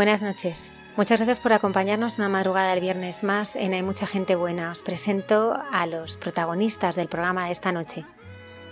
Buenas 0.00 0.22
noches. 0.22 0.72
Muchas 0.96 1.20
gracias 1.20 1.40
por 1.40 1.52
acompañarnos 1.52 2.16
una 2.16 2.30
madrugada 2.30 2.70
del 2.70 2.80
viernes 2.80 3.22
más 3.22 3.54
en 3.54 3.74
Hay 3.74 3.82
mucha 3.82 4.06
gente 4.06 4.34
buena. 4.34 4.70
Os 4.70 4.80
presento 4.80 5.62
a 5.70 5.84
los 5.84 6.16
protagonistas 6.16 6.96
del 6.96 7.08
programa 7.08 7.44
de 7.44 7.52
esta 7.52 7.70
noche. 7.70 8.06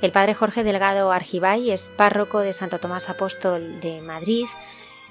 El 0.01 0.11
padre 0.11 0.33
Jorge 0.33 0.65
Delgado 0.65 1.12
Argibay 1.12 1.71
es 1.71 1.91
párroco 1.91 2.39
de 2.39 2.55
Santo 2.55 2.79
Tomás 2.79 3.11
Apóstol 3.11 3.79
de 3.81 4.01
Madrid 4.01 4.47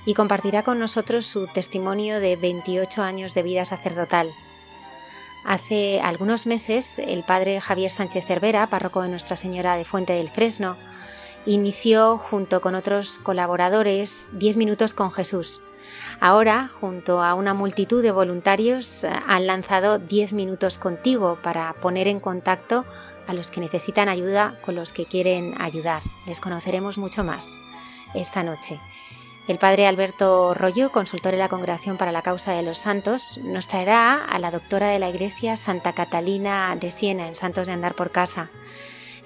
y 0.08 0.16
compartirá 0.16 0.64
con 0.64 0.80
nosotros 0.80 1.28
su 1.28 1.46
testimonio 1.46 2.20
de 2.20 2.36
28 2.36 3.04
años 3.04 3.36
de 3.36 3.44
vida 3.44 3.64
sacerdotal. 3.64 4.32
Hace 5.46 6.02
algunos 6.02 6.48
meses, 6.48 6.98
el 6.98 7.26
padre 7.26 7.62
Javier 7.62 7.92
Sánchez 7.92 8.26
Cervera, 8.26 8.66
párroco 8.72 9.04
de 9.04 9.10
Nuestra 9.10 9.36
Señora 9.36 9.76
de 9.76 9.86
Fuente 9.86 10.14
del 10.14 10.30
Fresno, 10.30 10.78
inició 11.48 12.20
junto 12.20 12.62
con 12.62 12.76
otros 12.76 13.20
colaboradores 13.20 14.30
10 14.34 14.58
minutos 14.58 14.94
con 14.94 15.12
Jesús, 15.12 15.62
Ahora, 16.20 16.68
junto 16.68 17.22
a 17.22 17.36
una 17.36 17.54
multitud 17.54 18.02
de 18.02 18.12
voluntarios, 18.12 19.04
eh, 19.04 19.12
han 19.28 19.46
lanzado 19.46 20.00
10 20.00 20.34
minutos 20.34 20.80
contigo 20.80 21.38
para 21.42 21.74
poner 21.74 22.08
en 22.08 22.20
contacto 22.20 22.86
a 23.28 23.34
los 23.34 23.52
que 23.52 23.62
necesitan 23.62 24.10
ayuda 24.10 24.58
con 24.66 24.76
los 24.76 24.94
que 24.94 25.06
quieren 25.06 25.54
ayudar. 25.62 26.02
Les 26.26 26.40
conoceremos 26.40 26.98
mucho 26.98 27.24
más 27.24 27.56
esta 28.16 28.42
noche. 28.42 28.80
El 29.48 29.60
padre 29.60 29.88
Alberto 29.88 30.54
Rollo, 30.54 30.92
consultor 30.92 31.34
de 31.34 31.38
la 31.38 31.50
Congregación 31.50 31.98
para 31.98 32.12
la 32.12 32.22
Causa 32.22 32.52
de 32.54 32.64
los 32.64 32.80
Santos, 32.80 33.40
nos 33.44 33.68
traerá 33.68 34.26
a 34.26 34.40
la 34.40 34.52
doctora 34.52 34.90
de 34.90 35.00
la 35.00 35.10
Iglesia 35.10 35.56
Santa 35.56 35.94
Catalina 35.94 36.76
de 36.76 36.92
Siena 36.92 37.28
en 37.28 37.36
Santos 37.36 37.68
de 37.68 37.74
Andar 37.74 37.96
por 37.96 38.12
Casa. 38.12 38.50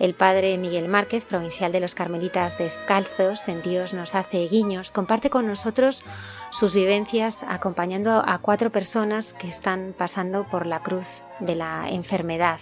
El 0.02 0.16
padre 0.16 0.58
Miguel 0.58 0.88
Márquez, 0.88 1.28
provincial 1.28 1.72
de 1.72 1.80
los 1.80 1.94
Carmelitas 1.94 2.58
Descalzos, 2.58 3.48
en 3.48 3.62
Dios 3.62 3.94
nos 3.94 4.16
hace 4.16 4.48
guiños, 4.48 4.92
comparte 4.92 5.30
con 5.30 5.46
nosotros 5.46 6.04
sus 6.50 6.74
vivencias 6.74 7.46
acompañando 7.48 8.24
a 8.26 8.40
cuatro 8.40 8.72
personas 8.72 9.34
que 9.34 9.48
están 9.48 9.94
pasando 9.96 10.48
por 10.50 10.66
la 10.66 10.82
cruz 10.82 11.22
de 11.40 11.54
la 11.54 11.88
enfermedad. 11.88 12.60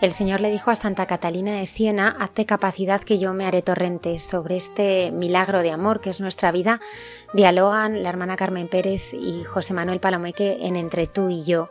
El 0.00 0.12
Señor 0.12 0.40
le 0.40 0.50
dijo 0.50 0.70
a 0.70 0.76
Santa 0.76 1.04
Catalina 1.04 1.56
de 1.56 1.66
Siena, 1.66 2.16
hazte 2.20 2.46
capacidad 2.46 3.02
que 3.02 3.18
yo 3.18 3.34
me 3.34 3.44
haré 3.44 3.60
torrente. 3.60 4.18
Sobre 4.18 4.56
este 4.56 5.10
milagro 5.10 5.60
de 5.60 5.72
amor 5.72 6.00
que 6.00 6.08
es 6.08 6.22
nuestra 6.22 6.52
vida, 6.52 6.80
dialogan 7.34 8.02
la 8.02 8.08
hermana 8.08 8.36
Carmen 8.36 8.68
Pérez 8.68 9.12
y 9.12 9.44
José 9.44 9.74
Manuel 9.74 10.00
Palomeque 10.00 10.56
en 10.62 10.76
Entre 10.76 11.06
tú 11.06 11.28
y 11.28 11.44
yo. 11.44 11.68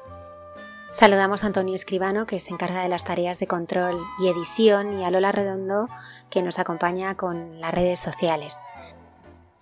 Saludamos 0.96 1.44
a 1.44 1.48
Antonio 1.48 1.76
Escribano, 1.76 2.26
que 2.26 2.40
se 2.40 2.54
encarga 2.54 2.82
de 2.82 2.88
las 2.88 3.04
tareas 3.04 3.38
de 3.38 3.48
control 3.48 4.00
y 4.18 4.30
edición, 4.30 4.98
y 4.98 5.04
a 5.04 5.12
Lola 5.12 5.34
Redondo, 5.34 5.90
que 6.30 6.42
nos 6.42 6.58
acompaña 6.58 7.18
con 7.18 7.60
las 7.60 7.74
redes 7.74 8.00
sociales. 8.00 8.60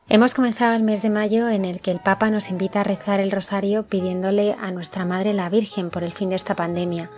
Hemos 0.09 0.35
comenzado 0.35 0.75
el 0.75 0.83
mes 0.83 1.01
de 1.01 1.09
mayo 1.09 1.49
en 1.49 1.65
el 1.65 1.81
que 1.81 1.89
el 1.89 1.97
Papa 1.97 2.29
nos 2.29 2.51
invita 2.51 2.81
a 2.81 2.83
rezar 2.83 3.19
el 3.19 3.31
rosario 3.31 3.87
pidiéndole 3.87 4.55
a 4.61 4.69
nuestra 4.69 5.05
Madre 5.05 5.33
la 5.33 5.49
Virgen 5.49 5.89
por 5.89 6.03
el 6.03 6.13
fin 6.13 6.29
de 6.29 6.35
esta 6.35 6.55
pandemia. 6.55 7.09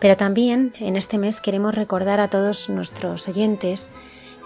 Pero 0.00 0.16
también 0.16 0.72
en 0.80 0.96
este 0.96 1.18
mes 1.18 1.42
queremos 1.42 1.74
recordar 1.74 2.20
a 2.20 2.30
todos 2.30 2.70
nuestros 2.70 3.28
oyentes 3.28 3.90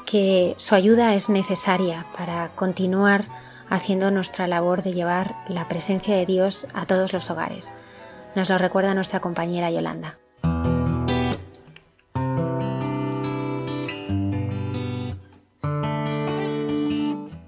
que 0.04 0.56
su 0.58 0.74
ayuda 0.74 1.14
es 1.14 1.28
necesaria 1.28 2.08
para 2.18 2.50
continuar 2.56 3.26
haciendo 3.70 4.10
nuestra 4.10 4.48
labor 4.48 4.82
de 4.82 4.94
llevar 4.94 5.36
la 5.46 5.68
presencia 5.68 6.16
de 6.16 6.26
Dios 6.26 6.66
a 6.74 6.86
todos 6.86 7.12
los 7.12 7.30
hogares. 7.30 7.70
Nos 8.36 8.50
lo 8.50 8.58
recuerda 8.58 8.94
nuestra 8.94 9.20
compañera 9.20 9.70
Yolanda. 9.70 10.18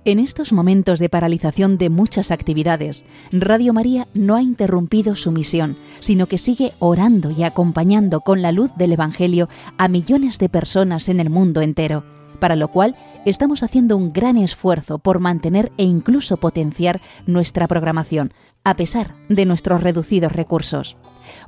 En 0.06 0.19
estos 0.19 0.54
momentos 0.54 0.99
de 0.99 1.10
paralización 1.10 1.76
de 1.76 1.91
muchas 1.91 2.31
actividades, 2.31 3.04
Radio 3.31 3.75
María 3.75 4.09
no 4.15 4.34
ha 4.34 4.43
interrumpido 4.43 5.15
su 5.15 5.31
misión, 5.31 5.76
sino 6.00 6.26
que 6.26 6.38
sigue 6.38 6.72
orando 6.78 7.31
y 7.31 7.43
acompañando 7.43 8.22
con 8.22 8.41
la 8.41 8.50
luz 8.50 8.70
del 8.76 8.93
Evangelio 8.93 9.50
a 9.76 9.88
millones 9.88 10.38
de 10.38 10.49
personas 10.49 11.10
en 11.10 11.20
el 11.20 11.28
mundo 11.28 11.60
entero, 11.60 12.18
para 12.38 12.56
lo 12.56 12.69
cual 12.69 12.97
estamos 13.25 13.62
haciendo 13.62 13.97
un 13.97 14.12
gran 14.12 14.37
esfuerzo 14.37 14.99
por 14.99 15.19
mantener 15.19 15.72
e 15.76 15.84
incluso 15.84 16.37
potenciar 16.37 17.00
nuestra 17.26 17.66
programación, 17.69 18.32
a 18.65 18.75
pesar 18.75 19.15
de 19.28 19.47
nuestros 19.47 19.82
reducidos 19.82 20.32
recursos. 20.32 20.97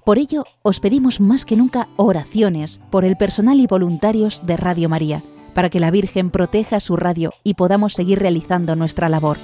Por 0.04 0.18
ello, 0.18 0.44
os 0.62 0.80
pedimos 0.80 1.20
más 1.20 1.44
que 1.44 1.56
nunca 1.56 1.88
oraciones 1.96 2.80
por 2.90 3.04
el 3.04 3.16
personal 3.16 3.60
y 3.60 3.66
voluntarios 3.66 4.42
de 4.44 4.56
Radio 4.56 4.88
María, 4.88 5.22
para 5.54 5.68
que 5.68 5.80
la 5.80 5.90
Virgen 5.90 6.30
proteja 6.30 6.80
su 6.80 6.96
radio 6.96 7.32
y 7.44 7.54
podamos 7.54 7.94
seguir 7.94 8.18
realizando 8.18 8.76
nuestra 8.76 9.08
labor. 9.08 9.36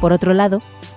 Por 0.00 0.12
otro 0.12 0.32
lado, 0.32 0.62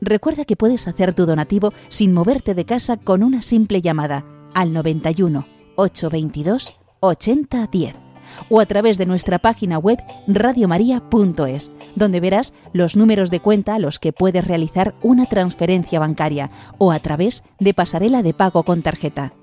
Recuerda 0.00 0.44
que 0.44 0.56
puedes 0.56 0.88
hacer 0.88 1.14
tu 1.14 1.26
donativo 1.26 1.72
sin 1.88 2.14
moverte 2.14 2.54
de 2.54 2.64
casa 2.64 2.96
con 2.96 3.22
una 3.22 3.42
simple 3.42 3.82
llamada 3.82 4.24
al 4.54 4.72
91 4.72 5.46
822 5.76 6.72
8010 7.00 7.94
o 8.48 8.60
a 8.60 8.66
través 8.66 8.96
de 8.96 9.06
nuestra 9.06 9.38
página 9.38 9.78
web 9.78 9.98
radiomaria.es, 10.26 11.70
donde 11.96 12.20
verás 12.20 12.54
los 12.72 12.96
números 12.96 13.30
de 13.30 13.40
cuenta 13.40 13.74
a 13.74 13.78
los 13.78 13.98
que 13.98 14.12
puedes 14.12 14.46
realizar 14.46 14.94
una 15.02 15.26
transferencia 15.26 16.00
bancaria 16.00 16.50
o 16.78 16.92
a 16.92 16.98
través 17.00 17.42
de 17.58 17.74
pasarela 17.74 18.22
de 18.22 18.34
pago 18.34 18.62
con 18.62 18.82
tarjeta. 18.82 19.34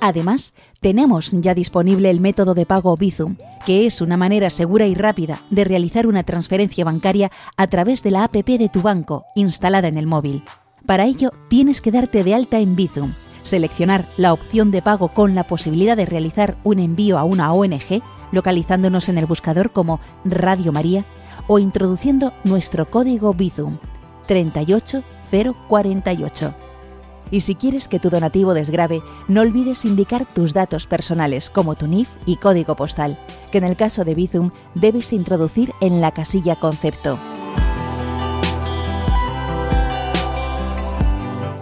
Además, 0.00 0.54
tenemos 0.80 1.32
ya 1.32 1.54
disponible 1.54 2.10
el 2.10 2.20
método 2.20 2.54
de 2.54 2.66
pago 2.66 2.96
Bizum, 2.96 3.36
que 3.66 3.86
es 3.86 4.00
una 4.00 4.16
manera 4.16 4.50
segura 4.50 4.86
y 4.86 4.94
rápida 4.94 5.42
de 5.50 5.64
realizar 5.64 6.06
una 6.06 6.22
transferencia 6.22 6.84
bancaria 6.84 7.30
a 7.56 7.66
través 7.66 8.02
de 8.02 8.10
la 8.10 8.24
APP 8.24 8.58
de 8.58 8.68
tu 8.68 8.82
banco 8.82 9.24
instalada 9.34 9.88
en 9.88 9.98
el 9.98 10.06
móvil. 10.06 10.42
Para 10.86 11.04
ello, 11.04 11.32
tienes 11.48 11.80
que 11.80 11.90
darte 11.90 12.24
de 12.24 12.34
alta 12.34 12.58
en 12.58 12.76
Bizum 12.76 13.12
seleccionar 13.42 14.06
la 14.16 14.32
opción 14.32 14.70
de 14.70 14.82
pago 14.82 15.08
con 15.08 15.34
la 15.34 15.44
posibilidad 15.44 15.96
de 15.96 16.06
realizar 16.06 16.56
un 16.64 16.78
envío 16.78 17.18
a 17.18 17.24
una 17.24 17.52
ONG, 17.52 18.02
localizándonos 18.32 19.08
en 19.08 19.18
el 19.18 19.26
buscador 19.26 19.72
como 19.72 20.00
Radio 20.24 20.72
María 20.72 21.04
o 21.46 21.58
introduciendo 21.58 22.32
nuestro 22.44 22.88
código 22.88 23.34
Bizum 23.34 23.78
38048. 24.26 26.69
Y 27.30 27.40
si 27.40 27.54
quieres 27.54 27.88
que 27.88 28.00
tu 28.00 28.10
donativo 28.10 28.54
desgrabe, 28.54 29.02
no 29.28 29.40
olvides 29.40 29.84
indicar 29.84 30.26
tus 30.26 30.52
datos 30.52 30.86
personales 30.86 31.50
como 31.50 31.74
tu 31.74 31.86
NIF 31.86 32.10
y 32.26 32.36
código 32.36 32.76
postal, 32.76 33.18
que 33.52 33.58
en 33.58 33.64
el 33.64 33.76
caso 33.76 34.04
de 34.04 34.14
Bizum 34.14 34.50
debes 34.74 35.12
introducir 35.12 35.72
en 35.80 36.00
la 36.00 36.12
casilla 36.12 36.56
concepto. 36.56 37.18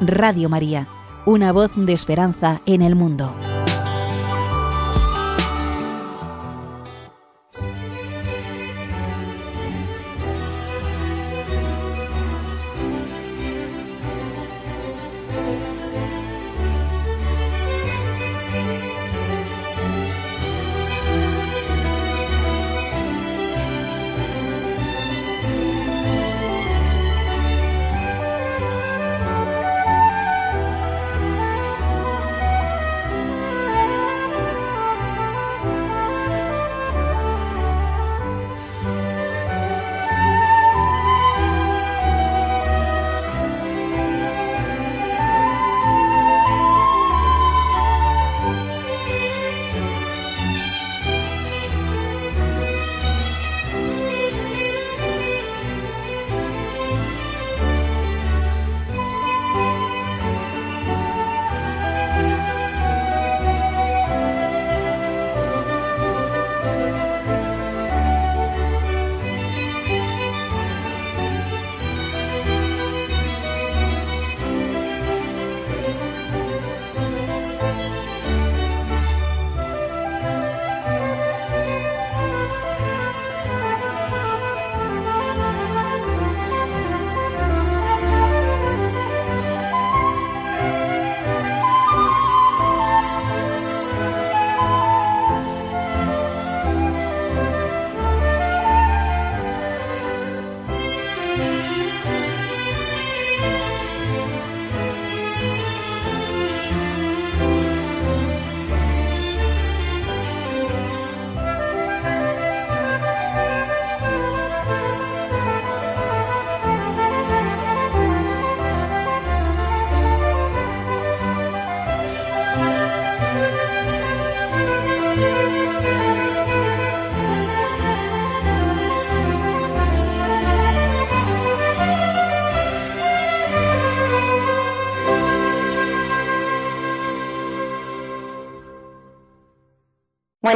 Radio 0.00 0.48
María, 0.48 0.86
una 1.26 1.52
voz 1.52 1.72
de 1.74 1.92
esperanza 1.92 2.60
en 2.66 2.82
el 2.82 2.94
mundo. 2.94 3.34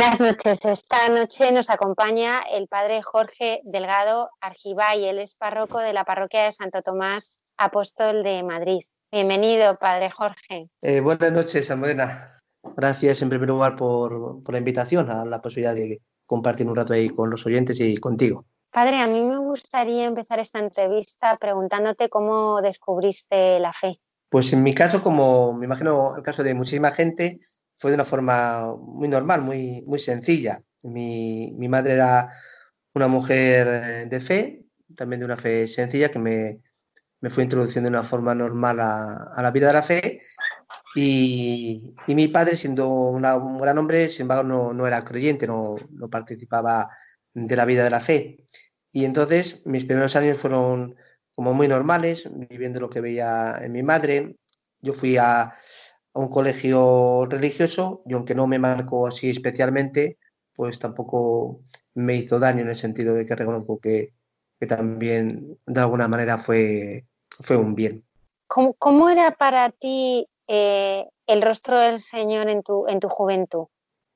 Buenas 0.03 0.21
noches. 0.21 0.65
Esta 0.65 1.09
noche 1.11 1.53
nos 1.53 1.71
acompaña 1.71 2.41
el 2.41 2.67
padre 2.67 3.03
Jorge 3.03 3.61
Delgado 3.63 4.31
Argibay. 4.41 5.05
Él 5.05 5.21
es 5.21 5.37
párroco 5.37 5.79
de 5.79 5.93
la 5.93 6.05
parroquia 6.05 6.43
de 6.43 6.51
Santo 6.51 6.83
Tomás 6.83 7.39
Apóstol 7.57 8.25
de 8.25 8.43
Madrid. 8.43 8.81
Bienvenido, 9.13 9.79
padre 9.79 10.11
Jorge. 10.11 10.69
Eh, 10.81 10.99
buenas 10.99 11.31
noches, 11.31 11.71
Almudena. 11.71 12.41
Gracias 12.77 13.23
en 13.23 13.29
primer 13.29 13.49
lugar 13.49 13.77
por, 13.77 14.43
por 14.43 14.53
la 14.53 14.59
invitación, 14.59 15.09
a 15.09 15.25
la 15.25 15.41
posibilidad 15.41 15.77
de 15.77 16.01
compartir 16.27 16.67
un 16.67 16.75
rato 16.75 16.95
ahí 16.95 17.09
con 17.09 17.31
los 17.31 17.47
oyentes 17.47 17.79
y 17.79 17.97
contigo. 17.99 18.45
Padre, 18.73 18.99
a 18.99 19.07
mí 19.07 19.23
me 19.23 19.39
gustaría 19.39 20.07
empezar 20.07 20.41
esta 20.41 20.59
entrevista 20.59 21.37
preguntándote 21.37 22.09
cómo 22.09 22.61
descubriste 22.61 23.61
la 23.61 23.73
fe. 23.73 24.01
Pues 24.29 24.53
en 24.53 24.65
mi 24.65 24.75
caso, 24.75 25.01
como 25.01 25.53
me 25.53 25.67
imagino 25.67 26.17
el 26.17 26.25
caso 26.25 26.43
de 26.43 26.55
muchísima 26.55 26.91
gente, 26.91 27.39
fue 27.83 27.91
de 27.91 27.97
una 27.97 28.05
forma 28.05 28.77
muy 28.77 29.09
normal, 29.09 29.43
muy, 29.43 29.83
muy 29.85 29.99
sencilla. 29.99 30.63
Mi, 30.85 31.53
madre 31.69 31.95
era 31.95 32.31
una 32.95 33.09
mujer 33.09 33.67
eh, 33.69 34.07
de 34.09 34.21
fe, 34.21 34.65
también 34.95 35.19
de 35.19 35.27
una 35.27 35.37
fe 35.37 35.67
sencilla, 35.67 36.09
que 36.09 36.21
me, 36.21 36.61
fue 37.29 37.43
introduciendo 37.43 37.91
de 37.91 37.97
una 37.97 38.05
forma 38.05 38.37
normal 38.37 38.79
a, 38.79 39.43
la 39.43 39.51
vida 39.51 39.67
de 39.67 39.73
la 39.73 39.83
fe. 39.83 40.23
Y, 40.95 41.93
mi 42.07 42.29
padre, 42.29 42.57
siendo 42.57 42.89
un 42.89 43.59
gran 43.59 43.79
hombre, 43.79 44.09
sin 44.09 44.23
embargo, 44.23 44.45
no, 44.73 44.87
era 44.87 45.05
creyente, 45.05 45.49
no, 45.49 45.75
no, 45.91 46.09
participaba 46.09 46.89
de 47.35 47.57
la 47.57 47.65
vida 47.65 47.83
de 47.83 47.91
la 47.91 47.99
fe. 47.99 48.47
Y 48.93 49.07
entonces 49.07 49.61
mis 49.65 49.87
primeros 49.87 50.15
años 50.15 50.39
fueron 50.39 50.95
como 51.35 51.53
muy 51.53 51.67
normales, 51.67 52.29
viviendo 52.33 52.79
lo 52.79 52.89
que 52.89 53.01
veía 53.01 53.59
en 53.61 53.73
mi 53.73 53.83
madre. 53.83 54.37
Yo 54.81 54.93
fui 54.93 55.17
a, 55.17 55.53
a 56.15 56.21
un 56.21 56.29
colegio 56.29 57.27
religioso 57.27 58.03
y 58.07 58.15
aunque 58.15 58.35
no 58.35 58.47
me 58.47 58.59
marcó 58.59 59.07
así 59.07 59.31
especialmente, 59.31 60.19
pues 60.55 60.79
tampoco 60.79 61.61
me 61.95 62.17
hizo 62.17 62.39
daño 62.39 62.63
en 62.63 62.69
el 62.69 62.77
sentido 62.77 63.15
de 63.15 63.27
que 63.27 63.37
reconozco 63.37 63.79
que, 63.81 64.13
también 64.69 65.59
de 65.67 65.81
alguna 65.81 66.07
manera 66.07 66.39
fue, 66.39 67.05
fue 67.29 67.57
un 67.57 67.75
bien. 67.75 68.05
¿Cómo, 68.47 69.11
era 69.11 69.33
para 69.33 69.71
ti 69.71 70.29
eh, 70.47 71.05
el 71.27 71.43
rostro 71.43 71.81
del 71.81 71.99
Señor 71.99 72.49
en 72.49 72.63
tu, 72.63 72.87
en 72.87 73.01
tu 73.01 73.09
juventud? 73.09 73.65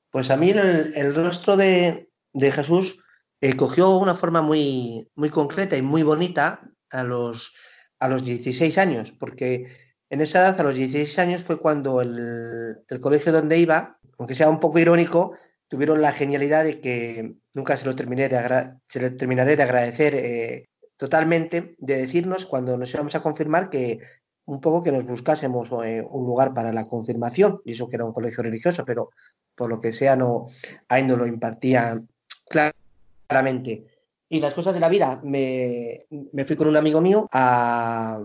Pues 0.09 0.31
a 0.31 0.37
mí 0.37 0.51
el, 0.51 1.13
rostro 1.15 1.57
de, 1.57 2.07
Jesús 2.33 3.03
eh, 3.41 3.57
cogió 3.57 3.97
una 3.97 4.15
forma 4.15 4.41
muy, 4.41 5.11
muy 5.15 5.29
concreta 5.29 5.75
y 5.75 5.81
muy 5.81 6.03
bonita 6.03 6.61
a 6.91 7.03
los, 7.03 7.53
a 7.99 8.07
los 8.07 8.23
16 8.23 8.77
años, 8.77 9.11
porque 9.11 9.65
en 10.09 10.21
esa 10.21 10.39
edad, 10.39 10.59
a 10.59 10.63
los 10.63 10.75
16 10.75 11.19
años, 11.19 11.43
fue 11.43 11.59
cuando 11.59 12.01
el, 12.01 12.83
colegio 13.01 13.31
donde 13.31 13.57
iba, 13.57 13.99
aunque 14.17 14.35
sea 14.35 14.49
un 14.49 14.59
poco 14.59 14.79
irónico, 14.79 15.33
tuvieron 15.67 16.01
la 16.01 16.13
genialidad 16.13 16.63
de 16.63 16.79
que 16.79 17.35
nunca 17.53 17.75
se 17.75 17.85
lo 17.85 17.95
terminé 17.95 18.29
de, 18.29 19.11
terminaré 19.17 19.55
de 19.57 19.63
agradecer 19.63 20.15
eh, 20.15 20.69
totalmente, 20.95 21.75
de 21.79 21.97
decirnos 21.97 22.45
cuando 22.45 22.77
nos 22.77 22.93
íbamos 22.93 23.15
a 23.15 23.21
confirmar 23.21 23.69
que 23.69 23.99
un 24.45 24.61
poco 24.61 24.81
que 24.81 24.93
nos 24.93 25.05
buscásemos 25.05 25.69
eh, 25.83 26.01
un 26.09 26.25
lugar 26.25 26.53
para 26.53 26.71
la 26.71 26.87
confirmación, 26.87 27.61
y 27.65 27.73
eso 27.73 27.89
que 27.89 27.97
era 27.97 28.05
un 28.05 28.13
colegio 28.13 28.43
religioso, 28.43 28.85
pero 28.85 29.09
por 29.55 29.69
lo 29.69 29.81
que 29.81 29.91
sea, 29.91 30.15
no, 30.15 30.45
ahí 30.87 31.03
no 31.03 31.17
lo 31.17 31.27
impartían 31.27 32.07
claramente. 32.47 33.85
Y 34.29 34.39
las 34.39 34.53
cosas 34.53 34.73
de 34.73 34.79
la 34.79 34.87
vida, 34.87 35.19
me, 35.23 36.05
me 36.31 36.45
fui 36.45 36.55
con 36.55 36.69
un 36.69 36.77
amigo 36.77 37.01
mío 37.01 37.27
a, 37.33 38.21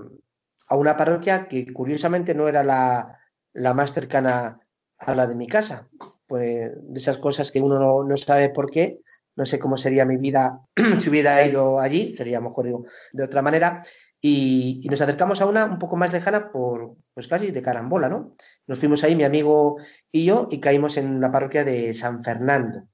a 0.73 0.77
una 0.77 0.97
parroquia 0.97 1.49
que 1.49 1.71
curiosamente 1.71 2.35
no 2.35 2.49
era 2.49 2.65
la, 2.65 3.75
más 3.75 3.93
cercana 3.93 4.59
a 4.97 5.15
la 5.15 5.27
de 5.27 5.35
mi 5.35 5.47
casa. 5.47 5.87
Pues 6.27 6.73
de 6.75 6.99
esas 6.99 7.19
cosas 7.19 7.53
que 7.53 7.61
uno 7.61 8.05
no, 8.05 8.17
sabe 8.17 8.49
por 8.49 8.71
qué, 8.71 9.01
no 9.37 9.45
sé 9.45 9.59
cómo 9.59 9.77
sería 9.77 10.07
mi 10.07 10.17
vida 10.17 10.61
si 10.99 11.11
hubiera 11.11 11.47
ido 11.47 11.79
allí, 11.79 12.17
sería 12.17 12.41
mejor 12.41 12.87
de 13.13 13.23
otra 13.23 13.43
manera. 13.43 13.83
y, 14.23 14.81
nos 14.91 15.03
acercamos 15.03 15.43
a 15.43 15.47
una 15.47 15.67
un 15.67 15.79
poco 15.79 15.97
más 15.97 16.11
lejana 16.11 16.51
por, 16.51 16.97
pues 17.13 17.29
casi 17.29 17.51
de 17.51 17.61
carambola, 17.61 18.09
¿no? 18.09 18.35
Nos 18.67 18.79
fuimos 18.79 19.05
ahí, 19.05 19.15
mi 19.15 19.25
amigo 19.25 19.77
y 20.11 20.25
yo, 20.25 20.49
y 20.51 20.59
caímos 20.59 20.97
en 20.97 21.21
la 21.21 21.31
parroquia 21.31 21.65
de 21.65 21.93
San 21.93 22.25
Fernando. 22.25 22.85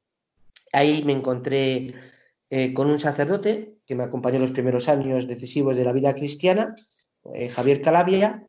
Ahí 0.73 1.05
me 1.05 1.13
encontré 1.13 1.95
eh, 2.51 2.75
con 2.75 2.91
un 2.91 2.99
sacerdote 2.99 3.77
que 3.87 3.95
me 3.95 4.03
acompañó 4.03 4.41
los 4.41 4.51
primeros 4.51 4.89
años 4.89 5.29
decisivos 5.29 5.77
de 5.77 5.85
la 5.85 5.93
vida 5.93 6.15
cristiana, 6.15 6.75
eh, 7.35 7.49
Javier 7.49 7.83
Calabia, 7.83 8.47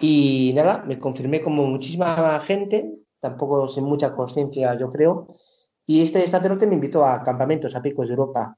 y 0.00 0.52
nada, 0.54 0.84
me 0.86 0.98
confirmé 0.98 1.40
como 1.40 1.66
muchísima 1.66 2.38
gente, 2.40 2.92
tampoco 3.20 3.66
sin 3.68 3.84
mucha 3.84 4.12
conciencia, 4.12 4.76
yo 4.78 4.90
creo, 4.90 5.26
y 5.86 6.02
este 6.02 6.20
sacerdote 6.26 6.66
me 6.66 6.74
invitó 6.74 7.04
a 7.04 7.22
campamentos, 7.22 7.74
a 7.74 7.82
picos 7.82 8.08
de 8.08 8.14
Europa, 8.14 8.56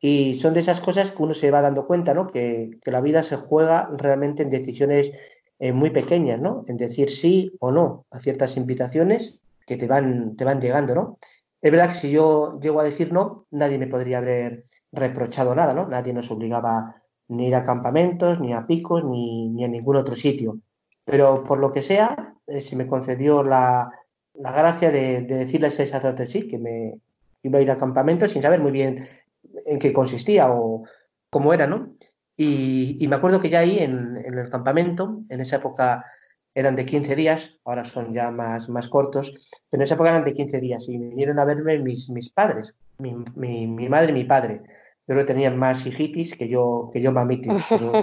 y 0.00 0.34
son 0.34 0.52
de 0.52 0.60
esas 0.60 0.80
cosas 0.80 1.12
que 1.12 1.22
uno 1.22 1.32
se 1.32 1.52
va 1.52 1.60
dando 1.60 1.86
cuenta, 1.86 2.12
¿no? 2.12 2.26
Que, 2.26 2.70
la 2.84 3.00
vida 3.00 3.22
se 3.22 3.36
juega 3.36 3.88
realmente 3.96 4.42
en 4.42 4.50
decisiones 4.50 5.12
eh, 5.60 5.72
muy 5.72 5.90
pequeñas, 5.90 6.40
¿no? 6.40 6.64
En 6.66 6.76
decir 6.76 7.08
sí 7.08 7.52
o 7.60 7.70
no 7.70 8.06
a 8.10 8.18
ciertas 8.18 8.56
invitaciones 8.56 9.40
que 9.64 9.76
te 9.76 9.86
van, 9.86 10.34
te 10.34 10.44
van 10.44 10.60
llegando, 10.60 10.94
¿no? 10.96 11.18
Es 11.60 11.70
verdad 11.70 11.88
que 11.88 11.94
si 11.94 12.10
yo 12.10 12.58
llego 12.60 12.80
a 12.80 12.84
decir 12.84 13.12
no, 13.12 13.46
nadie 13.52 13.78
me 13.78 13.86
podría 13.86 14.18
haber 14.18 14.64
reprochado 14.90 15.54
nada, 15.54 15.72
¿no? 15.72 15.86
Nadie 15.86 16.12
nos 16.12 16.28
obligaba 16.32 16.96
ni 17.32 17.48
ir 17.48 17.54
a 17.54 17.64
campamentos, 17.64 18.40
ni 18.40 18.52
a 18.52 18.66
picos, 18.66 19.04
ni, 19.04 19.64
a 19.64 19.68
ningún 19.68 19.96
otro 19.96 20.14
sitio. 20.14 20.58
Pero 21.04 21.44
por 21.44 21.58
lo 21.58 21.72
que 21.72 21.82
sea, 21.82 22.34
eh, 22.46 22.60
se 22.60 22.76
me 22.76 22.86
concedió 22.86 23.42
la, 23.42 23.90
gracia 24.34 24.90
de, 24.90 25.22
de, 25.22 25.38
decirle 25.38 25.66
a 25.66 25.68
ese 25.68 25.86
sacerdote 25.86 26.26
sí, 26.26 26.48
que 26.48 26.58
me 26.58 26.94
iba 27.42 27.58
a 27.58 27.62
ir 27.62 27.70
a 27.70 27.76
campamentos 27.76 28.32
sin 28.32 28.42
saber 28.42 28.60
muy 28.60 28.72
bien 28.72 29.06
en 29.66 29.78
qué 29.78 29.92
consistía 29.92 30.50
o 30.52 30.84
cómo 31.30 31.52
era, 31.52 31.66
¿no? 31.66 31.94
Y, 32.36 33.06
me 33.08 33.16
acuerdo 33.16 33.40
que 33.40 33.50
ya 33.50 33.60
ahí 33.60 33.78
en, 33.78 34.16
el 34.16 34.48
campamento, 34.50 35.20
en 35.28 35.40
esa 35.40 35.56
época 35.56 36.04
eran 36.54 36.76
de 36.76 36.84
15 36.84 37.14
días, 37.14 37.58
ahora 37.64 37.84
son 37.84 38.12
ya 38.12 38.30
más, 38.30 38.68
más 38.68 38.88
cortos, 38.88 39.32
pero 39.70 39.80
en 39.80 39.84
esa 39.84 39.94
época 39.94 40.10
eran 40.10 40.24
de 40.24 40.32
15 40.32 40.60
días 40.60 40.88
y 40.88 40.98
vinieron 40.98 41.38
a 41.38 41.44
verme 41.44 41.78
mis, 41.78 42.10
mis 42.10 42.30
padres, 42.30 42.74
mi, 42.98 43.12
madre 43.88 44.10
y 44.10 44.14
mi 44.14 44.24
padre. 44.24 44.62
Yo 45.06 45.14
creo 45.14 45.18
que 45.18 45.32
tenían 45.32 45.58
más 45.58 45.84
hijitis 45.86 46.36
que 46.36 46.48
yo, 46.48 46.90
que 46.92 47.00
yo 47.00 47.12
mamitis, 47.12 47.52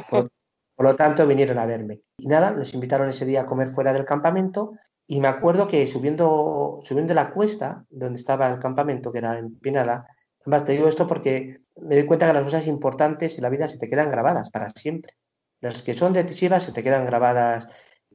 por, 0.09 0.29
lo 0.77 0.95
tanto 0.95 1.25
vinieron 1.27 1.57
a 1.57 1.65
verme. 1.65 2.01
Y 2.17 2.27
nada, 2.27 2.51
nos 2.51 2.73
invitaron 2.73 3.09
ese 3.09 3.25
día 3.25 3.41
a 3.41 3.45
comer 3.45 3.67
fuera 3.67 3.93
del 3.93 4.05
campamento 4.05 4.73
y 5.07 5.19
me 5.19 5.27
acuerdo 5.27 5.67
que 5.67 5.87
subiendo, 5.87 6.79
subiendo 6.83 7.13
la 7.13 7.31
cuesta 7.31 7.85
donde 7.89 8.19
estaba 8.19 8.51
el 8.51 8.59
campamento, 8.59 9.11
que 9.11 9.17
era 9.17 9.37
en 9.37 9.55
Pinada, 9.59 10.07
Además, 10.41 10.65
te 10.65 10.71
digo 10.73 10.87
esto 10.87 11.07
porque 11.07 11.61
me 11.75 11.95
doy 11.95 12.05
cuenta 12.05 12.27
que 12.27 12.33
las 12.33 12.43
cosas 12.43 12.67
importantes 12.67 13.37
en 13.37 13.43
la 13.43 13.49
vida 13.49 13.67
se 13.67 13.77
te 13.77 13.87
quedan 13.87 14.09
grabadas 14.09 14.49
para 14.49 14.69
siempre. 14.69 15.13
Las 15.61 15.83
que 15.83 15.93
son 15.93 16.13
decisivas 16.13 16.63
se 16.63 16.71
te 16.71 16.81
quedan 16.81 17.05
grabadas 17.05 17.67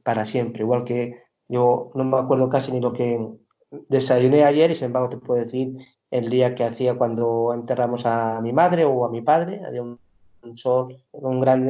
para 0.03 0.25
siempre. 0.25 0.63
Igual 0.63 0.83
que 0.83 1.15
yo 1.47 1.91
no 1.93 2.03
me 2.03 2.17
acuerdo 2.17 2.49
casi 2.49 2.71
ni 2.71 2.81
lo 2.81 2.93
que 2.93 3.19
desayuné 3.89 4.43
ayer 4.43 4.71
y 4.71 4.75
sin 4.75 4.85
embargo 4.85 5.09
te 5.09 5.17
puedo 5.17 5.43
decir 5.43 5.75
el 6.17 6.29
día 6.29 6.55
que 6.55 6.63
hacía 6.63 6.95
cuando 6.95 7.53
enterramos 7.53 8.05
a 8.05 8.39
mi 8.41 8.53
madre 8.53 8.85
o 8.85 9.05
a 9.05 9.09
mi 9.09 9.21
padre. 9.21 9.61
Había 9.65 9.83
un, 9.83 9.99
sol, 10.55 10.97
un 11.11 11.39
gran 11.39 11.69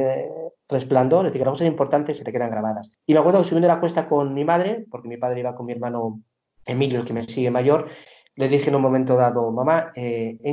resplandor. 0.68 1.32
Que 1.32 1.38
las 1.38 1.48
cosas 1.48 1.66
importantes 1.66 2.16
se 2.16 2.24
te 2.24 2.32
quedan 2.32 2.50
grabadas. 2.50 2.98
Y 3.06 3.14
me 3.14 3.20
acuerdo 3.20 3.40
que 3.40 3.48
subiendo 3.48 3.68
la 3.68 3.80
cuesta 3.80 4.06
con 4.06 4.34
mi 4.34 4.44
madre, 4.44 4.86
porque 4.90 5.08
mi 5.08 5.16
padre 5.16 5.40
iba 5.40 5.54
con 5.54 5.66
mi 5.66 5.72
hermano 5.72 6.20
Emilio, 6.64 7.00
el 7.00 7.04
que 7.04 7.12
me 7.12 7.22
sigue 7.22 7.50
mayor, 7.50 7.86
le 8.36 8.48
dije 8.48 8.68
en 8.68 8.76
un 8.76 8.82
momento 8.82 9.16
dado, 9.16 9.50
mamá, 9.50 9.92
eh, 9.94 10.38
me 10.42 10.50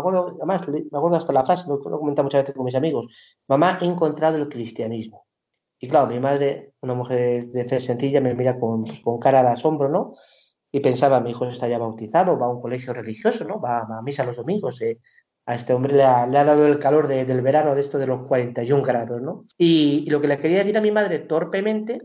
acuerdo, 0.00 0.36
además, 0.38 0.66
me 0.68 0.84
acuerdo 0.92 1.16
hasta 1.16 1.32
la 1.32 1.44
frase, 1.44 1.68
lo, 1.68 1.76
lo 1.76 1.98
comentado 1.98 2.24
muchas 2.24 2.42
veces 2.42 2.54
con 2.54 2.64
mis 2.64 2.74
amigos, 2.74 3.08
mamá, 3.46 3.78
he 3.82 3.84
encontrado 3.84 4.38
el 4.38 4.48
cristianismo. 4.48 5.26
Y 5.78 5.88
claro, 5.88 6.06
mi 6.06 6.18
madre, 6.18 6.72
una 6.80 6.94
mujer 6.94 7.44
de 7.44 7.64
fe 7.66 7.78
sencilla, 7.78 8.20
me 8.22 8.34
mira 8.34 8.58
con, 8.58 8.84
pues, 8.84 9.00
con 9.00 9.18
cara 9.18 9.42
de 9.42 9.50
asombro, 9.50 9.88
¿no? 9.90 10.14
Y 10.76 10.80
pensaba, 10.80 11.20
mi 11.20 11.30
hijo 11.30 11.46
está 11.46 11.68
ya 11.68 11.78
bautizado, 11.78 12.38
va 12.38 12.44
a 12.44 12.50
un 12.50 12.60
colegio 12.60 12.92
religioso, 12.92 13.44
¿no? 13.44 13.58
Va, 13.58 13.78
a 13.78 14.02
misa 14.02 14.26
los 14.26 14.36
domingos. 14.36 14.82
Eh. 14.82 14.98
A 15.46 15.54
este 15.54 15.72
hombre 15.72 15.94
le 15.94 16.02
ha, 16.02 16.26
dado 16.26 16.66
el 16.66 16.78
calor 16.78 17.06
del 17.08 17.40
verano 17.40 17.74
de 17.74 17.80
esto 17.80 17.98
de 17.98 18.06
los 18.06 18.26
41 18.26 18.82
grados, 18.82 19.22
¿no? 19.22 19.46
Y, 19.56 20.04
y, 20.06 20.10
lo 20.10 20.20
que 20.20 20.28
le 20.28 20.38
quería 20.38 20.58
decir 20.58 20.76
a 20.76 20.82
mi 20.82 20.90
madre 20.90 21.20
torpemente 21.20 22.02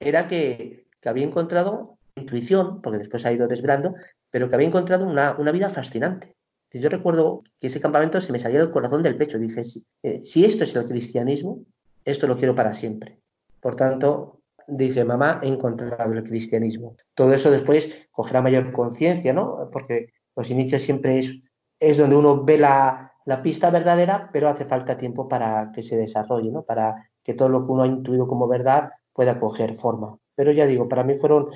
era 0.00 0.28
que, 0.28 0.86
que 0.98 1.08
había 1.10 1.26
encontrado 1.26 1.98
intuición, 2.14 2.80
porque 2.80 2.96
después 2.96 3.26
ha 3.26 3.32
ido 3.32 3.48
desvelando, 3.48 3.94
pero 4.30 4.48
que 4.48 4.54
había 4.54 4.68
encontrado 4.68 5.04
una, 5.06 5.34
vida 5.52 5.68
fascinante. 5.68 6.34
Yo 6.72 6.88
recuerdo 6.88 7.42
que 7.60 7.66
ese 7.66 7.82
campamento 7.82 8.18
se 8.22 8.32
me 8.32 8.38
salía 8.38 8.60
del 8.60 8.70
corazón 8.70 9.02
del 9.02 9.18
pecho. 9.18 9.38
Dije, 9.38 9.60
eh, 10.04 10.24
si, 10.24 10.46
esto 10.46 10.64
es 10.64 10.74
el 10.74 10.86
cristianismo, 10.86 11.66
esto 12.06 12.26
lo 12.26 12.38
quiero 12.38 12.54
para 12.54 12.72
siempre. 12.72 13.20
Por 13.60 13.76
tanto, 13.76 14.40
dice, 14.66 15.04
mamá, 15.04 15.40
he 15.42 15.48
encontrado 15.48 16.12
el 16.12 16.24
cristianismo. 16.24 16.96
Todo 17.14 17.32
eso 17.32 17.50
después 17.50 18.08
cogerá 18.10 18.42
mayor 18.42 18.72
conciencia, 18.72 19.32
¿no? 19.32 19.68
Porque 19.72 20.08
los 20.34 20.50
inicios 20.50 20.82
siempre 20.82 21.18
es, 21.18 21.52
es 21.78 21.98
donde 21.98 22.16
uno 22.16 22.44
ve 22.44 22.58
la, 22.58 23.12
la, 23.24 23.42
pista 23.42 23.70
verdadera, 23.70 24.30
pero 24.32 24.48
hace 24.48 24.64
falta 24.64 24.96
tiempo 24.96 25.28
para 25.28 25.70
que 25.72 25.82
se 25.82 25.96
desarrolle, 25.96 26.50
¿no? 26.50 26.62
Para 26.62 27.10
que 27.22 27.34
todo 27.34 27.48
lo 27.48 27.64
que 27.64 27.72
uno 27.72 27.82
ha 27.82 27.86
intuido 27.86 28.26
como 28.26 28.48
verdad 28.48 28.90
pueda 29.12 29.38
coger 29.38 29.74
forma. 29.74 30.18
Pero 30.34 30.52
ya 30.52 30.66
digo, 30.66 30.88
para 30.88 31.04
mí 31.04 31.14
fueron 31.14 31.48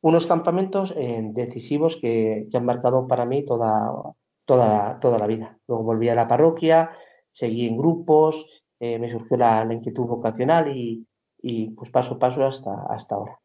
unos 0.00 0.26
campamentos 0.26 0.94
eh, 0.96 1.20
decisivos 1.32 1.96
que, 2.00 2.48
han 2.52 2.64
marcado 2.64 3.06
para 3.06 3.26
mí 3.26 3.44
toda, 3.44 3.92
toda, 4.44 4.98
toda 5.00 5.18
la 5.18 5.26
vida. 5.26 5.58
Luego 5.66 5.84
volví 5.84 6.08
a 6.08 6.14
la 6.14 6.28
parroquia, 6.28 6.90
seguí 7.32 7.66
en 7.68 7.76
grupos, 7.76 8.46
eh, 8.78 8.98
me 8.98 9.10
surgió 9.10 9.36
la, 9.36 9.66
inquietud 9.70 10.06
vocacional 10.06 10.74
y, 10.74 11.06
pues 11.76 11.90
paso 11.90 12.14
a 12.14 12.18
paso 12.18 12.46
hasta, 12.46 12.70
hasta 12.90 13.14
ahora. 13.14 13.38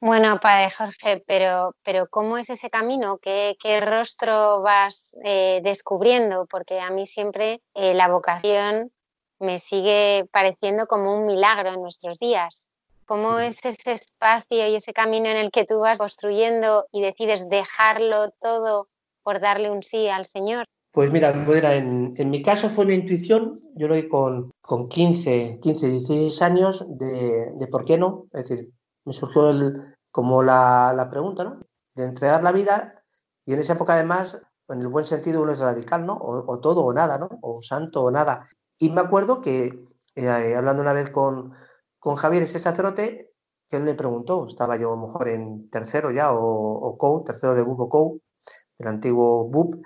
Bueno, 0.00 0.38
padre 0.38 0.70
Jorge, 0.70 1.24
pero, 1.26 1.74
pero 1.82 2.06
¿cómo 2.08 2.38
es 2.38 2.50
ese 2.50 2.70
camino? 2.70 3.18
¿Qué, 3.18 3.56
qué 3.60 3.80
rostro 3.80 4.62
vas 4.62 5.16
eh, 5.24 5.60
descubriendo? 5.64 6.46
Porque 6.46 6.78
a 6.78 6.90
mí 6.90 7.04
siempre 7.04 7.60
la 7.74 8.06
vocación 8.06 8.92
me 9.40 9.58
sigue 9.58 10.28
pareciendo 10.32 10.86
como 10.86 11.14
un 11.16 11.26
milagro 11.26 11.70
en 11.70 11.82
nuestros 11.82 12.18
días. 12.18 12.66
¿Cómo 13.06 13.38
es 13.38 13.64
ese 13.64 13.92
espacio 13.92 14.68
y 14.68 14.74
ese 14.74 14.92
camino 14.92 15.28
en 15.28 15.38
el 15.38 15.50
que 15.50 15.64
tú 15.64 15.80
vas 15.80 15.98
construyendo 15.98 16.86
y 16.92 17.00
decides 17.00 17.48
dejarlo 17.48 18.30
todo 18.40 18.88
por 19.22 19.40
darle 19.40 19.70
un 19.70 19.82
sí 19.82 20.08
al 20.08 20.26
Señor? 20.26 20.66
Pues 20.92 21.12
mira, 21.12 21.30
en, 21.30 22.30
mi 22.30 22.42
caso 22.42 22.70
fue 22.70 22.86
una 22.86 22.94
intuición, 22.94 23.56
yo 23.74 23.88
lo 23.88 23.94
vi 23.94 24.08
con, 24.08 24.50
con 24.60 24.88
15, 24.88 25.60
15, 25.60 25.90
16 25.90 26.42
años 26.42 26.86
de, 26.88 27.52
de, 27.54 27.66
por 27.66 27.84
qué 27.84 27.98
no, 27.98 28.26
es 28.32 28.48
decir, 28.48 28.72
me 29.04 29.12
surgió 29.12 29.50
el, 29.50 29.94
como 30.10 30.42
la, 30.42 30.92
la, 30.96 31.10
pregunta, 31.10 31.44
¿no? 31.44 31.60
De 31.94 32.04
entregar 32.04 32.42
la 32.42 32.52
vida 32.52 33.04
y 33.44 33.52
en 33.52 33.60
esa 33.60 33.74
época 33.74 33.94
además, 33.94 34.40
en 34.68 34.80
el 34.80 34.88
buen 34.88 35.06
sentido 35.06 35.42
uno 35.42 35.52
es 35.52 35.60
radical, 35.60 36.04
¿no? 36.06 36.14
O, 36.20 36.60
todo 36.60 36.84
o 36.84 36.92
nada, 36.92 37.18
¿no? 37.18 37.28
O 37.42 37.62
santo 37.62 38.02
o 38.02 38.10
nada. 38.10 38.46
Y 38.78 38.90
me 38.90 39.00
acuerdo 39.00 39.40
que, 39.40 39.84
eh, 40.14 40.54
hablando 40.56 40.82
una 40.82 40.92
vez 40.92 41.10
con, 41.10 41.52
con 41.98 42.16
Javier, 42.16 42.42
ese 42.42 42.58
sacerdote, 42.58 43.32
que 43.68 43.76
él 43.76 43.84
le 43.84 43.94
preguntó, 43.94 44.46
estaba 44.46 44.76
yo 44.76 44.96
mejor 44.96 45.28
en 45.28 45.70
tercero 45.70 46.10
ya, 46.10 46.32
o, 46.32 46.42
o 46.44 46.98
COU, 46.98 47.24
tercero 47.24 47.54
de 47.54 47.62
BUP 47.62 47.80
o 47.80 47.88
COU, 47.88 48.20
el 48.78 48.86
antiguo 48.86 49.44
BUP, 49.48 49.76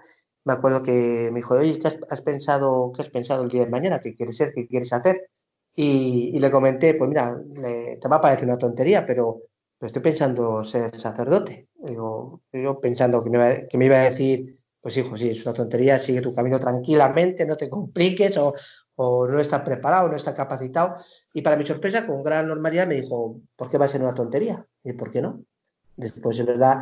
me 0.44 0.52
acuerdo 0.52 0.82
que 0.82 1.30
me 1.32 1.40
dijo, 1.40 1.54
oye, 1.54 1.78
¿qué 1.78 1.88
has, 2.10 2.22
pensado, 2.22 2.92
qué 2.94 3.02
has 3.02 3.10
pensado 3.10 3.44
el 3.44 3.50
día 3.50 3.64
de 3.64 3.70
mañana? 3.70 4.00
¿Qué 4.00 4.14
quieres 4.14 4.36
ser? 4.36 4.52
¿Qué 4.54 4.66
quieres 4.66 4.92
hacer? 4.92 5.30
Y, 5.74 6.38
le 6.38 6.50
comenté, 6.50 6.94
pues 6.94 7.08
mira, 7.08 7.40
te 7.54 8.08
va 8.08 8.16
a 8.16 8.20
parecer 8.20 8.46
una 8.48 8.58
tontería, 8.58 9.06
pero, 9.06 9.40
estoy 9.80 10.02
pensando 10.02 10.62
ser 10.64 10.94
sacerdote. 10.96 11.68
Digo, 11.74 12.42
yo 12.52 12.80
pensando 12.80 13.22
que 13.22 13.30
me, 13.30 13.66
que 13.68 13.78
me 13.78 13.86
iba 13.86 13.96
a 13.96 14.04
decir, 14.04 14.54
pues 14.80 14.96
hijo, 14.96 15.16
sí, 15.16 15.30
es 15.30 15.46
una 15.46 15.54
tontería, 15.54 15.98
sigue 15.98 16.20
tu 16.20 16.34
camino 16.34 16.58
tranquilamente, 16.58 17.46
no 17.46 17.56
te 17.56 17.70
compliques 17.70 18.36
o, 18.36 18.52
o 18.96 19.26
no 19.28 19.40
está 19.40 19.62
preparado, 19.64 20.08
no 20.08 20.16
está 20.16 20.34
capacitado. 20.34 20.96
Y 21.32 21.42
para 21.42 21.56
mi 21.56 21.64
sorpresa, 21.64 22.06
con 22.06 22.22
gran 22.22 22.48
normalidad, 22.48 22.86
me 22.86 22.96
dijo, 22.96 23.40
¿por 23.56 23.70
qué 23.70 23.78
va 23.78 23.86
a 23.86 23.88
ser 23.88 24.02
una 24.02 24.14
tontería? 24.14 24.66
¿Y 24.82 24.92
por 24.94 25.10
qué 25.10 25.22
no? 25.22 25.44
Después, 25.96 26.38
es 26.38 26.46
verdad, 26.46 26.78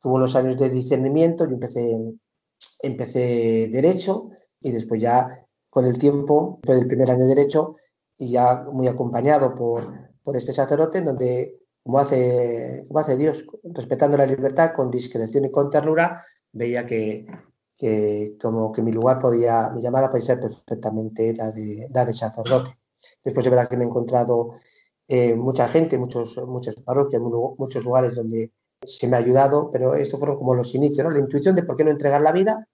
tuvo 0.00 0.16
unos 0.16 0.34
años 0.36 0.56
de 0.56 0.68
discernimiento, 0.68 1.46
yo 1.46 1.52
empecé, 1.54 1.96
empecé 2.82 3.68
Derecho 3.70 4.30
y 4.60 4.72
después 4.72 5.00
ya 5.00 5.28
con 5.68 5.84
el 5.84 5.98
tiempo, 5.98 6.58
después 6.62 6.78
del 6.78 6.88
primer 6.88 7.10
año 7.10 7.26
de 7.26 7.34
Derecho, 7.34 7.74
y 8.16 8.30
ya 8.30 8.64
muy 8.72 8.86
acompañado 8.86 9.54
por, 9.54 9.82
por 10.22 10.36
este 10.36 10.52
sacerdote, 10.52 10.98
en 10.98 11.06
donde, 11.06 11.58
como 11.82 11.98
hace, 11.98 12.84
como 12.86 13.00
hace 13.00 13.16
Dios, 13.16 13.44
respetando 13.64 14.16
la 14.16 14.26
libertad, 14.26 14.72
con 14.74 14.90
discreción 14.90 15.44
y 15.44 15.50
con 15.50 15.70
ternura, 15.70 16.20
veía 16.52 16.86
que, 16.86 17.26
que 17.76 18.36
como 18.40 18.70
que 18.70 18.82
mi 18.82 18.92
lugar 18.92 19.18
podía, 19.18 19.70
mi 19.70 19.82
llamada 19.82 20.08
podía 20.08 20.26
ser 20.26 20.40
perfectamente 20.40 21.34
la 21.34 21.50
de, 21.50 21.88
la 21.92 22.04
de 22.04 22.12
sacerdote. 22.12 22.70
Después 23.22 23.44
de 23.44 23.50
verdad 23.50 23.68
que 23.68 23.76
me 23.76 23.84
he 23.84 23.88
encontrado 23.88 24.50
eh, 25.08 25.34
mucha 25.34 25.68
gente, 25.68 25.98
muchos, 25.98 26.40
muchas 26.46 26.76
parroquias, 26.76 27.20
muchos 27.20 27.84
lugares 27.84 28.14
donde 28.14 28.52
se 28.86 29.08
me 29.08 29.16
ha 29.16 29.20
ayudado, 29.20 29.70
pero 29.70 29.94
estos 29.94 30.18
fueron 30.18 30.36
como 30.36 30.54
los 30.54 30.74
inicios, 30.74 31.04
¿no? 31.04 31.10
La 31.10 31.20
intuición 31.20 31.54
de 31.54 31.62
por 31.62 31.76
qué 31.76 31.84
no 31.84 31.90
entregar 31.90 32.20
la 32.20 32.32
vida, 32.32 32.66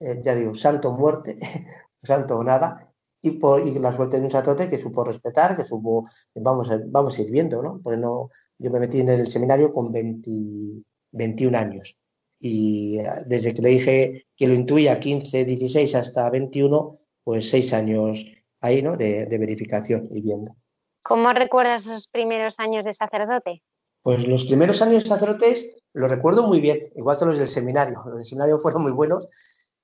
eh, 0.00 0.20
ya 0.22 0.34
digo, 0.34 0.54
santo 0.54 0.92
muerte, 0.92 1.38
santo 2.02 2.42
nada, 2.42 2.92
y, 3.20 3.32
por, 3.32 3.66
y 3.66 3.78
la 3.78 3.92
suerte 3.92 4.18
de 4.18 4.24
un 4.24 4.30
sacerdote 4.30 4.68
que 4.68 4.78
supo 4.78 5.04
respetar, 5.04 5.56
que 5.56 5.64
supo, 5.64 6.04
vamos, 6.34 6.70
vamos 6.86 7.18
a 7.18 7.22
ir 7.22 7.30
viendo, 7.30 7.62
¿no? 7.62 7.80
Pues 7.82 7.98
no, 7.98 8.30
yo 8.58 8.70
me 8.70 8.80
metí 8.80 9.00
en 9.00 9.08
el 9.08 9.26
seminario 9.26 9.72
con 9.72 9.92
21 9.92 11.56
años 11.56 11.98
y 12.42 12.98
eh, 12.98 13.08
desde 13.26 13.54
que 13.54 13.62
le 13.62 13.68
dije 13.68 14.26
que 14.36 14.48
lo 14.48 14.54
intuía 14.54 14.98
15, 14.98 15.44
16 15.44 15.94
hasta 15.94 16.28
21, 16.28 16.92
pues 17.22 17.48
seis 17.48 17.72
años 17.72 18.26
ahí, 18.60 18.82
¿no? 18.82 18.96
De, 18.96 19.26
de 19.26 19.38
verificación 19.38 20.08
y 20.12 20.22
viendo. 20.22 20.56
¿Cómo 21.04 21.32
recuerdas 21.32 21.86
esos 21.86 22.08
primeros 22.08 22.58
años 22.58 22.84
de 22.84 22.92
sacerdote? 22.92 23.62
Pues 24.02 24.26
los 24.26 24.44
primeros 24.44 24.82
años 24.82 25.04
sacerdotes 25.04 25.70
los 25.92 26.10
recuerdo 26.10 26.46
muy 26.46 26.60
bien, 26.60 26.90
igual 26.96 27.18
que 27.18 27.26
los 27.26 27.38
del 27.38 27.48
seminario. 27.48 28.00
Los 28.04 28.16
del 28.16 28.24
seminario 28.24 28.58
fueron 28.58 28.82
muy 28.82 28.92
buenos, 28.92 29.28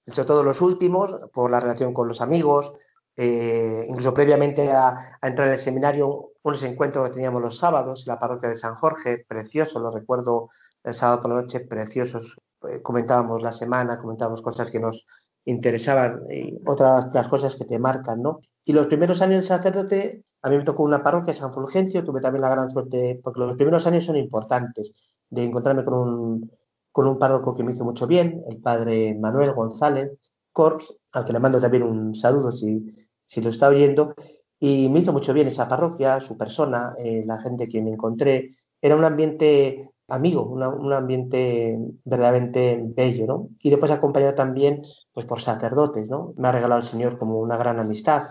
sobre 0.07 0.27
todo 0.27 0.43
los 0.43 0.61
últimos, 0.61 1.15
por 1.33 1.51
la 1.51 1.61
relación 1.61 1.93
con 1.93 2.09
los 2.09 2.21
amigos, 2.21 2.73
eh, 3.17 3.85
incluso 3.89 4.15
previamente 4.15 4.71
a, 4.71 4.97
entrar 5.23 5.49
en 5.49 5.55
el 5.55 5.59
seminario, 5.59 6.33
unos 6.43 6.63
encuentros 6.63 7.09
que 7.09 7.15
teníamos 7.15 7.43
los 7.43 7.59
sábados 7.59 8.07
en 8.07 8.13
la 8.13 8.19
parroquia 8.19 8.49
de 8.49 8.57
San 8.57 8.75
Jorge, 8.75 9.25
preciosos, 9.29 9.83
los 9.83 9.95
recuerdo 9.95 10.49
el 10.85 10.95
sábado 10.95 11.23
por 11.23 11.31
la 11.31 11.41
noche, 11.43 11.61
preciosos. 11.61 12.39
Eh, 12.69 12.81
comentábamos 12.81 13.43
la 13.43 13.53
semana, 13.53 13.99
comentábamos 13.99 14.41
cosas 14.41 14.71
que 14.71 14.81
nos 14.81 15.05
interesaban 15.49 16.21
y 16.31 16.61
otras 16.67 17.07
las 17.15 17.29
cosas 17.29 17.57
que 17.57 17.65
te 17.65 17.79
marcan, 17.79 18.21
¿no? 18.21 18.41
Y 18.65 18.75
los 18.75 18.87
primeros 18.87 19.23
años 19.23 19.41
de 19.41 19.47
sacerdote, 19.47 20.23
a 20.43 20.51
mí 20.51 20.59
me 20.59 20.63
tocó 20.63 20.83
una 20.83 21.03
parroquia, 21.03 21.33
San 21.33 21.53
Fulgencio, 21.53 22.05
tuve 22.05 22.21
también 22.21 22.43
la 22.43 22.51
gran 22.51 22.71
suerte, 22.71 23.19
porque 23.23 23.41
los 23.41 23.57
primeros 23.57 23.87
años 23.87 24.05
son 24.05 24.17
importantes, 24.17 25.19
de 25.31 25.45
encontrarme 25.45 25.85
con 25.85 25.95
un, 25.95 26.51
con 26.93 27.07
un 27.07 27.19
párroco 27.19 27.55
que 27.55 27.65
me 27.65 27.73
hizo 27.73 27.85
mucho 27.85 28.07
bien, 28.07 28.43
el 28.47 28.61
padre 28.61 29.17
Manuel 29.19 29.55
González 29.55 30.13
Corps, 30.53 31.01
al 31.13 31.25
que 31.25 31.33
le 31.33 31.41
mando 31.41 31.61
también 31.61 31.83
un 31.83 32.15
saludo 32.15 32.53
si, 32.53 32.87
si 33.25 33.41
lo 33.41 33.49
está 33.49 33.69
oyendo, 33.69 34.15
y 34.61 34.91
me 34.91 34.99
hizo 34.99 35.13
mucho 35.13 35.33
bien 35.33 35.49
esa 35.49 35.67
parroquia, 35.67 36.21
su 36.21 36.37
persona, 36.37 36.93
eh, 37.03 37.23
la 37.25 37.41
gente 37.41 37.69
que 37.69 37.81
me 37.83 37.93
encontré. 37.93 38.49
Era 38.83 38.97
un 38.97 39.05
ambiente 39.05 39.93
amigo, 40.09 40.43
un 40.45 40.93
ambiente 40.93 41.79
verdaderamente 42.05 42.81
bello, 42.83 43.27
¿no? 43.27 43.49
Y 43.63 43.71
después 43.71 43.93
acompañado 43.93 44.35
también 44.35 44.83
pues, 45.13 45.27
por 45.27 45.41
sacerdotes, 45.41 46.11
¿no? 46.11 46.33
Me 46.37 46.49
ha 46.49 46.53
regalado 46.53 46.81
el 46.81 46.87
Señor 46.87 47.19
como 47.19 47.39
una 47.39 47.57
gran 47.57 47.79
amistad 47.79 48.23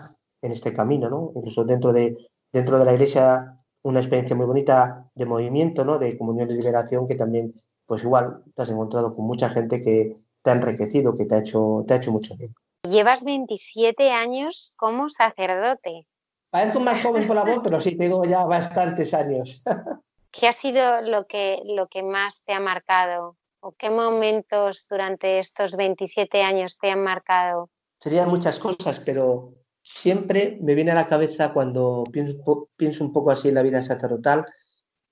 en 0.42 0.52
este 0.52 0.72
camino, 0.72 1.08
¿no? 1.08 1.32
Incluso 1.34 1.64
dentro 1.64 1.92
de, 1.92 2.16
dentro 2.52 2.78
de 2.78 2.84
la 2.84 2.92
iglesia 2.92 3.56
una 3.82 4.00
experiencia 4.00 4.36
muy 4.36 4.46
bonita 4.46 5.08
de 5.14 5.24
movimiento, 5.24 5.84
¿no? 5.84 5.98
De 5.98 6.18
comunión 6.18 6.50
y 6.50 6.54
liberación 6.54 7.06
que 7.06 7.14
también, 7.14 7.54
pues 7.86 8.02
igual, 8.02 8.42
te 8.54 8.62
has 8.62 8.70
encontrado 8.70 9.12
con 9.12 9.24
mucha 9.24 9.48
gente 9.48 9.80
que 9.80 10.16
te 10.42 10.50
ha 10.50 10.54
enriquecido, 10.54 11.14
que 11.14 11.26
te 11.26 11.36
ha 11.36 11.38
hecho, 11.38 11.84
te 11.86 11.94
ha 11.94 11.96
hecho 11.98 12.12
mucho 12.12 12.36
bien. 12.36 12.52
Llevas 12.82 13.24
27 13.24 14.10
años 14.10 14.74
como 14.76 15.10
sacerdote. 15.10 16.06
Parezco 16.50 16.80
más 16.80 17.02
joven 17.02 17.26
por 17.26 17.36
la 17.36 17.44
voz, 17.44 17.60
pero 17.62 17.80
sí, 17.80 17.96
tengo 17.96 18.24
ya 18.24 18.46
bastantes 18.46 19.14
años. 19.14 19.62
¿Qué 20.30 20.46
ha 20.46 20.52
sido 20.52 21.00
lo 21.02 21.26
que, 21.26 21.60
lo 21.64 21.88
que 21.88 22.02
más 22.02 22.42
te 22.44 22.52
ha 22.52 22.60
marcado? 22.60 23.36
¿O 23.60 23.72
qué 23.72 23.90
momentos 23.90 24.86
durante 24.88 25.38
estos 25.38 25.76
27 25.76 26.42
años 26.42 26.78
te 26.78 26.90
han 26.90 27.02
marcado? 27.02 27.70
Serían 27.98 28.28
muchas 28.28 28.58
cosas, 28.58 29.00
pero 29.00 29.54
siempre 29.82 30.58
me 30.62 30.74
viene 30.74 30.92
a 30.92 30.94
la 30.94 31.06
cabeza 31.06 31.52
cuando 31.52 32.04
pienso, 32.12 33.04
un 33.04 33.12
poco 33.12 33.30
así 33.30 33.48
en 33.48 33.54
la 33.54 33.62
vida 33.62 33.82
sacerdotal. 33.82 34.44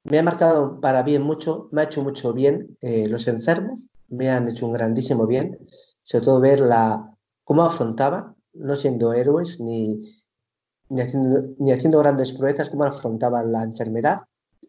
Me 0.05 0.19
ha 0.19 0.23
marcado 0.23 0.81
para 0.81 1.03
bien 1.03 1.23
mucho, 1.23 1.69
me 1.73 1.81
ha 1.81 1.85
hecho 1.85 2.03
mucho 2.03 2.33
bien 2.33 2.77
eh, 2.81 3.09
los 3.09 3.27
enfermos, 3.27 3.89
me 4.09 4.31
han 4.31 4.47
hecho 4.49 4.67
un 4.67 4.73
grandísimo 4.73 5.27
bien, 5.27 5.59
sobre 6.03 6.25
todo 6.25 6.41
ver 6.41 6.61
la, 6.61 7.13
cómo 7.43 7.63
afrontaban, 7.63 8.37
no 8.53 8.77
siendo 8.77 9.13
héroes 9.13 9.59
ni, 9.59 9.99
ni, 10.89 11.01
haciendo, 11.01 11.41
ni 11.59 11.73
haciendo 11.73 11.99
grandes 11.99 12.33
proezas, 12.35 12.71
cómo 12.71 12.85
afrontaban 12.85 13.51
la 13.51 13.65
enfermedad, 13.65 14.21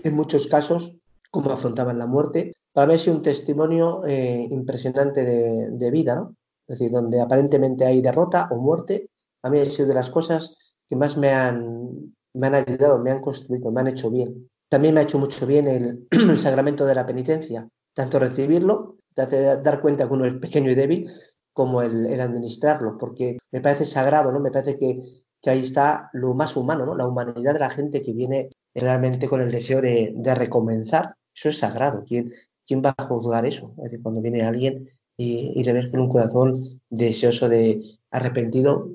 en 0.03 0.15
muchos 0.15 0.47
casos 0.47 0.97
cómo 1.31 1.51
afrontaban 1.51 1.99
la 1.99 2.07
muerte. 2.07 2.51
Para 2.73 2.87
mí 2.87 2.93
ha 2.93 2.97
sido 2.97 3.17
un 3.17 3.21
testimonio 3.21 4.05
eh, 4.05 4.47
impresionante 4.49 5.23
de, 5.23 5.91
vida, 5.91 6.15
¿no? 6.15 6.35
Es 6.67 6.79
decir, 6.79 6.91
donde 6.91 7.21
aparentemente 7.21 7.85
hay 7.85 8.01
derrota 8.01 8.47
o 8.51 8.59
muerte, 8.59 9.09
a 9.43 9.49
mí 9.49 9.59
ha 9.59 9.65
sido 9.65 9.87
de 9.87 9.93
las 9.93 10.09
cosas 10.09 10.77
que 10.87 10.95
más 10.95 11.17
me 11.17 11.31
han, 11.31 12.13
me 12.33 12.47
han 12.47 12.55
ayudado, 12.55 12.99
me 12.99 13.11
han 13.11 13.21
construido, 13.21 13.71
me 13.71 13.81
han 13.81 13.87
hecho 13.87 14.09
bien. 14.11 14.49
También 14.69 14.93
me 14.93 14.99
ha 14.99 15.03
hecho 15.03 15.19
mucho 15.19 15.45
bien 15.45 15.67
el, 15.67 16.07
sacramento 16.37 16.85
de 16.85 16.95
la 16.95 17.05
penitencia, 17.05 17.67
tanto 17.93 18.19
recibirlo, 18.19 18.97
dar 19.15 19.81
cuenta 19.81 20.07
que 20.07 20.13
uno 20.13 20.25
es 20.25 20.35
pequeño 20.35 20.71
y 20.71 20.75
débil, 20.75 21.09
como 21.53 21.81
el, 21.81 22.19
administrarlo, 22.19 22.97
porque 22.97 23.37
me 23.51 23.61
parece 23.61 23.85
sagrado, 23.85 24.31
¿no? 24.31 24.39
Me 24.39 24.51
parece 24.51 24.77
que, 24.77 24.99
que, 25.47 25.51
ahí 25.51 25.59
está 25.59 26.09
lo 26.13 26.33
más 26.33 26.55
humano, 26.55 26.85
¿no? 26.85 26.95
La 26.95 27.07
humanidad 27.07 27.53
de 27.53 27.59
la 27.59 27.69
gente 27.69 28.01
que 28.01 28.13
viene 28.13 28.49
realmente 28.73 29.27
con 29.27 29.41
el 29.41 29.51
deseo 29.51 29.81
de, 29.81 30.13
recomenzar. 30.35 31.15
Eso 31.35 31.49
es 31.49 31.59
sagrado. 31.59 32.03
¿Quién, 32.05 32.31
¿Quién 32.65 32.81
va 32.83 32.93
a 32.97 33.03
juzgar 33.03 33.45
eso? 33.45 33.73
Es 33.77 33.83
decir, 33.85 34.01
cuando 34.01 34.21
viene 34.21 34.41
alguien 34.41 34.89
y, 35.15 35.53
y 35.55 35.63
le 35.63 35.73
ves 35.73 35.87
con 35.87 36.01
un 36.01 36.09
corazón 36.09 36.53
deseoso 36.89 37.49
de 37.49 37.81
arrepentido. 38.11 38.89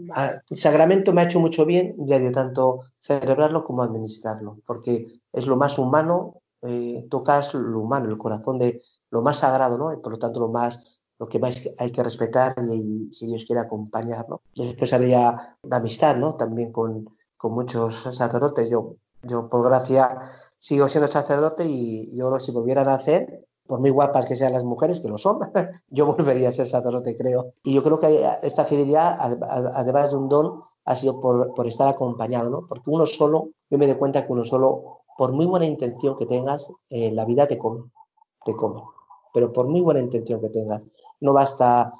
El 0.50 0.56
sacramento 0.56 1.12
me 1.12 1.22
ha 1.22 1.24
hecho 1.24 1.40
mucho 1.40 1.64
bien, 1.64 1.94
ya 1.98 2.18
yo 2.18 2.30
tanto 2.32 2.80
celebrarlo 2.98 3.64
como 3.64 3.82
administrarlo, 3.82 4.58
porque 4.66 5.06
es 5.32 5.46
lo 5.46 5.56
más 5.56 5.78
humano, 5.78 6.42
eh, 6.62 7.06
tocas 7.10 7.54
lo 7.54 7.80
humano, 7.80 8.08
el 8.08 8.18
corazón 8.18 8.58
de 8.58 8.80
lo 9.10 9.22
más 9.22 9.38
sagrado, 9.38 9.78
¿no? 9.78 9.92
Y 9.92 9.96
por 9.96 10.12
lo 10.12 10.18
tanto 10.18 10.40
lo 10.40 10.48
más 10.48 10.91
lo 11.22 11.28
que 11.28 11.38
más 11.38 11.62
hay 11.78 11.92
que 11.92 12.02
respetar 12.02 12.52
y, 12.68 13.08
si 13.12 13.28
Dios 13.28 13.44
quiere 13.44 13.62
acompañar, 13.62 14.28
¿no? 14.28 14.40
Después 14.56 14.92
había 14.92 15.56
la 15.62 15.76
amistad, 15.76 16.16
¿no? 16.16 16.34
También 16.34 16.72
con, 16.72 17.08
con 17.36 17.52
muchos 17.52 17.94
sacerdotes. 18.12 18.68
Yo, 18.68 18.96
yo, 19.22 19.48
por 19.48 19.62
gracia, 19.62 20.18
sigo 20.58 20.88
siendo 20.88 21.06
sacerdote 21.06 21.64
y 21.64 22.18
yo, 22.18 22.40
si 22.40 22.50
volvieran 22.50 22.88
a 22.88 22.94
hacer, 22.94 23.46
por 23.68 23.78
muy 23.78 23.90
guapas 23.90 24.26
que 24.26 24.34
sean 24.34 24.52
las 24.52 24.64
mujeres, 24.64 25.00
que 25.00 25.06
lo 25.06 25.16
son, 25.16 25.38
yo 25.90 26.06
volvería 26.06 26.48
a 26.48 26.52
ser 26.52 26.66
sacerdote, 26.66 27.14
creo. 27.14 27.52
Y 27.62 27.72
yo 27.72 27.84
creo 27.84 28.00
que 28.00 28.28
esta 28.42 28.64
fidelidad, 28.64 29.16
además 29.76 30.10
de 30.10 30.16
un 30.16 30.28
don, 30.28 30.58
ha 30.84 30.96
sido 30.96 31.20
por, 31.20 31.54
por 31.54 31.68
estar 31.68 31.86
acompañado, 31.86 32.50
¿no? 32.50 32.66
Porque 32.66 32.90
uno 32.90 33.06
solo, 33.06 33.50
yo 33.70 33.78
me 33.78 33.86
doy 33.86 33.94
cuenta 33.94 34.26
que 34.26 34.32
uno 34.32 34.44
solo, 34.44 35.02
por 35.16 35.32
muy 35.32 35.46
buena 35.46 35.66
intención 35.66 36.16
que 36.16 36.26
tengas, 36.26 36.72
eh, 36.88 37.12
la 37.12 37.24
vida 37.24 37.46
te 37.46 37.58
come, 37.58 37.92
te 38.44 38.56
come 38.56 38.82
pero 39.32 39.52
por 39.52 39.68
muy 39.68 39.80
buena 39.80 40.00
intención 40.00 40.40
que 40.40 40.50
tengas, 40.50 40.84
no 41.20 41.32
basta 41.32 41.92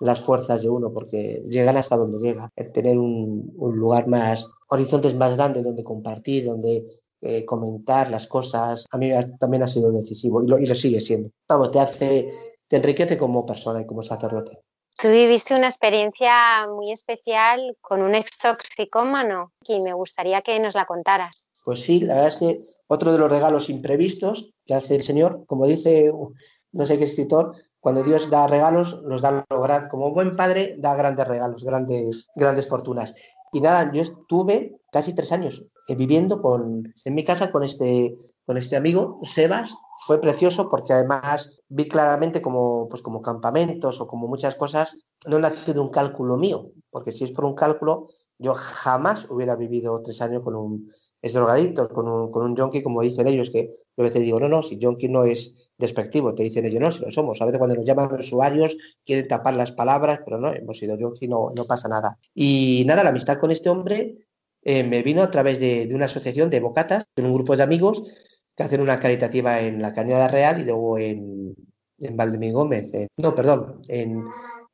las 0.00 0.20
fuerzas 0.20 0.62
de 0.62 0.68
uno 0.68 0.92
porque 0.92 1.42
llegan 1.48 1.76
hasta 1.76 1.96
donde 1.96 2.18
llega. 2.18 2.50
El 2.56 2.72
tener 2.72 2.98
un, 2.98 3.52
un 3.56 3.76
lugar 3.76 4.06
más, 4.06 4.50
horizontes 4.68 5.14
más 5.14 5.36
grandes 5.36 5.64
donde 5.64 5.84
compartir, 5.84 6.44
donde 6.44 6.84
eh, 7.26 7.46
comentar 7.46 8.10
las 8.10 8.26
cosas, 8.26 8.84
a 8.90 8.98
mí 8.98 9.10
también 9.40 9.62
ha 9.62 9.66
sido 9.66 9.90
decisivo 9.90 10.42
y 10.42 10.46
lo, 10.46 10.58
y 10.58 10.66
lo 10.66 10.74
sigue 10.74 11.00
siendo. 11.00 11.30
Vamos, 11.48 11.70
te 11.70 11.80
hace, 11.80 12.28
te 12.68 12.76
enriquece 12.76 13.16
como 13.16 13.46
persona 13.46 13.80
y 13.80 13.86
como 13.86 14.02
sacerdote. 14.02 14.60
Tú 14.98 15.08
viviste 15.08 15.54
una 15.54 15.68
experiencia 15.68 16.68
muy 16.68 16.92
especial 16.92 17.78
con 17.80 18.02
un 18.02 18.14
ex 18.14 18.36
toxicómano 18.36 19.52
y 19.66 19.80
me 19.80 19.94
gustaría 19.94 20.42
que 20.42 20.60
nos 20.60 20.74
la 20.74 20.84
contaras. 20.84 21.48
Pues 21.64 21.82
sí, 21.82 22.00
la 22.00 22.16
verdad 22.16 22.28
es 22.28 22.36
que 22.36 22.58
otro 22.88 23.10
de 23.10 23.18
los 23.18 23.30
regalos 23.30 23.70
imprevistos 23.70 24.50
que 24.66 24.74
hace 24.74 24.94
el 24.94 25.02
Señor, 25.02 25.46
como 25.46 25.66
dice 25.66 26.12
no 26.74 26.84
sé 26.86 26.98
qué 26.98 27.04
escritor, 27.04 27.54
cuando 27.80 28.02
Dios 28.02 28.30
da 28.30 28.46
regalos, 28.46 29.02
los 29.04 29.22
da 29.22 29.44
lo 29.48 29.88
como 29.88 30.12
buen 30.12 30.36
padre 30.36 30.76
da 30.78 30.94
grandes 30.94 31.26
regalos, 31.26 31.64
grandes, 31.64 32.28
grandes 32.34 32.68
fortunas. 32.68 33.14
Y 33.52 33.60
nada, 33.60 33.92
yo 33.92 34.02
estuve 34.02 34.80
casi 34.90 35.14
tres 35.14 35.30
años 35.32 35.66
eh, 35.88 35.94
viviendo 35.94 36.42
con, 36.42 36.92
en 37.04 37.14
mi 37.14 37.22
casa 37.22 37.50
con 37.50 37.62
este, 37.62 38.16
con 38.46 38.56
este 38.56 38.76
amigo, 38.76 39.20
Sebas. 39.22 39.74
Fue 40.06 40.20
precioso 40.20 40.68
porque 40.68 40.92
además 40.92 41.50
vi 41.68 41.86
claramente 41.86 42.42
como, 42.42 42.88
pues 42.88 43.00
como 43.00 43.22
campamentos 43.22 44.00
o 44.00 44.06
como 44.06 44.26
muchas 44.26 44.56
cosas, 44.56 44.96
no 45.26 45.38
nació 45.38 45.72
de 45.74 45.80
un 45.80 45.90
cálculo 45.90 46.36
mío, 46.36 46.72
porque 46.90 47.12
si 47.12 47.24
es 47.24 47.32
por 47.32 47.44
un 47.44 47.54
cálculo, 47.54 48.08
yo 48.38 48.54
jamás 48.54 49.30
hubiera 49.30 49.56
vivido 49.56 50.02
tres 50.02 50.20
años 50.20 50.42
con 50.42 50.56
un, 50.56 50.90
es 51.24 51.32
drogadicto, 51.32 51.88
con 51.88 52.06
un, 52.06 52.30
con 52.30 52.44
un 52.44 52.54
junkie, 52.54 52.82
como 52.82 53.00
dicen 53.00 53.26
ellos, 53.26 53.48
que 53.48 53.72
yo 53.96 54.02
a 54.02 54.02
veces 54.02 54.20
digo, 54.20 54.38
no, 54.38 54.48
no, 54.50 54.62
si 54.62 54.78
junkie 54.80 55.08
no 55.08 55.24
es 55.24 55.72
despectivo, 55.78 56.34
te 56.34 56.42
dicen 56.42 56.66
ellos, 56.66 56.82
no, 56.82 56.90
si 56.90 57.00
lo 57.00 57.10
somos. 57.10 57.40
A 57.40 57.46
veces 57.46 57.58
cuando 57.58 57.76
nos 57.76 57.86
llaman 57.86 58.12
usuarios 58.12 58.76
quieren 59.06 59.26
tapar 59.26 59.54
las 59.54 59.72
palabras, 59.72 60.20
pero 60.22 60.38
no, 60.38 60.52
hemos 60.52 60.78
sido 60.78 60.98
junkie, 60.98 61.26
no, 61.26 61.50
no 61.56 61.64
pasa 61.64 61.88
nada. 61.88 62.18
Y 62.34 62.84
nada, 62.86 63.02
la 63.02 63.08
amistad 63.08 63.38
con 63.38 63.50
este 63.50 63.70
hombre 63.70 64.18
eh, 64.62 64.84
me 64.84 65.02
vino 65.02 65.22
a 65.22 65.30
través 65.30 65.58
de, 65.60 65.86
de, 65.86 65.94
una 65.94 66.04
asociación 66.04 66.50
de 66.50 66.60
bocatas, 66.60 67.06
un 67.16 67.32
grupo 67.32 67.56
de 67.56 67.62
amigos 67.62 68.02
que 68.54 68.62
hacen 68.62 68.82
una 68.82 69.00
caritativa 69.00 69.62
en 69.62 69.80
la 69.80 69.92
Cañada 69.92 70.28
Real 70.28 70.60
y 70.60 70.64
luego 70.66 70.98
en, 70.98 71.54
en 72.00 72.52
Gómez. 72.52 72.92
no, 73.16 73.34
perdón, 73.34 73.80
en, 73.88 74.24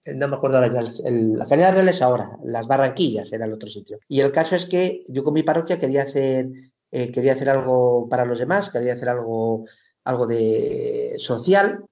no 0.07 0.29
me 0.29 0.37
acuerdo 0.37 0.61
la, 0.61 0.69
la 0.69 1.47
Cañada 1.47 1.73
Real 1.73 1.89
es 1.89 2.03
ahora, 2.03 2.39
las 2.45 2.67
Barranquillas 2.67 3.33
era 3.33 3.47
el 3.47 3.53
otro 3.53 3.69
sitio. 3.69 3.99
Y 4.09 4.21
el 4.21 4.33
caso 4.33 4.57
es 4.57 4.67
que 4.67 5.05
yo 5.09 5.23
con 5.23 5.35
mi 5.35 5.43
parroquia 5.43 5.79
quería 5.79 6.03
hacer, 6.03 6.51
eh, 6.91 7.11
quería 7.13 7.35
hacer 7.35 7.51
algo 7.51 8.09
para 8.09 8.25
los 8.25 8.39
demás, 8.39 8.71
quería 8.71 8.95
hacer 8.95 9.09
algo, 9.09 9.65
algo 10.05 10.27
de 10.27 11.15
social 11.19 11.85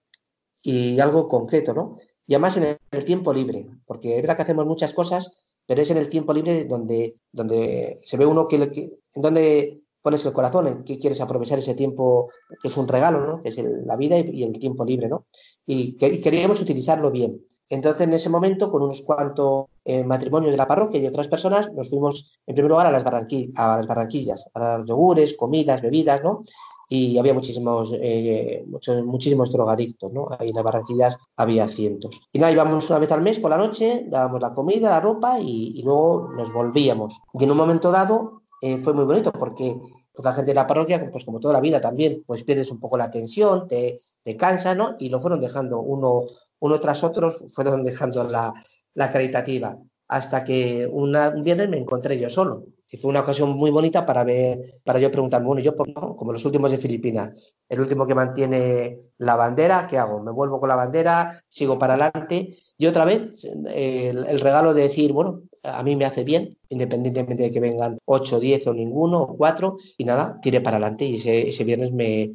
y 0.63 0.99
algo 1.01 1.29
concreto, 1.29 1.75
¿no? 1.75 1.97
Y 2.27 2.35
además 2.35 2.57
en 2.57 2.79
el 2.91 3.05
tiempo 3.05 3.33
libre, 3.33 3.67
porque 3.87 4.17
es 4.17 4.23
verdad 4.23 4.37
que 4.37 4.43
hacemos 4.43 4.67
muchas 4.67 4.93
cosas, 4.93 5.31
pero 5.67 5.83
es 5.83 5.91
en 5.91 5.97
el 5.99 6.09
tiempo 6.09 6.33
libre 6.33 6.65
donde, 6.65 7.17
donde 7.33 8.01
se 8.05 8.17
ve 8.17 8.27
uno 8.27 8.49
que, 8.49 8.71
que 8.71 8.99
donde 9.15 9.83
pones 10.03 10.25
el 10.25 10.33
corazón, 10.33 10.67
en 10.67 10.85
qué 10.85 10.99
quieres 10.99 11.21
aprovechar 11.21 11.59
ese 11.59 11.75
tiempo 11.75 12.31
que 12.63 12.69
es 12.69 12.77
un 12.77 12.89
regalo, 12.89 13.27
¿no? 13.27 13.43
que 13.43 13.51
es 13.51 13.59
la 13.59 13.97
vida 13.97 14.19
y, 14.19 14.43
el 14.43 14.59
tiempo 14.59 14.85
libre, 14.85 15.09
¿no? 15.09 15.27
Y, 15.67 15.97
queríamos 15.97 16.61
utilizarlo 16.61 17.11
bien. 17.11 17.45
Entonces, 17.71 18.07
en 18.07 18.15
ese 18.15 18.31
momento, 18.31 18.71
con 18.71 18.83
unos 18.83 19.03
cuantos 19.03 19.67
eh, 19.85 20.05
matrimonios 20.05 20.53
de 20.53 20.57
la 20.57 20.67
parroquia 20.67 21.01
y 21.01 21.07
otras 21.07 21.29
personas, 21.29 21.73
nos 21.73 21.91
fuimos, 21.91 22.33
en 22.47 22.55
primer 22.55 22.71
lugar, 22.71 22.87
a 22.87 22.91
las, 22.91 23.05
a 23.05 23.77
las 23.77 23.87
barranquillas, 23.87 24.49
a 24.55 24.61
dar 24.61 24.85
yogures, 24.85 25.35
comidas, 25.35 25.83
bebidas, 25.83 26.23
¿no? 26.23 26.43
y 26.89 27.19
había 27.19 27.35
muchísimos, 27.35 27.93
eh, 27.95 28.65
muchos, 28.67 29.05
muchísimos 29.05 29.53
drogadictos, 29.53 30.13
¿no? 30.13 30.27
Ahí 30.39 30.49
en 30.49 30.55
las 30.55 30.65
Barranquillas 30.65 31.19
había 31.37 31.69
cientos. 31.69 32.19
Y 32.33 32.39
nada, 32.39 32.53
íbamos 32.53 32.89
una 32.89 32.99
vez 32.99 33.13
al 33.13 33.21
mes 33.21 33.39
por 33.39 33.51
la 33.51 33.59
noche, 33.59 34.07
dábamos 34.09 34.41
la 34.41 34.55
comida, 34.55 34.89
la 34.89 35.01
ropa 35.01 35.39
y, 35.39 35.83
luego 35.85 36.31
nos 36.35 36.53
volvíamos. 36.53 37.21
Y 37.35 37.45
en 37.45 37.51
un 37.51 37.59
momento 37.59 37.91
dado 37.91 38.43
eh, 38.63 38.79
fue 38.79 38.95
muy 38.95 39.05
bonito 39.05 39.33
porque 39.33 39.79
la 40.25 40.33
gente 40.33 40.51
de 40.51 40.55
la 40.55 40.67
parroquia, 40.67 41.11
pues 41.11 41.25
como 41.25 41.41
toda 41.41 41.55
la 41.55 41.61
vida 41.61 41.81
también, 41.81 42.25
pues 42.27 42.45
pierdes 42.45 42.71
un 42.71 42.81
poco 42.81 42.97
la 42.99 43.11
tensión, 43.11 43.69
te, 43.69 43.99
te 44.23 44.37
cansa, 44.37 44.75
¿no? 44.75 44.97
Y 44.99 45.09
lo 45.09 45.21
fueron 45.21 45.41
dejando 45.41 45.81
uno, 45.81 46.25
uno 46.61 46.81
tras 46.81 47.05
otro, 47.05 47.31
fueron 47.31 47.83
dejando 47.83 48.25
la, 48.25 48.53
la 48.95 49.09
caritativa. 49.11 49.79
Hasta 50.09 50.45
que 50.45 50.87
un 50.91 51.13
viernes 51.45 51.69
me 51.69 51.79
encontré 51.79 52.19
yo 52.19 52.31
solo 52.31 52.65
y 52.91 52.97
fue 52.97 53.11
una 53.11 53.21
ocasión 53.21 53.51
muy 53.51 53.71
bonita 53.71 54.07
para 54.07 54.25
ver, 54.25 54.63
para 54.85 54.99
yo 54.99 55.11
preguntarme, 55.11 55.47
bueno, 55.47 55.63
yo 55.63 55.75
como 55.77 56.33
los 56.33 56.45
últimos 56.45 56.71
de 56.71 56.79
Filipinas, 56.79 57.33
el 57.69 57.81
último 57.81 58.07
que 58.07 58.15
mantiene 58.15 58.99
la 59.19 59.37
bandera, 59.37 59.87
¿qué 59.87 59.99
hago? 59.99 60.23
¿Me 60.23 60.33
vuelvo 60.33 60.59
con 60.59 60.71
la 60.71 60.77
bandera? 60.77 61.43
¿Sigo 61.49 61.79
para 61.79 61.95
adelante? 61.95 62.57
Y 62.79 62.87
otra 62.87 63.05
vez, 63.05 63.45
el, 63.45 64.41
regalo 64.41 64.73
de 64.73 64.83
decir, 64.83 65.13
bueno, 65.13 65.43
a 65.63 65.83
mí 65.83 65.97
me 65.97 66.05
hace 66.05 66.25
bien, 66.25 66.57
independientemente 66.69 67.45
de 67.45 67.53
que 67.53 67.61
vengan 67.61 67.99
8, 68.05 68.41
10 68.41 68.67
o 68.69 68.75
ninguno, 68.75 69.23
o 69.23 69.37
4, 69.37 69.77
y 69.97 70.05
nada, 70.05 70.39
tiré 70.43 70.61
para 70.61 70.77
adelante 70.77 71.05
y 71.05 71.17
ese, 71.17 71.65
viernes 71.65 71.93
me 71.93 72.33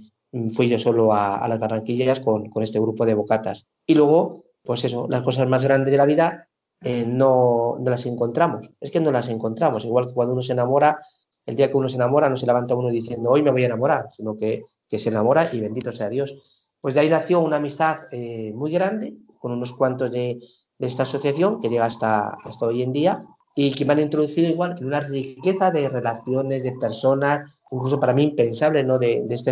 fui 0.49 0.67
yo 0.67 0.79
solo 0.79 1.13
a, 1.13 1.47
las 1.47 1.59
Barranquillas 1.59 2.19
con, 2.19 2.49
con 2.49 2.63
este 2.63 2.79
grupo 2.79 3.05
de 3.05 3.13
bocatas. 3.13 3.65
Y 3.85 3.95
luego, 3.95 4.45
pues 4.63 4.83
eso, 4.85 5.07
las 5.09 5.23
cosas 5.23 5.47
más 5.47 5.63
grandes 5.63 5.91
de 5.91 5.97
la 5.97 6.05
vida 6.05 6.47
eh, 6.83 7.05
no, 7.07 7.77
las 7.83 8.05
encontramos. 8.05 8.71
Es 8.81 8.91
que 8.91 8.99
no 8.99 9.11
las 9.11 9.29
encontramos. 9.29 9.85
Igual 9.85 10.07
que 10.07 10.13
cuando 10.13 10.33
uno 10.33 10.41
se 10.41 10.53
enamora, 10.53 10.97
el 11.45 11.55
día 11.55 11.69
que 11.69 11.77
uno 11.77 11.89
se 11.89 11.95
enamora 11.95 12.29
no 12.29 12.37
se 12.37 12.45
levanta 12.45 12.75
uno 12.75 12.89
diciendo 12.89 13.29
hoy 13.29 13.41
me 13.41 13.51
voy 13.51 13.63
a 13.63 13.67
enamorar, 13.67 14.07
sino 14.09 14.35
que, 14.35 14.63
se 14.89 15.09
enamora 15.09 15.47
y 15.51 15.59
bendito 15.59 15.91
sea 15.91 16.09
Dios. 16.09 16.71
Pues 16.81 16.93
de 16.93 17.01
ahí 17.01 17.09
nació 17.09 17.39
una 17.39 17.57
amistad 17.57 17.97
eh, 18.11 18.51
muy 18.53 18.71
grande 18.71 19.15
con 19.39 19.51
unos 19.53 19.73
cuantos 19.73 20.11
de, 20.11 20.39
esta 20.79 21.03
asociación 21.03 21.59
que 21.59 21.69
llega 21.69 21.85
hasta, 21.85 22.29
hasta 22.43 22.65
hoy 22.65 22.81
en 22.81 22.91
día 22.91 23.21
y 23.55 23.73
que 23.73 23.85
me 23.85 23.93
han 23.93 23.99
introducido 23.99 24.49
igual 24.49 24.75
en 24.77 24.85
una 24.85 24.99
riqueza 24.99 25.71
de 25.71 25.89
relaciones, 25.89 26.63
de 26.63 26.73
personas, 26.73 27.63
incluso 27.71 27.99
para 27.99 28.13
mí 28.13 28.23
impensable 28.23 28.83
¿no? 28.83 28.97
de, 28.97 29.23
de, 29.25 29.35
este, 29.35 29.51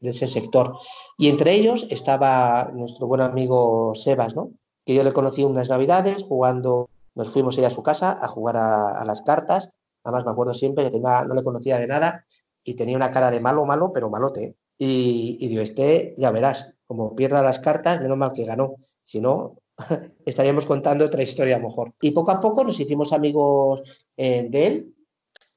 de 0.00 0.10
ese 0.10 0.26
sector. 0.26 0.76
Y 1.16 1.28
entre 1.28 1.52
ellos 1.54 1.86
estaba 1.90 2.70
nuestro 2.74 3.06
buen 3.06 3.22
amigo 3.22 3.94
Sebas, 3.94 4.36
¿no? 4.36 4.52
que 4.84 4.94
yo 4.94 5.02
le 5.02 5.12
conocí 5.12 5.44
unas 5.44 5.70
navidades 5.70 6.22
jugando, 6.22 6.90
nos 7.14 7.30
fuimos 7.30 7.58
a 7.58 7.66
a 7.66 7.70
su 7.70 7.82
casa 7.82 8.18
a 8.20 8.28
jugar 8.28 8.56
a, 8.58 9.02
las 9.06 9.22
cartas, 9.22 9.70
además 10.02 10.26
me 10.26 10.32
acuerdo 10.32 10.52
siempre 10.52 10.84
que 10.84 10.90
tenía, 10.90 11.24
no 11.24 11.34
le 11.34 11.42
conocía 11.42 11.78
de 11.78 11.86
nada 11.86 12.26
y 12.62 12.74
tenía 12.74 12.96
una 12.96 13.10
cara 13.10 13.30
de 13.30 13.40
malo, 13.40 13.64
malo, 13.64 13.92
pero 13.92 14.10
malote. 14.10 14.56
Y, 14.76 15.38
y 15.40 15.48
digo, 15.48 15.62
este, 15.62 16.14
ya 16.18 16.30
verás, 16.30 16.74
como 16.86 17.14
pierda 17.14 17.42
las 17.42 17.60
cartas, 17.60 18.00
menos 18.02 18.18
mal 18.18 18.32
que 18.32 18.44
ganó, 18.44 18.74
si 19.04 19.20
no, 19.20 19.56
estaríamos 20.26 20.66
contando 20.66 21.04
otra 21.04 21.22
historia 21.22 21.58
mejor. 21.58 21.94
Y 22.00 22.10
poco 22.10 22.30
a 22.30 22.40
poco 22.40 22.64
nos 22.64 22.78
hicimos 22.78 23.12
amigos 23.12 23.82
eh, 24.16 24.46
de 24.48 24.66
él 24.66 24.94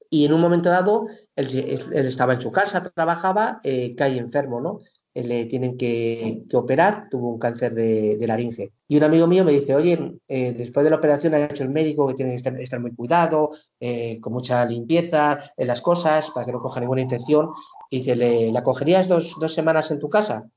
y 0.10 0.26
en 0.26 0.34
un 0.34 0.42
momento 0.42 0.70
dado 0.70 1.08
él, 1.36 1.48
estaba 1.48 2.34
en 2.34 2.42
su 2.42 2.52
casa, 2.52 2.82
trabajaba, 2.82 3.60
eh, 3.64 3.94
cae 3.96 4.18
enfermo, 4.18 4.62
¿no? 4.62 4.80
Eh, 5.18 5.24
le 5.24 5.46
tienen 5.46 5.78
que, 5.78 6.44
operar, 6.54 7.08
tuvo 7.10 7.30
un 7.30 7.40
cáncer 7.40 7.74
de, 7.74 8.24
laringe. 8.28 8.72
Y 8.88 8.98
un 8.98 9.04
amigo 9.04 9.28
mío 9.28 9.44
me 9.44 9.52
dice, 9.52 9.76
oye, 9.76 10.20
eh, 10.28 10.54
después 10.54 10.84
de 10.84 10.92
la 10.92 10.98
operación 10.98 11.34
ha 11.34 11.44
hecho 11.44 11.64
el 11.64 11.70
médico 11.70 12.08
que 12.08 12.14
tiene 12.14 12.32
que 12.32 12.64
estar, 12.64 12.80
muy 12.80 12.94
cuidado, 12.96 13.50
eh, 13.80 14.20
con 14.22 14.34
mucha 14.34 14.64
limpieza 14.66 15.40
en 15.58 15.68
las 15.68 15.82
cosas, 15.82 16.30
para 16.30 16.46
que 16.46 16.52
no 16.52 16.60
coja 16.60 16.80
ninguna 16.80 17.02
infección. 17.02 17.50
Y 17.90 18.00
dice, 18.00 18.16
¿le, 18.16 18.52
¿la 18.52 18.64
cogerías 18.64 19.08
dos, 19.08 19.36
semanas 19.48 19.90
en 19.92 20.00
tu 20.00 20.10
casa? 20.10 20.48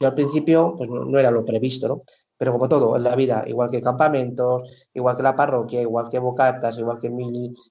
Yo 0.00 0.08
al 0.08 0.14
principio, 0.14 0.74
pues 0.76 0.88
no, 0.88 1.18
era 1.18 1.30
lo 1.30 1.44
previsto, 1.44 1.88
¿no? 1.88 2.00
Pero 2.36 2.52
como 2.52 2.68
todo 2.68 2.96
en 2.96 3.02
la 3.04 3.16
vida, 3.16 3.44
igual 3.46 3.70
que 3.70 3.80
campamentos, 3.80 4.88
igual 4.92 5.16
que 5.16 5.22
la 5.22 5.36
parroquia, 5.36 5.80
igual 5.80 6.08
que 6.08 6.18
bocatas, 6.18 6.78
igual 6.78 6.98
que, 6.98 7.10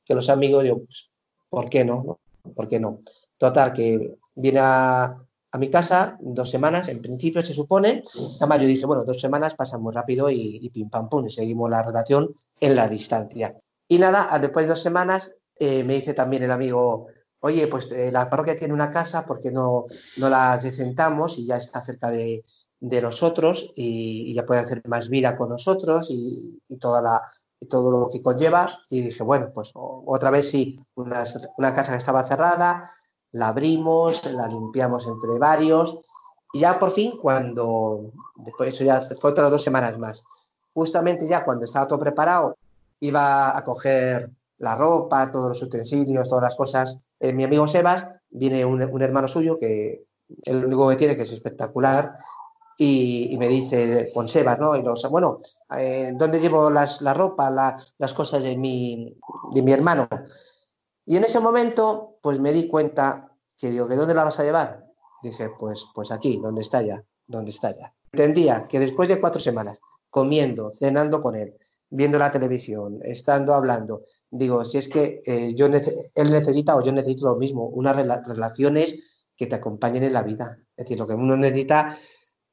que 0.04 0.16
los 0.16 0.30
amigos, 0.30 0.64
digo, 0.64 0.80
pues, 0.80 1.12
¿por 1.50 1.70
qué 1.70 1.86
no? 1.86 2.20
¿Por 2.56 2.68
qué 2.68 2.80
no? 2.80 3.00
Total, 3.38 3.74
que 3.74 4.18
viene 4.36 4.60
a, 4.62 5.22
mi 5.58 5.70
casa 5.70 6.18
dos 6.20 6.50
semanas, 6.50 6.90
en 6.90 7.02
principio 7.02 7.42
se 7.42 7.54
supone. 7.54 8.04
Además, 8.42 8.62
yo 8.62 8.68
dije, 8.68 8.86
bueno, 8.86 9.06
dos 9.06 9.22
semanas 9.22 9.56
pasan 9.56 9.82
muy 9.82 9.94
rápido 9.94 10.30
y, 10.30 10.70
pim 10.70 10.90
pam 10.90 11.08
pum, 11.08 11.26
y 11.26 11.30
seguimos 11.30 11.70
la 11.70 11.82
relación 11.82 12.34
en 12.60 12.76
la 12.76 12.90
distancia. 12.90 13.56
Y 13.88 14.00
nada, 14.00 14.38
después 14.40 14.66
de 14.66 14.72
dos 14.72 14.82
semanas 14.82 15.32
eh, 15.58 15.86
me 15.86 15.94
dice 15.94 16.14
también 16.14 16.44
el 16.44 16.52
amigo, 16.52 17.08
oye, 17.46 17.68
pues 17.68 17.92
eh, 17.92 18.12
la 18.12 18.28
parroquia 18.28 18.56
tiene 18.56 18.74
una 18.74 18.90
casa, 18.90 19.24
porque 19.24 19.52
no, 19.52 19.86
no 20.18 20.30
la 20.30 20.58
decentamos 20.58 21.38
y 21.38 21.46
ya 21.46 21.58
está 21.58 21.84
cerca 21.84 22.10
de, 22.10 22.44
nosotros 22.82 23.72
y, 23.76 24.34
ya 24.34 24.46
puede 24.46 24.62
hacer 24.62 24.82
más 24.88 25.10
vida 25.10 25.38
con 25.38 25.50
nosotros 25.50 26.08
y, 26.10 26.60
toda 26.80 27.02
la, 27.04 27.22
todo 27.70 27.92
lo 27.92 28.10
que 28.10 28.22
conlleva. 28.22 28.70
Y 28.90 29.02
dije, 29.02 29.22
bueno, 29.24 29.52
pues 29.54 29.72
otra 29.76 30.32
vez 30.32 30.50
sí, 30.50 30.80
una, 30.96 31.24
una 31.58 31.74
casa 31.76 31.92
que 31.92 32.00
estaba 32.00 32.24
cerrada, 32.24 32.90
la 33.32 33.50
abrimos, 33.50 34.26
la 34.26 34.48
limpiamos 34.48 35.06
entre 35.08 35.38
varios 35.38 36.00
y 36.52 36.62
ya 36.62 36.80
por 36.80 36.90
fin 36.90 37.18
cuando, 37.22 38.12
después 38.38 38.74
eso 38.74 38.84
ya 38.84 39.02
fue 39.02 39.32
otras 39.32 39.52
dos 39.52 39.62
semanas 39.62 40.00
más, 40.00 40.24
justamente 40.74 41.28
ya 41.28 41.46
cuando 41.46 41.66
estaba 41.66 41.88
todo 41.88 42.00
preparado, 42.00 42.58
iba 43.02 43.56
a 43.56 43.64
coger 43.64 44.32
la 44.58 44.76
ropa, 44.76 45.32
todos 45.32 45.50
los 45.50 45.62
utensilios, 45.62 46.30
todas 46.30 46.44
las 46.44 46.56
cosas, 46.56 46.98
eh, 47.20 47.34
mi 47.34 47.44
amigo 47.44 47.68
Sebas, 47.68 48.08
viene 48.30 48.66
un, 48.66 48.82
hermano 49.02 49.28
suyo 49.28 49.58
que 49.58 50.06
el 50.44 50.66
único 50.66 50.90
que 50.90 50.96
tiene 50.96 51.16
que 51.16 51.24
es 51.24 51.32
espectacular 51.32 52.16
y, 52.78 53.36
me 53.40 53.48
dice 53.48 54.12
con 54.14 54.28
Sebas, 54.28 54.60
¿no? 54.60 54.76
Y 54.76 54.84
los, 54.84 55.04
bueno, 55.10 55.40
eh, 55.78 56.12
¿dónde 56.16 56.40
llevo 56.40 56.70
las, 56.70 57.02
la 57.02 57.14
ropa, 57.14 57.50
las 57.98 58.14
cosas 58.14 58.44
de 58.44 58.58
mi, 58.58 59.18
de 59.54 59.62
mi 59.62 59.72
hermano? 59.72 60.08
Y 61.06 61.18
en 61.18 61.24
ese 61.24 61.40
momento, 61.40 62.18
pues 62.22 62.40
me 62.40 62.52
di 62.52 62.68
cuenta 62.68 63.32
que 63.58 63.70
digo, 63.70 63.88
¿de 63.88 63.96
dónde 63.96 64.16
la 64.16 64.24
vas 64.24 64.40
a 64.40 64.44
llevar? 64.44 64.86
Dije, 65.22 65.52
pues, 65.58 65.86
pues 65.94 66.12
aquí, 66.12 66.40
donde 66.42 66.62
está 66.62 66.82
ya, 66.82 67.04
donde 67.28 67.52
está 67.52 67.76
ya. 67.76 67.94
Entendía 68.12 68.68
que 68.68 68.80
después 68.80 69.08
de 69.08 69.20
cuatro 69.20 69.40
semanas, 69.40 69.82
comiendo, 70.10 70.72
cenando 70.72 71.22
con 71.22 71.36
él, 71.36 71.56
viendo 71.90 72.18
la 72.18 72.32
televisión, 72.32 73.00
estando 73.04 73.54
hablando, 73.54 74.04
digo, 74.30 74.66
si 74.66 74.78
es 74.78 74.90
que 74.90 75.22
eh, 75.26 75.54
yo 75.54 75.68
él 75.68 76.32
necesita 76.32 76.76
o 76.76 76.84
yo 76.84 76.92
necesito 76.92 77.28
lo 77.28 77.38
mismo, 77.38 77.68
unas 77.68 77.96
relaciones 77.96 79.28
que 79.36 79.48
te 79.48 79.56
acompañen 79.56 80.04
en 80.04 80.14
la 80.14 80.24
vida. 80.24 80.58
Es 80.76 80.86
decir, 80.86 81.00
lo 81.00 81.08
que 81.08 81.14
uno 81.14 81.38
necesita, 81.38 81.96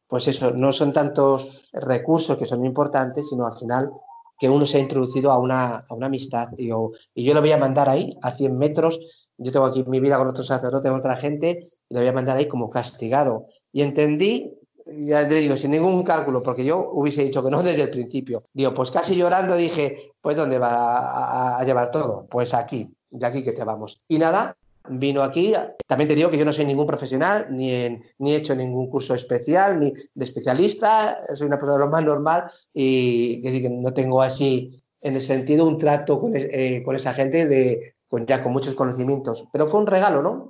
pues 0.07 0.29
eso, 0.29 0.53
no 0.53 0.73
son 0.73 0.93
tantos 0.93 1.69
recursos 1.73 2.37
que 2.37 2.45
son 2.45 2.65
importantes, 2.65 3.29
sino 3.29 3.47
al 3.47 3.55
final 3.55 3.91
que 4.39 4.49
uno 4.49 4.67
se 4.67 4.79
ha 4.79 4.81
introducido 4.81 5.31
a 5.31 5.39
una, 5.39 5.77
a 5.77 5.95
una 5.95 6.07
amistad. 6.07 6.49
Y 6.57 6.69
yo, 6.69 6.91
y 7.15 7.25
yo 7.25 7.33
lo 7.33 7.41
voy 7.41 7.53
a 7.53 7.59
mandar 7.59 7.89
ahí, 7.89 8.17
a 8.23 8.33
100 8.33 8.59
metros. 8.59 9.31
Yo 9.39 9.53
tengo 9.53 9.67
aquí 9.67 9.85
mi 9.87 10.01
vida 10.01 10.19
con 10.19 10.27
otros 10.27 10.49
sacerdotes, 10.49 10.91
con 10.91 10.99
otra 10.99 11.17
gente, 11.17 11.61
y 11.89 11.95
lo 11.95 12.01
voy 12.01 12.09
a 12.09 12.13
mandar 12.13 12.37
ahí 12.37 12.49
como 12.49 12.69
castigado. 12.69 13.47
Y 13.71 13.83
entendí, 13.83 14.59
ya 14.87 15.29
te 15.29 15.37
digo, 15.37 15.57
sin 15.57 15.71
ningún 15.71 16.03
cálculo, 16.03 16.43
porque 16.43 16.65
yo 16.65 16.91
hubiese 16.93 17.25
dicho 17.25 17.43
que 17.43 17.51
no 17.51 17.63
desde 17.63 17.83
el 17.83 17.91
principio. 17.91 18.45
Digo, 18.53 18.75
pues 18.75 18.91
casi 18.91 19.15
llorando 19.17 19.57
dije, 19.57 20.13
pues 20.21 20.37
¿dónde 20.37 20.59
va 20.59 21.59
a 21.59 21.65
llevar 21.65 21.91
todo? 21.91 22.27
Pues 22.31 22.55
aquí, 22.55 22.89
de 23.11 23.27
aquí 23.27 23.43
que 23.43 23.53
te 23.53 23.65
vamos. 23.65 23.99
Y 24.09 24.19
nada, 24.19 24.57
vino 24.89 25.23
aquí. 25.23 25.55
También 25.87 26.09
te 26.09 26.15
digo 26.15 26.31
que 26.31 26.39
yo 26.39 26.45
no 26.45 26.53
soy 26.53 26.65
ningún 26.65 26.87
profesional, 26.87 27.47
ni, 27.51 28.01
ni 28.19 28.33
he 28.33 28.37
hecho 28.37 28.55
ningún 28.55 28.89
curso 28.89 29.15
especial, 29.15 29.79
ni 29.81 29.93
de 29.93 30.25
especialista, 30.25 31.19
soy 31.35 31.47
una 31.47 31.59
persona 31.59 31.79
de 31.79 31.85
lo 31.85 31.91
más 31.91 32.05
normal 32.05 32.45
y 32.73 33.43
que 33.43 33.71
no 33.71 33.93
tengo 33.93 34.23
así, 34.23 34.83
en 35.01 35.17
el 35.17 35.23
sentido, 35.23 35.67
un 35.67 35.79
trato 35.79 36.19
con, 36.19 36.33
eh, 36.35 36.83
con 36.85 36.95
esa 36.95 37.13
gente 37.13 37.47
de, 37.47 37.95
con, 38.09 38.27
ya 38.27 38.43
con 38.43 38.53
muchos 38.53 38.75
conocimientos. 38.75 39.49
Pero 39.53 39.67
fue 39.67 39.81
un 39.81 39.87
regalo, 39.87 40.23
¿no? 40.23 40.49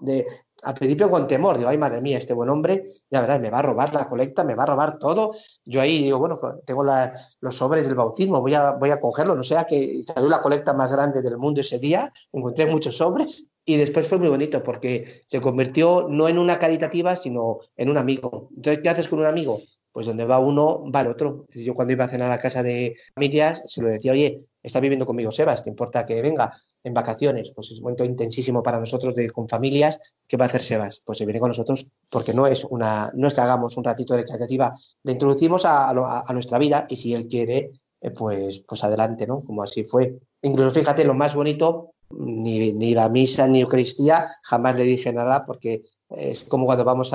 Al 0.62 0.75
principio 0.75 1.11
con 1.11 1.27
temor, 1.27 1.59
digo, 1.59 1.68
ay 1.68 1.79
madre 1.79 2.01
mía, 2.01 2.18
este 2.18 2.35
buen 2.35 2.48
hombre, 2.48 2.85
ya 3.11 3.20
verás, 3.20 3.40
me 3.40 3.51
va 3.51 3.59
a 3.59 3.62
robar 3.62 3.92
la 3.92 4.09
colecta, 4.09 4.44
me 4.44 4.55
va 4.55 4.62
a 4.62 4.66
robar 4.66 4.98
todo. 4.98 5.33
Yo 5.64 5.81
ahí 5.81 6.03
digo, 6.03 6.18
bueno, 6.18 6.38
tengo 6.64 6.85
los 7.40 7.55
sobres 7.55 7.87
del 7.87 7.96
bautismo, 7.96 8.40
voy 8.40 8.55
a, 8.55 8.72
voy 8.72 8.90
a 8.90 9.01
cogerlo, 9.01 9.35
no 9.35 9.42
sea 9.42 9.64
que 9.64 10.03
salió 10.07 10.29
la 10.29 10.40
colecta 10.40 10.72
más 10.72 10.92
grande 10.92 11.20
del 11.20 11.37
mundo 11.37 11.61
ese 11.61 11.79
día, 11.79 12.12
encontré 12.33 12.66
muchos 12.66 12.96
sobres 12.96 13.46
y 13.64 13.77
después 13.77 14.09
fue 14.09 14.18
muy 14.18 14.29
bonito 14.29 14.62
porque 14.62 15.22
se 15.27 15.40
convirtió 15.40 16.07
no 16.09 16.29
en 16.29 16.38
una 16.38 16.59
caritativa, 16.59 17.16
sino 17.16 17.59
en 17.77 17.90
un 17.90 17.98
amigo. 17.98 18.48
Entonces, 18.57 18.83
¿qué 18.83 18.88
haces 18.88 19.09
con 19.09 19.20
un 19.20 19.27
amigo? 19.27 19.61
Pues 19.92 20.07
donde 20.07 20.24
va 20.24 20.38
uno, 20.38 20.90
va 20.90 21.02
el 21.02 21.09
otro. 21.09 21.46
Yo 21.55 21.74
cuando 21.74 21.92
iba 21.92 22.07
a 22.07 22.09
cenar 22.09 22.28
a 22.31 22.37
la 22.37 22.40
casa 22.40 22.62
de 22.62 22.96
familias, 23.14 23.62
se 23.66 23.83
lo 23.83 23.88
decía, 23.88 24.12
oye, 24.12 24.48
está 24.62 24.81
viviendo 24.81 25.05
conmigo 25.05 25.31
Sebas, 25.31 25.62
¿te 25.62 25.70
importa 25.70 26.07
que 26.07 26.22
venga 26.22 26.52
en 26.83 26.94
vacaciones? 26.94 27.52
Pues 27.55 27.70
es 27.70 27.78
un 27.78 27.85
momento 27.85 28.05
intensísimo 28.05 28.62
para 28.62 28.81
nosotros 28.81 29.14
de 29.14 29.24
ir 29.24 29.33
con 29.33 29.48
familias. 29.48 29.98
¿Qué 30.26 30.37
va 30.37 30.46
a 30.46 30.48
hacer 30.48 30.62
Sebas? 30.62 31.02
Pues 31.05 31.18
se 31.18 31.26
viene 31.26 31.40
con 31.40 31.48
nosotros 31.48 31.87
porque 32.11 32.33
no 32.33 32.46
es 32.46 32.64
una, 32.64 33.12
no 33.14 33.28
es 33.28 33.35
que 33.35 33.40
hagamos 33.42 33.76
un 33.76 33.85
ratito 33.85 34.14
de 34.14 34.22
recreativa, 34.22 34.74
le 35.02 35.12
introducimos 35.12 35.64
a, 35.64 35.92
nuestra 36.33 36.59
vida 36.59 36.87
y 36.88 36.96
si 36.96 37.12
él 37.12 37.28
quiere, 37.28 37.72
eh, 38.00 38.11
pues, 38.11 38.61
pues 38.61 38.83
adelante, 38.85 39.26
¿no? 39.26 39.42
Como 39.44 39.62
así 39.62 39.85
fue. 39.85 40.18
Incluso 40.40 40.70
fíjate, 40.70 41.05
lo 41.05 41.14
más 41.14 41.35
bonito, 41.35 41.90
ni, 42.11 42.72
ni 42.72 42.90
iba 42.90 43.05
a 43.05 43.09
misa 43.09 43.46
ni 43.46 43.61
Eucaristía, 43.61 44.28
jamás 44.42 44.76
le 44.76 44.85
dije 44.85 45.12
nada 45.12 45.44
porque 45.44 45.83
es 46.09 46.44
como 46.44 46.66
cuando 46.66 46.85
vamos 46.85 47.12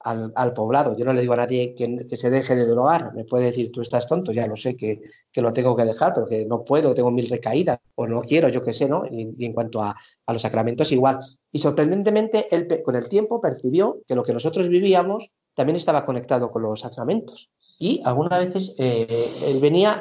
al, 0.00 0.52
poblado. 0.54 0.96
Yo 0.96 1.04
no 1.04 1.12
le 1.12 1.20
digo 1.20 1.34
a 1.34 1.38
nadie 1.38 1.74
que, 1.74 2.16
se 2.16 2.30
deje 2.30 2.56
de 2.56 2.66
drogar. 2.66 3.12
Me 3.14 3.24
puede 3.24 3.46
decir, 3.46 3.70
tú 3.70 3.80
estás 3.80 4.06
tonto, 4.06 4.32
ya 4.32 4.46
lo 4.46 4.56
sé 4.56 4.76
que, 4.76 5.02
lo 5.36 5.52
tengo 5.52 5.76
que 5.76 5.84
dejar, 5.84 6.14
pero 6.14 6.26
que 6.26 6.46
no 6.46 6.64
puedo, 6.64 6.94
tengo 6.94 7.10
mil 7.10 7.28
recaídas, 7.28 7.78
o 7.94 8.06
no 8.06 8.22
quiero, 8.22 8.48
yo 8.48 8.62
qué 8.62 8.72
sé, 8.72 8.88
¿no? 8.88 9.04
Y, 9.06 9.44
en 9.44 9.52
cuanto 9.52 9.82
a, 9.82 9.94
los 10.28 10.42
sacramentos, 10.42 10.92
igual. 10.92 11.18
Y 11.50 11.58
sorprendentemente, 11.58 12.46
él 12.54 12.82
con 12.84 12.94
el 12.94 13.08
tiempo 13.08 13.40
percibió 13.40 13.98
que 14.06 14.14
lo 14.14 14.22
que 14.22 14.32
nosotros 14.32 14.68
vivíamos 14.68 15.30
también 15.54 15.76
estaba 15.76 16.04
conectado 16.04 16.50
con 16.50 16.62
los 16.62 16.80
sacramentos. 16.80 17.50
Y 17.78 18.00
algunas 18.04 18.38
veces 18.38 18.74
eh, 18.78 19.08
él 19.48 19.60
venía, 19.60 20.00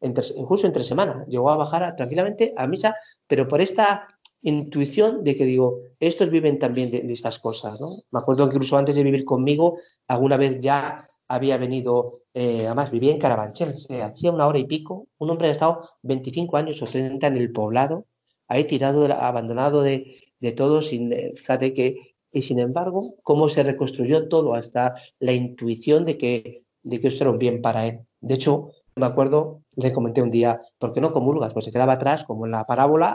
incluso 0.00 0.66
entre 0.66 0.84
semana, 0.84 1.24
llegó 1.26 1.50
a 1.50 1.56
bajar 1.56 1.96
tranquilamente 1.96 2.52
a 2.56 2.66
misa, 2.66 2.94
pero 3.26 3.48
por 3.48 3.60
esta 3.60 4.06
intuición 4.42 5.24
de 5.24 5.36
que 5.36 5.44
digo, 5.44 5.80
estos 6.00 6.30
viven 6.30 6.58
también 6.58 6.90
de, 6.90 7.04
estas 7.12 7.38
cosas, 7.38 7.80
¿no? 7.80 7.96
Me 8.10 8.20
acuerdo 8.20 8.48
que 8.48 8.54
incluso 8.56 8.76
antes 8.76 8.94
de 8.94 9.02
vivir 9.02 9.24
conmigo, 9.24 9.76
alguna 10.06 10.36
vez 10.36 10.60
ya 10.60 11.06
había 11.28 11.58
venido, 11.58 12.12
eh, 12.34 12.66
además 12.66 12.90
vivía 12.90 13.12
en 13.12 13.18
Carabanchel, 13.18 13.74
hacía 14.02 14.30
una 14.30 14.46
hora 14.46 14.58
y 14.58 14.64
pico, 14.64 15.08
un 15.18 15.30
hombre 15.30 15.48
ha 15.48 15.52
estado 15.52 15.88
25 16.02 16.56
años 16.56 16.80
o 16.82 16.86
30 16.86 17.26
en 17.26 17.36
el 17.36 17.52
poblado, 17.52 18.06
ahí 18.48 18.64
tirado, 18.64 19.04
abandonado 19.12 19.82
de, 19.82 20.14
de 20.38 20.52
todo, 20.52 20.82
sin, 20.82 21.12
eh, 21.12 21.32
fíjate 21.36 21.74
que, 21.74 22.16
y 22.32 22.42
sin 22.42 22.58
embargo, 22.58 23.14
cómo 23.22 23.48
se 23.48 23.62
reconstruyó 23.62 24.28
todo, 24.28 24.54
hasta 24.54 24.94
la 25.18 25.32
intuición 25.32 26.04
de 26.04 26.18
que, 26.18 26.64
de 26.82 27.00
que 27.00 27.08
esto 27.08 27.24
era 27.24 27.30
un 27.30 27.38
bien 27.38 27.62
para 27.62 27.86
él. 27.86 28.00
De 28.20 28.34
hecho, 28.34 28.70
me 28.94 29.06
acuerdo, 29.06 29.62
le 29.76 29.92
comenté 29.92 30.22
un 30.22 30.30
día, 30.30 30.60
¿por 30.78 30.92
qué 30.92 31.00
no 31.00 31.12
comulgas? 31.12 31.52
Pues 31.52 31.64
se 31.64 31.72
quedaba 31.72 31.94
atrás, 31.94 32.24
como 32.24 32.46
en 32.46 32.52
la 32.52 32.64
parábola, 32.64 33.14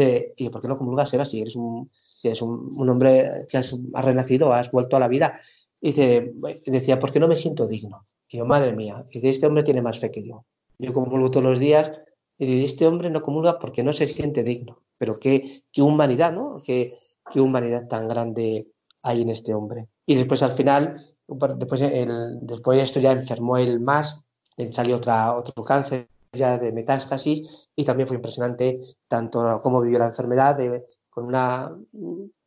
eh, 0.00 0.34
y 0.36 0.48
¿por 0.50 0.60
qué 0.60 0.68
no 0.68 0.76
comulgas, 0.76 1.12
Eva? 1.14 1.24
Si 1.24 1.40
eres 1.40 1.56
un, 1.56 1.90
si 1.92 2.28
eres 2.28 2.42
un, 2.42 2.88
hombre 2.88 3.46
que 3.48 3.56
has, 3.56 3.74
renacido, 3.94 4.52
has 4.52 4.70
vuelto 4.70 4.96
a 4.96 5.00
la 5.00 5.08
vida. 5.08 5.38
Y 5.80 5.92
decía, 5.92 6.98
¿por 6.98 7.12
qué 7.12 7.20
no 7.20 7.28
me 7.28 7.36
siento 7.36 7.66
digno? 7.66 8.02
Y 8.28 8.38
yo, 8.38 8.46
madre 8.46 8.74
mía, 8.74 9.06
y 9.10 9.26
este 9.28 9.46
hombre 9.46 9.62
tiene 9.62 9.82
más 9.82 10.00
fe 10.00 10.10
que 10.10 10.26
yo. 10.26 10.44
Yo 10.78 10.92
comulgo 10.92 11.30
todos 11.30 11.44
los 11.44 11.58
días 11.58 11.92
y 12.38 12.64
este 12.64 12.86
hombre 12.86 13.08
no 13.10 13.22
comulga 13.22 13.58
porque 13.58 13.84
no 13.84 13.92
se 13.92 14.06
siente 14.06 14.42
digno. 14.42 14.82
Pero 14.98 15.20
qué, 15.20 15.62
qué 15.72 15.82
humanidad, 15.82 16.32
¿no? 16.32 16.62
Qué, 16.64 16.98
qué 17.30 17.40
humanidad 17.40 17.86
tan 17.88 18.08
grande 18.08 18.68
hay 19.02 19.22
en 19.22 19.30
este 19.30 19.54
hombre. 19.54 19.88
Y 20.06 20.16
después 20.16 20.42
al 20.42 20.52
final, 20.52 20.96
después, 21.56 21.80
el, 21.82 22.38
después 22.40 22.78
de 22.78 22.84
esto 22.84 23.00
ya 23.00 23.12
enfermó 23.12 23.56
él 23.56 23.80
más, 23.80 24.20
salió 24.72 24.96
otra, 24.96 25.36
otro 25.36 25.62
cáncer 25.64 26.08
ya 26.32 26.58
de 26.58 26.72
metástasis 26.72 27.68
y 27.74 27.84
también 27.84 28.06
fue 28.06 28.16
impresionante 28.16 28.80
tanto 29.08 29.60
cómo 29.62 29.80
vivió 29.80 29.98
la 29.98 30.06
enfermedad 30.06 30.58
con 31.10 31.26
una 31.26 31.74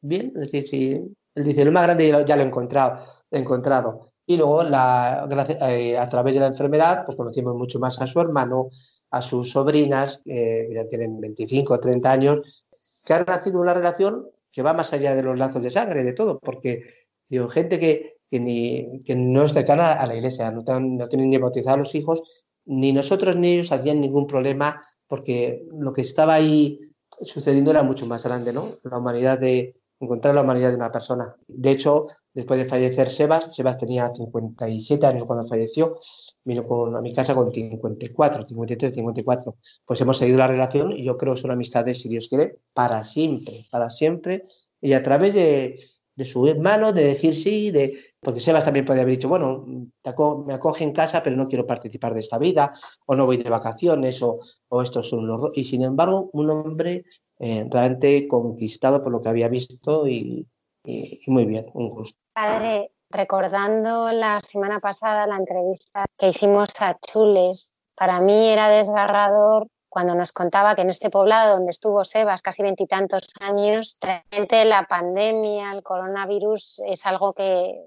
bien, 0.01 0.33
es 0.35 0.51
decir, 0.51 0.67
si 0.67 0.91
él 1.35 1.43
dice 1.43 1.69
más 1.71 1.83
grande 1.83 2.07
ya 2.25 2.35
lo 2.35 2.43
he 2.43 2.45
encontrado, 2.45 3.03
he 3.31 3.39
encontrado. 3.39 4.11
Y 4.25 4.37
luego 4.37 4.61
la, 4.61 5.27
eh, 5.69 5.97
a 5.97 6.07
través 6.07 6.35
de 6.35 6.39
la 6.39 6.47
enfermedad 6.47 7.03
pues 7.05 7.17
conocimos 7.17 7.55
mucho 7.55 7.79
más 7.79 7.99
a 7.99 8.05
su 8.05 8.19
hermano, 8.19 8.69
a 9.09 9.21
sus 9.21 9.51
sobrinas, 9.51 10.21
que 10.23 10.69
ya 10.71 10.87
tienen 10.87 11.19
25 11.19 11.73
o 11.73 11.79
30 11.79 12.11
años, 12.11 12.65
que 13.05 13.13
han 13.13 13.25
nacido 13.25 13.59
una 13.59 13.73
relación 13.73 14.27
que 14.51 14.61
va 14.61 14.73
más 14.73 14.93
allá 14.93 15.15
de 15.15 15.23
los 15.23 15.37
lazos 15.37 15.63
de 15.63 15.71
sangre, 15.71 16.03
de 16.03 16.13
todo, 16.13 16.39
porque 16.39 16.83
digo, 17.27 17.49
gente 17.49 17.79
que, 17.79 18.17
que, 18.29 18.39
ni, 18.39 18.99
que 19.03 19.15
no 19.15 19.45
es 19.45 19.53
cercana 19.53 19.93
a 19.93 20.05
la 20.05 20.15
iglesia, 20.15 20.51
no, 20.51 20.61
no 20.79 21.07
tienen 21.07 21.29
ni 21.29 21.37
bautizado 21.37 21.75
a 21.75 21.79
los 21.79 21.95
hijos, 21.95 22.21
ni 22.69 22.93
nosotros 22.93 23.35
ni 23.35 23.53
ellos 23.53 23.71
hacían 23.71 23.99
ningún 23.99 24.27
problema 24.27 24.79
porque 25.07 25.65
lo 25.71 25.91
que 25.91 26.01
estaba 26.01 26.35
ahí 26.35 26.79
sucediendo 27.19 27.71
era 27.71 27.81
mucho 27.81 28.05
más 28.05 28.23
grande, 28.23 28.53
¿no? 28.53 28.67
La 28.83 28.99
humanidad 28.99 29.39
de 29.39 29.75
encontrar 29.99 30.35
la 30.35 30.43
humanidad 30.43 30.69
de 30.69 30.75
una 30.75 30.91
persona. 30.91 31.35
De 31.47 31.71
hecho, 31.71 32.05
después 32.31 32.59
de 32.59 32.65
fallecer 32.65 33.09
Sebas, 33.09 33.55
Sebas 33.55 33.79
tenía 33.79 34.13
57 34.13 35.03
años 35.03 35.25
cuando 35.25 35.47
falleció, 35.47 35.97
vino 36.45 36.65
con, 36.67 36.95
a 36.95 37.01
mi 37.01 37.11
casa 37.11 37.33
con 37.33 37.51
54, 37.51 38.45
53, 38.45 38.93
54. 38.93 39.55
Pues 39.83 40.01
hemos 40.01 40.17
seguido 40.17 40.37
la 40.37 40.47
relación 40.47 40.91
y 40.91 41.03
yo 41.03 41.17
creo 41.17 41.33
que 41.33 41.41
son 41.41 41.51
amistades, 41.51 41.99
si 41.99 42.07
Dios 42.07 42.27
quiere, 42.29 42.59
para 42.73 43.03
siempre, 43.03 43.65
para 43.71 43.89
siempre. 43.89 44.43
Y 44.79 44.93
a 44.93 45.01
través 45.01 45.33
de, 45.33 45.79
de 46.19 46.25
su 46.25 46.45
hermano, 46.45 46.91
de 46.91 47.05
decir 47.05 47.33
sí, 47.33 47.71
de 47.71 47.97
porque 48.19 48.41
Sebas 48.41 48.65
también 48.65 48.85
podría 48.85 49.03
haber 49.03 49.15
dicho, 49.15 49.29
bueno, 49.29 49.65
me 49.65 50.53
acoge 50.53 50.83
en 50.83 50.91
casa, 50.91 51.23
pero 51.23 51.37
no 51.37 51.47
quiero 51.47 51.65
participar 51.65 52.13
de 52.13 52.19
esta 52.19 52.37
vida, 52.37 52.73
o 53.05 53.15
no 53.15 53.25
voy 53.25 53.37
de 53.37 53.49
vacaciones, 53.49 54.21
o, 54.21 54.41
esto 54.81 54.99
es 54.99 55.13
un 55.13 55.29
horror. 55.29 55.51
Y 55.55 55.63
sin 55.63 55.83
embargo, 55.83 56.29
un 56.33 56.49
hombre 56.49 57.05
eh, 57.39 57.65
realmente 57.71 58.27
conquistado 58.27 59.01
por 59.01 59.13
lo 59.13 59.21
que 59.21 59.29
había 59.29 59.47
visto 59.47 60.05
y, 60.05 60.45
y 60.83 61.21
muy 61.27 61.45
bien, 61.45 61.67
un 61.73 61.89
gusto. 61.89 62.19
Padre, 62.33 62.91
recordando 63.09 64.11
la 64.11 64.41
semana 64.41 64.81
pasada 64.81 65.25
la 65.25 65.37
entrevista 65.37 66.05
que 66.17 66.29
hicimos 66.29 66.69
a 66.81 66.99
Chules, 66.99 67.71
para 67.95 68.19
mí 68.19 68.49
era 68.49 68.67
desgarrador 68.67 69.67
cuando 69.89 70.15
nos 70.15 70.31
contaba 70.31 70.75
que 70.75 70.83
en 70.83 70.89
este 70.89 71.09
poblado 71.09 71.55
donde 71.55 71.71
estuvo 71.71 72.05
Sebas 72.05 72.41
casi 72.41 72.61
veintitantos 72.61 73.23
años, 73.39 73.97
realmente 73.99 74.63
la 74.65 74.85
pandemia, 74.87 75.71
el 75.71 75.83
coronavirus 75.83 76.81
es 76.85 77.05
algo 77.05 77.33
que, 77.33 77.83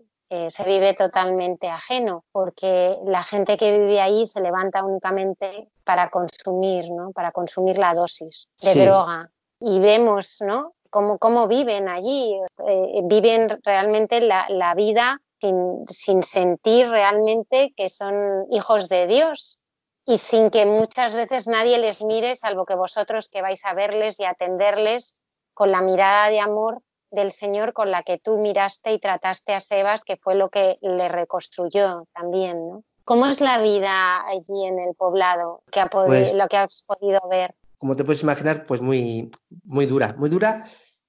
se 0.49 0.65
vive 0.65 0.95
totalmente 0.95 1.69
ajeno, 1.69 2.25
porque 2.33 2.97
la 3.05 3.23
gente 3.23 3.59
que 3.59 3.79
vive 3.79 4.01
ahí 4.01 4.27
se 4.27 4.41
levanta 4.41 4.83
únicamente 4.83 5.69
para 5.85 6.09
consumir, 6.09 6.91
¿no? 6.91 7.11
para 7.11 7.33
consumir 7.33 7.77
la 7.77 7.93
dosis 7.93 8.49
de 8.63 8.87
droga. 8.87 9.31
Y 9.61 9.79
vemos 9.79 10.39
¿no? 10.41 10.73
cómo, 10.89 11.19
cómo 11.19 11.49
viven 11.49 11.87
allí, 11.87 12.35
eh, 12.67 13.01
viven 13.05 13.61
realmente 13.63 14.23
la, 14.23 14.47
la 14.49 14.73
vida 14.73 15.21
sin, 15.39 15.87
sin 15.87 16.23
sentir 16.23 16.89
realmente 16.89 17.75
que 17.77 17.91
son 17.91 18.47
hijos 18.51 18.89
de 18.89 19.07
Dios 19.07 19.59
y 20.05 20.19
sin 20.19 20.51
que 20.51 20.67
muchas 20.67 21.15
veces 21.15 21.47
nadie 21.47 21.79
les 21.79 22.05
mire, 22.05 22.37
salvo 22.37 22.67
que 22.67 22.75
vosotros 22.75 23.29
que 23.29 23.43
vais 23.43 23.65
a 23.65 23.75
verles 23.75 24.19
y 24.21 24.25
atenderles 24.25 25.17
con 25.55 25.71
la 25.71 25.81
mirada 25.81 26.29
de 26.29 26.41
amor 26.41 26.83
del 27.11 27.31
Señor 27.31 27.73
con 27.73 27.91
la 27.91 28.03
que 28.03 28.19
tú 28.19 28.39
miraste 28.39 28.93
y 28.93 28.99
trataste 28.99 29.53
a 29.55 29.61
Sebas, 29.61 30.03
que 30.03 30.17
fue 30.17 30.35
lo 30.35 30.49
que 30.49 30.79
le 30.81 31.09
reconstruyó 31.09 32.07
también, 32.15 32.69
¿no? 32.69 32.85
¿Cómo 33.05 33.27
es 33.27 33.41
la 33.41 33.59
vida 33.59 34.25
allí 34.27 34.65
en 34.65 34.79
el 34.79 34.95
poblado, 34.95 35.63
que 35.71 35.81
ha 35.81 35.87
pues 35.87 36.35
lo 36.35 36.47
que 36.49 36.57
has 36.57 36.85
podido 36.87 37.21
ver? 37.29 37.55
Como 37.79 37.97
te 37.97 38.05
puedes 38.05 38.23
imaginar, 38.23 38.65
pues 38.65 38.81
muy, 38.81 39.31
muy 39.65 39.87
dura, 39.87 40.15
muy 40.17 40.31
dura 40.31 40.63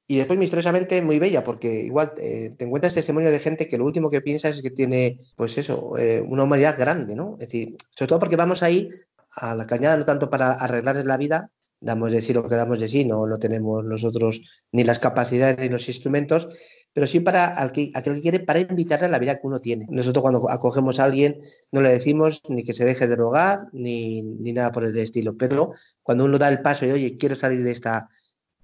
y 0.08 0.18
después 0.18 0.38
misteriosamente 0.38 1.02
muy 1.02 1.20
bella, 1.20 1.44
porque 1.44 1.82
igual 1.82 2.14
eh, 2.18 2.52
te 2.58 2.66
encuentras 2.66 2.94
testimonio 2.94 3.32
de 3.32 3.40
gente 3.40 3.68
que 3.68 3.78
lo 3.78 3.86
último 3.86 4.10
que 4.10 4.22
piensas 4.22 4.58
es 4.58 4.62
que 4.62 4.72
tiene, 4.72 5.18
pues 5.36 5.58
eso, 5.58 5.98
eh, 5.98 6.22
una 6.22 6.44
humanidad 6.44 6.78
grande, 6.78 7.16
¿no? 7.16 7.34
Es 7.40 7.48
decir, 7.48 7.78
sobre 7.96 8.10
todo 8.10 8.20
porque 8.20 8.36
vamos 8.36 8.64
ahí 8.64 8.90
a 9.36 9.56
la 9.56 9.66
cañada 9.66 9.98
no 9.98 10.06
tanto 10.06 10.30
para 10.30 10.52
arreglarles 10.52 11.06
la 11.06 11.18
vida, 11.18 11.52
damos 11.80 12.12
de 12.12 12.22
sí 12.22 12.34
lo 12.34 12.48
que 12.48 12.56
damos 12.56 12.80
de 12.80 12.88
sí, 12.88 13.06
no, 13.06 13.28
no 13.28 13.40
tenemos 13.40 13.84
nosotros 13.84 14.66
ni 14.72 14.84
las 14.84 15.00
capacidades 15.00 15.58
ni 15.60 15.70
los 15.70 15.88
instrumentos, 15.88 16.48
pero 16.94 17.08
sí 17.08 17.20
para 17.20 17.62
aquel 17.62 17.92
que 17.92 18.22
quiere 18.22 18.40
para 18.40 18.60
invitarle 18.60 19.08
a 19.08 19.10
la 19.10 19.20
vida 19.20 19.36
que 19.36 19.48
uno 19.48 19.60
tiene. 19.60 19.86
Nosotros 19.90 20.22
cuando 20.22 20.50
acogemos 20.50 21.00
a 21.00 21.06
alguien 21.06 21.40
no 21.72 21.82
le 21.82 21.90
decimos 21.90 22.42
ni 22.50 22.64
que 22.64 22.74
se 22.74 22.86
deje 22.86 23.08
de 23.08 23.16
rogar 23.16 23.68
ni, 23.74 24.22
ni 24.22 24.54
nada 24.54 24.72
por 24.72 24.86
el 24.86 24.98
estilo, 24.98 25.36
pero 25.36 25.74
cuando 26.02 26.26
uno 26.26 26.38
da 26.38 26.50
el 26.50 26.62
paso 26.62 26.86
y 26.86 26.92
oye, 26.92 27.18
quiero 27.18 27.36
salir 27.36 27.64
de 27.64 27.72
esta 27.72 28.08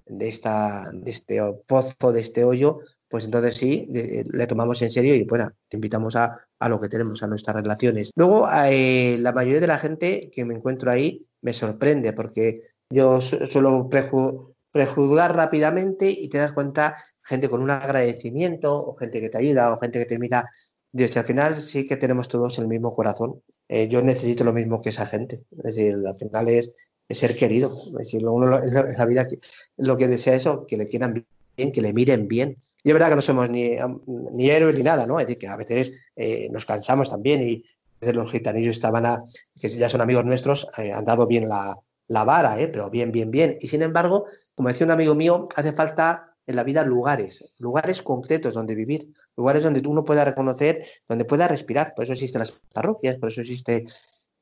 de, 0.10 0.28
esta, 0.28 0.89
de 0.91 1.12
este 1.12 1.39
pozo, 1.65 2.12
de 2.12 2.19
este 2.19 2.43
hoyo, 2.43 2.80
pues 3.08 3.26
entonces 3.26 3.56
sí, 3.56 3.88
le 3.89 4.48
tomamos 4.48 4.82
en 4.82 4.91
serio 4.91 5.15
y 5.15 5.24
bueno, 5.24 5.52
te 5.67 5.78
invitamos 5.78 6.15
a, 6.15 6.38
a, 6.60 6.69
lo 6.69 6.80
que 6.80 6.89
tenemos, 6.89 7.24
a 7.24 7.28
nuestras 7.28 7.56
relaciones. 7.56 8.12
Luego, 8.15 8.48
eh, 8.65 9.17
la 9.19 9.32
mayoría 9.32 9.60
de 9.60 9.67
la 9.67 9.78
gente 9.78 10.30
que 10.32 10.45
me 10.45 10.56
encuentro 10.56 10.91
ahí 10.91 11.26
me 11.41 11.54
sorprende 11.54 12.13
porque 12.13 12.60
yo 12.89 13.22
suelo 13.22 13.89
prejuzgar 14.72 15.36
rápidamente 15.36 16.10
y 16.10 16.30
te 16.30 16.39
das 16.39 16.54
cuenta 16.54 16.95
gente 17.24 17.50
con 17.50 17.62
un 17.62 17.72
agradecimiento 17.72 18.76
o 18.76 18.95
gente 18.95 19.22
que 19.22 19.30
te 19.30 19.38
ayuda 19.38 19.72
o 19.72 19.80
gente 19.80 20.00
que 20.00 20.06
te 20.06 20.19
mira. 20.19 20.50
Dios, 20.91 21.15
al 21.17 21.26
final 21.26 21.54
sí 21.54 21.86
que 21.86 21.98
tenemos 21.98 22.28
todos 22.28 22.58
el 22.60 22.67
mismo 22.67 22.93
corazón. 22.95 23.41
Eh, 23.67 23.88
yo 23.88 24.02
necesito 24.02 24.43
lo 24.43 24.54
mismo 24.54 24.82
que 24.82 24.89
esa 24.89 25.06
gente. 25.06 25.45
Es 25.63 25.76
decir, 25.76 25.95
al 26.06 26.15
final 26.15 26.50
es, 26.50 26.72
ser 27.15 27.36
querido. 27.36 27.76
Es 27.76 27.93
decir, 27.93 28.26
uno 28.26 28.62
en 28.63 28.98
la 28.98 29.06
vida 29.06 29.28
lo 29.78 29.98
que 29.98 30.08
desea 30.08 30.36
eso, 30.36 30.65
que 30.67 30.78
le 30.78 30.88
quieran 30.88 31.26
que 31.74 31.82
le 31.82 31.93
miren 31.93 32.28
bien. 32.28 32.56
Y 32.84 32.89
es 32.89 32.93
verdad 32.93 33.10
que 33.10 33.15
no 33.15 33.22
somos 33.22 33.50
ni, 33.50 33.76
ni 34.34 34.50
héroes 34.50 34.76
ni 34.76 34.84
nada, 34.84 35.06
¿no? 35.06 35.19
Es 35.19 35.28
decir, 35.28 35.39
que 35.39 35.48
a 35.48 35.58
veces 35.58 35.91
eh, 36.15 36.48
nos 36.52 36.65
cansamos 36.65 37.10
también 37.10 37.43
y 37.43 37.63
los 38.13 38.32
gitanillos 38.32 38.76
estaban 38.76 39.06
a, 39.06 39.19
que 39.60 39.67
ya 39.67 39.89
son 39.89 40.02
amigos 40.02 40.24
nuestros, 40.24 40.67
eh, 40.78 40.93
han 40.93 41.04
dado 41.04 41.28
bien 41.28 41.50
la, 41.50 41.78
la 42.08 42.24
vara, 42.24 42.60
¿eh? 42.60 42.67
pero 42.67 42.89
bien, 42.89 43.12
bien, 43.12 43.32
bien. 43.32 43.58
Y 43.60 43.67
sin 43.67 43.82
embargo, 43.82 44.26
como 44.56 44.69
decía 44.69 44.86
un 44.86 44.91
amigo 44.91 45.15
mío, 45.15 45.48
hace 45.56 45.74
falta 45.74 46.36
en 46.48 46.56
la 46.56 46.63
vida 46.63 46.84
lugares, 46.84 47.56
lugares 47.60 48.02
concretos 48.02 48.56
donde 48.56 48.74
vivir, 48.74 49.13
lugares 49.38 49.63
donde 49.63 49.88
uno 49.88 50.04
pueda 50.04 50.26
reconocer, 50.26 50.84
donde 51.08 51.26
pueda 51.26 51.48
respirar. 51.48 51.93
Por 51.93 52.04
eso 52.04 52.13
existen 52.13 52.39
las 52.39 52.54
parroquias, 52.74 53.17
por 53.17 53.30
eso 53.30 53.41
existen 53.41 53.86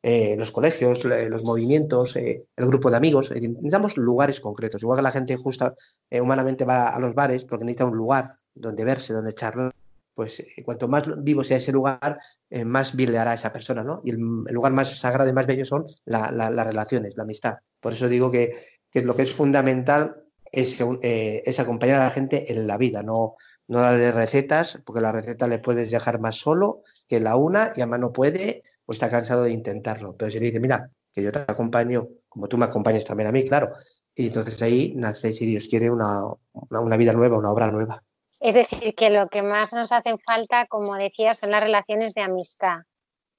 eh, 0.03 0.35
los 0.37 0.51
colegios, 0.51 1.03
los 1.03 1.43
movimientos, 1.43 2.15
eh, 2.15 2.45
el 2.55 2.67
grupo 2.67 2.89
de 2.89 2.97
amigos. 2.97 3.31
Necesitamos 3.31 3.97
lugares 3.97 4.39
concretos. 4.39 4.81
Igual 4.81 4.97
que 4.97 5.03
la 5.03 5.11
gente 5.11 5.35
justa 5.35 5.73
humanamente 6.11 6.65
va 6.65 6.89
a 6.89 6.99
los 6.99 7.15
bares 7.15 7.45
porque 7.45 7.65
necesita 7.65 7.85
un 7.85 7.97
lugar 7.97 8.37
donde 8.53 8.85
verse, 8.85 9.13
donde 9.13 9.33
charlar 9.33 9.73
pues 10.17 10.39
eh, 10.39 10.63
cuanto 10.65 10.87
más 10.87 11.03
vivo 11.23 11.43
sea 11.43 11.57
ese 11.57 11.71
lugar, 11.71 12.17
eh, 12.49 12.65
más 12.65 12.95
bien 12.95 13.11
le 13.11 13.19
hará 13.19 13.31
a 13.31 13.35
esa 13.35 13.53
persona, 13.53 13.83
¿no? 13.83 14.01
Y 14.03 14.09
el, 14.09 14.17
lugar 14.17 14.73
más 14.73 14.99
sagrado 14.99 15.29
y 15.29 15.33
más 15.33 15.45
bello 15.45 15.63
son 15.63 15.85
las 16.05 16.65
relaciones, 16.65 17.15
la 17.15 17.21
amistad. 17.21 17.57
Por 17.79 17.93
eso 17.93 18.09
digo 18.09 18.31
que, 18.31 18.51
lo 18.95 19.13
que 19.13 19.21
es 19.21 19.31
fundamental 19.31 20.23
es, 20.57 20.81
eh, 20.81 21.43
es, 21.45 21.59
acompañar 21.59 22.01
a 22.01 22.05
la 22.05 22.09
gente 22.09 22.51
en 22.51 22.65
la 22.65 22.77
vida, 22.77 23.03
no, 23.03 23.35
no 23.67 23.79
darle 23.79 24.11
recetas, 24.11 24.79
porque 24.83 25.01
la 25.01 25.11
receta 25.11 25.45
le 25.45 25.59
puedes 25.59 25.91
dejar 25.91 26.19
más 26.19 26.37
solo 26.37 26.81
que 27.07 27.19
la 27.19 27.35
una 27.35 27.71
y 27.75 27.81
además 27.81 27.99
no 27.99 28.11
puede 28.11 28.63
o 28.87 28.91
está 28.91 29.11
cansado 29.11 29.43
de 29.43 29.51
intentarlo. 29.51 30.17
Pero 30.17 30.31
si 30.31 30.39
le 30.39 30.47
dice, 30.47 30.59
mira, 30.59 30.89
que 31.13 31.21
yo 31.21 31.31
te 31.31 31.39
acompaño, 31.39 32.07
como 32.27 32.47
tú 32.47 32.57
me 32.57 32.65
acompañas 32.65 33.05
también 33.05 33.29
a 33.29 33.31
mí, 33.31 33.43
claro. 33.43 33.73
Y 34.15 34.27
entonces 34.27 34.59
ahí 34.63 34.93
nace, 34.95 35.31
si 35.31 35.45
Dios 35.45 35.67
quiere, 35.67 35.91
una, 35.91 36.23
una 36.51 36.97
vida 36.97 37.13
nueva, 37.13 37.37
una 37.37 37.51
obra 37.51 37.69
nueva. 37.69 38.03
Es 38.39 38.55
decir, 38.55 38.95
que 38.95 39.11
lo 39.11 39.27
que 39.27 39.43
más 39.43 39.73
nos 39.73 39.91
hacen 39.91 40.17
falta, 40.17 40.65
como 40.65 40.95
decías, 40.95 41.37
son 41.37 41.51
las 41.51 41.61
relaciones 41.61 42.15
de 42.15 42.21
amistad. 42.21 42.79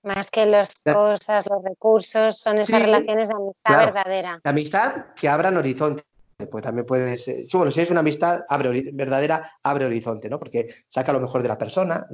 Más 0.05 0.31
que 0.31 0.47
las 0.47 0.73
cosas, 0.85 1.49
los 1.51 1.65
recursos, 1.65 2.39
son 2.39 2.59
esas 2.59 2.81
relaciones 2.81 3.29
de 3.29 3.35
amistad 3.35 3.77
verdadera. 3.77 4.41
La 4.45 4.53
amistad 4.53 5.07
que 5.17 5.29
abran 5.29 5.57
horizonte. 5.57 6.05
Pues 6.53 6.63
también 6.63 6.87
puede 6.87 7.17
ser, 7.17 7.45
bueno, 7.53 7.73
si 7.73 7.81
es 7.81 7.91
una 7.91 7.99
amistad 7.99 8.43
abre, 8.49 8.93
verdadera, 8.93 9.43
abre 9.65 9.87
horizonte, 9.87 10.31
¿no? 10.31 10.39
Porque 10.39 10.67
saca 10.87 11.13
lo 11.13 11.19
mejor 11.19 11.43
de 11.43 11.49
la 11.49 11.59
persona. 11.59 12.07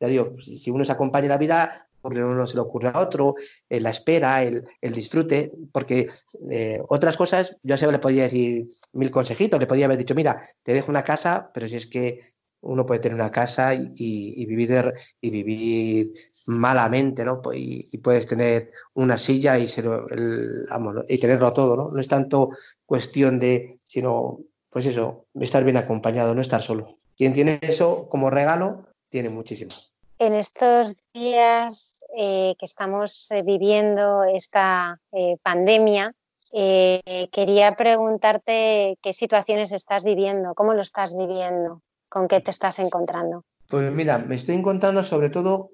ya 0.00 0.08
digo, 0.08 0.34
si 0.40 0.70
uno 0.70 0.82
se 0.82 0.92
acompaña 0.92 1.26
en 1.26 1.32
la 1.32 1.36
vida, 1.36 1.86
porque 2.00 2.24
uno 2.24 2.46
se 2.46 2.54
le 2.54 2.62
ocurre 2.62 2.90
a 2.94 3.00
otro, 3.00 3.34
eh, 3.68 3.80
la 3.82 3.90
espera, 3.90 4.42
el, 4.42 4.64
disfrute, 4.80 5.52
porque 5.72 6.08
eh, 6.50 6.80
otras 6.88 7.18
cosas, 7.18 7.56
yo 7.64 7.76
se 7.76 7.90
le 7.92 7.98
podía 7.98 8.22
decir 8.22 8.66
mil 8.94 9.10
consejitos, 9.10 9.60
le 9.60 9.66
podía 9.66 9.84
haber 9.84 9.98
dicho, 9.98 10.14
mira, 10.14 10.40
te 10.62 10.72
dejo 10.72 10.90
una 10.90 11.02
casa, 11.02 11.50
pero 11.52 11.68
si 11.68 11.76
es 11.76 11.86
que 11.86 12.20
uno 12.66 12.84
puede 12.84 13.00
tener 13.00 13.14
una 13.14 13.30
casa 13.30 13.74
y, 13.74 14.44
vivir 14.46 14.92
y 15.20 15.30
vivir 15.30 16.12
malamente, 16.46 17.24
¿no? 17.24 17.40
Y, 17.54 17.98
puedes 17.98 18.26
tener 18.26 18.72
una 18.94 19.16
silla 19.16 19.58
y, 19.58 19.66
ser 19.66 19.86
el, 19.86 20.66
y 21.08 21.18
tenerlo 21.18 21.52
todo, 21.52 21.76
¿no? 21.76 21.90
No 21.90 22.00
es 22.00 22.08
tanto 22.08 22.50
cuestión 22.84 23.38
de, 23.38 23.80
sino, 23.84 24.40
pues 24.70 24.86
eso, 24.86 25.26
estar 25.34 25.64
bien 25.64 25.76
acompañado, 25.76 26.34
no 26.34 26.40
estar 26.40 26.62
solo. 26.62 26.96
Quien 27.16 27.32
tiene 27.32 27.58
eso 27.62 28.08
como 28.08 28.30
regalo, 28.30 28.86
tiene 29.08 29.28
muchísimo. 29.30 29.72
En 30.18 30.32
estos 30.32 30.96
días 31.12 32.00
eh, 32.16 32.54
que 32.58 32.64
estamos 32.64 33.30
eh, 33.30 33.42
viviendo 33.42 34.24
esta 34.24 34.98
eh, 35.12 35.36
pandemia, 35.42 36.14
quería 36.52 37.76
preguntarte 37.76 38.96
qué 39.02 39.12
situaciones 39.12 39.72
estás 39.72 40.04
viviendo, 40.04 40.54
cómo 40.54 40.72
lo 40.72 40.80
estás 40.80 41.14
viviendo, 41.14 41.82
con 42.16 42.28
qué 42.28 42.40
te 42.40 42.50
estás 42.50 42.78
encontrando. 42.78 43.44
Pues 43.68 43.92
mira, 43.92 44.16
me 44.16 44.36
estoy 44.36 44.54
encontrando 44.54 45.02
sobre 45.02 45.28
todo 45.28 45.72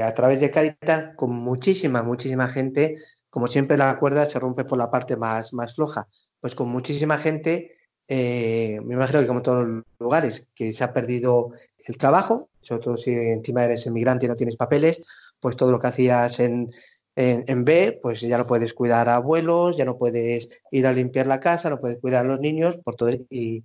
a 0.00 0.14
través 0.14 0.40
de 0.40 0.48
Caritas 0.48 1.16
con 1.16 1.34
muchísima, 1.34 2.04
muchísima 2.04 2.46
gente. 2.46 2.94
Como 3.30 3.48
siempre 3.48 3.76
la 3.76 3.96
cuerda 3.96 4.24
se 4.24 4.38
rompe 4.38 4.64
por 4.64 4.78
la 4.78 4.92
parte 4.92 5.16
más, 5.16 5.52
más 5.52 5.74
floja. 5.74 6.06
Pues 6.38 6.54
con 6.54 6.68
muchísima 6.68 7.18
gente 7.18 7.72
me 8.08 8.94
imagino 8.94 9.20
que 9.22 9.26
como 9.26 9.42
todos 9.42 9.66
los 9.66 9.84
lugares, 9.98 10.46
que 10.54 10.72
se 10.72 10.84
ha 10.84 10.92
perdido 10.92 11.50
el 11.84 11.96
trabajo, 11.96 12.48
sobre 12.60 12.82
todo 12.82 12.96
si 12.96 13.10
encima 13.10 13.64
eres 13.64 13.84
inmigrante 13.86 14.26
y 14.26 14.28
no 14.28 14.36
tienes 14.36 14.54
papeles, 14.54 15.00
pues 15.40 15.56
todo 15.56 15.72
lo 15.72 15.80
que 15.80 15.88
hacías 15.88 16.38
en, 16.38 16.70
en, 17.16 17.64
B, 17.64 17.98
pues 18.00 18.20
ya 18.20 18.38
no 18.38 18.46
puedes 18.46 18.72
cuidar 18.72 19.08
a 19.08 19.16
abuelos, 19.16 19.76
ya 19.76 19.84
no 19.84 19.98
puedes 19.98 20.62
ir 20.70 20.86
a 20.86 20.92
limpiar 20.92 21.26
la 21.26 21.40
casa, 21.40 21.70
no 21.70 21.80
puedes 21.80 21.98
cuidar 21.98 22.24
a 22.24 22.28
los 22.28 22.38
niños, 22.38 22.76
por 22.76 22.94
todo, 22.94 23.10
y, 23.10 23.26
y 23.30 23.64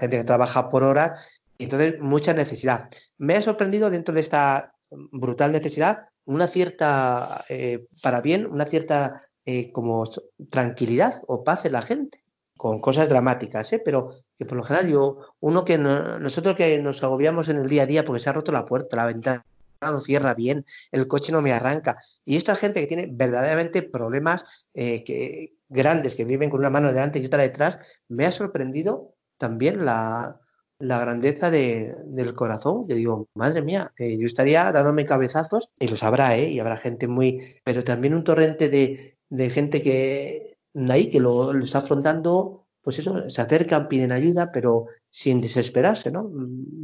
gente 0.00 0.16
que 0.16 0.24
trabaja 0.24 0.70
por 0.70 0.82
hora, 0.82 1.14
entonces 1.58 2.00
mucha 2.00 2.34
necesidad. 2.34 2.88
Me 3.16 3.34
ha 3.34 3.42
sorprendido 3.42 3.90
dentro 3.90 4.14
de 4.14 4.20
esta 4.20 4.74
brutal 4.90 5.52
necesidad 5.52 6.06
una 6.24 6.46
cierta, 6.46 7.44
eh, 7.48 7.86
para 8.02 8.20
bien, 8.20 8.46
una 8.46 8.66
cierta 8.66 9.22
eh, 9.46 9.72
como 9.72 10.04
tranquilidad 10.50 11.22
o 11.26 11.42
paz 11.42 11.64
en 11.64 11.72
la 11.72 11.82
gente 11.82 12.22
con 12.58 12.80
cosas 12.80 13.08
dramáticas, 13.08 13.72
¿eh? 13.72 13.80
pero 13.82 14.12
que 14.36 14.44
por 14.44 14.58
lo 14.58 14.64
general 14.64 14.90
yo, 14.90 15.18
uno 15.40 15.64
que 15.64 15.78
nosotros 15.78 16.56
que 16.56 16.82
nos 16.82 17.02
agobiamos 17.02 17.48
en 17.48 17.56
el 17.56 17.68
día 17.68 17.84
a 17.84 17.86
día 17.86 18.04
porque 18.04 18.20
se 18.20 18.28
ha 18.28 18.32
roto 18.32 18.52
la 18.52 18.66
puerta, 18.66 18.96
la 18.96 19.06
ventana 19.06 19.46
no 19.80 20.00
cierra 20.00 20.34
bien, 20.34 20.66
el 20.90 21.06
coche 21.06 21.32
no 21.32 21.40
me 21.40 21.52
arranca. 21.52 21.98
Y 22.24 22.36
esta 22.36 22.56
gente 22.56 22.80
que 22.80 22.88
tiene 22.88 23.08
verdaderamente 23.10 23.82
problemas 23.82 24.66
eh, 24.74 25.04
que, 25.04 25.54
grandes, 25.68 26.16
que 26.16 26.24
viven 26.24 26.50
con 26.50 26.60
una 26.60 26.68
mano 26.68 26.92
delante 26.92 27.20
y 27.20 27.26
otra 27.26 27.44
detrás, 27.44 27.78
me 28.08 28.26
ha 28.26 28.32
sorprendido 28.32 29.14
también 29.38 29.84
la, 29.84 30.40
la 30.78 31.00
grandeza 31.00 31.50
de, 31.50 31.94
del 32.06 32.34
corazón. 32.34 32.86
Yo 32.88 32.96
digo, 32.96 33.28
madre 33.34 33.62
mía, 33.62 33.92
eh, 33.98 34.16
yo 34.18 34.26
estaría 34.26 34.70
dándome 34.72 35.04
cabezazos, 35.04 35.70
y 35.78 35.88
los 35.88 36.02
habrá, 36.02 36.36
¿eh? 36.36 36.50
y 36.50 36.60
habrá 36.60 36.76
gente 36.76 37.08
muy, 37.08 37.42
pero 37.64 37.84
también 37.84 38.14
un 38.14 38.24
torrente 38.24 38.68
de, 38.68 39.18
de 39.28 39.50
gente 39.50 39.82
que 39.82 40.58
ahí 40.88 41.10
que 41.10 41.20
lo, 41.20 41.52
está 41.58 41.78
afrontando, 41.78 42.66
pues 42.82 42.98
eso, 42.98 43.28
se 43.28 43.42
acercan, 43.42 43.88
piden 43.88 44.12
ayuda, 44.12 44.50
pero 44.52 44.86
sin 45.10 45.40
desesperarse, 45.40 46.10
¿no? 46.10 46.30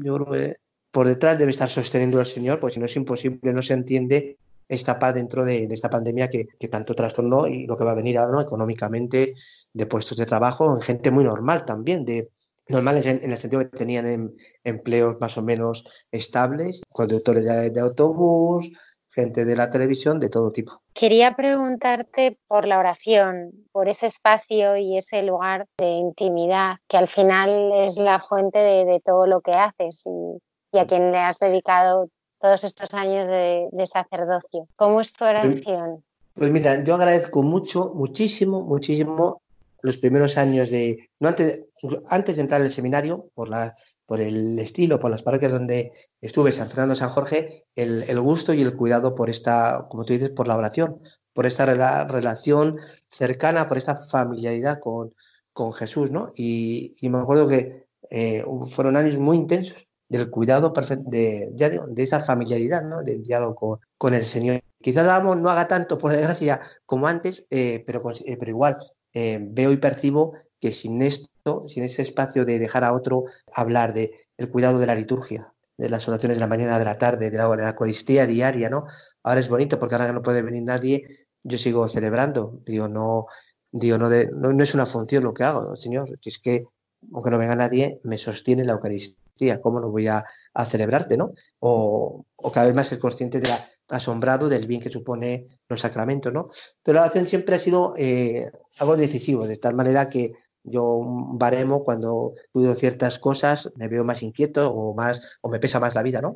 Yo 0.02 0.16
creo 0.16 0.30
que 0.30 0.56
por 0.90 1.06
detrás 1.06 1.38
debe 1.38 1.50
estar 1.50 1.68
sosteniendo 1.68 2.18
al 2.18 2.26
Señor, 2.26 2.60
pues 2.60 2.74
si 2.74 2.80
no 2.80 2.86
es 2.86 2.96
imposible, 2.96 3.52
no 3.52 3.62
se 3.62 3.74
entiende 3.74 4.38
esta 4.68 4.98
paz 4.98 5.14
dentro 5.14 5.44
de, 5.44 5.64
esta 5.64 5.90
pandemia 5.90 6.28
que, 6.28 6.46
tanto 6.68 6.94
trastornó 6.94 7.46
y 7.46 7.66
lo 7.66 7.76
que 7.76 7.84
va 7.84 7.92
a 7.92 7.96
venir 7.96 8.18
ahora 8.18 8.32
¿no? 8.32 8.40
económicamente, 8.40 9.34
de 9.72 9.86
puestos 9.86 10.16
de 10.16 10.26
trabajo, 10.26 10.72
en 10.72 10.80
gente 10.80 11.10
muy 11.10 11.24
normal 11.24 11.64
también, 11.64 12.04
de 12.04 12.30
normales 12.68 13.06
en, 13.06 13.30
el 13.30 13.36
sentido 13.36 13.62
que 13.62 13.76
tenían 13.76 14.06
em, 14.06 14.30
empleos 14.64 15.16
más 15.20 15.36
o 15.38 15.42
menos 15.42 15.84
estables, 16.10 16.82
conductores 16.90 17.72
de 17.72 17.80
autobús, 17.80 18.70
gente 19.14 19.44
de 19.44 19.56
la 19.56 19.70
televisión 19.70 20.18
de 20.18 20.28
todo 20.28 20.50
tipo. 20.50 20.82
Quería 20.92 21.36
preguntarte 21.36 22.38
por 22.48 22.66
la 22.66 22.78
oración, 22.78 23.52
por 23.72 23.88
ese 23.88 24.06
espacio 24.06 24.76
y 24.76 24.98
ese 24.98 25.22
lugar 25.22 25.66
de 25.78 25.86
intimidad 25.86 26.76
que 26.88 26.96
al 26.96 27.08
final 27.08 27.72
es 27.74 27.96
la 27.96 28.18
fuente 28.18 28.58
de, 28.58 29.00
todo 29.04 29.26
lo 29.26 29.40
que 29.40 29.52
haces 29.52 30.04
y, 30.06 30.78
a 30.78 30.86
quien 30.86 31.12
le 31.12 31.18
has 31.18 31.38
dedicado 31.38 32.08
todos 32.40 32.64
estos 32.64 32.92
años 32.94 33.28
de, 33.28 33.86
sacerdocio. 33.86 34.66
¿Cómo 34.76 35.00
es 35.00 35.12
tu 35.12 35.24
oración? 35.24 36.02
Pues 36.34 36.50
mira, 36.50 36.82
yo 36.82 36.96
agradezco 36.96 37.44
mucho, 37.44 37.92
muchísimo, 37.94 38.62
muchísimo 38.62 39.42
los 39.84 39.98
primeros 39.98 40.38
años 40.38 40.70
de, 40.70 41.10
no 41.20 41.28
antes, 41.28 41.66
antes 42.08 42.36
de 42.36 42.42
entrar 42.42 42.62
al 42.62 42.70
seminario, 42.70 43.30
por, 43.34 43.50
la, 43.50 43.76
por 44.06 44.18
el 44.18 44.58
estilo, 44.58 44.98
por 44.98 45.10
las 45.10 45.22
parroquias 45.22 45.52
donde 45.52 45.92
estuve, 46.22 46.52
San 46.52 46.68
Fernando, 46.68 46.94
San 46.94 47.10
Jorge, 47.10 47.66
el, 47.76 48.18
gusto 48.18 48.54
y 48.54 48.62
el 48.62 48.74
cuidado 48.76 49.14
por 49.14 49.28
esta, 49.28 49.86
como 49.90 50.06
tú 50.06 50.14
dices, 50.14 50.30
por 50.30 50.48
la 50.48 50.56
oración, 50.56 51.02
por 51.34 51.44
esta 51.44 51.66
relación 52.06 52.78
cercana, 53.08 53.68
por 53.68 53.76
esta 53.76 53.96
familiaridad 54.06 54.78
con, 54.80 55.12
con 55.52 55.74
Jesús, 55.74 56.10
¿no? 56.10 56.32
Y, 56.34 56.96
me 57.02 57.18
acuerdo 57.18 57.46
que 57.46 57.84
eh, 58.08 58.42
fueron 58.70 58.96
años 58.96 59.18
muy 59.18 59.36
intensos 59.36 59.86
del 60.08 60.30
cuidado 60.30 60.72
de, 61.00 61.52
ya 61.56 61.68
de 61.68 62.02
esa 62.02 62.20
familiaridad, 62.20 62.82
¿no? 62.84 63.02
Del 63.02 63.22
diálogo 63.22 63.80
con, 63.98 64.14
el 64.14 64.24
Señor. 64.24 64.62
Quizás 64.80 65.22
no 65.22 65.50
haga 65.50 65.68
tanto, 65.68 65.98
por 65.98 66.12
desgracia, 66.12 66.62
como 66.86 67.06
antes, 67.06 67.44
eh, 67.50 67.84
pero, 67.86 68.02
eh, 68.24 68.38
pero 68.38 68.50
igual 68.50 68.78
eh, 69.14 69.38
veo 69.40 69.72
y 69.72 69.76
percibo 69.76 70.34
que 70.60 70.72
sin 70.72 71.00
esto, 71.02 71.64
sin 71.66 71.84
ese 71.84 72.02
espacio 72.02 72.44
de 72.44 72.58
dejar 72.58 72.84
a 72.84 72.92
otro 72.92 73.24
hablar 73.52 73.94
de 73.94 74.12
el 74.36 74.50
cuidado 74.50 74.78
de 74.78 74.86
la 74.86 74.94
liturgia, 74.94 75.54
de 75.78 75.88
las 75.88 76.06
oraciones 76.08 76.36
de 76.36 76.40
la 76.40 76.46
mañana, 76.46 76.78
de 76.78 76.84
la 76.84 76.98
tarde, 76.98 77.30
de 77.30 77.38
la, 77.38 77.48
de 77.48 77.68
Eucaristía 77.68 78.26
diaria, 78.26 78.68
¿no? 78.68 78.86
Ahora 79.22 79.40
es 79.40 79.48
bonito 79.48 79.78
porque 79.78 79.94
ahora 79.94 80.08
que 80.08 80.12
no 80.12 80.22
puede 80.22 80.42
venir 80.42 80.62
nadie, 80.62 81.26
yo 81.42 81.58
sigo 81.58 81.86
celebrando. 81.88 82.60
Digo, 82.66 82.88
no, 82.88 83.26
digo, 83.70 83.98
no, 83.98 84.08
no, 84.08 84.62
es 84.62 84.74
una 84.74 84.86
función 84.86 85.24
lo 85.24 85.34
que 85.34 85.44
hago, 85.44 85.76
Señor, 85.76 86.18
es 86.24 86.38
que 86.38 86.64
aunque 87.12 87.30
no 87.30 87.38
venga 87.38 87.54
nadie, 87.54 88.00
me 88.02 88.16
sostiene 88.18 88.64
la 88.64 88.72
Eucaristía. 88.72 89.60
¿Cómo 89.60 89.80
no 89.80 89.90
voy 89.90 90.06
a, 90.06 90.24
celebrarte, 90.66 91.16
no? 91.16 91.32
O, 91.58 92.24
o, 92.36 92.52
cada 92.52 92.66
vez 92.66 92.74
más 92.74 92.86
ser 92.86 92.98
consciente 92.98 93.40
de 93.40 93.48
la, 93.48 93.58
asombrado 93.88 94.48
del 94.48 94.66
bien 94.66 94.80
que 94.80 94.90
supone 94.90 95.46
los 95.68 95.80
sacramentos, 95.80 96.32
¿no? 96.32 96.42
Entonces 96.42 96.94
la 96.94 97.02
oración 97.02 97.26
siempre 97.26 97.56
ha 97.56 97.58
sido 97.58 97.94
eh, 97.96 98.50
algo 98.78 98.96
decisivo, 98.96 99.46
de 99.46 99.56
tal 99.56 99.74
manera 99.74 100.08
que 100.08 100.32
Yo 100.66 101.00
baremo 101.34 101.84
cuando 101.84 102.32
cuido 102.50 102.74
ciertas 102.74 103.18
cosas 103.18 103.70
me 103.76 103.88
veo 103.88 104.02
más 104.02 104.22
inquieto 104.22 104.72
o 104.72 104.94
más 104.94 105.38
o 105.42 105.50
me 105.50 105.58
pesa 105.58 105.78
más 105.78 105.94
la 105.94 106.02
vida, 106.02 106.22
¿no? 106.22 106.34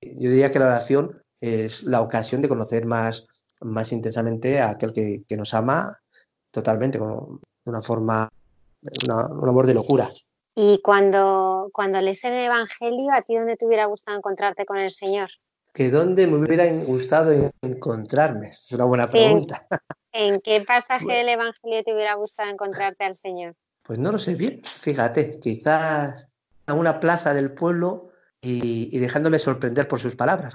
Yo 0.00 0.30
diría 0.30 0.50
que 0.50 0.58
la 0.58 0.66
oración 0.66 1.22
es 1.40 1.82
la 1.84 2.00
ocasión 2.00 2.40
de 2.40 2.48
conocer 2.48 2.86
más, 2.86 3.26
más 3.60 3.92
intensamente 3.92 4.60
a 4.60 4.70
aquel 4.70 4.92
que, 4.92 5.24
que 5.28 5.36
nos 5.36 5.52
ama 5.52 6.00
totalmente, 6.50 6.98
con 6.98 7.40
una 7.66 7.82
forma, 7.82 8.30
un 9.04 9.48
amor 9.48 9.66
de 9.66 9.74
locura. 9.74 10.08
Y 10.54 10.80
cuando, 10.82 11.68
cuando 11.72 12.00
lees 12.00 12.24
el 12.24 12.32
Evangelio, 12.32 13.12
¿a 13.12 13.20
ti 13.20 13.36
dónde 13.36 13.56
te 13.56 13.66
hubiera 13.66 13.84
gustado 13.84 14.16
encontrarte 14.16 14.64
con 14.64 14.78
el 14.78 14.88
Señor? 14.88 15.28
Que 15.76 15.90
dónde 15.90 16.26
me 16.26 16.38
hubiera 16.38 16.72
gustado 16.84 17.52
encontrarme. 17.60 18.48
Es 18.48 18.72
una 18.72 18.86
buena 18.86 19.06
pregunta. 19.06 19.66
¿En, 20.10 20.40
qué 20.40 20.62
pasaje 20.66 21.12
del 21.12 21.28
Evangelio 21.28 21.84
te 21.84 21.92
hubiera 21.92 22.14
gustado 22.14 22.48
encontrarte 22.50 23.04
al 23.04 23.14
Señor? 23.14 23.54
Pues 23.82 23.98
no 23.98 24.10
lo 24.10 24.18
sé 24.18 24.36
bien. 24.36 24.62
Fíjate, 24.64 25.38
quizás 25.38 26.30
a 26.64 26.72
una 26.72 26.98
plaza 26.98 27.34
del 27.34 27.52
pueblo 27.52 28.08
y, 28.40 28.98
dejándome 28.98 29.38
sorprender 29.38 29.86
por 29.86 30.00
sus 30.00 30.16
palabras. 30.16 30.54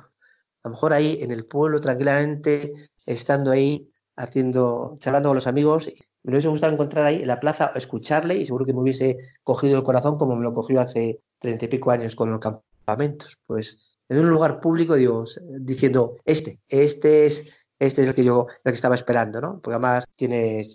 A 0.64 0.70
lo 0.70 0.72
mejor 0.72 0.92
ahí 0.92 1.20
en 1.22 1.30
el 1.30 1.46
pueblo, 1.46 1.80
tranquilamente, 1.80 2.74
estando 3.06 3.52
ahí, 3.52 3.92
haciendo, 4.16 4.96
charlando 4.98 5.30
con 5.30 5.36
los 5.36 5.46
amigos, 5.46 5.92
me 6.24 6.32
hubiese 6.32 6.48
gustado 6.48 6.74
encontrar 6.74 7.06
ahí 7.06 7.22
en 7.22 7.28
la 7.28 7.40
plaza, 7.40 7.74
escucharle 7.76 8.38
y 8.38 8.48
seguro 8.48 8.66
que 8.66 8.74
me 8.74 8.80
hubiese 8.80 9.20
cogido 9.44 9.78
el 9.78 9.84
corazón 9.84 10.18
como 10.18 10.36
me 10.36 10.42
lo 10.42 10.52
cogió 10.52 10.82
hace 10.82 11.22
treinta 11.38 11.66
y 11.66 11.68
pico 11.68 11.92
años 11.92 12.16
con 12.16 12.32
los 12.32 12.40
campamentos. 12.40 13.38
Pues 13.46 14.00
en 14.12 14.20
un 14.20 14.30
lugar 14.30 14.60
público, 14.60 14.96
digo, 14.96 15.24
diciendo, 15.62 16.18
este, 16.26 16.60
este 16.68 17.26
es, 17.26 17.70
este 17.80 18.02
es 18.02 18.08
el 18.10 18.14
que 18.14 18.26
yo 18.26 18.48
el 18.66 18.72
que 18.74 18.76
estaba 18.76 18.96
esperando, 18.96 19.40
¿no? 19.40 19.62
Porque 19.62 19.76
además 19.76 20.06
tiene, 20.18 20.66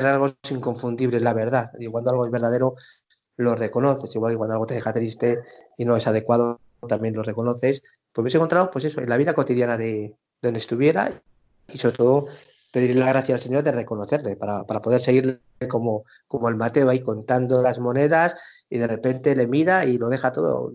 rasgos 0.00 0.36
inconfundibles, 0.50 1.22
la 1.22 1.32
verdad. 1.32 1.70
Y 1.80 1.86
cuando 1.86 2.10
algo 2.10 2.26
es 2.26 2.30
verdadero, 2.30 2.74
lo 3.38 3.54
reconoces. 3.54 4.14
Igual 4.14 4.32
que 4.32 4.36
cuando 4.36 4.52
algo 4.52 4.66
te 4.66 4.74
deja 4.74 4.92
triste 4.92 5.38
y 5.78 5.86
no 5.86 5.96
es 5.96 6.06
adecuado, 6.06 6.60
también 6.86 7.14
lo 7.14 7.22
reconoces. 7.22 7.82
Pues 8.12 8.22
me 8.22 8.30
he 8.30 8.34
encontrado, 8.34 8.70
pues 8.70 8.84
eso, 8.84 9.00
en 9.00 9.08
la 9.08 9.16
vida 9.16 9.32
cotidiana 9.32 9.78
de 9.78 10.14
donde 10.42 10.58
estuviera 10.58 11.10
y 11.72 11.78
sobre 11.78 11.96
todo 11.96 12.26
pedirle 12.70 13.00
la 13.00 13.08
gracia 13.08 13.34
al 13.34 13.40
Señor 13.40 13.62
de 13.62 13.72
reconocerle, 13.72 14.36
para, 14.36 14.64
poder 14.64 15.00
seguirle 15.00 15.40
como, 15.70 16.04
como 16.28 16.50
el 16.50 16.56
Mateo 16.56 16.90
ahí 16.90 17.00
contando 17.00 17.62
las 17.62 17.78
monedas 17.78 18.66
y 18.68 18.76
de 18.76 18.86
repente 18.88 19.34
le 19.34 19.46
mira 19.46 19.86
y 19.86 19.96
lo 19.96 20.10
deja 20.10 20.32
todo. 20.32 20.70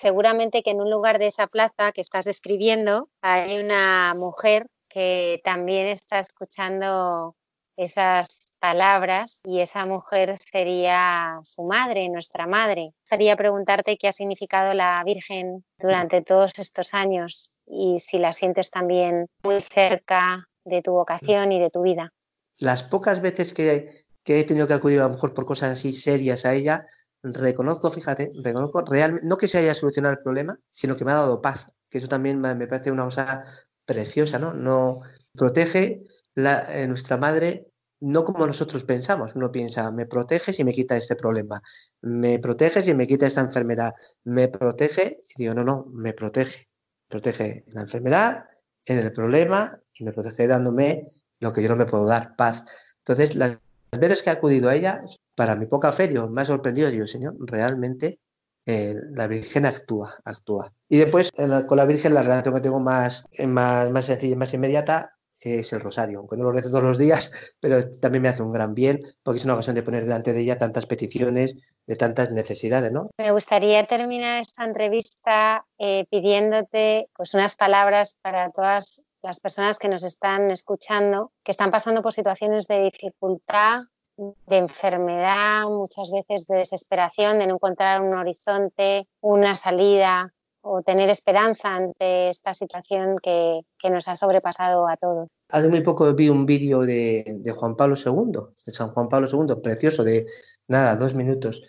Seguramente 0.00 0.62
que 0.62 0.70
en 0.70 0.80
un 0.80 0.90
lugar 0.90 1.18
de 1.18 1.26
esa 1.26 1.46
plaza 1.46 1.92
que 1.92 2.00
estás 2.00 2.24
describiendo 2.24 3.10
hay 3.20 3.58
una 3.58 4.14
mujer 4.14 4.66
que 4.88 5.42
también 5.44 5.88
está 5.88 6.20
escuchando 6.20 7.36
esas 7.76 8.54
palabras 8.58 9.42
y 9.44 9.60
esa 9.60 9.84
mujer 9.84 10.38
sería 10.38 11.38
su 11.42 11.64
madre, 11.64 12.08
nuestra 12.08 12.46
madre. 12.46 12.94
Quería 13.10 13.36
preguntarte 13.36 13.98
qué 13.98 14.08
ha 14.08 14.12
significado 14.12 14.72
la 14.72 15.02
Virgen 15.04 15.66
durante 15.78 16.22
todos 16.22 16.58
estos 16.58 16.94
años 16.94 17.52
y 17.66 17.98
si 17.98 18.16
la 18.16 18.32
sientes 18.32 18.70
también 18.70 19.26
muy 19.42 19.60
cerca 19.60 20.48
de 20.64 20.80
tu 20.80 20.92
vocación 20.92 21.52
y 21.52 21.60
de 21.60 21.68
tu 21.68 21.82
vida. 21.82 22.10
Las 22.58 22.84
pocas 22.84 23.20
veces 23.20 23.52
que, 23.52 24.04
he 24.24 24.44
tenido 24.44 24.66
que 24.66 24.74
acudir 24.74 25.00
a 25.00 25.04
lo 25.04 25.10
mejor 25.10 25.34
por 25.34 25.44
cosas 25.44 25.72
así 25.72 25.92
serias 25.92 26.46
a 26.46 26.54
ella, 26.54 26.86
reconozco, 27.22 27.90
fíjate, 27.90 28.32
reconozco 28.42 28.82
realmente, 28.82 29.26
no 29.26 29.36
que 29.36 29.48
se 29.48 29.58
haya 29.58 29.74
solucionado 29.74 30.14
el 30.14 30.22
problema, 30.22 30.58
sino 30.72 30.96
que 30.96 31.04
me 31.04 31.12
ha 31.12 31.16
dado 31.16 31.42
paz, 31.42 31.66
que 31.88 31.98
eso 31.98 32.08
también 32.08 32.40
me 32.40 32.66
parece 32.66 32.90
una 32.90 33.04
cosa 33.04 33.44
preciosa, 33.84 34.38
¿no? 34.38 34.54
No 34.54 35.00
protege 35.34 36.02
eh, 36.36 36.86
nuestra 36.88 37.16
madre 37.16 37.66
no 38.00 38.24
como 38.24 38.46
nosotros 38.46 38.84
pensamos. 38.84 39.34
Uno 39.34 39.52
piensa, 39.52 39.90
me 39.92 40.06
protege 40.06 40.52
si 40.52 40.64
me 40.64 40.72
quita 40.72 40.96
este 40.96 41.16
problema, 41.16 41.62
me 42.00 42.38
protege 42.38 42.82
si 42.82 42.94
me 42.94 43.06
quita 43.06 43.26
esta 43.26 43.42
enfermedad, 43.42 43.92
me 44.24 44.48
protege, 44.48 45.20
y 45.36 45.42
digo, 45.42 45.54
no, 45.54 45.64
no, 45.64 45.86
me 45.92 46.14
protege. 46.14 46.68
Protege 47.08 47.64
la 47.68 47.82
enfermedad, 47.82 48.44
en 48.86 48.98
el 48.98 49.12
problema 49.12 49.78
y 49.94 50.04
me 50.04 50.12
protege 50.12 50.46
dándome 50.46 51.06
lo 51.38 51.52
que 51.52 51.62
yo 51.62 51.68
no 51.68 51.76
me 51.76 51.86
puedo 51.86 52.06
dar, 52.06 52.36
paz. 52.36 52.64
Entonces, 52.98 53.34
las 53.34 53.58
veces 53.98 54.22
que 54.22 54.30
he 54.30 54.32
acudido 54.32 54.68
a 54.68 54.74
ella, 54.74 55.02
para 55.34 55.56
mi 55.56 55.66
poca 55.66 55.90
fe, 55.92 56.08
Dios 56.08 56.30
me 56.30 56.42
ha 56.42 56.44
sorprendido, 56.44 56.90
digo, 56.90 57.06
Señor, 57.06 57.34
realmente 57.40 58.20
eh, 58.66 58.94
la 59.12 59.26
Virgen 59.26 59.66
actúa, 59.66 60.14
actúa. 60.24 60.72
Y 60.88 60.98
después, 60.98 61.30
con 61.32 61.76
la 61.76 61.86
Virgen, 61.86 62.14
la 62.14 62.22
relación 62.22 62.54
que 62.54 62.60
tengo 62.60 62.80
más, 62.80 63.26
más, 63.46 63.90
más 63.90 64.04
sencilla, 64.04 64.36
más 64.36 64.54
inmediata, 64.54 65.16
es 65.40 65.72
el 65.72 65.80
rosario, 65.80 66.18
aunque 66.18 66.36
no 66.36 66.44
lo 66.44 66.52
rezo 66.52 66.70
todos 66.70 66.84
los 66.84 66.98
días, 66.98 67.54
pero 67.60 67.82
también 67.98 68.22
me 68.22 68.28
hace 68.28 68.42
un 68.42 68.52
gran 68.52 68.74
bien 68.74 69.00
porque 69.22 69.38
es 69.38 69.44
una 69.44 69.54
ocasión 69.54 69.74
de 69.74 69.82
poner 69.82 70.04
delante 70.04 70.32
de 70.32 70.40
ella 70.42 70.58
tantas 70.58 70.86
peticiones, 70.86 71.78
de 71.86 71.96
tantas 71.96 72.30
necesidades, 72.30 72.92
¿no? 72.92 73.10
Me 73.18 73.32
gustaría 73.32 73.86
terminar 73.86 74.40
esta 74.40 74.64
entrevista 74.64 75.64
eh, 75.78 76.04
pidiéndote 76.10 77.08
pues 77.16 77.34
unas 77.34 77.56
palabras 77.56 78.18
para 78.22 78.50
todas 78.50 79.02
las 79.22 79.40
personas 79.40 79.78
que 79.78 79.88
nos 79.88 80.02
están 80.04 80.50
escuchando, 80.50 81.32
que 81.44 81.52
están 81.52 81.70
pasando 81.70 82.02
por 82.02 82.12
situaciones 82.12 82.66
de 82.66 82.82
dificultad, 82.82 83.82
de 84.16 84.56
enfermedad, 84.56 85.64
muchas 85.68 86.10
veces 86.10 86.46
de 86.46 86.56
desesperación, 86.56 87.38
de 87.38 87.46
no 87.46 87.54
encontrar 87.54 88.02
un 88.02 88.14
horizonte, 88.14 89.08
una 89.20 89.54
salida, 89.54 90.32
o 90.62 90.82
tener 90.82 91.08
esperanza 91.08 91.74
ante 91.74 92.28
esta 92.28 92.54
situación 92.54 93.16
que, 93.22 93.60
nos 93.90 94.08
ha 94.08 94.16
sobrepasado 94.16 94.88
a 94.88 94.96
todos. 94.96 95.28
Hace 95.48 95.68
muy 95.68 95.82
poco 95.82 96.12
vi 96.14 96.28
un 96.28 96.46
vídeo 96.46 96.80
de, 96.80 97.42
Juan 97.56 97.76
Pablo 97.76 97.96
II, 97.96 98.40
de 98.66 98.72
San 98.72 98.92
Juan 98.92 99.08
Pablo 99.08 99.28
II, 99.30 99.56
precioso, 99.62 100.04
de 100.04 100.26
nada, 100.68 100.96
dos 100.96 101.14
minutos, 101.14 101.62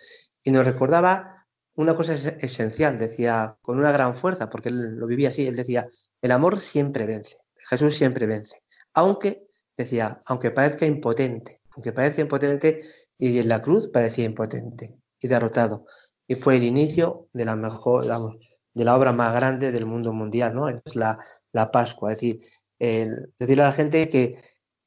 y 0.44 0.50
nos 0.50 0.66
recordaba 0.66 1.46
una 1.74 1.94
cosa 1.94 2.12
esencial, 2.12 2.98
decía, 2.98 3.56
con 3.62 3.78
una 3.78 3.92
gran 3.92 4.14
fuerza, 4.14 4.50
porque 4.50 4.68
él 4.68 4.96
lo 4.96 5.06
vivía 5.06 5.30
así, 5.30 5.46
él 5.46 5.56
decía, 5.56 5.88
el 6.20 6.30
amor 6.30 6.60
siempre 6.60 7.06
vence, 7.06 7.38
Jesús 7.68 7.94
siempre 7.94 8.26
vence, 8.26 8.62
aunque, 8.94 9.46
decía, 9.76 10.22
aunque 10.26 10.50
parezca 10.50 10.86
impotente, 10.86 11.60
aunque 11.70 11.92
parezca 11.92 12.22
impotente, 12.22 12.78
y 13.18 13.38
en 13.38 13.48
la 13.48 13.60
cruz 13.60 13.88
parecía 13.88 14.24
impotente 14.24 14.94
y 15.20 15.28
derrotado, 15.28 15.86
y 16.26 16.34
fue 16.34 16.56
el 16.56 16.64
inicio 16.64 17.28
de 17.32 17.44
la 17.44 17.56
mejor, 17.56 18.04
de 18.74 18.84
la 18.84 18.96
obra 18.96 19.12
más 19.12 19.34
grande 19.34 19.72
del 19.72 19.86
mundo 19.86 20.12
mundial, 20.12 20.54
¿no? 20.54 20.68
Es 20.68 20.96
la, 20.96 21.18
la 21.52 21.70
Pascua. 21.70 22.12
Es 22.12 22.20
decir, 22.20 22.40
decirle 23.38 23.62
a 23.62 23.66
la 23.66 23.72
gente 23.72 24.08
que, 24.08 24.38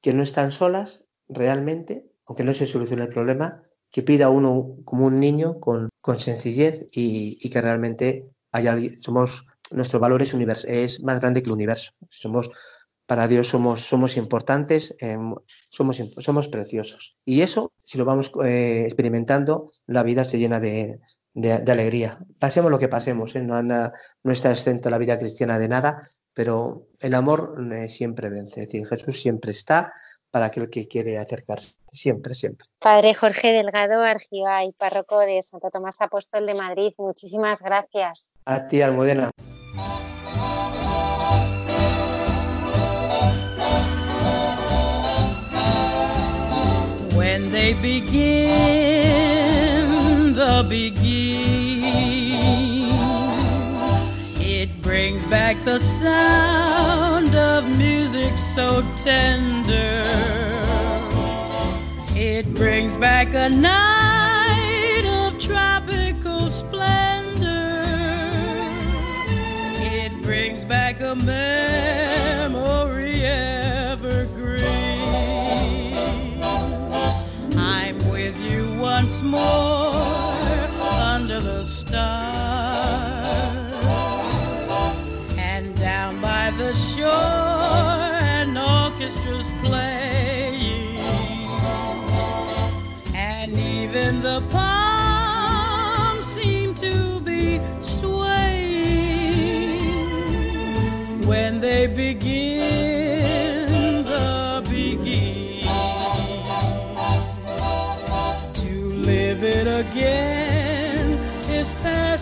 que 0.01 0.13
no 0.13 0.23
están 0.23 0.51
solas 0.51 1.05
realmente, 1.27 2.05
aunque 2.25 2.43
no 2.43 2.53
se 2.53 2.65
solucione 2.65 3.03
el 3.03 3.09
problema, 3.09 3.61
que 3.91 4.03
pida 4.03 4.29
uno 4.29 4.77
como 4.83 5.05
un 5.05 5.19
niño 5.19 5.59
con, 5.59 5.89
con 6.01 6.19
sencillez 6.19 6.87
y, 6.91 7.37
y, 7.39 7.49
que 7.49 7.61
realmente 7.61 8.29
haya, 8.51 8.75
somos, 9.01 9.45
nuestro 9.71 9.99
valor 9.99 10.21
es, 10.21 10.33
es 10.33 11.03
más 11.03 11.19
grande 11.19 11.41
que 11.41 11.49
el 11.49 11.53
universo. 11.53 11.91
Somos, 12.09 12.51
para 13.05 13.27
Dios 13.27 13.47
somos, 13.47 13.81
somos 13.81 14.17
importantes, 14.17 14.95
eh, 14.99 15.17
somos, 15.69 16.01
somos 16.17 16.47
preciosos. 16.47 17.17
Y 17.25 17.41
eso, 17.41 17.71
si 17.83 17.97
lo 17.97 18.05
vamos 18.05 18.31
eh, 18.43 18.83
experimentando, 18.85 19.71
la 19.87 20.03
vida 20.03 20.23
se 20.23 20.39
llena 20.39 20.59
de, 20.59 20.99
de, 21.35 21.71
alegría. 21.71 22.19
Pasemos 22.39 22.71
lo 22.71 22.79
que 22.79 22.87
pasemos, 22.87 23.35
¿eh? 23.35 23.43
no, 23.43 23.61
no, 23.61 23.91
está 24.31 24.51
exento 24.51 24.89
la 24.89 24.97
vida 24.97 25.17
cristiana 25.17 25.59
de 25.59 25.67
nada, 25.67 26.01
pero 26.33 26.87
el 26.99 27.13
amor 27.13 27.55
eh, 27.73 27.89
siempre 27.89 28.29
vence. 28.29 28.61
Es 28.61 28.67
decir, 28.67 28.87
Jesús 28.87 29.21
siempre 29.21 29.51
está 29.51 29.93
para 30.31 30.47
aquel 30.47 30.69
que 30.69 30.87
quiere 30.87 31.17
acercarse, 31.17 31.75
siempre, 31.91 32.33
siempre. 32.33 32.67
Padre 32.79 33.13
Jorge 33.13 33.51
Delgado 33.51 34.01
y 34.63 34.71
párroco 34.73 35.19
de 35.19 35.41
Santo 35.41 35.69
Tomás 35.69 36.01
Apóstol 36.01 36.45
de 36.45 36.55
Madrid, 36.55 36.93
muchísimas 36.97 37.61
gracias. 37.61 38.31
A 38.45 38.67
ti, 38.67 38.81
Almudena. 38.81 39.31
They 47.65 47.73
begin 47.81 48.53
the 50.33 50.61
It 54.39 54.69
brings 54.83 55.25
back 55.25 55.63
the 55.63 55.79
sound 55.79 57.33
of 57.33 57.67
music 57.75 58.37
so 58.37 58.83
tender. 58.95 60.03
It 62.15 62.53
brings 62.53 62.97
back 62.97 63.33
a 63.33 63.49
night 63.49 65.05
of 65.07 65.39
tropical 65.39 66.51
splendor. 66.51 67.81
It 69.81 70.11
brings 70.21 70.63
back 70.65 71.01
a 71.01 71.15
memory 71.15 71.65
once 79.05 79.21
more 79.21 79.93
under 81.13 81.39
the 81.39 81.63
stars. 81.63 82.01
And 85.37 85.75
down 85.75 86.19
by 86.21 86.49
the 86.57 86.73
shore 86.73 87.11
and 88.35 88.57
orchestras 88.57 89.53
playing, 89.63 90.97
and 93.13 93.55
even 93.55 94.23
the 94.23 94.41
palms 94.49 96.25
seem 96.25 96.73
to 96.73 97.19
be 97.19 97.61
swaying 97.79 98.71
when 101.27 101.61
they 101.61 101.85
begin 101.85 102.44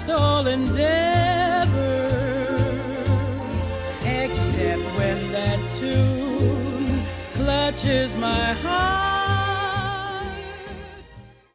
past 0.03 0.09
all 0.09 0.47
endeavor 0.47 2.09
except 4.05 4.81
when 4.97 5.31
that 5.31 5.59
tune 5.71 7.03
clutches 7.33 8.15
my 8.15 8.53
heart 8.53 9.03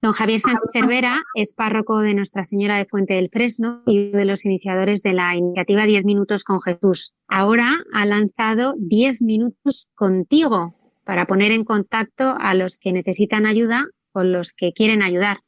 Don 0.01 0.13
Javier 0.13 0.39
Sánchez 0.39 0.71
Cervera 0.73 1.23
es 1.35 1.55
párroco 1.55 1.99
de 1.99 2.15
Nuestra 2.15 2.45
Señora 2.45 2.77
de 2.79 2.85
Fuente 2.85 3.15
del 3.15 3.31
Fresno 3.31 3.83
y 3.85 4.11
uno 4.11 4.19
de 4.19 4.25
los 4.27 4.45
iniciadores 4.45 5.03
de 5.03 5.13
la 5.13 5.35
iniciativa 5.35 5.87
10 5.87 6.05
Minutos 6.05 6.45
con 6.45 6.61
Jesús. 6.61 7.15
Ahora 7.27 7.85
ha 7.93 8.07
lanzado 8.07 8.75
10 8.79 9.23
Minutos 9.23 9.91
contigo 9.97 10.77
para 11.03 11.27
poner 11.27 11.51
en 11.51 11.65
contacto 11.65 12.37
a 12.39 12.55
los 12.55 12.79
que 12.79 12.93
necesitan 12.93 13.45
ayuda 13.45 13.87
con 14.13 14.31
los 14.31 14.53
que 14.53 14.73
quieren 14.73 15.03
ayudar. 15.03 15.39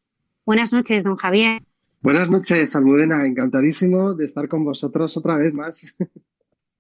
Buenas 0.45 0.73
noches, 0.73 1.05
don 1.05 1.15
Javier. 1.15 1.63
Buenas 2.03 2.31
noches, 2.31 2.75
Almudena. 2.75 3.27
Encantadísimo 3.27 4.15
de 4.15 4.25
estar 4.25 4.49
con 4.49 4.65
vosotros 4.65 5.17
otra 5.19 5.37
vez 5.37 5.53
más. 5.53 5.97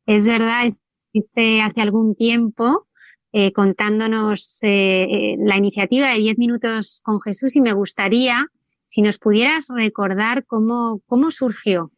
Es 0.06 0.26
verdad, 0.26 0.64
existe 0.64 1.60
hace 1.60 1.82
algún 1.82 2.14
tiempo 2.14 2.88
eh, 3.32 3.52
contándonos 3.52 4.60
eh, 4.62 5.02
eh, 5.02 5.36
la 5.38 5.58
iniciativa 5.58 6.08
de 6.08 6.18
10 6.18 6.38
minutos 6.38 7.02
con 7.04 7.20
Jesús 7.20 7.54
y 7.54 7.60
me 7.60 7.74
gustaría 7.74 8.46
si 8.86 9.02
nos 9.02 9.18
pudieras 9.18 9.68
recordar 9.68 10.46
cómo, 10.46 11.02
cómo 11.06 11.30
surgió. 11.30 11.92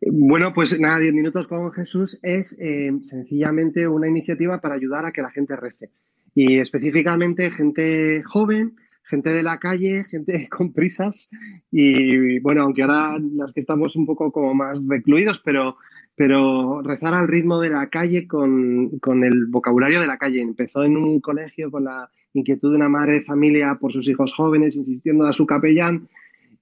Bueno, 0.00 0.54
pues 0.54 0.78
nada, 0.78 1.00
10 1.00 1.14
minutos 1.14 1.48
con 1.48 1.72
Jesús 1.72 2.20
es 2.22 2.56
sencillamente 3.02 3.88
una 3.88 4.08
iniciativa 4.08 4.60
para 4.60 4.76
ayudar 4.76 5.04
a 5.04 5.12
que 5.12 5.20
la 5.20 5.30
gente 5.30 5.56
rece. 5.56 5.90
Y 6.34 6.58
específicamente 6.58 7.50
gente 7.50 8.22
joven, 8.22 8.76
gente 9.08 9.30
de 9.30 9.42
la 9.42 9.58
calle, 9.58 10.04
gente 10.04 10.48
con 10.50 10.72
prisas. 10.72 11.30
Y 11.70 12.38
bueno, 12.40 12.62
aunque 12.62 12.82
ahora 12.82 13.18
las 13.34 13.52
que 13.52 13.60
estamos 13.60 13.96
un 13.96 14.06
poco 14.06 14.32
como 14.32 14.54
más 14.54 14.78
recluidos, 14.86 15.40
pero 15.44 15.76
pero 16.16 16.80
rezar 16.80 17.12
al 17.12 17.28
ritmo 17.28 17.60
de 17.60 17.68
la 17.68 17.90
calle 17.90 18.26
con, 18.26 18.90
el 19.22 19.46
vocabulario 19.48 20.00
de 20.00 20.06
la 20.06 20.16
calle. 20.16 20.40
Empezó 20.40 20.82
en 20.82 20.96
un 20.96 21.20
colegio 21.20 21.70
con 21.70 21.84
la 21.84 22.10
inquietud 22.32 22.70
de 22.70 22.76
una 22.76 22.88
madre 22.88 23.14
de 23.14 23.22
familia 23.22 23.76
por 23.78 23.92
sus 23.92 24.08
hijos 24.08 24.34
jóvenes, 24.34 24.76
insistiendo 24.76 25.26
a 25.26 25.34
su 25.34 25.46
capellán, 25.46 26.08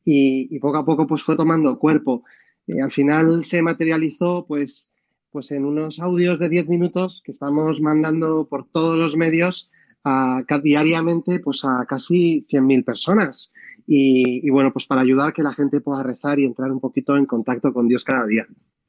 y, 0.04 0.58
poco 0.58 0.78
a 0.78 0.84
poco 0.84 1.06
pues 1.06 1.22
fue 1.22 1.36
tomando 1.36 1.78
cuerpo. 1.78 2.24
Eh, 2.66 2.82
al 2.82 2.90
final 2.90 3.44
se 3.44 3.62
materializó 3.62 4.44
pues, 4.46 4.92
pues 5.30 5.52
en 5.52 5.64
unos 5.64 6.00
audios 6.00 6.40
de 6.40 6.48
10 6.48 6.68
minutos 6.68 7.22
que 7.24 7.30
estamos 7.30 7.80
mandando 7.80 8.48
por 8.48 8.66
todos 8.68 8.98
los 8.98 9.16
medios 9.16 9.70
a, 10.04 10.44
diariamente 10.62 11.40
pues 11.40 11.64
a 11.64 11.84
casi 11.88 12.46
100.000 12.48 12.84
personas. 12.84 13.52
Y, 13.86 14.46
y 14.46 14.50
bueno, 14.50 14.72
pues 14.72 14.86
para 14.86 15.02
ayudar 15.02 15.30
a 15.30 15.32
que 15.32 15.42
la 15.42 15.52
gente 15.52 15.80
pueda 15.80 16.02
rezar 16.02 16.38
y 16.38 16.44
entrar 16.44 16.70
un 16.70 16.80
poquito 16.80 17.16
en 17.16 17.26
contacto 17.26 17.72
con 17.72 17.88
Dios 17.88 18.04
cada 18.04 18.26
día. 18.26 18.46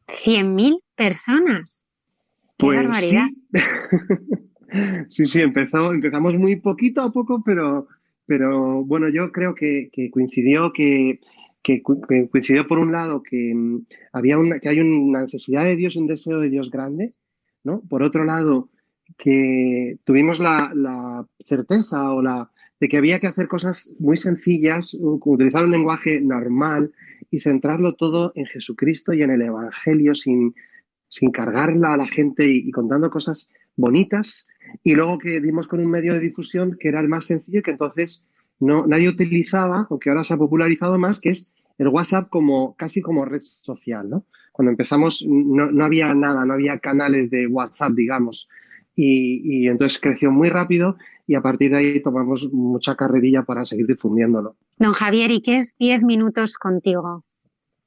100.000 0.08 0.82
personas. 0.96 1.86
¡Qué 2.58 2.66
pues 2.66 2.84
barbaridad! 2.84 3.28
Sí. 5.08 5.26
sí, 5.26 5.40
empezó, 5.40 5.94
empezamos 5.94 6.38
muy 6.38 6.58
poquito 6.58 7.02
a 7.02 7.14
poco, 7.14 7.42
pero, 7.46 7.88
pero 8.26 8.84
bueno, 8.84 9.08
yo 9.08 9.32
creo 9.32 9.56
que, 9.56 9.90
coincidió 10.12 10.74
que, 10.74 11.22
coincidió 12.30 12.68
por 12.68 12.80
un 12.80 12.92
lado 12.92 13.24
que 13.24 13.54
mm, 13.56 13.86
había 14.12 14.38
una, 14.38 14.60
que 14.60 14.68
hay 14.68 14.80
una 14.82 15.22
necesidad 15.22 15.64
de 15.64 15.78
Dios, 15.78 15.96
un 15.96 16.08
deseo 16.08 16.42
de 16.42 16.50
Dios 16.50 16.72
grande, 16.72 17.14
¿no? 17.64 17.84
Por 17.88 18.04
otro 18.04 18.26
lado, 18.26 18.70
que 19.18 19.98
tuvimos 20.04 20.40
la, 20.40 20.72
la 20.76 21.28
certeza 21.44 22.12
o 22.12 22.22
la 22.22 22.52
de 22.80 22.90
que 22.90 22.98
había 22.98 23.20
que 23.20 23.28
hacer 23.28 23.48
cosas 23.48 23.94
muy 24.00 24.18
sencillas, 24.18 24.98
utilizar 25.00 25.64
un 25.64 25.72
lenguaje 25.72 26.20
normal, 26.20 26.92
y 27.36 27.40
centrarlo 27.40 27.96
todo 27.96 28.32
en 28.36 28.46
Jesucristo 28.46 29.14
y 29.14 29.22
en 29.22 29.32
el 29.32 29.42
Evangelio 29.42 30.16
sin, 30.16 30.56
sin 31.10 31.32
cargarla 31.32 31.94
a 31.94 31.98
la 31.98 32.08
gente 32.08 32.48
y, 32.48 32.72
contando 32.72 33.10
cosas 33.10 33.52
bonitas. 33.76 34.48
Y 34.84 34.96
luego 34.96 35.18
que 35.18 35.42
dimos 35.42 35.68
con 35.68 35.80
un 35.80 35.90
medio 35.92 36.14
de 36.14 36.20
difusión 36.20 36.78
que 36.80 36.88
era 36.88 37.00
el 37.00 37.10
más 37.10 37.26
sencillo 37.26 37.62
que 37.62 37.72
entonces 37.72 38.28
no, 38.60 38.88
nadie 38.88 39.10
utilizaba, 39.10 39.86
o 39.90 40.00
que 40.00 40.10
ahora 40.10 40.24
se 40.24 40.34
ha 40.34 40.38
popularizado 40.38 40.98
más, 40.98 41.20
que 41.20 41.30
es 41.30 41.52
el 41.78 41.90
WhatsApp 41.90 42.30
como 42.30 42.76
casi 42.76 43.02
como 43.02 43.26
red 43.26 43.42
social. 43.42 44.10
¿no? 44.10 44.26
Cuando 44.52 44.72
empezamos 44.72 45.26
no, 45.28 45.70
no 45.72 45.84
había 45.84 46.14
nada, 46.14 46.46
no 46.46 46.54
había 46.54 46.80
canales 46.80 47.30
de 47.30 47.48
WhatsApp, 47.48 47.92
digamos. 47.92 48.48
Y, 48.96 49.42
y, 49.44 49.68
entonces 49.68 50.00
creció 50.00 50.32
muy 50.32 50.50
rápido 50.50 50.96
y 51.28 51.36
a 51.36 51.42
partir 51.42 51.72
de 51.72 51.78
ahí 51.78 52.02
tomamos 52.02 52.54
mucha 52.54 52.96
carrerilla 52.96 53.44
para 53.44 53.66
seguir 53.66 53.88
difundiéndolo. 53.88 54.56
Don 54.78 54.94
Javier, 54.94 55.32
¿y 55.32 55.42
qué 55.42 55.58
es 55.58 55.76
10 55.78 56.04
minutos 56.04 56.58
contigo? 56.58 57.26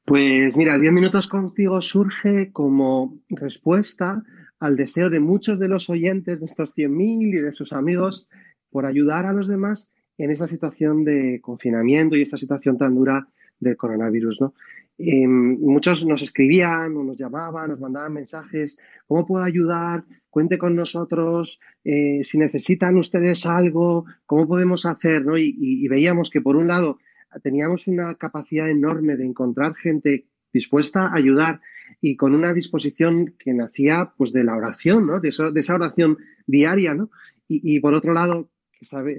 Pues 0.04 0.56
mira, 0.56 0.78
10 0.78 0.92
minutos 0.92 1.28
contigo 1.28 1.80
surge 1.82 2.52
como 2.52 3.18
respuesta 3.28 4.22
al 4.58 4.76
deseo 4.76 5.10
de 5.10 5.20
muchos 5.20 5.58
de 5.58 5.68
los 5.68 5.88
oyentes 5.90 6.40
de 6.40 6.46
estos 6.46 6.76
100.000 6.76 7.36
y 7.36 7.38
de 7.40 7.52
sus 7.52 7.72
amigos 7.72 8.28
por 8.70 8.86
ayudar 8.86 9.26
a 9.26 9.32
los 9.32 9.48
demás 9.48 9.92
en 10.16 10.30
esa 10.30 10.46
situación 10.46 11.04
de 11.04 11.40
confinamiento 11.40 12.16
y 12.16 12.22
esta 12.22 12.36
situación 12.36 12.76
tan 12.76 12.94
dura 12.94 13.28
del 13.60 13.76
coronavirus. 13.76 14.40
¿no? 14.40 14.54
Em, 14.98 15.58
muchos 15.60 16.04
nos 16.06 16.22
escribían 16.22 16.96
o 16.96 17.04
nos 17.04 17.16
llamaban, 17.16 17.70
nos 17.70 17.80
mandaban 17.80 18.12
mensajes, 18.12 18.78
¿cómo 19.08 19.26
puedo 19.26 19.42
ayudar? 19.42 20.04
Cuente 20.30 20.58
con 20.58 20.76
nosotros, 20.76 21.60
eh, 21.82 22.22
si 22.22 22.38
necesitan 22.38 22.96
ustedes 22.96 23.46
algo, 23.46 24.04
¿cómo 24.26 24.46
podemos 24.46 24.86
hacer? 24.86 25.24
¿no? 25.24 25.36
Y, 25.36 25.88
veíamos 25.88 26.30
que 26.30 26.42
por 26.42 26.54
un 26.54 26.68
lado 26.68 26.98
teníamos 27.42 27.88
una 27.88 28.14
capacidad 28.14 28.68
enorme 28.68 29.16
de 29.16 29.24
encontrar 29.24 29.74
gente 29.74 30.26
dispuesta 30.52 31.06
a 31.06 31.14
ayudar 31.14 31.60
y 32.00 32.16
con 32.16 32.34
una 32.34 32.52
disposición 32.52 33.34
que 33.38 33.54
nacía 33.54 34.12
pues 34.16 34.32
de 34.32 34.44
la 34.44 34.56
oración, 34.56 35.06
¿no? 35.06 35.18
de, 35.20 35.30
esa 35.30 35.74
oración 35.74 36.18
diaria. 36.46 36.94
¿no? 36.94 37.10
Y, 37.48 37.80
por 37.80 37.94
otro 37.94 38.12
lado, 38.12 38.50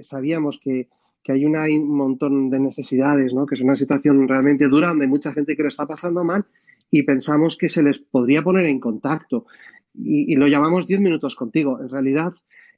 sabíamos 0.02 0.60
que 0.60 0.88
que 1.22 1.32
hay 1.32 1.44
un 1.44 1.94
montón 1.94 2.48
de 2.48 2.58
necesidades, 2.58 3.34
¿no? 3.34 3.44
que 3.44 3.54
es 3.54 3.60
una 3.60 3.76
situación 3.76 4.26
realmente 4.26 4.68
dura 4.68 4.88
donde 4.88 5.04
hay 5.04 5.10
mucha 5.10 5.34
gente 5.34 5.54
que 5.54 5.62
lo 5.62 5.68
está 5.68 5.86
pasando 5.86 6.24
mal 6.24 6.46
y 6.90 7.02
pensamos 7.02 7.56
que 7.56 7.68
se 7.68 7.82
les 7.82 8.00
podría 8.00 8.42
poner 8.42 8.66
en 8.66 8.80
contacto. 8.80 9.46
Y, 9.94 10.34
lo 10.36 10.46
llamamos 10.48 10.86
10 10.86 11.00
minutos 11.00 11.34
contigo. 11.34 11.80
En 11.80 11.88
realidad 11.88 12.32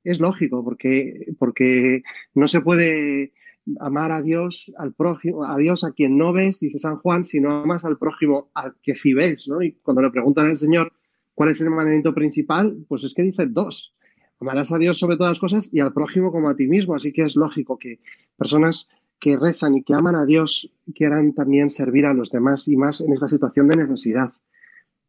es 0.04 0.20
lógico 0.20 0.64
porque, 0.64 1.34
porque 1.38 2.02
no 2.34 2.48
se 2.48 2.60
puede 2.60 3.32
amar 3.80 4.10
a 4.10 4.22
Dios, 4.22 4.72
al 4.78 4.92
prójimo, 4.92 5.44
a 5.44 5.56
Dios 5.56 5.84
a 5.84 5.92
quien 5.92 6.18
no 6.18 6.32
ves, 6.32 6.60
dice 6.60 6.78
San 6.78 6.96
Juan, 6.96 7.24
sino 7.24 7.62
amas 7.62 7.84
al 7.84 7.98
prójimo 7.98 8.50
al 8.54 8.74
que 8.82 8.94
sí 8.94 9.14
ves. 9.14 9.48
¿no? 9.48 9.62
Y 9.62 9.72
cuando 9.82 10.02
le 10.02 10.10
preguntan 10.10 10.46
al 10.46 10.56
Señor 10.56 10.92
cuál 11.34 11.50
es 11.50 11.60
el 11.60 11.70
mandamiento 11.70 12.14
principal, 12.14 12.84
pues 12.88 13.04
es 13.04 13.14
que 13.14 13.22
dice 13.22 13.46
dos. 13.46 13.94
Amarás 14.40 14.72
a 14.72 14.78
Dios 14.78 14.98
sobre 14.98 15.16
todas 15.16 15.32
las 15.32 15.38
cosas 15.38 15.72
y 15.72 15.78
al 15.78 15.92
prójimo 15.92 16.32
como 16.32 16.48
a 16.48 16.56
ti 16.56 16.66
mismo. 16.66 16.96
Así 16.96 17.12
que 17.12 17.22
es 17.22 17.36
lógico 17.36 17.78
que 17.78 18.00
personas 18.36 18.88
que 19.20 19.38
rezan 19.38 19.76
y 19.76 19.84
que 19.84 19.94
aman 19.94 20.16
a 20.16 20.26
Dios 20.26 20.74
quieran 20.96 21.32
también 21.32 21.70
servir 21.70 22.06
a 22.06 22.14
los 22.14 22.32
demás 22.32 22.66
y 22.66 22.76
más 22.76 23.00
en 23.00 23.12
esta 23.12 23.28
situación 23.28 23.68
de 23.68 23.76
necesidad. 23.76 24.32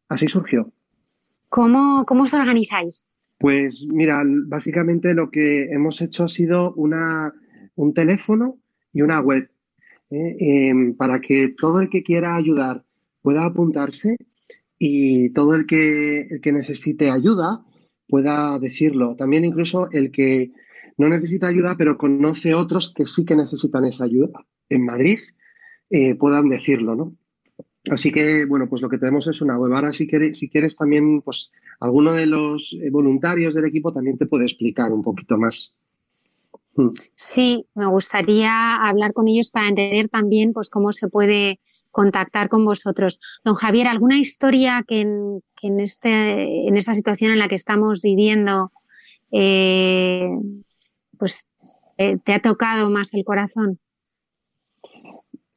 Así 0.08 0.28
surgió. 0.28 0.72
¿Cómo, 1.54 2.04
cómo 2.04 2.24
os 2.24 2.34
organizáis? 2.34 3.04
Pues 3.38 3.86
mira, 3.92 4.24
básicamente 4.48 5.14
lo 5.14 5.30
que 5.30 5.66
hemos 5.70 6.02
hecho 6.02 6.24
ha 6.24 6.28
sido 6.28 6.74
una, 6.74 7.32
un 7.76 7.94
teléfono 7.94 8.58
y 8.92 9.02
una 9.02 9.20
web 9.20 9.48
¿eh? 10.10 10.36
em, 10.40 10.96
para 10.96 11.20
que 11.20 11.54
todo 11.56 11.80
el 11.80 11.90
que 11.90 12.02
quiera 12.02 12.34
ayudar 12.34 12.84
pueda 13.22 13.46
apuntarse 13.46 14.16
y 14.80 15.32
todo 15.32 15.54
el 15.54 15.64
que, 15.66 16.22
el 16.22 16.40
que 16.40 16.50
necesite 16.50 17.12
ayuda 17.12 17.64
pueda 18.08 18.58
decirlo. 18.58 19.14
También 19.14 19.44
incluso 19.44 19.88
el 19.92 20.10
que 20.10 20.50
no 20.98 21.08
necesita 21.08 21.46
ayuda, 21.46 21.76
pero 21.78 21.96
conoce 21.96 22.52
otros 22.54 22.92
que 22.92 23.06
sí 23.06 23.24
que 23.24 23.36
necesitan 23.36 23.84
esa 23.84 24.06
ayuda 24.06 24.44
en 24.68 24.84
Madrid, 24.84 25.20
eh, 25.88 26.16
puedan 26.16 26.48
decirlo, 26.48 26.96
¿no? 26.96 27.16
Así 27.90 28.10
que, 28.10 28.46
bueno, 28.46 28.68
pues 28.68 28.80
lo 28.80 28.88
que 28.88 28.98
tenemos 28.98 29.26
es 29.26 29.42
una 29.42 29.58
web. 29.58 29.74
Ahora, 29.74 29.92
si 29.92 30.06
quieres, 30.06 30.38
si 30.38 30.48
quieres 30.48 30.76
también, 30.76 31.20
pues 31.20 31.52
alguno 31.80 32.12
de 32.12 32.26
los 32.26 32.72
eh, 32.82 32.90
voluntarios 32.90 33.54
del 33.54 33.66
equipo 33.66 33.92
también 33.92 34.16
te 34.16 34.26
puede 34.26 34.44
explicar 34.44 34.92
un 34.92 35.02
poquito 35.02 35.36
más. 35.36 35.76
Hmm. 36.76 36.90
Sí, 37.14 37.66
me 37.74 37.86
gustaría 37.86 38.76
hablar 38.76 39.12
con 39.12 39.28
ellos 39.28 39.50
para 39.50 39.68
entender 39.68 40.08
también, 40.08 40.52
pues, 40.52 40.70
cómo 40.70 40.92
se 40.92 41.08
puede 41.08 41.60
contactar 41.90 42.48
con 42.48 42.64
vosotros. 42.64 43.20
Don 43.44 43.54
Javier, 43.54 43.86
¿alguna 43.86 44.18
historia 44.18 44.82
que 44.86 45.02
en, 45.02 45.42
en, 45.62 45.80
este, 45.80 46.66
en 46.66 46.76
esta 46.76 46.94
situación 46.94 47.32
en 47.32 47.38
la 47.38 47.48
que 47.48 47.54
estamos 47.54 48.02
viviendo 48.02 48.72
eh, 49.30 50.26
pues, 51.18 51.46
eh, 51.98 52.18
te 52.22 52.32
ha 52.32 52.40
tocado 52.40 52.90
más 52.90 53.14
el 53.14 53.24
corazón? 53.24 53.78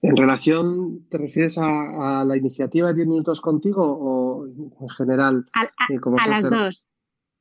En 0.01 0.15
relación, 0.15 1.07
¿te 1.09 1.17
refieres 1.17 1.57
a, 1.57 2.21
a 2.21 2.25
la 2.25 2.37
iniciativa 2.37 2.89
de 2.89 2.95
10 2.95 3.07
minutos 3.07 3.41
contigo 3.41 3.83
o 3.83 4.45
en 4.45 4.89
general? 4.89 5.45
A, 5.53 5.61
a- 5.61 5.67
eh, 5.89 5.99
como 5.99 6.17
a 6.19 6.27
las 6.27 6.49
dos. 6.49 6.89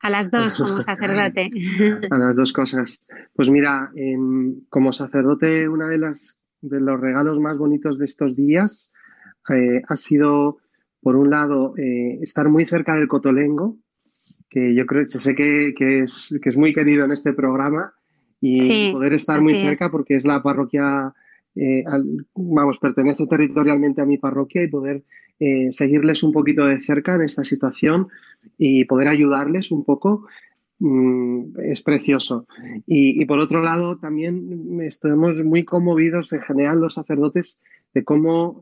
A 0.01 0.11
las 0.11 0.31
dos 0.31 0.61
como 0.61 0.81
sacerdote. 0.81 1.51
A 2.11 2.19
las 2.19 2.37
dos 2.37 2.53
cosas. 2.53 3.07
Pues 3.35 3.51
mira, 3.51 3.91
em, 3.97 4.61
como 4.69 4.93
sacerdote, 4.93 5.69
una 5.69 5.89
de 5.89 5.99
las 5.99 6.41
de 6.61 6.81
los 6.81 7.01
regalos 7.01 7.41
más 7.41 7.57
bonitos 7.59 7.99
de 7.99 8.05
estos 8.07 8.35
días 8.37 8.93
eh, 9.51 9.83
ha 9.89 9.97
sido, 9.97 10.59
por 11.01 11.17
un 11.17 11.31
lado, 11.31 11.75
eh, 11.77 12.19
estar 12.23 12.49
muy 12.49 12.65
cerca 12.65 12.95
del 12.97 13.09
Cotolengo, 13.09 13.79
que 14.49 14.75
yo 14.75 14.85
creo, 14.87 15.07
yo 15.07 15.21
sé 15.21 15.35
que, 15.35 15.73
que 15.77 16.01
es, 16.01 16.39
que 16.43 16.51
es 16.51 16.57
muy 16.57 16.73
querido 16.75 17.05
en 17.05 17.13
este 17.13 17.33
programa, 17.33 17.95
y 18.41 18.57
Sí, 18.57 18.89
poder 18.93 19.13
estar 19.13 19.41
muy 19.43 19.53
es. 19.55 19.61
cerca 19.63 19.91
porque 19.91 20.17
es 20.17 20.25
la 20.25 20.43
parroquia, 20.43 21.15
eh, 21.57 21.83
al- 21.87 22.27
vamos, 22.35 22.79
pertenece 22.79 23.27
territorialmente 23.27 24.03
a 24.03 24.07
mi 24.07 24.19
parroquia 24.19 24.63
y 24.63 24.69
poder 24.69 25.05
eh, 25.41 25.73
seguirles 25.73 26.23
un 26.23 26.33
poquito 26.33 26.67
de 26.67 26.79
cerca 26.79 27.15
en 27.15 27.23
esta 27.23 27.45
situación 27.45 28.09
y 28.57 28.85
poder 28.85 29.09
ayudarles 29.09 29.71
un 29.73 29.85
poco 29.85 30.27
mm, 30.79 31.59
es 31.61 31.83
precioso. 31.83 32.47
Y, 32.87 33.25
por 33.27 33.39
otro 33.39 33.63
lado, 33.63 33.99
también 33.99 34.81
estamos 34.83 35.45
muy 35.45 35.65
conmovidos 35.65 36.33
en 36.33 36.43
general 36.43 36.81
los 36.81 36.95
sacerdotes 36.95 37.61
de 37.95 38.05
cómo 38.05 38.61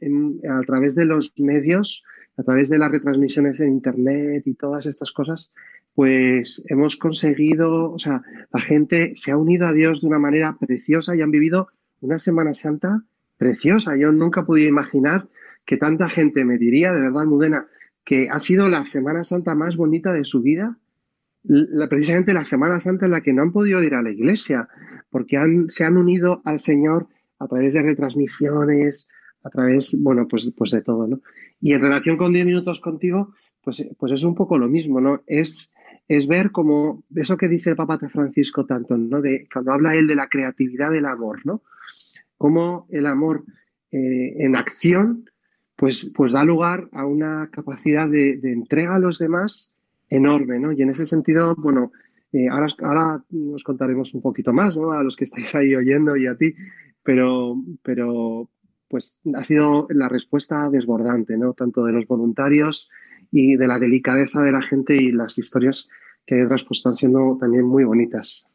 a 0.49 0.61
través 0.63 0.95
de 0.95 1.05
los 1.05 1.33
medios, 1.39 2.07
a 2.37 2.43
través 2.43 2.69
de 2.69 2.79
las 2.79 2.91
retransmisiones 2.91 3.61
en 3.61 3.73
Internet 3.73 4.43
y 4.47 4.55
todas 4.55 4.87
estas 4.87 5.13
cosas, 5.13 5.55
pues 5.95 6.65
hemos 6.69 6.97
conseguido, 6.97 7.93
o 7.93 7.99
sea, 7.99 8.23
la 8.53 8.61
gente 8.61 9.15
se 9.15 9.31
ha 9.31 9.37
unido 9.37 9.67
a 9.67 9.73
Dios 9.73 10.01
de 10.01 10.09
una 10.09 10.19
manera 10.19 10.57
preciosa 10.59 11.15
y 11.15 11.21
han 11.21 11.31
vivido 11.31 11.69
una 12.01 12.19
Semana 12.19 12.55
Santa 12.55 13.05
preciosa. 13.37 13.97
Yo 13.97 14.13
nunca 14.13 14.45
podía 14.45 14.69
imaginar 14.69 15.29
que 15.65 15.77
tanta 15.77 16.09
gente 16.09 16.45
me 16.45 16.59
diría, 16.59 16.93
de 16.93 17.03
verdad, 17.03 17.25
Mudena, 17.25 17.67
que 18.05 18.29
ha 18.31 18.39
sido 18.39 18.69
la 18.69 18.85
Semana 18.87 19.25
Santa 19.25 19.55
más 19.55 19.77
bonita 19.77 20.13
de 20.13 20.25
su 20.25 20.43
vida 20.43 20.79
la- 21.43 21.89
precisamente 21.89 22.33
la 22.35 22.45
Semana 22.45 22.81
Santa 22.81 23.07
en 23.07 23.13
la 23.13 23.21
que 23.21 23.33
no 23.33 23.43
han 23.43 23.53
podido 23.53 23.83
ir 23.83 23.95
a 23.95 24.03
la 24.03 24.11
iglesia, 24.11 24.69
porque 25.11 25.39
se 25.69 25.85
han 25.85 25.97
unido 25.97 26.41
al 26.45 26.59
Señor 26.61 27.09
a 27.39 27.47
través 27.47 27.75
de 27.75 27.83
retransmisiones, 27.83 29.09
a 29.43 29.51
través, 29.51 30.01
bueno, 30.03 30.27
pues, 30.29 30.53
pues 30.57 30.71
de 30.71 30.83
todo, 30.83 31.07
¿no? 31.07 31.21
Y 31.61 31.73
en 31.75 31.83
relación 31.83 32.17
con 32.17 32.33
10 32.33 32.47
minutos 32.47 32.81
contigo, 32.81 33.35
pues, 33.63 33.87
pues 33.99 34.13
es 34.13 34.25
un 34.25 34.35
poco 34.35 34.59
lo 34.59 34.69
mismo, 34.69 35.01
¿no? 35.01 35.23
Es, 35.27 35.71
es 36.09 36.29
ver 36.29 36.51
como 36.51 37.05
eso 37.15 37.37
que 37.37 37.49
dice 37.49 37.71
el 37.71 37.77
Papa 37.77 37.99
Francisco 38.09 38.65
tanto, 38.67 38.97
¿no? 38.97 39.21
De, 39.21 39.47
cuando 39.53 39.73
habla 39.73 39.95
él 39.95 40.07
de 40.07 40.17
la 40.17 40.29
creatividad 40.29 40.91
del 40.93 41.07
amor, 41.07 41.41
¿no? 41.45 41.63
Cómo 42.39 42.87
el 42.91 43.07
amor 43.07 43.45
eh, 43.91 44.45
en 44.45 44.57
acción, 44.57 45.31
pues, 45.77 46.13
pues 46.17 46.33
da 46.33 46.45
lugar 46.45 46.89
a 46.93 47.07
una 47.07 47.49
capacidad 47.51 48.09
de, 48.09 48.41
entrega 48.43 48.97
a 48.97 48.99
los 48.99 49.19
demás 49.19 49.73
enorme, 50.11 50.59
¿no? 50.59 50.73
Y 50.73 50.83
en 50.83 50.91
ese 50.91 51.07
sentido, 51.07 51.55
bueno, 51.57 51.93
eh, 52.33 52.49
ahora, 52.49 52.67
ahora 52.83 53.25
nos 53.31 53.63
contaremos 53.63 54.15
un 54.15 54.21
poquito 54.21 54.53
más, 54.53 54.77
¿no? 54.77 54.93
A 54.93 55.03
los 55.03 55.17
que 55.17 55.25
estáis 55.25 55.55
ahí 55.55 55.75
oyendo 55.75 56.17
y 56.17 56.27
a 56.27 56.37
ti, 56.37 56.55
pero, 57.03 57.57
pero 57.83 58.51
pues 58.89 59.21
ha 59.35 59.45
sido 59.45 59.87
la 59.91 60.09
respuesta 60.09 60.71
desbordante, 60.71 61.37
¿no? 61.37 61.53
Tanto 61.53 61.85
de 61.85 61.93
los 61.93 62.07
voluntarios 62.07 62.91
y 63.31 63.57
de 63.57 63.67
la 63.67 63.79
delicadeza 63.79 64.43
de 64.43 64.53
la 64.53 64.63
gente 64.63 64.97
y 64.97 65.13
las 65.13 65.39
historias 65.39 65.89
que 66.27 66.37
hay 66.37 66.41
detrás 66.43 66.65
pues 66.65 66.79
están 66.79 66.97
siendo 66.97 67.37
también 67.39 67.65
muy 67.65 67.85
bonitas. 67.85 68.51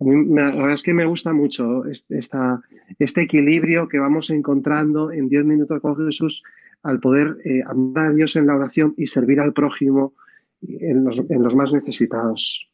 A 0.00 0.04
mí 0.04 0.34
la 0.34 0.46
verdad 0.46 0.72
es 0.72 0.82
que 0.82 0.94
me 0.94 1.04
gusta 1.04 1.32
mucho 1.32 1.84
este, 1.84 2.18
esta, 2.18 2.60
este 2.98 3.22
equilibrio 3.22 3.86
que 3.86 3.98
vamos 3.98 4.30
encontrando 4.30 5.12
en 5.12 5.28
10 5.28 5.44
minutos 5.44 5.80
con 5.80 5.96
Jesús 5.96 6.42
al 6.82 7.00
poder 7.00 7.36
eh, 7.44 7.62
amar 7.66 8.06
a 8.06 8.12
Dios 8.12 8.36
en 8.36 8.46
la 8.46 8.56
oración 8.56 8.94
y 8.96 9.06
servir 9.06 9.40
al 9.40 9.52
prójimo 9.52 10.14
en 10.62 11.04
los, 11.04 11.18
en 11.30 11.42
los 11.42 11.54
más 11.54 11.72
necesitados. 11.72 12.70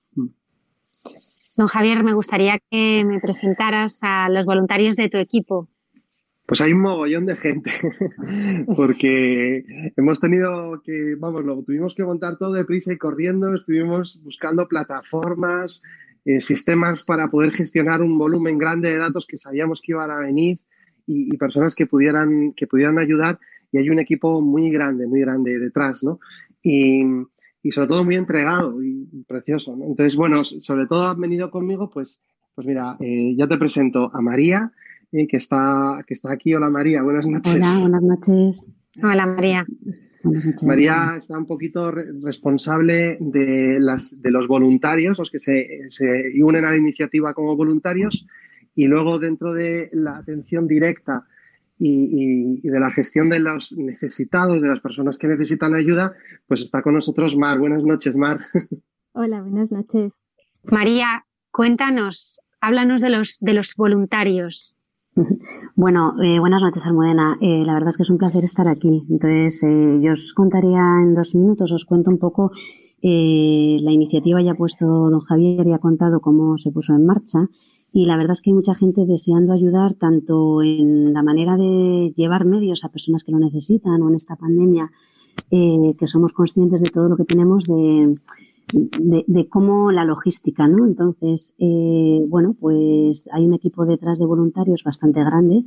Don 1.57 1.68
Javier, 1.68 2.05
me 2.05 2.12
gustaría 2.12 2.59
que 2.70 3.05
me 3.07 3.18
presentaras 3.18 4.01
a 4.03 4.29
los 4.29 4.45
voluntarios 4.45 4.95
de 4.95 5.09
tu 5.09 5.16
equipo. 5.16 5.68
Pues 6.45 6.61
hay 6.61 6.72
un 6.72 6.81
mogollón 6.81 7.27
de 7.27 7.35
gente, 7.35 7.72
porque 8.77 9.64
hemos 9.97 10.20
tenido 10.20 10.81
que, 10.85 11.16
vamos, 11.18 11.45
lo 11.45 11.61
tuvimos 11.62 11.97
que 11.97 12.05
montar 12.05 12.37
todo 12.37 12.53
deprisa 12.53 12.93
y 12.93 12.99
corriendo, 12.99 13.53
estuvimos 13.53 14.22
buscando 14.22 14.68
plataformas, 14.68 15.83
eh, 16.27 16.43
sistemas 16.43 17.05
para 17.05 17.31
poder 17.31 17.53
gestionar 17.53 18.03
un 18.03 18.18
volumen 18.18 18.59
grande 18.59 18.91
de 18.91 18.99
datos 18.99 19.27
que 19.27 19.39
sabíamos 19.39 19.81
que 19.81 19.93
iban 19.93 20.11
a 20.11 20.18
venir 20.18 20.59
y, 21.07 21.33
y 21.33 21.37
personas 21.39 21.74
que 21.74 21.87
pudieran, 21.87 22.53
que 22.55 22.66
pudieran 22.66 22.99
ayudar 22.99 23.39
y 23.72 23.79
hay 23.79 23.89
un 23.89 23.99
equipo 23.99 24.43
muy 24.43 24.70
grande, 24.70 25.07
muy 25.07 25.20
grande 25.20 25.59
detrás, 25.59 26.03
¿no? 26.03 26.20
Y, 26.62 27.03
y 27.62 27.72
sobre 27.72 27.89
todo 27.89 28.05
muy 28.05 28.16
entregado 28.16 28.83
y 28.83 29.24
precioso, 29.27 29.77
¿no? 29.77 29.87
Entonces, 29.87 30.16
bueno, 30.16 30.45
sobre 30.45 30.87
todo 30.87 31.09
han 31.09 31.20
venido 31.20 31.51
conmigo, 31.51 31.91
pues, 31.91 32.22
pues 32.55 32.66
mira, 32.66 32.97
eh, 33.01 33.35
ya 33.37 33.47
te 33.47 33.59
presento 33.59 34.11
a 34.14 34.20
María, 34.20 34.72
eh, 35.12 35.27
que, 35.27 35.37
está, 35.37 35.99
que 36.07 36.14
está 36.14 36.33
aquí. 36.33 36.55
Hola 36.55 36.70
María, 36.70 37.03
buenas 37.03 37.27
noches. 37.27 37.55
Hola, 37.55 37.79
buenas 37.81 38.03
noches. 38.03 38.68
Hola, 39.03 39.27
María. 39.27 39.66
María 40.66 41.14
está 41.16 41.37
un 41.39 41.47
poquito 41.47 41.91
re- 41.91 42.07
responsable 42.22 43.18
de, 43.20 43.79
las, 43.81 44.20
de 44.22 44.31
los 44.31 44.49
voluntarios, 44.49 45.18
los 45.18 45.31
que 45.31 45.39
se, 45.41 45.89
se 45.89 46.33
unen 46.43 46.64
a 46.64 46.70
la 46.70 46.77
iniciativa 46.77 47.35
como 47.35 47.57
voluntarios, 47.57 48.27
y 48.74 48.87
luego 48.87 49.18
dentro 49.18 49.55
de 49.55 49.89
la 49.93 50.16
atención 50.18 50.66
directa 50.68 51.27
y, 51.79 52.59
y- 52.59 52.61
y 52.62 52.70
de 52.70 52.81
la 52.81 52.91
gestión 52.91 53.29
de 53.31 53.39
los 53.41 53.72
necesitados, 53.79 54.61
de 54.61 54.68
las 54.68 54.81
personas 54.81 55.18
que 55.18 55.29
necesitan 55.29 55.74
ayuda, 55.74 56.12
pues 56.47 56.62
está 56.62 56.83
con 56.83 56.95
nosotros 56.95 57.37
Mar. 57.37 57.59
Buenas 57.59 57.83
noches, 57.83 58.16
Mar. 58.16 58.39
Hola, 59.12 59.41
buenas 59.43 59.72
noches. 59.72 60.22
María, 60.64 61.24
cuéntanos, 61.51 62.41
háblanos 62.61 63.01
de 63.01 63.11
los, 63.11 63.39
de 63.41 63.55
los 63.55 63.74
voluntarios. 63.77 64.76
Bueno, 65.76 66.14
eh, 66.22 66.38
buenas 66.38 66.62
noches, 66.62 66.84
Almudena. 66.84 67.38
Eh, 67.40 67.64
la 67.64 67.74
verdad 67.74 67.90
es 67.90 67.96
que 67.96 68.02
es 68.02 68.10
un 68.10 68.18
placer 68.18 68.44
estar 68.44 68.68
aquí. 68.68 69.04
Entonces, 69.08 69.62
eh, 69.62 69.98
yo 70.02 70.12
os 70.12 70.32
contaría 70.34 70.80
en 71.02 71.14
dos 71.14 71.34
minutos, 71.34 71.72
os 71.72 71.84
cuento 71.84 72.10
un 72.10 72.18
poco 72.18 72.52
eh, 73.02 73.78
la 73.82 73.92
iniciativa 73.92 74.40
ya 74.42 74.52
ha 74.52 74.56
puesto 74.56 74.86
don 74.86 75.20
Javier 75.20 75.66
y 75.66 75.72
ha 75.72 75.78
contado 75.78 76.20
cómo 76.20 76.58
se 76.58 76.72
puso 76.72 76.94
en 76.94 77.06
marcha. 77.06 77.48
Y 77.92 78.06
la 78.06 78.16
verdad 78.16 78.32
es 78.32 78.42
que 78.42 78.50
hay 78.50 78.54
mucha 78.54 78.74
gente 78.74 79.06
deseando 79.06 79.52
ayudar 79.52 79.94
tanto 79.94 80.62
en 80.62 81.12
la 81.12 81.22
manera 81.22 81.56
de 81.56 82.12
llevar 82.16 82.44
medios 82.44 82.84
a 82.84 82.88
personas 82.88 83.24
que 83.24 83.32
lo 83.32 83.38
necesitan 83.38 84.02
o 84.02 84.08
en 84.08 84.16
esta 84.16 84.36
pandemia, 84.36 84.90
eh, 85.50 85.94
que 85.98 86.06
somos 86.06 86.32
conscientes 86.32 86.82
de 86.82 86.90
todo 86.90 87.08
lo 87.08 87.16
que 87.16 87.24
tenemos 87.24 87.64
de, 87.64 88.16
de, 88.72 89.24
de 89.26 89.48
cómo 89.48 89.92
la 89.92 90.04
logística, 90.04 90.66
¿no? 90.66 90.86
Entonces, 90.86 91.54
eh, 91.58 92.20
bueno, 92.28 92.54
pues 92.58 93.28
hay 93.32 93.46
un 93.46 93.54
equipo 93.54 93.86
detrás 93.86 94.18
de 94.18 94.26
voluntarios 94.26 94.82
bastante 94.84 95.20
grande. 95.20 95.64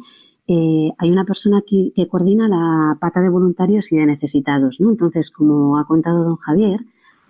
Eh, 0.48 0.92
hay 0.98 1.12
una 1.12 1.26
persona 1.26 1.62
que, 1.66 1.92
que 1.96 2.08
coordina 2.08 2.48
la 2.48 2.98
pata 3.00 3.22
de 3.22 3.30
voluntarios 3.30 3.92
y 3.92 3.98
de 3.98 4.06
necesitados, 4.06 4.82
¿no? 4.82 4.90
Entonces, 4.90 5.32
como 5.32 5.78
ha 5.78 5.86
contado 5.86 6.24
don 6.24 6.38
Javier, 6.38 6.82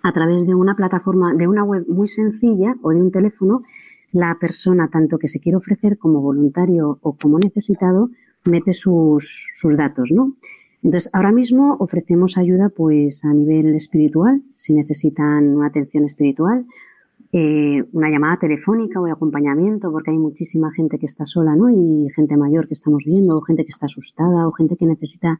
a 0.02 0.12
través 0.12 0.46
de 0.46 0.54
una 0.54 0.74
plataforma, 0.74 1.34
de 1.34 1.46
una 1.46 1.62
web 1.62 1.84
muy 1.88 2.08
sencilla 2.08 2.74
o 2.82 2.90
de 2.90 3.02
un 3.02 3.10
teléfono, 3.10 3.62
la 4.12 4.36
persona, 4.40 4.88
tanto 4.88 5.18
que 5.18 5.28
se 5.28 5.38
quiere 5.38 5.56
ofrecer 5.56 5.98
como 5.98 6.20
voluntario 6.20 6.98
o 7.02 7.12
como 7.14 7.38
necesitado, 7.38 8.08
mete 8.44 8.72
sus, 8.72 9.50
sus 9.54 9.76
datos, 9.76 10.10
¿no? 10.12 10.32
Entonces, 10.82 11.10
ahora 11.12 11.32
mismo 11.32 11.76
ofrecemos 11.78 12.38
ayuda 12.38 12.70
pues 12.70 13.24
a 13.24 13.32
nivel 13.34 13.74
espiritual, 13.74 14.42
si 14.54 14.72
necesitan 14.72 15.56
una 15.56 15.66
atención 15.66 16.04
espiritual, 16.04 16.66
eh, 17.32 17.84
una 17.92 18.10
llamada 18.10 18.38
telefónica 18.38 19.00
o 19.00 19.06
acompañamiento, 19.06 19.92
porque 19.92 20.10
hay 20.10 20.18
muchísima 20.18 20.72
gente 20.72 20.98
que 20.98 21.06
está 21.06 21.26
sola, 21.26 21.54
¿no? 21.54 21.70
Y 21.70 22.08
gente 22.14 22.36
mayor 22.36 22.66
que 22.66 22.74
estamos 22.74 23.04
viendo, 23.04 23.36
o 23.36 23.40
gente 23.42 23.64
que 23.64 23.70
está 23.70 23.86
asustada, 23.86 24.48
o 24.48 24.52
gente 24.52 24.76
que 24.76 24.86
necesita 24.86 25.38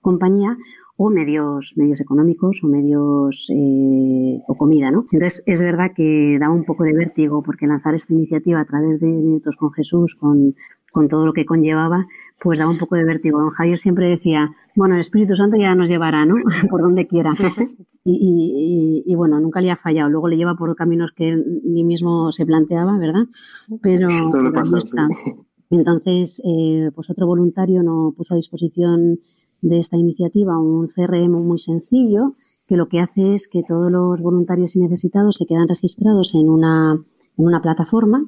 compañía, 0.00 0.56
o 0.96 1.10
medios, 1.10 1.72
medios 1.76 2.00
económicos, 2.00 2.62
o 2.62 2.68
medios, 2.68 3.50
eh, 3.50 4.40
o 4.46 4.54
comida, 4.56 4.90
¿no? 4.90 5.04
Entonces, 5.10 5.42
es 5.46 5.60
verdad 5.62 5.92
que 5.96 6.38
da 6.38 6.50
un 6.50 6.64
poco 6.64 6.84
de 6.84 6.92
vértigo, 6.92 7.42
porque 7.42 7.66
lanzar 7.66 7.94
esta 7.94 8.12
iniciativa 8.12 8.60
a 8.60 8.64
través 8.64 9.00
de 9.00 9.06
Minutos 9.06 9.56
con 9.56 9.72
Jesús, 9.72 10.14
con, 10.14 10.54
con 10.92 11.08
todo 11.08 11.26
lo 11.26 11.32
que 11.32 11.46
conllevaba, 11.46 12.06
pues 12.42 12.58
daba 12.58 12.70
un 12.70 12.78
poco 12.78 12.96
de 12.96 13.04
vértigo. 13.04 13.40
Don 13.40 13.50
Javier 13.50 13.78
siempre 13.78 14.08
decía, 14.08 14.50
bueno, 14.74 14.94
el 14.94 15.00
Espíritu 15.00 15.36
Santo 15.36 15.56
ya 15.56 15.74
nos 15.74 15.88
llevará, 15.88 16.26
¿no? 16.26 16.34
por 16.70 16.82
donde 16.82 17.06
quiera. 17.06 17.30
Y, 18.04 18.14
y, 18.14 19.04
y, 19.06 19.12
y, 19.12 19.14
bueno, 19.14 19.38
nunca 19.38 19.60
le 19.60 19.70
ha 19.70 19.76
fallado. 19.76 20.10
Luego 20.10 20.26
le 20.26 20.36
lleva 20.36 20.56
por 20.56 20.74
caminos 20.74 21.12
que 21.12 21.28
él 21.28 21.60
ni 21.62 21.84
mismo 21.84 22.32
se 22.32 22.44
planteaba, 22.44 22.98
¿verdad? 22.98 23.26
Pero, 23.80 24.10
sí. 24.10 24.96
Entonces, 25.70 26.42
eh, 26.44 26.90
pues 26.96 27.10
otro 27.10 27.28
voluntario 27.28 27.84
nos 27.84 28.12
puso 28.16 28.34
a 28.34 28.38
disposición 28.38 29.20
de 29.60 29.78
esta 29.78 29.96
iniciativa 29.96 30.58
un 30.58 30.88
CRM 30.88 31.30
muy 31.30 31.58
sencillo 31.58 32.34
que 32.66 32.76
lo 32.76 32.88
que 32.88 32.98
hace 32.98 33.36
es 33.36 33.46
que 33.46 33.62
todos 33.62 33.92
los 33.92 34.20
voluntarios 34.20 34.74
y 34.74 34.80
necesitados 34.80 35.36
se 35.36 35.46
quedan 35.46 35.68
registrados 35.68 36.34
en 36.34 36.50
una, 36.50 36.94
en 37.38 37.44
una 37.44 37.62
plataforma 37.62 38.26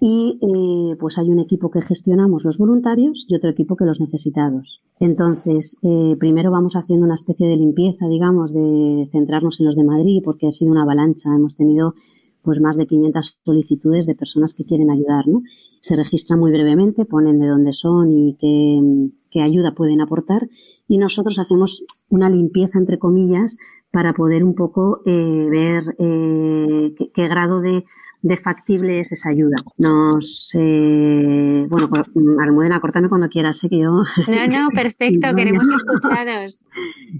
y 0.00 0.38
eh, 0.40 0.96
pues 0.98 1.18
hay 1.18 1.28
un 1.28 1.40
equipo 1.40 1.70
que 1.70 1.82
gestionamos 1.82 2.44
los 2.44 2.58
voluntarios 2.58 3.26
y 3.28 3.34
otro 3.34 3.50
equipo 3.50 3.76
que 3.76 3.84
los 3.84 4.00
necesitados. 4.00 4.80
Entonces, 5.00 5.76
eh, 5.82 6.16
primero 6.18 6.50
vamos 6.50 6.76
haciendo 6.76 7.04
una 7.04 7.14
especie 7.14 7.48
de 7.48 7.56
limpieza, 7.56 8.06
digamos, 8.06 8.52
de 8.52 9.08
centrarnos 9.10 9.58
en 9.58 9.66
los 9.66 9.76
de 9.76 9.84
Madrid 9.84 10.22
porque 10.24 10.46
ha 10.46 10.52
sido 10.52 10.70
una 10.70 10.82
avalancha. 10.82 11.34
Hemos 11.34 11.56
tenido 11.56 11.94
pues 12.42 12.60
más 12.60 12.76
de 12.76 12.86
500 12.86 13.38
solicitudes 13.44 14.06
de 14.06 14.14
personas 14.14 14.54
que 14.54 14.64
quieren 14.64 14.90
ayudar, 14.90 15.26
¿no? 15.26 15.42
Se 15.80 15.96
registran 15.96 16.38
muy 16.38 16.52
brevemente, 16.52 17.04
ponen 17.04 17.40
de 17.40 17.48
dónde 17.48 17.72
son 17.72 18.10
y 18.12 18.36
qué, 18.38 19.10
qué 19.30 19.42
ayuda 19.42 19.74
pueden 19.74 20.00
aportar 20.00 20.48
y 20.86 20.98
nosotros 20.98 21.38
hacemos 21.40 21.84
una 22.08 22.30
limpieza, 22.30 22.78
entre 22.78 22.98
comillas, 22.98 23.56
para 23.90 24.12
poder 24.12 24.44
un 24.44 24.54
poco 24.54 25.00
eh, 25.04 25.48
ver 25.50 25.96
eh, 25.98 26.94
qué, 26.96 27.10
qué 27.12 27.28
grado 27.28 27.60
de 27.60 27.84
de 28.22 28.36
factible 28.36 29.00
es 29.00 29.12
esa 29.12 29.30
ayuda. 29.30 29.56
Nos, 29.76 30.50
eh, 30.54 31.66
bueno, 31.68 31.88
pues, 31.88 32.02
Almudena, 32.40 32.80
cortame 32.80 33.08
cuando 33.08 33.28
quieras, 33.28 33.58
sé 33.58 33.68
que 33.68 33.78
yo... 33.78 33.90
No, 33.90 34.02
no, 34.50 34.68
perfecto, 34.74 35.28
queremos 35.36 35.68
escucharos. 35.70 36.66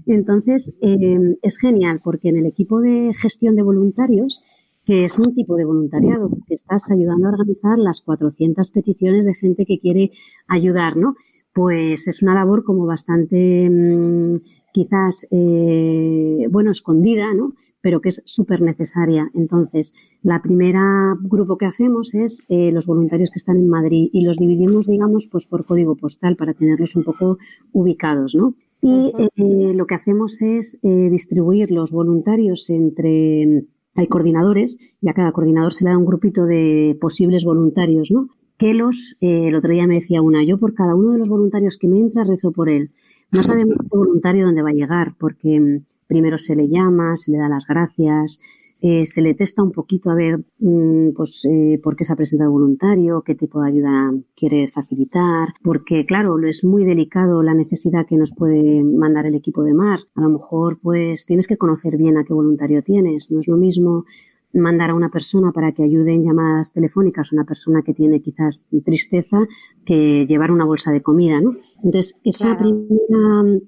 Entonces, 0.05 0.75
eh, 0.81 1.37
es 1.41 1.57
genial 1.57 1.99
porque 2.03 2.29
en 2.29 2.37
el 2.37 2.45
equipo 2.45 2.81
de 2.81 3.13
gestión 3.13 3.55
de 3.55 3.63
voluntarios, 3.63 4.41
que 4.85 5.05
es 5.05 5.17
un 5.19 5.33
tipo 5.33 5.55
de 5.55 5.65
voluntariado, 5.65 6.31
que 6.47 6.55
estás 6.55 6.91
ayudando 6.91 7.27
a 7.27 7.31
organizar 7.31 7.77
las 7.77 8.01
400 8.01 8.69
peticiones 8.71 9.25
de 9.25 9.35
gente 9.35 9.65
que 9.65 9.79
quiere 9.79 10.11
ayudar, 10.47 10.97
¿no? 10.97 11.15
Pues 11.53 12.07
es 12.07 12.21
una 12.21 12.33
labor 12.33 12.63
como 12.63 12.85
bastante, 12.85 13.69
mmm, 13.69 14.33
quizás, 14.73 15.27
eh, 15.31 16.47
bueno, 16.49 16.71
escondida, 16.71 17.33
¿no? 17.33 17.53
Pero 17.81 18.01
que 18.01 18.09
es 18.09 18.21
súper 18.25 18.61
necesaria. 18.61 19.29
Entonces, 19.33 19.93
la 20.21 20.41
primera 20.41 21.15
grupo 21.21 21.57
que 21.57 21.65
hacemos 21.65 22.13
es 22.13 22.45
eh, 22.49 22.71
los 22.71 22.85
voluntarios 22.85 23.29
que 23.31 23.39
están 23.39 23.57
en 23.57 23.69
Madrid 23.69 24.09
y 24.11 24.21
los 24.23 24.37
dividimos, 24.37 24.87
digamos, 24.87 25.27
pues 25.27 25.45
por 25.45 25.65
código 25.65 25.95
postal 25.95 26.35
para 26.35 26.53
tenerlos 26.53 26.95
un 26.95 27.03
poco 27.03 27.37
ubicados, 27.71 28.35
¿no? 28.35 28.53
Y 28.81 29.11
eh, 29.17 29.73
lo 29.75 29.85
que 29.87 29.95
hacemos 29.95 30.41
es 30.41 30.79
eh, 30.83 31.09
distribuir 31.09 31.71
los 31.71 31.91
voluntarios 31.91 32.69
entre 32.69 33.65
hay 33.95 34.07
coordinadores 34.07 34.77
y 35.01 35.09
a 35.09 35.13
cada 35.13 35.33
coordinador 35.33 35.73
se 35.73 35.83
le 35.83 35.89
da 35.89 35.97
un 35.97 36.05
grupito 36.05 36.45
de 36.45 36.97
posibles 37.01 37.43
voluntarios, 37.43 38.11
¿no? 38.11 38.29
Que 38.57 38.73
los, 38.73 39.17
el 39.19 39.55
otro 39.55 39.71
día 39.71 39.87
me 39.87 39.95
decía 39.95 40.21
una, 40.21 40.43
yo 40.43 40.57
por 40.57 40.73
cada 40.73 40.95
uno 40.95 41.11
de 41.11 41.17
los 41.17 41.27
voluntarios 41.27 41.77
que 41.77 41.87
me 41.87 41.99
entra 41.99 42.23
rezo 42.23 42.51
por 42.51 42.69
él. 42.69 42.91
No 43.31 43.43
sabemos 43.43 43.75
ese 43.81 43.95
voluntario 43.95 44.45
dónde 44.45 44.61
va 44.61 44.69
a 44.69 44.73
llegar 44.73 45.15
porque 45.17 45.59
mm, 45.59 45.85
primero 46.09 46.37
se 46.37 46.55
le 46.55 46.67
llama, 46.67 47.15
se 47.15 47.31
le 47.31 47.37
da 47.37 47.47
las 47.47 47.67
gracias, 47.67 48.41
eh, 48.81 49.05
se 49.05 49.21
le 49.21 49.33
testa 49.35 49.61
un 49.61 49.71
poquito 49.71 50.09
a 50.09 50.15
ver 50.15 50.39
mmm, 50.59 51.09
pues, 51.15 51.45
eh, 51.45 51.79
por 51.83 51.95
qué 51.95 52.03
se 52.03 52.13
ha 52.13 52.15
presentado 52.15 52.51
voluntario, 52.51 53.21
qué 53.21 53.35
tipo 53.35 53.61
de 53.61 53.69
ayuda 53.69 54.11
quiere 54.35 54.67
facilitar, 54.67 55.49
porque 55.61 56.05
claro, 56.05 56.37
es 56.39 56.63
muy 56.63 56.83
delicado 56.83 57.43
la 57.43 57.53
necesidad 57.53 58.07
que 58.07 58.17
nos 58.17 58.33
puede 58.33 58.83
mandar 58.83 59.25
el 59.27 59.35
equipo 59.35 59.63
de 59.63 59.73
mar. 59.73 59.99
A 60.15 60.21
lo 60.21 60.29
mejor 60.29 60.79
pues 60.81 61.25
tienes 61.25 61.47
que 61.47 61.57
conocer 61.57 61.95
bien 61.97 62.17
a 62.17 62.23
qué 62.23 62.33
voluntario 62.33 62.81
tienes. 62.81 63.31
No 63.31 63.39
es 63.39 63.47
lo 63.47 63.57
mismo 63.57 64.05
mandar 64.51 64.89
a 64.89 64.95
una 64.95 65.09
persona 65.09 65.51
para 65.51 65.73
que 65.73 65.83
ayude 65.83 66.13
en 66.13 66.23
llamadas 66.23 66.73
telefónicas, 66.73 67.31
una 67.31 67.43
persona 67.43 67.83
que 67.83 67.93
tiene 67.93 68.21
quizás 68.21 68.65
tristeza, 68.83 69.45
que 69.85 70.25
llevar 70.25 70.51
una 70.51 70.65
bolsa 70.65 70.91
de 70.91 71.03
comida, 71.03 71.39
¿no? 71.39 71.55
Entonces, 71.83 72.19
esa 72.23 72.57
claro. 72.57 72.87
primera 72.87 73.43
Mm, 73.43 73.61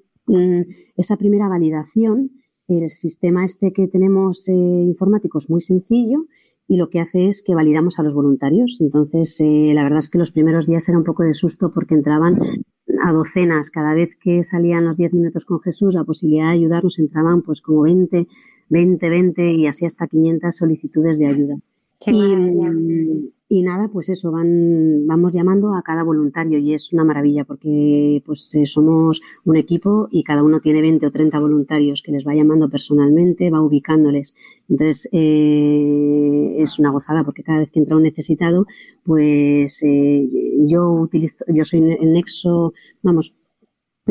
esa 0.96 1.18
primera 1.18 1.48
validación, 1.48 2.32
el 2.68 2.90
sistema 2.90 3.44
este 3.44 3.74
que 3.74 3.88
tenemos 3.88 4.48
eh, 4.48 4.54
informático 4.54 5.38
es 5.40 5.50
muy 5.50 5.62
sencillo 5.62 6.26
y 6.68 6.78
lo 6.78 6.90
que 6.90 7.00
hace 7.00 7.28
es 7.28 7.44
que 7.46 7.56
validamos 7.56 8.00
a 8.00 8.04
los 8.04 8.14
voluntarios. 8.14 8.78
Entonces, 8.80 9.42
eh, 9.42 9.72
la 9.74 9.84
verdad 9.84 10.00
es 10.00 10.10
que 10.10 10.18
los 10.18 10.32
primeros 10.32 10.68
días 10.68 10.88
era 10.88 10.98
un 10.98 11.04
poco 11.04 11.24
de 11.24 11.34
susto 11.34 11.72
porque 11.74 11.96
entraban 11.96 12.40
a 13.04 13.12
docenas. 13.12 13.70
Cada 13.72 13.94
vez 13.94 14.16
que 14.16 14.44
salían 14.44 14.86
los 14.86 14.96
10 14.96 15.14
minutos 15.14 15.44
con 15.46 15.60
Jesús, 15.60 15.94
la 15.94 16.06
posibilidad 16.06 16.46
de 16.46 16.54
ayudarnos 16.54 17.00
entraban 17.00 17.42
pues 17.42 17.62
como 17.62 17.82
20, 17.82 18.28
20, 18.70 19.10
20 19.10 19.52
y 19.52 19.68
así 19.68 19.86
hasta 19.86 20.08
500 20.08 20.56
solicitudes 20.56 21.20
de 21.20 21.28
ayuda. 21.28 21.58
Qué 22.00 22.12
y, 22.12 23.34
y 23.54 23.64
nada, 23.64 23.90
pues 23.90 24.08
eso, 24.08 24.32
van, 24.32 25.06
vamos 25.06 25.34
llamando 25.34 25.76
a 25.76 25.82
cada 25.82 26.04
voluntario 26.04 26.58
y 26.58 26.74
es 26.74 26.94
una 26.94 27.04
maravilla 27.04 27.44
porque 27.44 28.24
pues 28.26 28.56
eh, 28.56 28.66
somos 28.66 29.22
un 29.44 29.58
equipo 29.58 30.08
y 30.10 30.24
cada 30.24 30.42
uno 30.42 30.62
tiene 30.62 30.82
20 30.82 31.06
o 31.06 31.12
30 31.12 31.38
voluntarios 31.38 32.02
que 32.02 32.14
les 32.14 32.26
va 32.26 32.34
llamando 32.34 32.70
personalmente, 32.70 33.52
va 33.52 33.62
ubicándoles. 33.62 34.36
Entonces, 34.70 35.10
eh, 35.12 36.56
es 36.60 36.80
una 36.80 36.92
gozada 36.92 37.26
porque 37.26 37.44
cada 37.44 37.60
vez 37.60 37.72
que 37.72 37.80
entra 37.80 37.98
un 37.98 38.04
necesitado, 38.04 38.68
pues 39.04 39.84
eh, 39.84 40.30
yo 40.66 40.90
utilizo, 40.90 41.44
yo 41.50 41.66
soy 41.66 41.80
el 42.00 42.14
nexo, 42.14 42.72
vamos, 43.04 43.36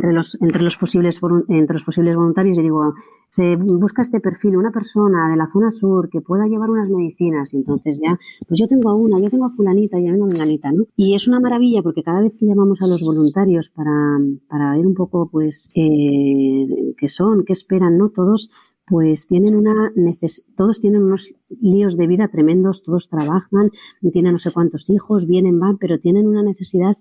entre 0.01 0.15
los, 0.15 0.41
entre 0.41 0.63
los 0.63 0.77
posibles, 0.79 1.21
entre 1.49 1.75
los 1.75 1.85
posibles 1.85 2.17
voluntarios 2.17 2.57
y 2.57 2.63
digo, 2.63 2.95
se 3.29 3.57
busca 3.57 4.01
este 4.01 4.19
perfil, 4.19 4.57
una 4.57 4.71
persona 4.71 5.29
de 5.29 5.37
la 5.37 5.47
zona 5.47 5.71
sur 5.71 6.09
que 6.09 6.23
pueda 6.23 6.47
llevar 6.47 6.71
unas 6.71 6.89
medicinas 6.89 7.53
y 7.53 7.59
entonces 7.59 8.01
ya, 8.03 8.19
pues 8.49 8.59
yo 8.59 8.67
tengo 8.67 8.89
a 8.89 8.95
una, 8.95 9.21
yo 9.21 9.29
tengo 9.29 9.45
a 9.45 9.51
fulanita 9.51 10.01
y 10.01 10.09
a 10.09 10.15
una 10.15 10.25
menganita, 10.25 10.73
¿no? 10.73 10.85
Y 10.97 11.15
es 11.15 11.29
una 11.29 11.39
maravilla 11.39 11.83
porque 11.83 12.03
cada 12.03 12.23
vez 12.23 12.35
que 12.35 12.47
llamamos 12.47 12.81
a 12.81 12.87
los 12.87 13.03
voluntarios 13.03 13.69
para, 13.69 14.19
para 14.49 14.75
ver 14.75 14.87
un 14.87 14.95
poco, 14.95 15.29
pues, 15.31 15.71
eh, 15.75 16.95
qué 16.97 17.09
son, 17.09 17.45
qué 17.45 17.53
esperan, 17.53 17.99
¿no? 17.99 18.09
Todos 18.09 18.51
pues 18.87 19.29
tienen 19.29 19.55
una 19.55 19.93
neces 19.95 20.45
todos 20.57 20.81
tienen 20.81 21.05
unos 21.05 21.33
líos 21.61 21.97
de 21.97 22.09
vida 22.09 22.27
tremendos, 22.27 22.83
todos 22.83 23.09
trabajan, 23.09 23.71
tienen 24.13 24.33
no 24.33 24.39
sé 24.39 24.51
cuántos 24.53 24.91
hijos, 24.91 25.29
vienen, 25.29 25.61
van, 25.61 25.79
pero 25.79 26.01
tienen 26.01 26.27
una 26.27 26.43
necesidad 26.43 26.97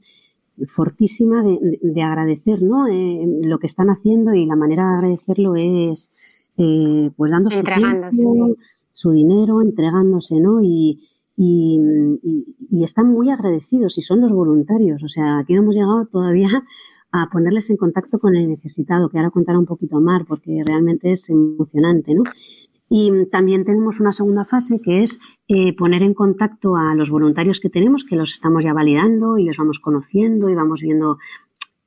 fortísima 0.67 1.43
de, 1.43 1.79
de 1.81 2.01
agradecer 2.01 2.61
¿no? 2.61 2.87
Eh, 2.87 3.25
lo 3.43 3.59
que 3.59 3.67
están 3.67 3.89
haciendo 3.89 4.33
y 4.33 4.45
la 4.45 4.55
manera 4.55 4.87
de 4.89 4.95
agradecerlo 4.95 5.55
es 5.55 6.11
eh, 6.57 7.11
pues 7.15 7.31
dando 7.31 7.49
su 7.49 7.63
tiempo, 7.63 8.55
su 8.91 9.11
dinero, 9.11 9.61
entregándose, 9.61 10.39
¿no? 10.39 10.61
Y, 10.61 10.99
y, 11.37 11.79
y, 12.21 12.55
y, 12.69 12.83
están 12.83 13.07
muy 13.07 13.29
agradecidos 13.29 13.97
y 13.97 14.01
son 14.01 14.19
los 14.19 14.33
voluntarios. 14.33 15.01
O 15.03 15.07
sea, 15.07 15.39
aquí 15.39 15.53
no 15.53 15.61
hemos 15.61 15.75
llegado 15.75 16.05
todavía 16.07 16.49
a 17.11 17.29
ponerles 17.31 17.69
en 17.69 17.77
contacto 17.77 18.19
con 18.19 18.35
el 18.35 18.49
necesitado, 18.49 19.09
que 19.09 19.17
ahora 19.17 19.31
contará 19.31 19.57
un 19.57 19.65
poquito 19.65 20.01
más 20.01 20.23
porque 20.27 20.61
realmente 20.65 21.11
es 21.11 21.29
emocionante, 21.29 22.13
¿no? 22.13 22.23
Y 22.89 23.11
también 23.29 23.65
tenemos 23.65 23.99
una 23.99 24.11
segunda 24.11 24.45
fase 24.45 24.81
que 24.83 25.03
es 25.03 25.19
eh, 25.47 25.75
poner 25.75 26.01
en 26.01 26.13
contacto 26.13 26.75
a 26.75 26.95
los 26.95 27.09
voluntarios 27.09 27.59
que 27.59 27.69
tenemos, 27.69 28.03
que 28.03 28.15
los 28.15 28.31
estamos 28.31 28.63
ya 28.63 28.73
validando 28.73 29.37
y 29.37 29.45
los 29.45 29.57
vamos 29.57 29.79
conociendo 29.79 30.49
y 30.49 30.55
vamos 30.55 30.81
viendo 30.81 31.19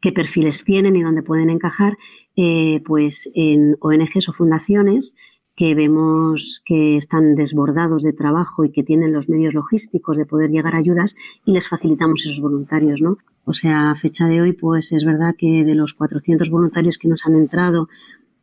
qué 0.00 0.12
perfiles 0.12 0.64
tienen 0.64 0.96
y 0.96 1.02
dónde 1.02 1.22
pueden 1.22 1.50
encajar, 1.50 1.98
eh, 2.36 2.82
pues 2.84 3.30
en 3.34 3.76
ONGs 3.80 4.28
o 4.28 4.32
fundaciones 4.32 5.14
que 5.54 5.74
vemos 5.74 6.62
que 6.64 6.96
están 6.96 7.34
desbordados 7.34 8.02
de 8.02 8.12
trabajo 8.12 8.64
y 8.64 8.72
que 8.72 8.82
tienen 8.82 9.12
los 9.12 9.28
medios 9.28 9.54
logísticos 9.54 10.16
de 10.16 10.24
poder 10.24 10.50
llegar 10.50 10.74
a 10.74 10.78
ayudas 10.78 11.14
y 11.44 11.52
les 11.52 11.68
facilitamos 11.68 12.24
esos 12.24 12.40
voluntarios, 12.40 13.02
¿no? 13.02 13.18
O 13.44 13.52
sea, 13.52 13.90
a 13.90 13.96
fecha 13.96 14.26
de 14.28 14.40
hoy, 14.40 14.52
pues 14.52 14.92
es 14.92 15.04
verdad 15.04 15.34
que 15.36 15.64
de 15.64 15.74
los 15.74 15.94
400 15.94 16.48
voluntarios 16.48 16.96
que 16.96 17.08
nos 17.08 17.26
han 17.26 17.34
entrado 17.34 17.88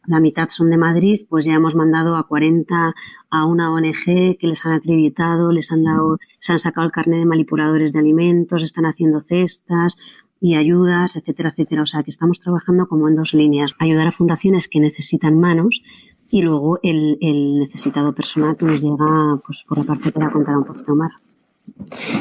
la 0.09 0.19
mitad 0.19 0.49
son 0.49 0.71
de 0.71 0.77
Madrid, 0.77 1.21
pues 1.29 1.45
ya 1.45 1.53
hemos 1.53 1.75
mandado 1.75 2.15
a 2.15 2.27
40 2.27 2.95
a 3.29 3.45
una 3.45 3.71
ONG 3.71 4.37
que 4.39 4.47
les 4.47 4.65
han 4.65 4.73
acreditado, 4.73 5.51
les 5.51 5.71
han 5.71 5.83
dado, 5.83 6.17
se 6.39 6.51
han 6.51 6.59
sacado 6.59 6.87
el 6.87 6.91
carnet 6.91 7.19
de 7.19 7.25
manipuladores 7.25 7.93
de 7.93 7.99
alimentos, 7.99 8.63
están 8.63 8.87
haciendo 8.87 9.21
cestas 9.21 9.97
y 10.41 10.55
ayudas, 10.55 11.15
etcétera, 11.15 11.49
etcétera. 11.49 11.83
O 11.83 11.85
sea 11.85 12.01
que 12.01 12.09
estamos 12.09 12.39
trabajando 12.39 12.87
como 12.87 13.07
en 13.07 13.15
dos 13.17 13.35
líneas. 13.35 13.75
Ayudar 13.77 14.07
a 14.07 14.11
fundaciones 14.11 14.67
que 14.67 14.79
necesitan 14.79 15.39
manos 15.39 15.83
y 16.31 16.41
luego 16.41 16.79
el, 16.81 17.19
el 17.21 17.59
necesitado 17.59 18.13
personal 18.13 18.57
que 18.57 18.65
nos 18.65 18.81
llega, 18.81 19.39
pues 19.45 19.63
por 19.67 19.77
la 19.77 19.83
parte 19.83 20.11
que 20.11 20.19
la 20.19 20.31
contará 20.31 20.57
un 20.57 20.65
poquito 20.65 20.95
más. 20.95 21.11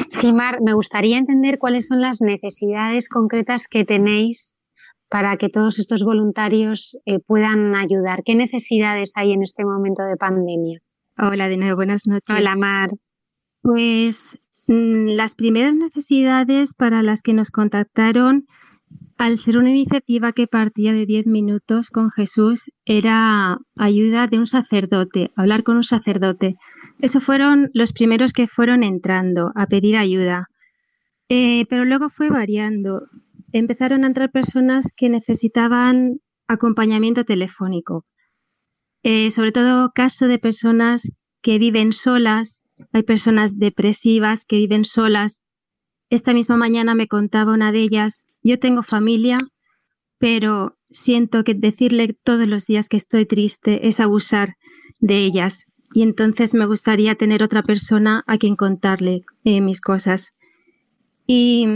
Sí, 0.09 0.31
Mar, 0.31 0.59
me 0.61 0.73
gustaría 0.73 1.17
entender 1.17 1.57
cuáles 1.57 1.87
son 1.87 2.01
las 2.01 2.21
necesidades 2.21 3.09
concretas 3.09 3.67
que 3.67 3.83
tenéis 3.83 4.55
para 5.09 5.37
que 5.37 5.49
todos 5.49 5.79
estos 5.79 6.03
voluntarios 6.03 6.97
eh, 7.05 7.19
puedan 7.19 7.75
ayudar? 7.75 8.21
¿Qué 8.23 8.35
necesidades 8.35 9.13
hay 9.15 9.33
en 9.33 9.41
este 9.41 9.65
momento 9.65 10.03
de 10.03 10.15
pandemia? 10.15 10.79
Hola 11.17 11.49
de 11.49 11.57
nuevo, 11.57 11.75
buenas 11.75 12.07
noches. 12.07 12.35
Hola 12.35 12.55
Mar. 12.55 12.91
Pues 13.61 14.39
mmm, 14.67 15.07
las 15.15 15.35
primeras 15.35 15.75
necesidades 15.75 16.73
para 16.73 17.03
las 17.03 17.21
que 17.21 17.33
nos 17.33 17.51
contactaron, 17.51 18.45
al 19.17 19.37
ser 19.37 19.57
una 19.57 19.71
iniciativa 19.71 20.31
que 20.31 20.47
partía 20.47 20.93
de 20.93 21.05
10 21.05 21.27
minutos 21.27 21.89
con 21.89 22.09
Jesús, 22.09 22.71
era 22.85 23.57
ayuda 23.75 24.27
de 24.27 24.37
un 24.37 24.47
sacerdote, 24.47 25.31
hablar 25.35 25.63
con 25.63 25.75
un 25.75 25.83
sacerdote. 25.83 26.55
Esos 27.01 27.23
fueron 27.23 27.69
los 27.73 27.91
primeros 27.91 28.31
que 28.31 28.47
fueron 28.47 28.81
entrando 28.81 29.51
a 29.55 29.67
pedir 29.67 29.97
ayuda. 29.97 30.47
Eh, 31.27 31.65
pero 31.69 31.83
luego 31.83 32.09
fue 32.09 32.29
variando 32.29 33.01
empezaron 33.51 34.03
a 34.03 34.07
entrar 34.07 34.31
personas 34.31 34.93
que 34.95 35.09
necesitaban 35.09 36.19
acompañamiento 36.47 37.23
telefónico. 37.23 38.05
Eh, 39.03 39.31
sobre 39.31 39.51
todo 39.51 39.91
caso 39.93 40.27
de 40.27 40.39
personas 40.39 41.11
que 41.41 41.57
viven 41.57 41.93
solas 41.93 42.65
hay 42.91 43.03
personas 43.03 43.57
depresivas 43.57 44.45
que 44.45 44.57
viven 44.57 44.85
solas. 44.85 45.43
Esta 46.09 46.33
misma 46.33 46.57
mañana 46.57 46.95
me 46.95 47.07
contaba 47.07 47.53
una 47.53 47.71
de 47.71 47.81
ellas, 47.81 48.25
yo 48.41 48.57
tengo 48.59 48.83
familia, 48.83 49.37
pero 50.17 50.77
siento 50.89 51.43
que 51.43 51.53
decirle 51.53 52.17
todos 52.23 52.47
los 52.47 52.65
días 52.65 52.89
que 52.89 52.97
estoy 52.97 53.25
triste 53.25 53.87
es 53.87 53.99
abusar 53.99 54.55
de 54.99 55.17
ellas. 55.19 55.65
Y 55.93 56.03
entonces 56.03 56.53
me 56.53 56.65
gustaría 56.65 57.15
tener 57.15 57.43
otra 57.43 57.63
persona 57.63 58.23
a 58.27 58.37
quien 58.37 58.55
contarle 58.55 59.21
eh, 59.43 59.61
mis 59.61 59.81
cosas. 59.81 60.35
Y 61.25 61.67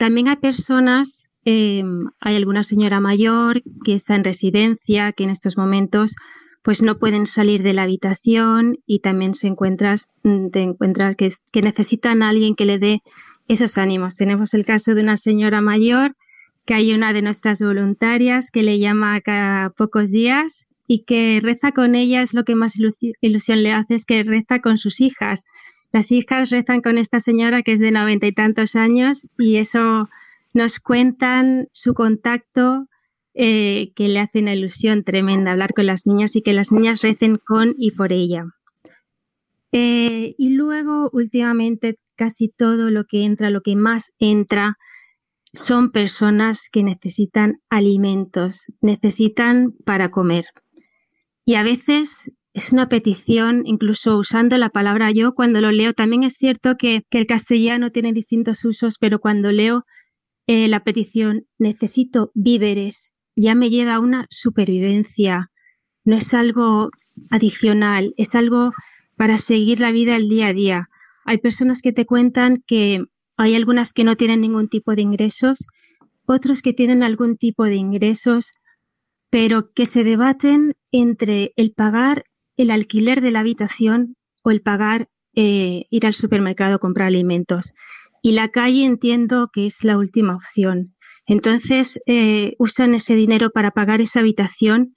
también 0.00 0.28
hay 0.28 0.36
personas, 0.36 1.26
eh, 1.44 1.84
hay 2.20 2.34
alguna 2.34 2.64
señora 2.64 3.00
mayor 3.00 3.62
que 3.84 3.92
está 3.92 4.14
en 4.14 4.24
residencia, 4.24 5.12
que 5.12 5.24
en 5.24 5.30
estos 5.30 5.58
momentos 5.58 6.16
pues 6.62 6.80
no 6.80 6.98
pueden 6.98 7.26
salir 7.26 7.62
de 7.62 7.74
la 7.74 7.82
habitación 7.82 8.78
y 8.86 9.00
también 9.00 9.34
se 9.34 9.48
encuentran, 9.48 9.98
mm, 10.22 10.48
te 10.48 10.62
encuentras 10.62 11.16
que, 11.16 11.30
que 11.52 11.60
necesitan 11.60 12.22
a 12.22 12.30
alguien 12.30 12.54
que 12.54 12.64
le 12.64 12.78
dé 12.78 13.02
esos 13.46 13.76
ánimos. 13.76 14.16
Tenemos 14.16 14.54
el 14.54 14.64
caso 14.64 14.94
de 14.94 15.02
una 15.02 15.18
señora 15.18 15.60
mayor 15.60 16.16
que 16.64 16.72
hay 16.72 16.94
una 16.94 17.12
de 17.12 17.20
nuestras 17.20 17.60
voluntarias 17.60 18.50
que 18.50 18.62
le 18.62 18.78
llama 18.78 19.20
cada 19.20 19.68
pocos 19.68 20.10
días 20.10 20.66
y 20.86 21.04
que 21.04 21.40
reza 21.42 21.72
con 21.72 21.94
ella 21.94 22.22
es 22.22 22.32
lo 22.32 22.44
que 22.44 22.54
más 22.54 22.74
ilusión 23.20 23.62
le 23.62 23.72
hace, 23.72 23.96
es 23.96 24.06
que 24.06 24.24
reza 24.24 24.60
con 24.60 24.78
sus 24.78 25.02
hijas. 25.02 25.44
Las 25.92 26.12
hijas 26.12 26.50
rezan 26.50 26.80
con 26.80 26.98
esta 26.98 27.20
señora 27.20 27.62
que 27.62 27.72
es 27.72 27.80
de 27.80 27.90
noventa 27.90 28.26
y 28.26 28.32
tantos 28.32 28.76
años 28.76 29.28
y 29.38 29.56
eso 29.56 30.08
nos 30.54 30.78
cuentan 30.78 31.68
su 31.72 31.94
contacto 31.94 32.86
eh, 33.34 33.92
que 33.94 34.08
le 34.08 34.20
hace 34.20 34.40
una 34.40 34.54
ilusión 34.54 35.04
tremenda 35.04 35.52
hablar 35.52 35.72
con 35.74 35.86
las 35.86 36.06
niñas 36.06 36.36
y 36.36 36.42
que 36.42 36.52
las 36.52 36.72
niñas 36.72 37.02
recen 37.02 37.38
con 37.38 37.74
y 37.76 37.92
por 37.92 38.12
ella. 38.12 38.44
Eh, 39.72 40.34
y 40.36 40.54
luego, 40.54 41.10
últimamente, 41.12 41.96
casi 42.16 42.48
todo 42.48 42.90
lo 42.90 43.04
que 43.04 43.24
entra, 43.24 43.50
lo 43.50 43.60
que 43.60 43.76
más 43.76 44.12
entra, 44.18 44.76
son 45.52 45.90
personas 45.90 46.68
que 46.70 46.82
necesitan 46.82 47.60
alimentos, 47.68 48.66
necesitan 48.80 49.72
para 49.84 50.10
comer. 50.10 50.46
Y 51.44 51.54
a 51.54 51.62
veces 51.62 52.32
es 52.52 52.72
una 52.72 52.88
petición, 52.88 53.62
incluso 53.64 54.18
usando 54.18 54.58
la 54.58 54.70
palabra 54.70 55.10
yo, 55.12 55.34
cuando 55.34 55.60
lo 55.60 55.70
leo, 55.70 55.92
también 55.92 56.24
es 56.24 56.34
cierto 56.34 56.76
que, 56.76 57.02
el 57.10 57.26
castellano 57.26 57.90
tiene 57.90 58.12
distintos 58.12 58.64
usos, 58.64 58.98
pero 58.98 59.20
cuando 59.20 59.52
leo 59.52 59.84
eh, 60.46 60.66
la 60.68 60.82
petición 60.82 61.46
necesito 61.58 62.32
víveres, 62.34 63.12
ya 63.36 63.54
me 63.54 63.70
lleva 63.70 63.94
a 63.94 64.00
una 64.00 64.26
supervivencia, 64.30 65.50
no 66.04 66.16
es 66.16 66.34
algo 66.34 66.90
adicional, 67.30 68.14
es 68.16 68.34
algo 68.34 68.72
para 69.16 69.38
seguir 69.38 69.80
la 69.80 69.92
vida 69.92 70.16
el 70.16 70.28
día 70.28 70.48
a 70.48 70.52
día. 70.52 70.88
Hay 71.24 71.38
personas 71.38 71.82
que 71.82 71.92
te 71.92 72.06
cuentan 72.06 72.64
que 72.66 73.04
hay 73.36 73.54
algunas 73.54 73.92
que 73.92 74.02
no 74.02 74.16
tienen 74.16 74.40
ningún 74.40 74.68
tipo 74.68 74.96
de 74.96 75.02
ingresos, 75.02 75.66
otros 76.26 76.62
que 76.62 76.72
tienen 76.72 77.02
algún 77.02 77.36
tipo 77.36 77.64
de 77.64 77.76
ingresos, 77.76 78.52
pero 79.30 79.72
que 79.72 79.86
se 79.86 80.02
debaten 80.02 80.74
entre 80.90 81.52
el 81.56 81.72
pagar 81.72 82.24
el 82.60 82.70
alquiler 82.70 83.22
de 83.22 83.30
la 83.30 83.40
habitación 83.40 84.16
o 84.42 84.50
el 84.50 84.60
pagar 84.60 85.08
eh, 85.34 85.86
ir 85.88 86.06
al 86.06 86.12
supermercado 86.14 86.74
a 86.74 86.78
comprar 86.78 87.08
alimentos. 87.08 87.72
Y 88.22 88.32
la 88.32 88.48
calle 88.48 88.84
entiendo 88.84 89.48
que 89.50 89.64
es 89.64 89.82
la 89.82 89.96
última 89.96 90.34
opción. 90.34 90.94
Entonces 91.26 92.00
eh, 92.06 92.54
usan 92.58 92.94
ese 92.94 93.14
dinero 93.14 93.48
para 93.50 93.70
pagar 93.70 94.02
esa 94.02 94.20
habitación. 94.20 94.94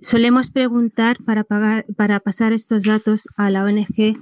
Solemos 0.00 0.50
preguntar 0.50 1.18
para, 1.24 1.44
pagar, 1.44 1.86
para 1.96 2.18
pasar 2.18 2.52
estos 2.52 2.82
datos 2.82 3.28
a 3.36 3.48
la 3.50 3.62
ONG 3.62 4.16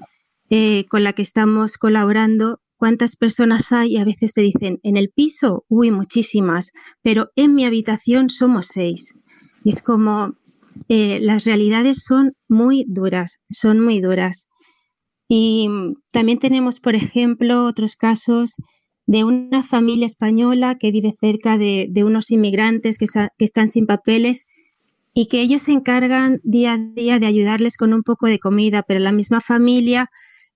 eh, 0.51 0.85
con 0.91 1.03
la 1.03 1.15
que 1.15 1.23
estamos 1.23 1.79
colaborando 1.79 2.61
cuántas 2.77 3.17
personas 3.17 3.73
hay 3.73 3.97
a 3.97 4.05
veces 4.05 4.35
te 4.35 4.43
dicen, 4.43 4.81
en 4.83 4.99
el 4.99 5.09
piso, 5.09 5.65
uy, 5.69 5.91
muchísimas, 5.91 6.73
pero 7.01 7.31
en 7.37 7.55
mi 7.55 7.65
habitación 7.65 8.29
somos 8.29 8.67
seis. 8.67 9.15
Y 9.65 9.71
es 9.71 9.81
como, 9.81 10.35
eh, 10.89 11.19
las 11.21 11.45
realidades 11.45 12.05
son 12.05 12.33
muy 12.49 12.85
duras, 12.89 13.39
son 13.51 13.81
muy 13.81 14.01
duras. 14.01 14.49
Y 15.29 15.69
también 16.13 16.39
tenemos, 16.39 16.81
por 16.81 16.95
ejemplo, 16.95 17.65
otros 17.65 17.97
casos 17.97 18.57
de 19.07 19.25
una 19.25 19.63
familia 19.63 20.07
española 20.07 20.77
que 20.79 20.91
vive 20.91 21.13
cerca 21.13 21.59
de, 21.59 21.91
unos 22.05 22.31
inmigrantes 22.31 22.99
que, 22.99 23.07
están 23.39 23.69
sin 23.69 23.87
papeles 23.87 24.47
y 25.13 25.27
que 25.27 25.41
ellos 25.41 25.63
se 25.63 25.73
encargan 25.73 26.41
día 26.43 26.73
a 26.75 26.79
día 26.79 27.19
de 27.19 27.27
ayudarles 27.27 27.77
con 27.77 27.93
un 27.93 28.03
poco 28.03 28.27
de 28.27 28.39
comida, 28.39 28.83
pero 28.83 29.01
la 29.01 29.13
misma 29.13 29.41
familia 29.41 30.11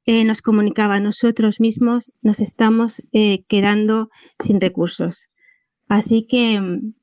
eh, 0.06 0.24
nos 0.24 0.42
comunicaba, 0.42 1.00
nosotros 1.00 1.60
mismos 1.60 2.10
nos 2.22 2.40
estamos 2.40 3.02
eh, 3.12 3.44
quedando 3.46 4.08
sin 4.38 4.60
recursos. 4.60 5.28
Así 5.88 6.26
que 6.26 6.60
mm, 6.60 6.94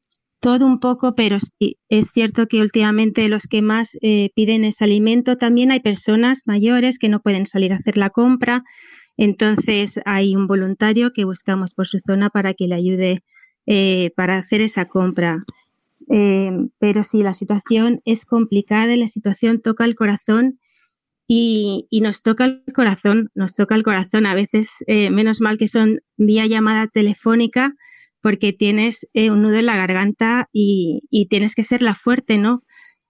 todo 0.45 0.67
un 0.67 0.79
poco, 0.79 1.13
pero 1.15 1.39
sí, 1.39 1.79
es 1.89 2.11
cierto 2.11 2.45
que 2.45 2.61
últimamente 2.61 3.27
los 3.29 3.47
que 3.47 3.63
más 3.63 3.97
eh, 4.03 4.29
piden 4.35 4.63
es 4.63 4.83
alimento. 4.83 5.37
También 5.37 5.71
hay 5.71 5.79
personas 5.79 6.43
mayores 6.45 6.99
que 6.99 7.09
no 7.09 7.19
pueden 7.19 7.47
salir 7.47 7.73
a 7.73 7.77
hacer 7.77 7.97
la 7.97 8.11
compra. 8.11 8.63
Entonces 9.17 9.99
hay 10.05 10.35
un 10.35 10.45
voluntario 10.45 11.13
que 11.15 11.25
buscamos 11.25 11.73
por 11.73 11.87
su 11.87 11.97
zona 11.97 12.29
para 12.29 12.53
que 12.53 12.67
le 12.67 12.75
ayude 12.75 13.23
para 14.15 14.37
hacer 14.37 14.61
esa 14.61 14.85
compra. 14.85 15.43
pero 16.07 17.03
sí, 17.03 17.23
la 17.23 17.33
situación 17.33 18.01
es 18.05 18.25
complicada 18.25 18.93
y 18.93 18.99
la 18.99 19.07
situación 19.07 19.61
toca 19.63 19.83
el 19.85 19.95
corazón 19.95 20.59
y, 21.27 21.87
nos 22.03 22.21
toca 22.21 22.45
el 22.45 22.63
corazón, 22.71 23.31
nos 23.33 23.55
toca 23.55 23.73
el 23.73 23.81
corazón. 23.81 24.27
A 24.27 24.35
veces, 24.35 24.83
eh, 24.85 25.09
menos 25.09 25.41
mal 25.41 25.57
que 25.57 25.67
son 25.67 26.01
vía 26.17 26.45
llamada 26.45 26.85
telefónica, 26.85 27.73
porque 28.25 28.53
tienes 28.53 29.07
eh, 29.13 29.29
un 29.29 29.43
nudo 29.43 29.57
en 29.57 29.67
la 29.67 29.75
garganta 29.75 30.49
y, 30.51 31.27
tienes 31.29 31.53
que 31.53 31.61
ser 31.61 31.83
la 31.83 31.93
fuerte, 31.93 32.39
¿no? 32.39 32.63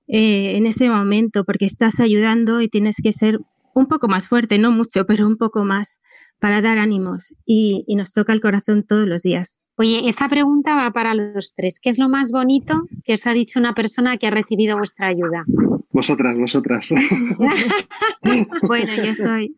Eh, 0.09 0.57
en 0.57 0.65
ese 0.65 0.89
momento, 0.89 1.45
porque 1.45 1.63
estás 1.63 2.01
ayudando 2.01 2.59
y 2.59 2.67
tienes 2.67 2.97
que 3.01 3.13
ser 3.13 3.39
un 3.73 3.85
poco 3.85 4.09
más 4.09 4.27
fuerte, 4.27 4.57
no 4.57 4.71
mucho, 4.71 5.05
pero 5.07 5.25
un 5.25 5.37
poco 5.37 5.63
más 5.63 6.01
para 6.37 6.61
dar 6.61 6.79
ánimos 6.79 7.33
y, 7.45 7.85
y, 7.87 7.95
nos 7.95 8.11
toca 8.11 8.33
el 8.33 8.41
corazón 8.41 8.83
todos 8.85 9.07
los 9.07 9.21
días. 9.21 9.61
Oye, 9.77 10.09
esta 10.09 10.27
pregunta 10.27 10.75
va 10.75 10.91
para 10.91 11.15
los 11.15 11.53
tres. 11.55 11.79
¿Qué 11.81 11.91
es 11.91 11.97
lo 11.97 12.09
más 12.09 12.33
bonito 12.33 12.83
que 13.05 13.13
os 13.13 13.25
ha 13.25 13.31
dicho 13.31 13.57
una 13.57 13.73
persona 13.73 14.17
que 14.17 14.27
ha 14.27 14.31
recibido 14.31 14.77
vuestra 14.77 15.07
ayuda? 15.07 15.45
Vosotras, 15.93 16.37
vosotras. 16.37 16.89
bueno, 18.67 18.95
yo 19.01 19.15
soy. 19.15 19.55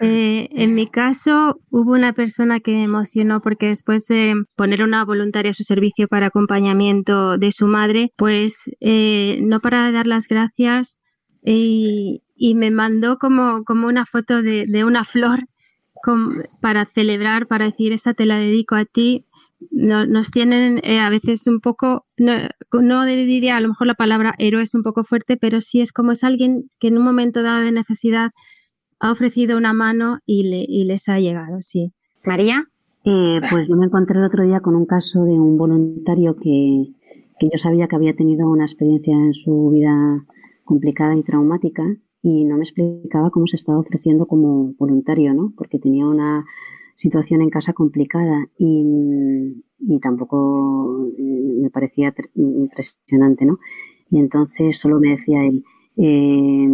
Eh, 0.00 0.48
en 0.52 0.74
mi 0.74 0.86
caso, 0.86 1.60
hubo 1.70 1.92
una 1.92 2.12
persona 2.12 2.60
que 2.60 2.72
me 2.72 2.84
emocionó 2.84 3.40
porque 3.40 3.66
después 3.66 4.06
de 4.06 4.34
poner 4.56 4.82
una 4.82 5.04
voluntaria 5.04 5.50
a 5.50 5.54
su 5.54 5.64
servicio 5.64 6.06
para 6.06 6.26
acompañamiento 6.26 7.36
de 7.36 7.50
su 7.50 7.66
madre, 7.66 8.12
pues 8.16 8.70
eh, 8.80 9.38
no 9.42 9.60
para 9.60 9.86
de 9.86 9.92
dar 9.92 10.06
las 10.06 10.28
gracias 10.28 11.00
y, 11.44 12.22
me 12.54 12.70
mandó 12.70 13.18
como, 13.18 13.64
como 13.64 13.88
una 13.88 14.06
foto 14.06 14.42
de, 14.42 14.66
de 14.66 14.84
una 14.84 15.04
flor 15.04 15.40
para 16.60 16.84
celebrar, 16.84 17.48
para 17.48 17.66
decir, 17.66 17.92
esa 17.92 18.14
te 18.14 18.24
la 18.24 18.38
dedico 18.38 18.76
a 18.76 18.84
ti 18.84 19.26
no, 19.70 20.06
nos 20.06 20.30
tienen 20.30 20.80
eh, 20.84 21.00
a 21.00 21.10
veces 21.10 21.46
un 21.46 21.60
poco, 21.60 22.06
no, 22.16 22.32
no, 22.72 23.04
diría 23.04 23.56
a 23.56 23.60
lo 23.60 23.68
mejor 23.68 23.86
la 23.86 23.94
palabra 23.94 24.34
héroe 24.38 24.62
es 24.62 24.74
un 24.74 24.82
poco 24.82 25.04
fuerte, 25.04 25.36
pero 25.36 25.60
sí 25.60 25.80
es 25.80 25.92
como 25.92 26.12
es 26.12 26.24
alguien 26.24 26.70
que 26.78 26.88
en 26.88 26.98
un 26.98 27.04
momento 27.04 27.42
dado 27.42 27.64
de 27.64 27.72
necesidad 27.72 28.30
ha 29.00 29.12
ofrecido 29.12 29.56
una 29.56 29.72
mano 29.72 30.18
y, 30.26 30.48
le, 30.48 30.64
y 30.66 30.84
les 30.84 31.08
ha 31.08 31.18
llegado, 31.20 31.60
sí. 31.60 31.92
María. 32.24 32.64
Eh, 33.04 33.38
pues 33.50 33.68
yo 33.68 33.76
me 33.76 33.86
encontré 33.86 34.18
el 34.18 34.24
otro 34.24 34.44
día 34.44 34.60
con 34.60 34.74
un 34.74 34.84
caso 34.84 35.24
de 35.24 35.32
un 35.32 35.56
voluntario 35.56 36.36
que, 36.36 36.88
que 37.38 37.48
yo 37.50 37.58
sabía 37.58 37.86
que 37.86 37.96
había 37.96 38.14
tenido 38.14 38.50
una 38.50 38.64
experiencia 38.64 39.14
en 39.14 39.34
su 39.34 39.70
vida 39.70 40.24
complicada 40.64 41.16
y 41.16 41.22
traumática 41.22 41.84
y 42.22 42.44
no 42.44 42.56
me 42.56 42.64
explicaba 42.64 43.30
cómo 43.30 43.46
se 43.46 43.56
estaba 43.56 43.78
ofreciendo 43.78 44.26
como 44.26 44.74
voluntario, 44.74 45.32
¿no? 45.32 45.52
Porque 45.56 45.78
tenía 45.78 46.06
una 46.06 46.44
situación 46.96 47.40
en 47.42 47.50
casa 47.50 47.72
complicada 47.72 48.48
y, 48.58 49.62
y 49.78 50.00
tampoco 50.00 51.08
eh, 51.16 51.58
me 51.62 51.70
parecía 51.70 52.12
impresionante, 52.34 53.46
¿no? 53.46 53.58
Y 54.10 54.18
entonces 54.18 54.78
solo 54.78 54.98
me 54.98 55.10
decía 55.10 55.44
él, 55.44 55.64
eh, 55.96 56.68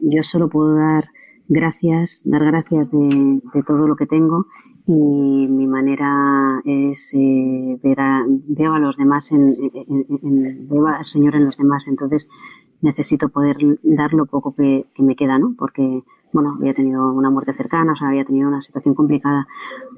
yo 0.00 0.22
solo 0.22 0.48
puedo 0.48 0.74
dar 0.74 1.04
gracias, 1.48 2.22
dar 2.24 2.44
gracias 2.44 2.90
de, 2.90 3.40
de, 3.52 3.62
todo 3.62 3.88
lo 3.88 3.96
que 3.96 4.06
tengo 4.06 4.46
y 4.86 5.48
mi 5.48 5.66
manera 5.66 6.62
es 6.64 7.12
eh, 7.14 7.78
ver 7.82 8.00
a, 8.00 8.24
veo 8.26 8.72
a 8.72 8.78
los 8.78 8.96
demás, 8.96 9.32
en, 9.32 9.56
en, 9.88 10.68
veo 10.68 10.86
al 10.86 11.04
Señor 11.04 11.34
en 11.34 11.44
los 11.44 11.58
demás, 11.58 11.88
entonces 11.88 12.28
necesito 12.80 13.28
poder 13.28 13.56
dar 13.82 14.12
lo 14.12 14.26
poco 14.26 14.54
que, 14.54 14.86
me 14.98 15.16
queda, 15.16 15.38
¿no? 15.38 15.54
Porque 15.58 16.02
bueno, 16.32 16.56
había 16.58 16.74
tenido 16.74 17.10
una 17.12 17.30
muerte 17.30 17.54
cercana, 17.54 17.92
o 17.92 17.96
sea, 17.96 18.08
había 18.08 18.24
tenido 18.24 18.48
una 18.48 18.60
situación 18.60 18.94
complicada. 18.94 19.46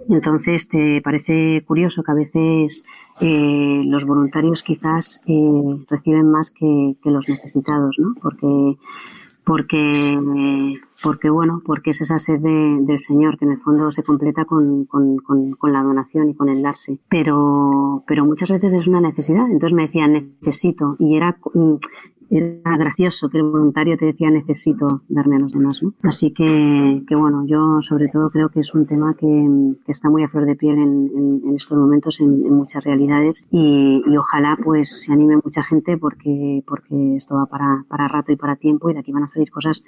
Entonces, 0.08 0.68
te 0.68 1.00
parece 1.02 1.64
curioso 1.66 2.04
que 2.04 2.12
a 2.12 2.14
veces 2.14 2.84
eh, 3.20 3.82
los 3.84 4.04
voluntarios 4.04 4.62
quizás 4.62 5.22
eh, 5.26 5.84
reciben 5.88 6.30
más 6.30 6.52
que, 6.52 6.96
los 7.04 7.28
necesitados, 7.28 7.96
¿no? 7.98 8.14
Porque 8.22 8.78
porque, 9.50 10.78
porque 11.02 11.28
bueno, 11.28 11.60
porque 11.66 11.90
es 11.90 12.00
esa 12.02 12.18
sed 12.20 12.38
de- 12.40 12.78
del 12.82 13.00
Señor 13.00 13.36
que 13.36 13.46
en 13.46 13.50
el 13.52 13.58
fondo 13.58 13.90
se 13.90 14.04
completa 14.04 14.44
con, 14.44 14.84
con- 14.84 15.18
la 15.72 15.82
donación 15.82 16.30
y 16.30 16.34
con 16.34 16.48
el 16.48 16.62
darse. 16.62 16.98
Pero, 17.08 18.04
pero 18.06 18.24
muchas 18.24 18.50
veces 18.50 18.72
es 18.74 18.86
una 18.86 19.00
necesidad. 19.00 19.50
Entonces 19.50 19.74
me 19.76 19.86
decían 19.86 20.12
necesito 20.12 20.94
y 21.00 21.16
era, 21.16 21.36
era 22.30 22.76
gracioso 22.76 23.28
que 23.28 23.38
el 23.38 23.44
voluntario 23.44 23.96
te 23.98 24.06
decía 24.06 24.30
necesito 24.30 25.02
darme 25.08 25.36
a 25.36 25.40
los 25.40 25.52
demás, 25.52 25.82
¿no? 25.82 25.92
Así 26.02 26.32
que, 26.32 27.02
que 27.06 27.14
bueno, 27.16 27.44
yo 27.46 27.82
sobre 27.82 28.08
todo 28.08 28.30
creo 28.30 28.48
que 28.50 28.60
es 28.60 28.72
un 28.74 28.86
tema 28.86 29.14
que, 29.14 29.26
que 29.84 29.92
está 29.92 30.08
muy 30.08 30.22
a 30.22 30.28
flor 30.28 30.46
de 30.46 30.54
piel 30.56 30.78
en, 30.78 31.10
en- 31.46 31.56
estos 31.56 31.76
momentos 31.76 32.20
en, 32.20 32.46
en 32.46 32.54
muchas 32.54 32.84
realidades 32.84 33.44
y, 33.50 34.02
y 34.06 34.16
ojalá 34.16 34.56
pues 34.64 35.02
se 35.02 35.12
anime 35.12 35.38
mucha 35.44 35.62
gente 35.62 35.98
porque, 35.98 36.62
porque 36.66 37.16
esto 37.16 37.34
va 37.34 37.46
para, 37.46 37.84
para 37.88 38.08
rato 38.08 38.32
y 38.32 38.36
para 38.36 38.56
tiempo 38.56 38.88
y 38.88 38.94
de 38.94 39.00
aquí 39.00 39.12
van 39.12 39.24
a 39.24 39.30
salir 39.30 39.50
cosas 39.50 39.84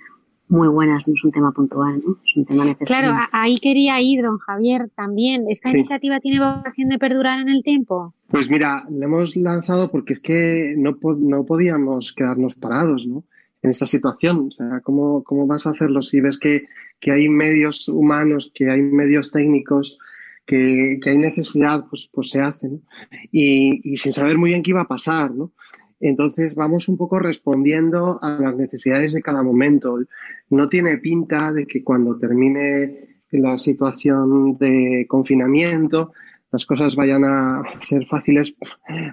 muy 0.53 0.69
buenas, 0.69 1.09
no 1.09 1.15
es 1.15 1.25
un 1.25 1.33
tema 1.33 1.51
puntual, 1.51 1.95
¿no? 2.07 2.17
Es 2.25 2.37
un 2.37 2.45
tema 2.45 2.65
necesario. 2.65 3.11
Claro, 3.11 3.29
ahí 3.33 3.57
quería 3.57 4.01
ir, 4.01 4.23
don 4.23 4.37
Javier, 4.39 4.91
también. 4.95 5.47
¿Esta 5.49 5.71
Sí. 5.71 5.79
iniciativa 5.79 6.21
tiene 6.21 6.39
vocación 6.41 6.91
de 6.91 6.99
perdurar 6.99 7.41
en 7.41 7.49
el 7.49 7.63
tiempo? 7.63 8.15
Pues 8.29 8.51
mira, 8.51 8.83
le 8.91 9.07
hemos 9.07 9.35
lanzado 9.37 9.91
porque 9.91 10.13
es 10.13 10.21
que 10.21 10.75
no, 10.77 10.97
no 11.19 11.45
podíamos 11.47 12.13
quedarnos 12.13 12.55
parados, 12.55 13.07
¿no? 13.07 13.25
En 13.63 13.71
esta 13.71 13.87
situación. 13.87 14.49
O 14.49 14.51
sea, 14.51 14.81
¿cómo, 14.83 15.25
cómo 15.25 15.47
vas 15.47 15.67
a 15.67 15.71
hacerlo 15.71 16.03
si 16.03 16.21
ves 16.21 16.39
que, 16.39 16.63
que 17.01 17.13
hay 17.13 17.29
medios 17.29 17.89
humanos, 17.89 18.53
que 18.55 18.71
hay 18.71 18.83
medios 18.83 19.33
técnicos, 19.33 20.01
que, 20.45 20.99
que 21.03 21.11
hay 21.11 21.19
necesidad, 21.19 21.87
pues, 21.89 22.11
pues 22.13 22.29
se 22.31 22.41
hace, 22.41 22.69
¿no? 22.69 22.81
Y, 23.31 23.81
y 23.85 23.97
sin 23.97 24.13
saber 24.13 24.37
muy 24.37 24.51
bien 24.51 24.63
qué 24.63 24.71
iba 24.73 24.83
a 24.83 24.89
pasar, 24.89 25.35
¿no? 25.35 25.53
Entonces 26.03 26.57
vamos 26.57 26.89
un 26.89 26.97
poco 26.97 27.19
respondiendo 27.19 28.19
a 28.21 28.39
las 28.41 28.57
necesidades 28.57 29.13
de 29.13 29.23
cada 29.23 29.43
momento. 29.43 29.99
No 30.51 30.69
tiene 30.69 30.99
pinta 30.99 31.53
de 31.53 31.65
que 31.67 31.83
cuando 31.85 32.19
termine 32.19 33.21
la 33.31 33.57
situación 33.57 34.59
de 34.59 35.07
confinamiento 35.09 36.13
las 36.51 36.67
cosas 36.67 36.95
vayan 36.97 37.25
a 37.25 37.63
ser 37.81 38.05
fáciles, 38.05 38.55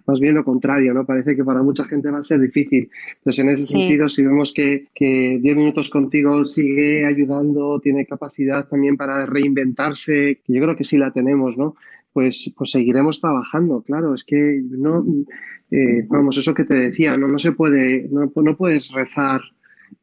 más 0.05 0.19
bien 0.19 0.35
lo 0.35 0.43
contrario, 0.43 0.93
¿no? 0.93 1.05
Parece 1.05 1.37
que 1.37 1.43
para 1.45 1.63
mucha 1.63 1.85
gente 1.85 2.11
va 2.11 2.17
a 2.19 2.23
ser 2.23 2.41
difícil. 2.41 2.89
Entonces, 3.19 3.39
en 3.45 3.49
ese 3.49 3.65
Sí. 3.65 3.73
sentido, 3.75 4.09
si 4.09 4.25
vemos 4.25 4.53
que, 4.53 4.87
que 4.93 5.39
10 5.41 5.55
minutos 5.55 5.89
contigo 5.89 6.43
sigue 6.43 7.05
ayudando, 7.05 7.79
tiene 7.79 8.05
capacidad 8.05 8.67
también 8.67 8.97
para 8.97 9.25
reinventarse, 9.25 10.41
que 10.45 10.53
yo 10.53 10.61
creo 10.61 10.75
que 10.75 10.83
sí 10.83 10.97
la 10.97 11.13
tenemos, 11.13 11.57
¿no? 11.57 11.75
Pues, 12.13 12.53
pues 12.57 12.71
seguiremos 12.71 13.21
trabajando, 13.21 13.81
claro, 13.83 14.13
es 14.13 14.23
que 14.23 14.61
no, 14.69 15.05
eh, 15.71 16.05
vamos, 16.09 16.37
eso 16.37 16.53
que 16.53 16.65
te 16.65 16.75
decía, 16.75 17.15
no, 17.17 17.27
no 17.27 17.37
se 17.39 17.51
puede, 17.53 18.09
no, 18.11 18.31
no 18.35 18.57
puedes 18.57 18.91
rezar 18.91 19.41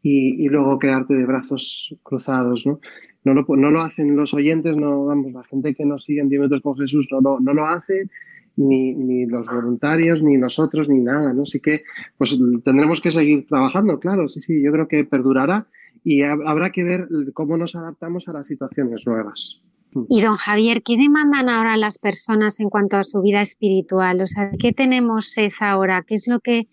y, 0.02 0.44
y 0.44 0.48
luego 0.48 0.78
quedarte 0.78 1.14
de 1.14 1.26
brazos 1.26 1.96
cruzados, 2.02 2.66
¿no? 2.66 2.80
No 3.24 3.34
lo, 3.34 3.44
no 3.56 3.70
lo 3.70 3.80
hacen 3.82 4.16
los 4.16 4.34
oyentes, 4.34 4.76
no, 4.76 5.06
vamos, 5.06 5.32
la 5.32 5.42
gente 5.44 5.74
que 5.74 5.84
nos 5.84 6.04
sigue 6.04 6.20
en 6.20 6.28
10 6.28 6.40
minutos 6.40 6.60
con 6.60 6.76
Jesús 6.76 7.08
no 7.10 7.38
no 7.40 7.54
lo 7.54 7.66
hace, 7.66 8.08
ni, 8.56 8.94
ni 8.94 9.26
los 9.26 9.48
voluntarios, 9.48 10.22
ni 10.22 10.36
nosotros, 10.36 10.88
ni 10.88 11.00
nada, 11.00 11.32
¿no? 11.34 11.42
Así 11.42 11.60
que, 11.60 11.82
pues 12.16 12.38
tendremos 12.64 13.00
que 13.00 13.12
seguir 13.12 13.46
trabajando, 13.46 13.98
claro, 13.98 14.28
sí, 14.28 14.40
sí, 14.42 14.62
yo 14.62 14.70
creo 14.72 14.86
que 14.88 15.04
perdurará 15.04 15.68
y 16.04 16.20
hab- 16.20 16.46
habrá 16.46 16.70
que 16.70 16.84
ver 16.84 17.08
cómo 17.34 17.56
nos 17.56 17.74
adaptamos 17.74 18.28
a 18.28 18.32
las 18.32 18.46
situaciones 18.46 19.06
nuevas. 19.06 19.65
Y 20.08 20.20
don 20.20 20.36
Javier, 20.36 20.82
¿qué 20.82 20.96
demandan 20.96 21.48
ahora 21.48 21.76
las 21.76 21.98
personas 21.98 22.60
en 22.60 22.68
cuanto 22.68 22.96
a 22.96 23.04
su 23.04 23.22
vida 23.22 23.40
espiritual? 23.40 24.20
O 24.20 24.26
sea, 24.26 24.50
¿qué 24.58 24.72
tenemos 24.72 25.30
sed 25.30 25.52
ahora? 25.60 26.04
¿Qué 26.06 26.16
es 26.16 26.26
lo 26.28 26.40
que 26.40 26.68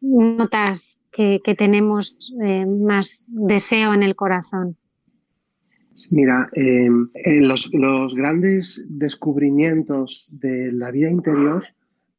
notas 0.00 1.00
que, 1.10 1.40
que 1.42 1.54
tenemos 1.54 2.32
eh, 2.42 2.66
más 2.66 3.26
deseo 3.28 3.94
en 3.94 4.02
el 4.02 4.14
corazón? 4.14 4.76
Mira, 6.10 6.48
eh, 6.54 6.88
los, 7.40 7.72
los 7.74 8.14
grandes 8.14 8.84
descubrimientos 8.88 10.36
de 10.40 10.72
la 10.72 10.90
vida 10.90 11.10
interior 11.10 11.64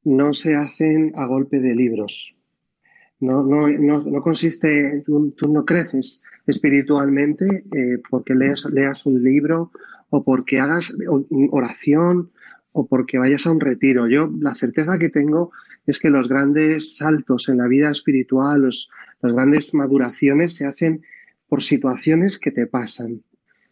no 0.06 0.34
se 0.34 0.56
hacen 0.56 1.12
a 1.16 1.26
golpe 1.26 1.60
de 1.60 1.76
libros. 1.76 2.42
No, 3.20 3.44
no, 3.44 3.68
no, 3.68 4.04
no 4.04 4.22
consiste, 4.22 5.04
tú, 5.06 5.32
tú 5.32 5.52
no 5.52 5.66
creces 5.66 6.24
espiritualmente 6.48 7.46
eh, 7.46 8.02
porque 8.10 8.36
leas, 8.36 8.66
leas 8.72 9.06
un 9.06 9.24
libro 9.24 9.72
o 10.10 10.24
porque 10.24 10.60
hagas 10.60 10.94
oración 11.52 12.32
o 12.72 12.88
porque 12.88 13.18
vayas 13.18 13.46
a 13.48 13.52
un 13.52 13.60
retiro. 13.60 14.08
Yo 14.08 14.32
la 14.40 14.56
certeza 14.56 15.00
que 15.00 15.10
tengo 15.10 15.52
es 15.86 16.00
que 16.00 16.10
los 16.10 16.30
grandes 16.30 16.98
saltos 16.98 17.50
en 17.50 17.58
la 17.58 17.68
vida 17.68 17.90
espiritual, 17.92 18.62
los, 18.64 18.92
las 19.22 19.34
grandes 19.34 19.74
maduraciones 19.74 20.56
se 20.56 20.66
hacen 20.66 21.04
por 21.48 21.62
situaciones 21.62 22.40
que 22.40 22.52
te 22.52 22.68
pasan, 22.68 23.24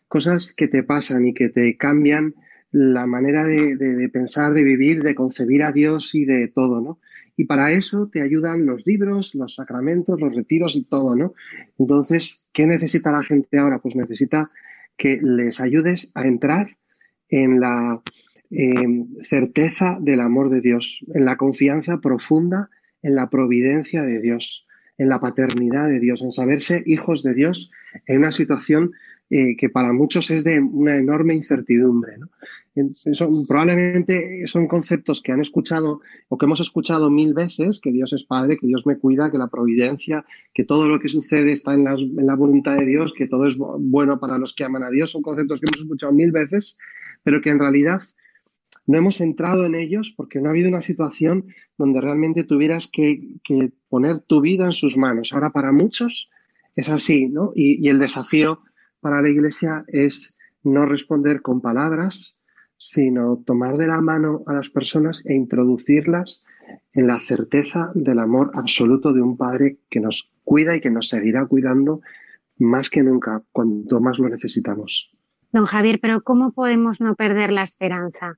cosas 0.07 0.53
que 0.53 0.67
te 0.67 0.83
pasan 0.83 1.25
y 1.27 1.33
que 1.33 1.49
te 1.49 1.75
cambian 1.77 2.35
la 2.71 3.05
manera 3.07 3.43
de, 3.43 3.75
de- 3.75 3.95
de 3.95 4.09
pensar, 4.09 4.53
de 4.53 4.63
vivir, 4.63 5.03
de 5.03 5.15
concebir 5.15 5.63
a 5.63 5.71
Dios 5.71 6.13
y 6.15 6.25
de 6.25 6.47
todo, 6.47 6.81
¿no? 6.81 6.99
Y 7.35 7.45
para 7.45 7.71
eso 7.71 8.09
te 8.11 8.21
ayudan 8.21 8.65
los 8.65 8.83
libros, 8.85 9.33
los 9.35 9.55
sacramentos, 9.55 10.19
los 10.21 10.35
retiros 10.35 10.75
y 10.75 10.83
todo, 10.85 11.15
¿no? 11.15 11.33
Entonces, 11.79 12.47
¿qué 12.53 12.67
necesita 12.67 13.11
la 13.11 13.23
gente 13.23 13.57
ahora? 13.57 13.79
Pues 13.79 13.95
necesita 13.95 14.51
que 14.97 15.19
les 15.21 15.59
ayudes 15.59 16.11
a 16.15 16.25
entrar 16.25 16.77
en 17.29 17.59
la 17.59 18.01
eh, 18.51 19.05
certeza 19.23 19.97
del 20.01 20.21
amor 20.21 20.49
de 20.49 20.61
Dios, 20.61 21.05
en 21.13 21.25
la 21.25 21.37
confianza 21.37 21.99
profunda 21.99 22.69
en 23.03 23.15
la 23.15 23.29
providencia 23.29 24.01
de 24.01 24.19
Dios, 24.21 24.67
en 24.97 25.09
la 25.09 25.19
paternidad 25.19 25.87
de 25.87 25.99
Dios, 25.99 26.23
en 26.23 26.31
saberse 26.31 26.81
hijos 26.85 27.21
de 27.21 27.33
Dios 27.33 27.71
en 28.07 28.19
una 28.19 28.31
situación 28.31 28.93
eh, 29.29 29.55
que 29.57 29.69
para 29.69 29.93
muchos 29.93 30.31
es 30.31 30.43
de 30.43 30.59
una 30.59 30.95
enorme 30.95 31.35
incertidumbre. 31.35 32.17
¿no? 32.17 32.29
Probablemente 33.47 34.47
son 34.47 34.67
conceptos 34.67 35.21
que 35.21 35.31
han 35.31 35.41
escuchado 35.41 36.01
o 36.27 36.37
que 36.37 36.45
hemos 36.45 36.59
escuchado 36.59 37.11
mil 37.11 37.33
veces, 37.33 37.79
que 37.79 37.91
Dios 37.91 38.13
es 38.13 38.25
Padre, 38.25 38.57
que 38.57 38.65
Dios 38.65 38.87
me 38.87 38.97
cuida, 38.97 39.31
que 39.31 39.37
la 39.37 39.47
providencia, 39.47 40.25
que 40.53 40.63
todo 40.63 40.87
lo 40.87 40.99
que 40.99 41.07
sucede 41.07 41.51
está 41.51 41.75
en, 41.75 41.83
las, 41.83 42.01
en 42.01 42.25
la 42.25 42.35
voluntad 42.35 42.77
de 42.77 42.87
Dios, 42.87 43.13
que 43.13 43.27
todo 43.27 43.45
es 43.45 43.57
bueno 43.57 44.19
para 44.19 44.39
los 44.39 44.55
que 44.55 44.63
aman 44.63 44.83
a 44.83 44.89
Dios. 44.89 45.11
Son 45.11 45.21
conceptos 45.21 45.59
que 45.59 45.67
hemos 45.67 45.81
escuchado 45.81 46.13
mil 46.13 46.31
veces, 46.31 46.77
pero 47.21 47.41
que 47.41 47.51
en 47.51 47.59
realidad 47.59 48.01
no 48.87 48.97
hemos 48.97 49.21
entrado 49.21 49.65
en 49.65 49.75
ellos 49.75 50.13
porque 50.17 50.39
no 50.39 50.47
ha 50.47 50.51
habido 50.51 50.69
una 50.69 50.81
situación 50.81 51.45
donde 51.77 52.01
realmente 52.01 52.43
tuvieras 52.43 52.89
que, 52.91 53.37
que 53.43 53.71
poner 53.87 54.21
tu 54.21 54.41
vida 54.41 54.65
en 54.65 54.73
sus 54.73 54.97
manos. 54.97 55.31
Ahora 55.31 55.51
para 55.51 55.71
muchos 55.71 56.31
es 56.75 56.89
así, 56.89 57.29
¿no? 57.29 57.51
Y 57.55 57.87
el 57.87 57.99
desafío 57.99 58.61
para 58.99 59.21
la 59.21 59.29
Iglesia 59.29 59.85
es 59.87 60.37
no 60.63 60.85
responder 60.85 61.41
con 61.41 61.61
palabras, 61.61 62.39
sino 62.85 63.41
tomar 63.45 63.77
de 63.77 63.87
la 63.87 64.01
mano 64.01 64.43
a 64.45 64.51
las 64.51 64.67
personas 64.67 65.25
e 65.25 65.33
introducirlas 65.35 66.43
en 66.93 67.07
la 67.07 67.17
certeza 67.17 67.87
del 67.95 68.19
amor 68.19 68.51
absoluto 68.55 69.13
de 69.13 69.21
un 69.21 69.37
Padre 69.37 69.77
que 69.89 70.01
nos 70.01 70.35
cuida 70.43 70.75
y 70.75 70.81
que 70.81 70.91
nos 70.91 71.07
seguirá 71.07 71.45
cuidando 71.45 72.01
más 72.57 72.89
que 72.89 73.01
nunca, 73.01 73.41
cuanto 73.53 74.01
más 74.01 74.19
lo 74.19 74.27
necesitamos. 74.27 75.15
Don 75.53 75.63
Javier, 75.63 75.99
pero 76.01 76.23
¿cómo 76.23 76.51
podemos 76.51 76.99
no 76.99 77.15
perder 77.15 77.53
la 77.53 77.63
esperanza? 77.63 78.37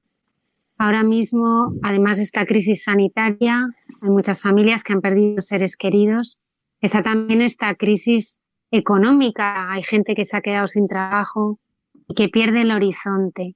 Ahora 0.78 1.04
mismo, 1.04 1.74
además 1.82 2.18
de 2.18 2.24
esta 2.24 2.46
crisis 2.46 2.84
sanitaria, 2.84 3.66
hay 4.04 4.10
muchas 4.12 4.44
familias 4.44 4.84
que 4.84 4.94
han 4.94 5.02
perdido 5.02 5.42
seres 5.42 5.76
queridos. 5.76 6.40
Está 6.82 7.02
también 7.02 7.42
esta 7.42 7.74
crisis 7.74 8.42
económica. 8.70 9.72
Hay 9.72 9.82
gente 9.82 10.14
que 10.14 10.24
se 10.24 10.38
ha 10.38 10.42
quedado 10.42 10.68
sin 10.68 10.86
trabajo 10.86 11.60
y 12.08 12.14
que 12.14 12.30
pierde 12.30 12.62
el 12.62 12.70
horizonte. 12.70 13.56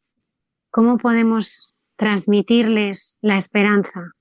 ¿Cómo 0.72 0.98
podemos 0.98 1.74
transmitirles 1.96 3.18
la 3.22 3.38
esperanza? 3.38 4.14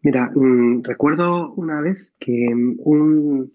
Mira, 0.00 0.30
mmm, 0.34 0.82
recuerdo 0.82 1.52
una 1.54 1.80
vez 1.80 2.12
que 2.18 2.48
un, 2.78 3.52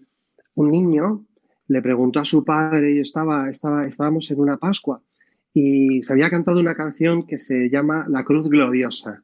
un, 0.54 0.70
niño 0.70 1.24
le 1.66 1.82
preguntó 1.82 2.20
a 2.20 2.24
su 2.24 2.44
padre, 2.44 2.92
y 2.92 3.00
estaba, 3.00 3.48
estaba, 3.48 3.86
estábamos 3.86 4.30
en 4.30 4.40
una 4.40 4.56
Pascua, 4.56 5.02
y 5.52 6.02
se 6.02 6.12
había 6.12 6.30
cantado 6.30 6.60
una 6.60 6.74
canción 6.74 7.26
que 7.26 7.38
se 7.38 7.70
llama 7.70 8.06
La 8.08 8.24
Cruz 8.24 8.48
Gloriosa. 8.48 9.22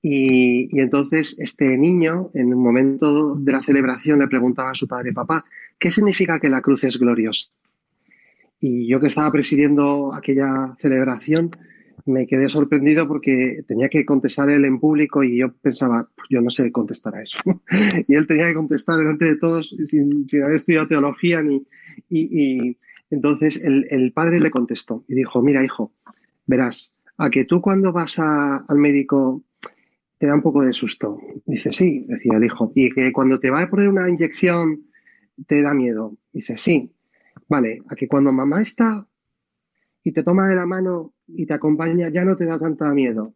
Y, 0.00 0.68
y, 0.74 0.80
entonces 0.80 1.38
este 1.40 1.76
niño, 1.76 2.30
en 2.34 2.54
un 2.54 2.62
momento 2.62 3.34
de 3.34 3.52
la 3.52 3.60
celebración, 3.60 4.18
le 4.18 4.28
preguntaba 4.28 4.70
a 4.70 4.74
su 4.74 4.86
padre, 4.86 5.12
papá, 5.12 5.44
¿qué 5.78 5.90
significa 5.90 6.38
que 6.38 6.50
la 6.50 6.60
cruz 6.60 6.84
es 6.84 6.98
gloriosa? 6.98 7.50
Y 8.60 8.88
yo 8.88 9.00
que 9.00 9.06
estaba 9.06 9.30
presidiendo 9.30 10.12
aquella 10.14 10.74
celebración, 10.78 11.50
me 12.08 12.26
quedé 12.26 12.48
sorprendido 12.48 13.06
porque 13.06 13.62
tenía 13.66 13.88
que 13.88 14.04
contestar 14.04 14.48
él 14.48 14.64
en 14.64 14.80
público 14.80 15.22
y 15.22 15.38
yo 15.38 15.52
pensaba, 15.52 16.08
pues 16.16 16.28
yo 16.30 16.40
no 16.40 16.50
sé 16.50 16.72
contestar 16.72 17.14
a 17.14 17.22
eso. 17.22 17.38
y 18.08 18.14
él 18.14 18.26
tenía 18.26 18.48
que 18.48 18.54
contestar 18.54 18.96
delante 18.96 19.26
de 19.26 19.36
todos 19.36 19.76
sin, 19.84 20.26
haber 20.42 20.56
estudiado 20.56 20.88
teología 20.88 21.42
ni... 21.42 21.66
Y, 22.08 22.76
entonces 23.10 23.64
el, 23.64 23.86
el, 23.88 24.12
padre 24.12 24.38
le 24.38 24.50
contestó 24.50 25.04
y 25.08 25.14
dijo, 25.14 25.42
mira 25.42 25.64
hijo, 25.64 25.94
verás, 26.46 26.94
a 27.16 27.30
que 27.30 27.46
tú 27.46 27.62
cuando 27.62 27.90
vas 27.90 28.18
al 28.18 28.76
médico 28.76 29.42
te 30.18 30.26
da 30.26 30.34
un 30.34 30.42
poco 30.42 30.62
de 30.62 30.74
susto. 30.74 31.18
Dice, 31.46 31.72
sí, 31.72 32.04
decía 32.06 32.36
el 32.36 32.44
hijo, 32.44 32.70
y 32.74 32.90
que 32.90 33.12
cuando 33.12 33.40
te 33.40 33.50
va 33.50 33.62
a 33.62 33.70
poner 33.70 33.88
una 33.88 34.08
inyección 34.10 34.84
te 35.46 35.62
da 35.62 35.72
miedo. 35.72 36.18
Dice, 36.32 36.58
sí, 36.58 36.92
vale, 37.48 37.82
a 37.88 37.94
que 37.94 38.08
cuando 38.08 38.30
mamá 38.30 38.60
está 38.60 39.07
y 40.08 40.12
te 40.12 40.22
toma 40.22 40.48
de 40.48 40.56
la 40.56 40.64
mano 40.64 41.12
y 41.26 41.44
te 41.44 41.52
acompaña, 41.52 42.08
ya 42.08 42.24
no 42.24 42.34
te 42.34 42.46
da 42.46 42.58
tanta 42.58 42.94
miedo. 42.94 43.34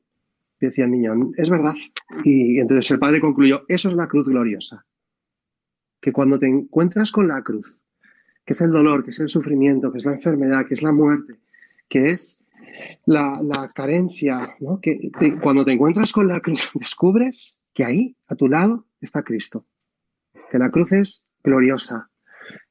Decía 0.58 0.86
el 0.86 0.92
niño, 0.92 1.12
es 1.36 1.50
verdad. 1.50 1.74
Y 2.24 2.60
entonces 2.60 2.90
el 2.92 2.98
padre 2.98 3.20
concluyó, 3.20 3.66
eso 3.68 3.90
es 3.90 3.94
la 3.94 4.08
cruz 4.08 4.26
gloriosa. 4.26 4.86
Que 6.00 6.12
cuando 6.12 6.38
te 6.38 6.46
encuentras 6.46 7.12
con 7.12 7.28
la 7.28 7.42
cruz, 7.42 7.84
que 8.46 8.54
es 8.54 8.60
el 8.62 8.70
dolor, 8.70 9.04
que 9.04 9.10
es 9.10 9.20
el 9.20 9.28
sufrimiento, 9.28 9.92
que 9.92 9.98
es 9.98 10.06
la 10.06 10.14
enfermedad, 10.14 10.64
que 10.66 10.72
es 10.72 10.82
la 10.82 10.92
muerte, 10.92 11.40
que 11.90 12.06
es 12.06 12.42
la, 13.04 13.42
la 13.42 13.70
carencia, 13.74 14.56
¿no? 14.60 14.80
que 14.80 15.10
cuando 15.42 15.66
te 15.66 15.72
encuentras 15.72 16.10
con 16.10 16.26
la 16.26 16.40
cruz 16.40 16.70
descubres 16.80 17.60
que 17.74 17.84
ahí, 17.84 18.16
a 18.28 18.34
tu 18.34 18.48
lado, 18.48 18.86
está 18.98 19.22
Cristo. 19.22 19.66
Que 20.50 20.56
la 20.56 20.70
cruz 20.70 20.92
es 20.92 21.26
gloriosa. 21.44 22.10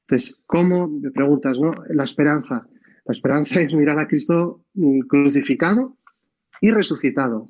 Entonces, 0.07 0.41
¿cómo, 0.47 0.87
me 0.87 1.11
preguntas, 1.11 1.59
¿no? 1.59 1.71
La 1.89 2.03
esperanza. 2.03 2.67
La 3.05 3.13
esperanza 3.13 3.59
es 3.61 3.73
mirar 3.73 3.99
a 3.99 4.07
Cristo 4.07 4.63
crucificado 5.07 5.97
y 6.61 6.71
resucitado. 6.71 7.49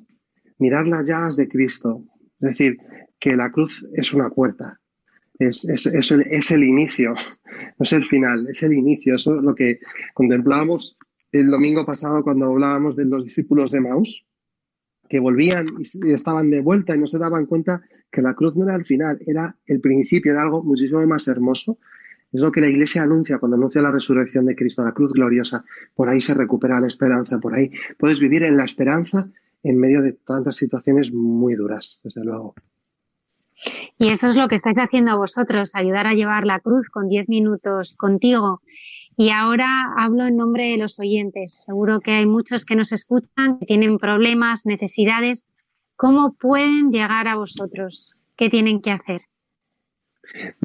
Mirar 0.58 0.86
las 0.88 1.06
llagas 1.06 1.36
de 1.36 1.48
Cristo. 1.48 2.04
Es 2.40 2.50
decir, 2.50 2.78
que 3.18 3.36
la 3.36 3.50
cruz 3.52 3.86
es 3.94 4.12
una 4.12 4.30
puerta. 4.30 4.80
Es, 5.38 5.64
es- 5.68 5.86
es 5.86 6.10
el, 6.10 6.20
es 6.22 6.50
el 6.50 6.62
inicio, 6.64 7.14
no 7.14 7.82
es 7.82 7.92
el 7.92 8.04
final, 8.04 8.46
es 8.48 8.62
el 8.62 8.72
inicio. 8.72 9.16
Eso 9.16 9.36
es 9.36 9.42
lo 9.42 9.54
que 9.54 9.80
contemplábamos 10.14 10.96
el 11.32 11.50
domingo 11.50 11.84
pasado 11.86 12.22
cuando 12.22 12.46
hablábamos 12.46 12.96
de 12.96 13.06
los 13.06 13.24
discípulos 13.24 13.70
de 13.70 13.80
Maús, 13.80 14.28
que 15.08 15.18
volvían 15.20 15.66
y 15.78 16.12
estaban 16.12 16.50
de 16.50 16.60
vuelta 16.60 16.94
y 16.94 16.98
no 17.00 17.06
se 17.06 17.18
daban 17.18 17.46
cuenta 17.46 17.82
que 18.10 18.22
la 18.22 18.34
cruz 18.34 18.56
no 18.56 18.64
era 18.64 18.76
el 18.76 18.84
final, 18.84 19.18
era 19.26 19.56
el 19.66 19.80
principio 19.80 20.32
de 20.34 20.40
algo 20.40 20.62
muchísimo 20.62 21.04
más 21.06 21.26
hermoso. 21.28 21.78
Es 22.32 22.40
lo 22.40 22.50
que 22.50 22.62
la 22.62 22.68
Iglesia 22.68 23.02
anuncia 23.02 23.38
cuando 23.38 23.56
anuncia 23.56 23.82
la 23.82 23.90
resurrección 23.90 24.46
de 24.46 24.56
Cristo, 24.56 24.84
la 24.84 24.92
cruz 24.92 25.12
gloriosa. 25.12 25.64
Por 25.94 26.08
ahí 26.08 26.20
se 26.20 26.34
recupera 26.34 26.80
la 26.80 26.86
esperanza, 26.86 27.38
por 27.38 27.54
ahí 27.54 27.70
puedes 27.98 28.20
vivir 28.20 28.42
en 28.42 28.56
la 28.56 28.64
esperanza 28.64 29.28
en 29.62 29.78
medio 29.78 30.00
de 30.00 30.12
tantas 30.12 30.56
situaciones 30.56 31.12
muy 31.12 31.54
duras, 31.54 32.00
desde 32.02 32.24
luego. 32.24 32.54
Y 33.98 34.08
eso 34.08 34.28
es 34.28 34.36
lo 34.36 34.48
que 34.48 34.54
estáis 34.54 34.78
haciendo 34.78 35.16
vosotros, 35.18 35.74
ayudar 35.74 36.06
a 36.06 36.14
llevar 36.14 36.46
la 36.46 36.60
cruz 36.60 36.88
con 36.88 37.08
10 37.08 37.28
minutos 37.28 37.96
contigo. 37.96 38.62
Y 39.16 39.28
ahora 39.28 39.92
hablo 39.96 40.26
en 40.26 40.36
nombre 40.36 40.70
de 40.70 40.78
los 40.78 40.98
oyentes. 40.98 41.64
Seguro 41.64 42.00
que 42.00 42.12
hay 42.12 42.26
muchos 42.26 42.64
que 42.64 42.76
nos 42.76 42.92
escuchan, 42.92 43.58
que 43.60 43.66
tienen 43.66 43.98
problemas, 43.98 44.64
necesidades. 44.64 45.48
¿Cómo 45.96 46.32
pueden 46.32 46.90
llegar 46.90 47.28
a 47.28 47.36
vosotros? 47.36 48.16
¿Qué 48.36 48.48
tienen 48.48 48.80
que 48.80 48.90
hacer? 48.90 49.20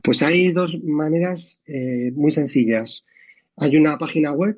Pues 0.03 0.21
hay 0.23 0.51
dos 0.51 0.83
maneras 0.83 1.61
eh, 1.67 2.11
muy 2.13 2.31
sencillas. 2.31 3.05
Hay 3.57 3.75
una 3.75 3.97
página 3.97 4.31
web 4.31 4.57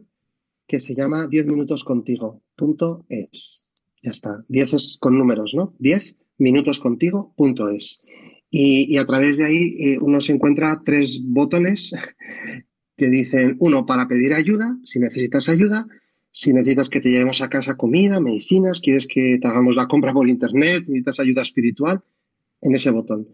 que 0.67 0.79
se 0.79 0.95
llama 0.95 1.27
10minutoscontigo.es. 1.27 3.65
Ya 4.03 4.11
está. 4.11 4.45
10 4.47 4.73
es 4.73 4.97
con 4.99 5.17
números, 5.17 5.55
¿no? 5.55 5.73
10 5.79 6.15
minutoscontigo.es. 6.37 8.05
Y, 8.51 8.93
y 8.93 8.97
a 8.97 9.05
través 9.05 9.37
de 9.37 9.45
ahí 9.45 9.75
eh, 9.79 9.97
uno 10.01 10.19
se 10.21 10.33
encuentra 10.33 10.81
tres 10.83 11.23
botones 11.25 11.93
que 12.97 13.09
dicen, 13.09 13.57
uno, 13.59 13.85
para 13.85 14.07
pedir 14.07 14.33
ayuda, 14.33 14.77
si 14.83 14.99
necesitas 14.99 15.49
ayuda, 15.49 15.85
si 16.31 16.53
necesitas 16.53 16.89
que 16.89 16.99
te 16.99 17.09
llevemos 17.09 17.41
a 17.41 17.49
casa 17.49 17.75
comida, 17.75 18.19
medicinas, 18.19 18.81
quieres 18.81 19.07
que 19.07 19.39
te 19.41 19.47
hagamos 19.47 19.75
la 19.75 19.87
compra 19.87 20.13
por 20.13 20.29
internet, 20.29 20.83
necesitas 20.87 21.19
ayuda 21.19 21.41
espiritual, 21.41 22.03
en 22.61 22.75
ese 22.75 22.91
botón. 22.91 23.27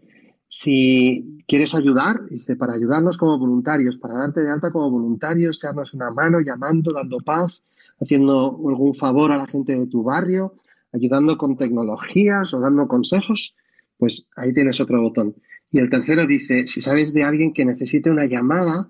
Si 0.48 1.42
quieres 1.48 1.74
ayudar, 1.74 2.20
dice, 2.30 2.56
para 2.56 2.74
ayudarnos 2.74 3.18
como 3.18 3.38
voluntarios, 3.38 3.98
para 3.98 4.14
darte 4.14 4.42
de 4.42 4.50
alta 4.50 4.70
como 4.70 4.90
voluntarios, 4.90 5.58
echarnos 5.58 5.94
una 5.94 6.10
mano, 6.10 6.40
llamando, 6.40 6.92
dando 6.92 7.18
paz, 7.18 7.62
haciendo 8.00 8.60
algún 8.66 8.94
favor 8.94 9.32
a 9.32 9.36
la 9.36 9.46
gente 9.46 9.74
de 9.76 9.86
tu 9.88 10.02
barrio, 10.02 10.54
ayudando 10.92 11.36
con 11.36 11.56
tecnologías 11.56 12.54
o 12.54 12.60
dando 12.60 12.86
consejos, 12.86 13.56
pues 13.98 14.28
ahí 14.36 14.52
tienes 14.52 14.80
otro 14.80 15.02
botón. 15.02 15.34
Y 15.70 15.78
el 15.78 15.90
tercero 15.90 16.26
dice, 16.26 16.66
si 16.68 16.80
sabes 16.80 17.12
de 17.12 17.24
alguien 17.24 17.52
que 17.52 17.64
necesite 17.64 18.10
una 18.10 18.26
llamada, 18.26 18.88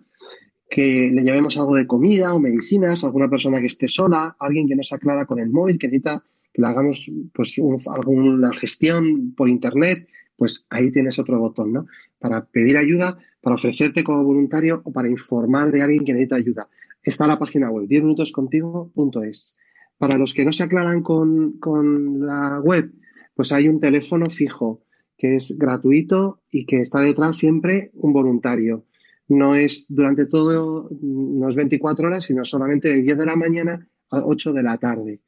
que 0.68 1.10
le 1.12 1.22
llevemos 1.22 1.56
algo 1.56 1.76
de 1.76 1.86
comida 1.86 2.34
o 2.34 2.40
medicinas, 2.40 3.02
alguna 3.04 3.30
persona 3.30 3.60
que 3.60 3.66
esté 3.68 3.88
sola, 3.88 4.36
alguien 4.40 4.68
que 4.68 4.76
no 4.76 4.82
se 4.82 4.94
aclara 4.94 5.24
con 5.24 5.38
el 5.38 5.50
móvil, 5.50 5.78
que 5.78 5.86
necesita 5.86 6.22
que 6.52 6.60
le 6.60 6.68
hagamos 6.68 7.10
pues 7.32 7.56
un- 7.58 7.78
alguna 7.94 8.52
gestión 8.52 9.32
por 9.36 9.48
internet, 9.48 10.06
pues 10.36 10.66
ahí 10.70 10.90
tienes 10.92 11.18
otro 11.18 11.38
botón, 11.38 11.72
¿no? 11.72 11.86
Para 12.18 12.44
pedir 12.44 12.76
ayuda, 12.76 13.18
para 13.40 13.56
ofrecerte 13.56 14.04
como 14.04 14.24
voluntario 14.24 14.82
o 14.84 14.92
para 14.92 15.08
informar 15.08 15.70
de 15.70 15.82
alguien 15.82 16.04
que 16.04 16.12
necesita 16.12 16.36
ayuda. 16.36 16.68
Está 17.02 17.26
la 17.26 17.38
página 17.38 17.70
web, 17.70 17.86
10minutoscontigo.es. 17.88 19.56
Para 19.98 20.18
los 20.18 20.34
que 20.34 20.44
no 20.44 20.52
se 20.52 20.64
aclaran 20.64 21.02
con, 21.02 21.58
con 21.58 22.26
la 22.26 22.60
web, 22.60 22.92
pues 23.34 23.52
hay 23.52 23.68
un 23.68 23.80
teléfono 23.80 24.28
fijo 24.28 24.82
que 25.16 25.36
es 25.36 25.56
gratuito 25.58 26.42
y 26.50 26.66
que 26.66 26.80
está 26.82 27.00
detrás 27.00 27.36
siempre 27.36 27.90
un 27.94 28.12
voluntario. 28.12 28.86
No 29.28 29.54
es 29.54 29.86
durante 29.88 30.26
todo, 30.26 30.86
no 31.00 31.48
es 31.48 31.56
24 31.56 32.08
horas, 32.08 32.24
sino 32.24 32.44
solamente 32.44 32.92
de 32.92 33.02
10 33.02 33.18
de 33.18 33.26
la 33.26 33.36
mañana 33.36 33.88
a 34.10 34.20
8 34.24 34.52
de 34.52 34.62
la 34.62 34.76
tarde. 34.76 35.20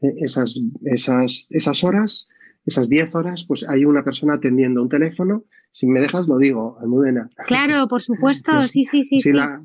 Eh, 0.00 0.14
Esas, 0.18 0.60
esas, 0.84 1.48
esas 1.50 1.84
horas, 1.84 2.28
esas 2.66 2.88
10 2.88 3.14
horas, 3.14 3.44
pues 3.46 3.68
hay 3.68 3.84
una 3.84 4.04
persona 4.04 4.34
atendiendo 4.34 4.82
un 4.82 4.88
teléfono. 4.88 5.44
Si 5.70 5.86
me 5.86 6.00
dejas, 6.00 6.26
lo 6.28 6.38
digo, 6.38 6.78
Almudena. 6.80 7.28
Claro, 7.46 7.86
por 7.88 8.02
supuesto, 8.02 8.52
Pues, 8.52 8.70
sí, 8.70 8.84
sí, 8.84 9.02
sí. 9.02 9.20
si 9.20 9.30
sí. 9.30 9.32
la- 9.32 9.64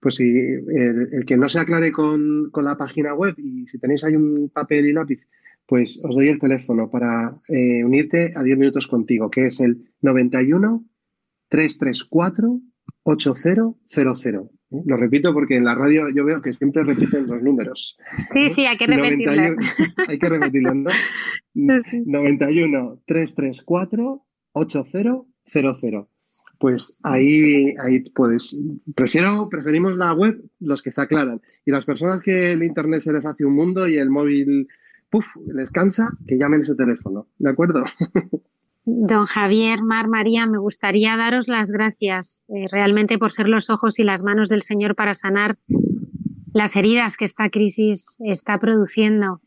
pues 0.00 0.16
si 0.16 0.24
el, 0.28 1.08
el 1.12 1.24
que 1.24 1.36
no 1.36 1.48
se 1.48 1.60
aclare 1.60 1.92
con, 1.92 2.50
con 2.50 2.64
la 2.64 2.76
página 2.76 3.14
web 3.14 3.34
y 3.38 3.66
si 3.68 3.78
tenéis 3.78 4.02
ahí 4.02 4.16
un 4.16 4.50
papel 4.52 4.86
y 4.86 4.92
lápiz, 4.92 5.28
pues 5.64 6.02
os 6.04 6.14
doy 6.16 6.28
el 6.28 6.40
teléfono 6.40 6.90
para 6.90 7.38
eh, 7.48 7.84
unirte 7.84 8.32
a 8.34 8.42
10 8.42 8.58
minutos 8.58 8.88
contigo, 8.88 9.30
que 9.30 9.46
es 9.46 9.60
el 9.60 9.92
91 10.00 10.84
334 11.48 12.60
8000. 13.04 14.34
¿eh? 14.72 14.82
Lo 14.86 14.96
repito 14.96 15.32
porque 15.32 15.56
en 15.56 15.64
la 15.64 15.74
radio 15.74 16.06
yo 16.14 16.24
veo 16.24 16.40
que 16.42 16.52
siempre 16.52 16.82
repiten 16.82 17.26
los 17.26 17.42
números. 17.42 17.98
Sí, 18.32 18.48
sí, 18.48 18.66
hay 18.66 18.76
que 18.76 18.86
91 18.88 19.32
repetirlas. 19.32 19.58
hay 20.08 20.18
que 20.18 20.28
repetirlos, 20.28 20.74
¿no? 20.76 20.90
Sí. 21.54 22.02
91 22.06 23.02
334 23.06 24.24
8000. 24.52 26.06
Pues 26.58 27.00
ahí, 27.02 27.74
ahí 27.84 28.00
puedes. 28.14 28.62
Prefiero, 28.94 29.48
preferimos 29.50 29.96
la 29.96 30.14
web, 30.14 30.40
los 30.60 30.80
que 30.82 30.92
se 30.92 31.00
aclaran. 31.00 31.40
Y 31.66 31.72
las 31.72 31.84
personas 31.84 32.22
que 32.22 32.52
el 32.52 32.62
internet 32.62 33.00
se 33.00 33.12
les 33.12 33.26
hace 33.26 33.44
un 33.44 33.54
mundo 33.54 33.88
y 33.88 33.96
el 33.96 34.10
móvil, 34.10 34.68
puf, 35.10 35.26
les 35.52 35.70
cansa, 35.70 36.08
que 36.26 36.38
llamen 36.38 36.62
ese 36.62 36.74
teléfono. 36.76 37.26
¿De 37.38 37.50
acuerdo? 37.50 37.82
Don 38.84 39.26
Javier, 39.26 39.82
Mar, 39.82 40.08
María, 40.08 40.46
me 40.46 40.58
gustaría 40.58 41.16
daros 41.16 41.46
las 41.46 41.70
gracias 41.70 42.42
eh, 42.48 42.66
realmente 42.70 43.16
por 43.16 43.30
ser 43.30 43.48
los 43.48 43.70
ojos 43.70 43.98
y 44.00 44.04
las 44.04 44.24
manos 44.24 44.48
del 44.48 44.62
Señor 44.62 44.96
para 44.96 45.14
sanar 45.14 45.56
las 46.52 46.74
heridas 46.74 47.16
que 47.16 47.24
esta 47.24 47.48
crisis 47.48 48.18
está 48.24 48.58
produciendo. 48.58 49.40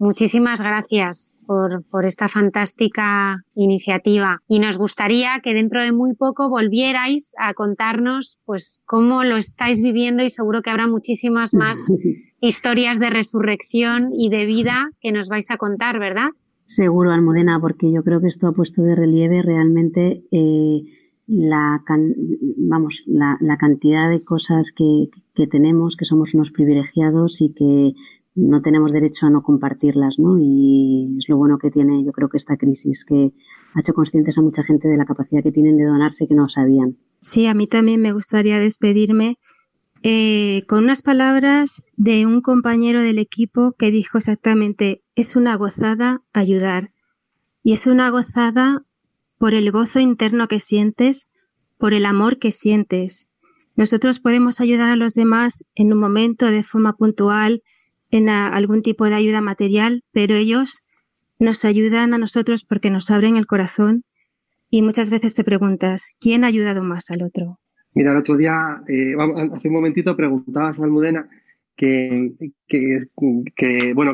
Muchísimas 0.00 0.62
gracias 0.62 1.34
por, 1.46 1.84
por 1.90 2.06
esta 2.06 2.26
fantástica 2.28 3.44
iniciativa 3.54 4.40
y 4.48 4.58
nos 4.58 4.78
gustaría 4.78 5.40
que 5.42 5.52
dentro 5.52 5.82
de 5.84 5.92
muy 5.92 6.14
poco 6.14 6.48
volvierais 6.48 7.34
a 7.38 7.52
contarnos 7.52 8.40
pues 8.46 8.82
cómo 8.86 9.24
lo 9.24 9.36
estáis 9.36 9.82
viviendo 9.82 10.22
y 10.22 10.30
seguro 10.30 10.62
que 10.62 10.70
habrá 10.70 10.86
muchísimas 10.88 11.52
más 11.52 11.86
historias 12.40 12.98
de 12.98 13.10
resurrección 13.10 14.08
y 14.16 14.30
de 14.30 14.46
vida 14.46 14.88
que 15.02 15.12
nos 15.12 15.28
vais 15.28 15.50
a 15.50 15.58
contar, 15.58 15.98
¿verdad? 15.98 16.30
Seguro, 16.64 17.10
Almudena, 17.10 17.60
porque 17.60 17.92
yo 17.92 18.02
creo 18.02 18.22
que 18.22 18.28
esto 18.28 18.46
ha 18.46 18.52
puesto 18.52 18.80
de 18.80 18.94
relieve 18.94 19.42
realmente 19.42 20.22
eh, 20.32 20.80
la, 21.26 21.82
can- 21.84 22.14
vamos, 22.56 23.02
la, 23.06 23.36
la 23.42 23.58
cantidad 23.58 24.08
de 24.08 24.24
cosas 24.24 24.72
que, 24.74 25.10
que 25.34 25.46
tenemos, 25.46 25.94
que 25.96 26.06
somos 26.06 26.32
unos 26.32 26.50
privilegiados 26.52 27.42
y 27.42 27.52
que 27.52 27.92
no 28.48 28.62
tenemos 28.62 28.92
derecho 28.92 29.26
a 29.26 29.30
no 29.30 29.42
compartirlas, 29.42 30.18
¿no? 30.18 30.38
Y 30.38 31.16
es 31.18 31.28
lo 31.28 31.36
bueno 31.36 31.58
que 31.58 31.70
tiene, 31.70 32.04
yo 32.04 32.12
creo 32.12 32.28
que 32.28 32.36
esta 32.36 32.56
crisis, 32.56 33.04
que 33.04 33.32
ha 33.74 33.80
hecho 33.80 33.94
conscientes 33.94 34.36
a 34.38 34.42
mucha 34.42 34.62
gente 34.62 34.88
de 34.88 34.96
la 34.96 35.04
capacidad 35.04 35.42
que 35.42 35.52
tienen 35.52 35.76
de 35.76 35.84
donarse 35.84 36.26
que 36.26 36.34
no 36.34 36.46
sabían. 36.46 36.96
Sí, 37.20 37.46
a 37.46 37.54
mí 37.54 37.66
también 37.66 38.00
me 38.00 38.12
gustaría 38.12 38.58
despedirme 38.58 39.38
eh, 40.02 40.64
con 40.66 40.84
unas 40.84 41.02
palabras 41.02 41.82
de 41.96 42.24
un 42.24 42.40
compañero 42.40 43.02
del 43.02 43.18
equipo 43.18 43.72
que 43.78 43.90
dijo 43.90 44.18
exactamente, 44.18 45.02
es 45.14 45.36
una 45.36 45.56
gozada 45.56 46.22
ayudar. 46.32 46.92
Y 47.62 47.74
es 47.74 47.86
una 47.86 48.08
gozada 48.08 48.82
por 49.36 49.52
el 49.52 49.70
gozo 49.70 50.00
interno 50.00 50.48
que 50.48 50.58
sientes, 50.58 51.28
por 51.76 51.92
el 51.92 52.06
amor 52.06 52.38
que 52.38 52.50
sientes. 52.50 53.30
Nosotros 53.76 54.20
podemos 54.20 54.60
ayudar 54.60 54.88
a 54.88 54.96
los 54.96 55.14
demás 55.14 55.64
en 55.74 55.92
un 55.92 56.00
momento 56.00 56.46
de 56.46 56.62
forma 56.62 56.96
puntual, 56.96 57.62
en 58.10 58.28
algún 58.28 58.82
tipo 58.82 59.04
de 59.06 59.14
ayuda 59.14 59.40
material, 59.40 60.02
pero 60.12 60.34
ellos 60.34 60.82
nos 61.38 61.64
ayudan 61.64 62.14
a 62.14 62.18
nosotros 62.18 62.64
porque 62.64 62.90
nos 62.90 63.10
abren 63.10 63.36
el 63.36 63.46
corazón 63.46 64.04
y 64.68 64.82
muchas 64.82 65.10
veces 65.10 65.34
te 65.34 65.44
preguntas, 65.44 66.14
¿quién 66.20 66.44
ha 66.44 66.48
ayudado 66.48 66.82
más 66.82 67.10
al 67.10 67.22
otro? 67.22 67.58
Mira, 67.92 68.12
el 68.12 68.18
otro 68.18 68.36
día, 68.36 68.54
eh, 68.88 69.14
hace 69.52 69.68
un 69.68 69.74
momentito 69.74 70.16
preguntabas 70.16 70.78
a 70.78 70.84
Almudena 70.84 71.28
que, 71.76 72.32
que, 72.68 73.94
bueno, 73.94 74.12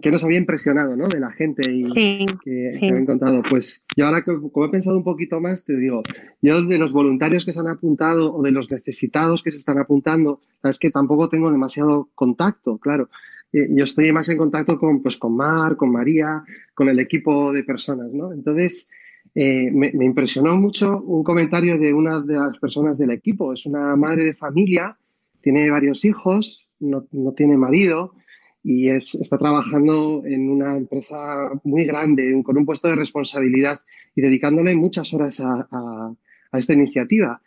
que 0.00 0.10
nos 0.10 0.24
había 0.24 0.38
impresionado, 0.38 0.96
¿no? 0.96 1.08
De 1.08 1.20
la 1.20 1.30
gente 1.30 1.70
y 1.72 1.82
Sí, 1.82 2.26
que, 2.44 2.70
sí. 2.70 2.80
que 2.80 2.88
habían 2.90 3.06
contado. 3.06 3.42
Pues 3.48 3.86
yo 3.96 4.06
ahora 4.06 4.22
que 4.22 4.32
como 4.52 4.66
he 4.66 4.70
pensado 4.70 4.96
un 4.96 5.04
poquito 5.04 5.40
más, 5.40 5.64
te 5.64 5.76
digo, 5.76 6.02
yo 6.42 6.62
de 6.62 6.78
los 6.78 6.92
voluntarios 6.92 7.44
que 7.44 7.52
se 7.52 7.60
han 7.60 7.68
apuntado 7.68 8.34
o 8.34 8.42
de 8.42 8.50
los 8.50 8.70
necesitados 8.70 9.42
que 9.42 9.50
se 9.50 9.58
están 9.58 9.78
apuntando, 9.78 10.40
es 10.62 10.78
que 10.78 10.90
tampoco 10.90 11.28
tengo 11.28 11.50
demasiado 11.52 12.10
contacto, 12.14 12.78
claro. 12.78 13.08
Eh, 13.52 13.68
yo 13.70 13.84
estoy 13.84 14.10
más 14.12 14.28
en 14.28 14.38
contacto 14.38 14.78
con, 14.78 15.02
pues, 15.02 15.16
con 15.16 15.36
Mar, 15.36 15.76
con 15.76 15.92
María, 15.92 16.44
con 16.74 16.88
el 16.88 16.98
equipo 16.98 17.52
de 17.52 17.62
personas, 17.62 18.12
¿no? 18.12 18.32
Entonces, 18.32 18.90
eh, 19.34 19.70
me, 19.72 19.92
me 19.94 20.04
impresionó 20.04 20.56
mucho 20.56 21.00
un 21.02 21.22
comentario 21.22 21.78
de 21.78 21.94
una 21.94 22.20
de 22.20 22.34
las 22.34 22.58
personas 22.58 22.98
del 22.98 23.12
equipo. 23.12 23.52
Es 23.52 23.66
una 23.66 23.94
madre 23.96 24.24
de 24.24 24.34
familia, 24.34 24.98
tiene 25.40 25.70
varios 25.70 26.04
hijos, 26.04 26.70
no, 26.80 27.06
no 27.12 27.32
tiene 27.32 27.56
marido 27.56 28.14
y 28.68 28.88
es, 28.88 29.14
está 29.14 29.38
trabajando 29.38 30.22
en 30.26 30.50
una 30.50 30.76
empresa 30.76 31.50
muy 31.62 31.84
grande, 31.84 32.42
con 32.44 32.58
un 32.58 32.66
puesto 32.66 32.88
de 32.88 32.96
responsabilidad 32.96 33.78
y 34.16 34.22
dedicándole 34.22 34.74
muchas 34.74 35.14
horas 35.14 35.38
a, 35.38 35.68
a- 35.70 36.12
a 36.50 36.58
esta 36.58 36.72
iniciativa. 36.72 37.40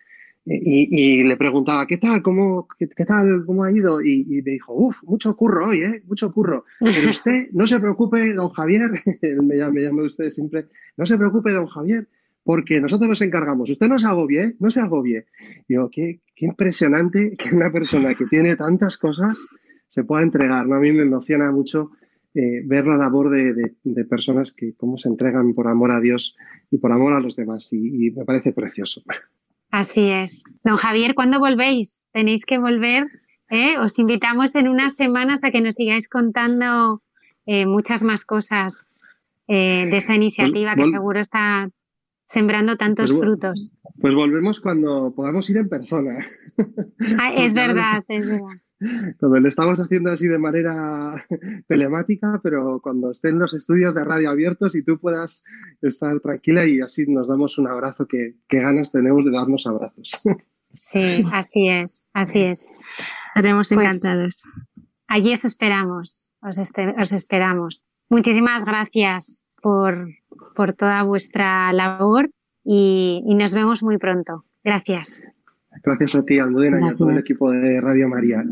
Y, 0.45 0.87
y 1.19 1.23
le 1.25 1.35
preguntaba, 1.35 1.85
¿qué 1.85 1.97
tal? 1.97 2.21
¿Cómo, 2.23 2.67
qué, 2.79 2.87
qué 2.87 3.03
tal? 3.05 3.43
¿Cómo 3.45 3.65
ha 3.65 3.71
ido? 3.71 4.01
Y, 4.01 4.21
y 4.29 4.41
me 4.41 4.51
dijo, 4.51 4.73
uff, 4.73 5.03
mucho 5.03 5.35
curro 5.35 5.67
hoy, 5.67 5.81
¿eh? 5.81 6.01
Mucho 6.07 6.31
curro. 6.31 6.63
Pero 6.79 7.09
usted, 7.09 7.47
no 7.51 7.67
se 7.67 7.79
preocupe, 7.81 8.33
don 8.33 8.49
Javier, 8.51 8.89
me 9.43 9.57
llama, 9.57 9.73
me 9.73 9.81
llama 9.81 10.03
usted 10.03 10.29
siempre, 10.31 10.67
no 10.95 11.05
se 11.05 11.17
preocupe, 11.17 11.51
don 11.51 11.67
Javier, 11.67 12.07
porque 12.45 12.79
nosotros 12.79 13.09
nos 13.09 13.21
encargamos. 13.21 13.69
Usted 13.69 13.87
no 13.87 13.99
se 13.99 14.07
agobie, 14.07 14.41
¿eh? 14.43 14.55
No 14.59 14.71
se 14.71 14.79
agobie. 14.79 15.25
Digo, 15.67 15.89
qué, 15.91 16.21
qué 16.33 16.45
impresionante 16.45 17.35
que 17.37 17.53
una 17.53 17.71
persona 17.71 18.15
que 18.15 18.25
tiene 18.25 18.55
tantas 18.55 18.97
cosas 18.97 19.37
se 19.89 20.05
pueda 20.05 20.23
entregar, 20.23 20.65
¿no? 20.67 20.75
A 20.75 20.79
mí 20.79 20.93
me 20.93 21.03
emociona 21.03 21.51
mucho 21.51 21.91
eh, 22.33 22.61
ver 22.65 22.85
la 22.87 22.95
labor 22.95 23.29
de, 23.31 23.53
de- 23.53 23.75
de 23.83 24.05
personas 24.05 24.53
que 24.53 24.73
cómo 24.77 24.97
se 24.97 25.09
entregan 25.09 25.53
por 25.53 25.67
amor 25.67 25.91
a 25.91 25.99
Dios 25.99 26.37
y 26.71 26.77
por 26.77 26.93
amor 26.93 27.13
a 27.13 27.19
los 27.19 27.35
demás 27.35 27.73
y, 27.73 28.07
y 28.07 28.11
me 28.11 28.23
parece 28.23 28.53
precioso. 28.53 29.01
Así 29.71 30.09
es. 30.09 30.45
Don 30.63 30.77
Javier, 30.77 31.13
¿cuándo 31.15 31.39
volvéis? 31.39 32.07
Tenéis 32.13 32.45
que 32.45 32.57
volver. 32.57 33.07
¿eh? 33.49 33.77
Os 33.79 33.99
invitamos 33.99 34.55
en 34.55 34.67
unas 34.67 34.95
semanas 34.95 35.43
a 35.43 35.51
que 35.51 35.61
nos 35.61 35.75
sigáis 35.75 36.07
contando 36.07 37.03
eh, 37.45 37.65
muchas 37.65 38.03
más 38.03 38.23
cosas 38.25 38.87
de 39.47 39.97
esta 39.97 40.13
iniciativa 40.13 40.75
que 40.75 40.83
seguro 40.91 41.19
está 41.19 41.71
sembrando 42.25 42.77
tantos 42.77 43.09
Pues 43.11 43.19
frutos. 43.19 43.73
Pues 43.99 44.13
volvemos 44.13 44.59
cuando 44.61 45.11
podamos 45.15 45.49
ir 45.49 45.57
en 45.57 45.67
persona. 45.67 46.13
Ah, 47.19 47.33
es 47.35 47.55
verdad, 47.55 48.03
es 48.07 48.27
verdad. 48.29 48.55
Cuando 49.19 49.39
lo 49.39 49.47
estamos 49.49 49.79
haciendo 49.79 50.11
así 50.11 50.27
de 50.27 50.39
manera 50.39 51.13
telemática, 51.67 52.39
pero 52.43 52.79
cuando 52.81 53.11
estén 53.11 53.37
los 53.39 53.53
estudios 53.53 53.93
de 53.95 54.03
radio 54.05 54.29
abiertos 54.29 54.75
y 54.75 54.83
tú 54.83 54.99
puedas 54.99 55.43
estar 55.81 56.19
tranquila 56.21 56.65
y 56.65 56.79
así 56.81 57.05
nos 57.11 57.27
damos 57.27 57.57
un 57.57 57.67
abrazo, 57.67 58.07
que, 58.07 58.35
que 58.47 58.59
ganas 58.61 58.91
tenemos 58.91 59.25
de 59.25 59.31
darnos 59.31 59.67
abrazos. 59.67 60.21
Sí, 60.71 61.25
así 61.33 61.67
es, 61.67 62.11
así 62.13 62.41
es. 62.41 62.69
Estaremos 63.29 63.69
Pues- 63.73 63.87
encantados. 63.87 64.43
Allí 65.07 65.33
os 65.33 65.43
esperamos, 65.43 66.31
os, 66.43 66.59
este- 66.59 66.93
os 67.01 67.11
esperamos. 67.11 67.85
Muchísimas 68.07 68.65
gracias 68.65 69.43
por, 69.63 70.09
por 70.55 70.73
toda 70.73 71.01
vuestra 71.01 71.73
labor 71.73 72.29
y, 72.63 73.23
y 73.25 73.33
nos 73.33 73.55
vemos 73.55 73.81
muy 73.81 73.97
pronto. 73.97 74.45
Gracias. 74.63 75.25
Gracias 75.83 76.15
a 76.15 76.23
ti, 76.23 76.39
Almudena, 76.39 76.79
y 76.79 76.83
a 76.89 76.95
todo 76.95 77.09
el 77.09 77.15
Gracias. 77.15 77.31
equipo 77.31 77.51
de 77.51 77.81
Radio 77.81 78.07
María. 78.07 78.43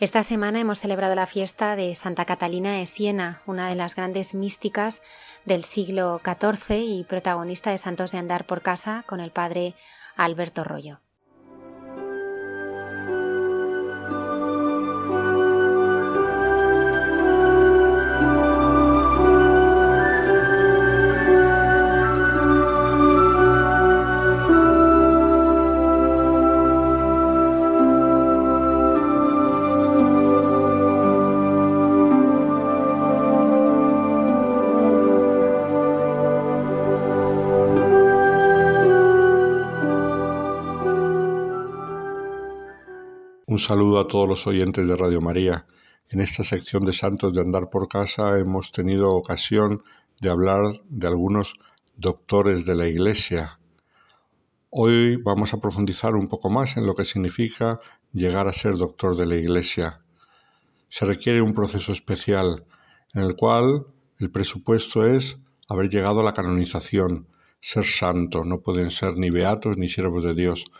Esta 0.00 0.22
semana 0.22 0.60
hemos 0.60 0.78
celebrado 0.78 1.16
la 1.16 1.26
fiesta 1.26 1.74
de 1.74 1.92
Santa 1.96 2.24
Catalina 2.24 2.72
de 2.72 2.86
Siena, 2.86 3.42
una 3.46 3.68
de 3.68 3.74
las 3.74 3.96
grandes 3.96 4.32
místicas 4.32 5.02
del 5.44 5.64
siglo 5.64 6.20
XIV 6.24 6.76
y 6.76 7.02
protagonista 7.02 7.72
de 7.72 7.78
Santos 7.78 8.12
de 8.12 8.18
Andar 8.18 8.46
por 8.46 8.62
Casa 8.62 9.02
con 9.08 9.18
el 9.18 9.32
padre 9.32 9.74
Alberto 10.14 10.62
Rollo. 10.62 11.00
Un 43.58 43.64
saludo 43.64 43.98
a 43.98 44.06
todos 44.06 44.28
los 44.28 44.46
oyentes 44.46 44.86
de 44.86 44.96
Radio 44.96 45.20
María. 45.20 45.66
En 46.10 46.20
esta 46.20 46.44
sección 46.44 46.84
de 46.84 46.92
Santos 46.92 47.34
de 47.34 47.40
Andar 47.40 47.68
por 47.70 47.88
Casa 47.88 48.38
hemos 48.38 48.70
tenido 48.70 49.10
ocasión 49.10 49.82
de 50.20 50.30
hablar 50.30 50.80
de 50.88 51.08
algunos 51.08 51.54
doctores 51.96 52.64
de 52.64 52.76
la 52.76 52.86
Iglesia. 52.86 53.58
Hoy 54.70 55.16
vamos 55.16 55.54
a 55.54 55.60
profundizar 55.60 56.14
un 56.14 56.28
poco 56.28 56.50
más 56.50 56.76
en 56.76 56.86
lo 56.86 56.94
que 56.94 57.04
significa 57.04 57.80
llegar 58.12 58.46
a 58.46 58.52
ser 58.52 58.76
doctor 58.76 59.16
de 59.16 59.26
la 59.26 59.34
Iglesia. 59.34 59.98
Se 60.88 61.04
requiere 61.04 61.42
un 61.42 61.52
proceso 61.52 61.90
especial 61.90 62.64
en 63.12 63.22
el 63.22 63.34
cual 63.34 63.86
El 64.20 64.30
presupuesto 64.30 65.04
es 65.04 65.36
haber 65.68 65.88
llegado 65.88 66.20
a 66.20 66.24
la 66.24 66.32
canonización, 66.32 67.26
ser 67.60 67.86
santo, 67.86 68.44
no 68.44 68.60
pueden 68.60 68.92
ser 68.92 69.16
ni 69.16 69.30
beatos 69.30 69.78
ni 69.78 69.88
siervos 69.88 70.22
de 70.22 70.34
Dios. 70.34 70.70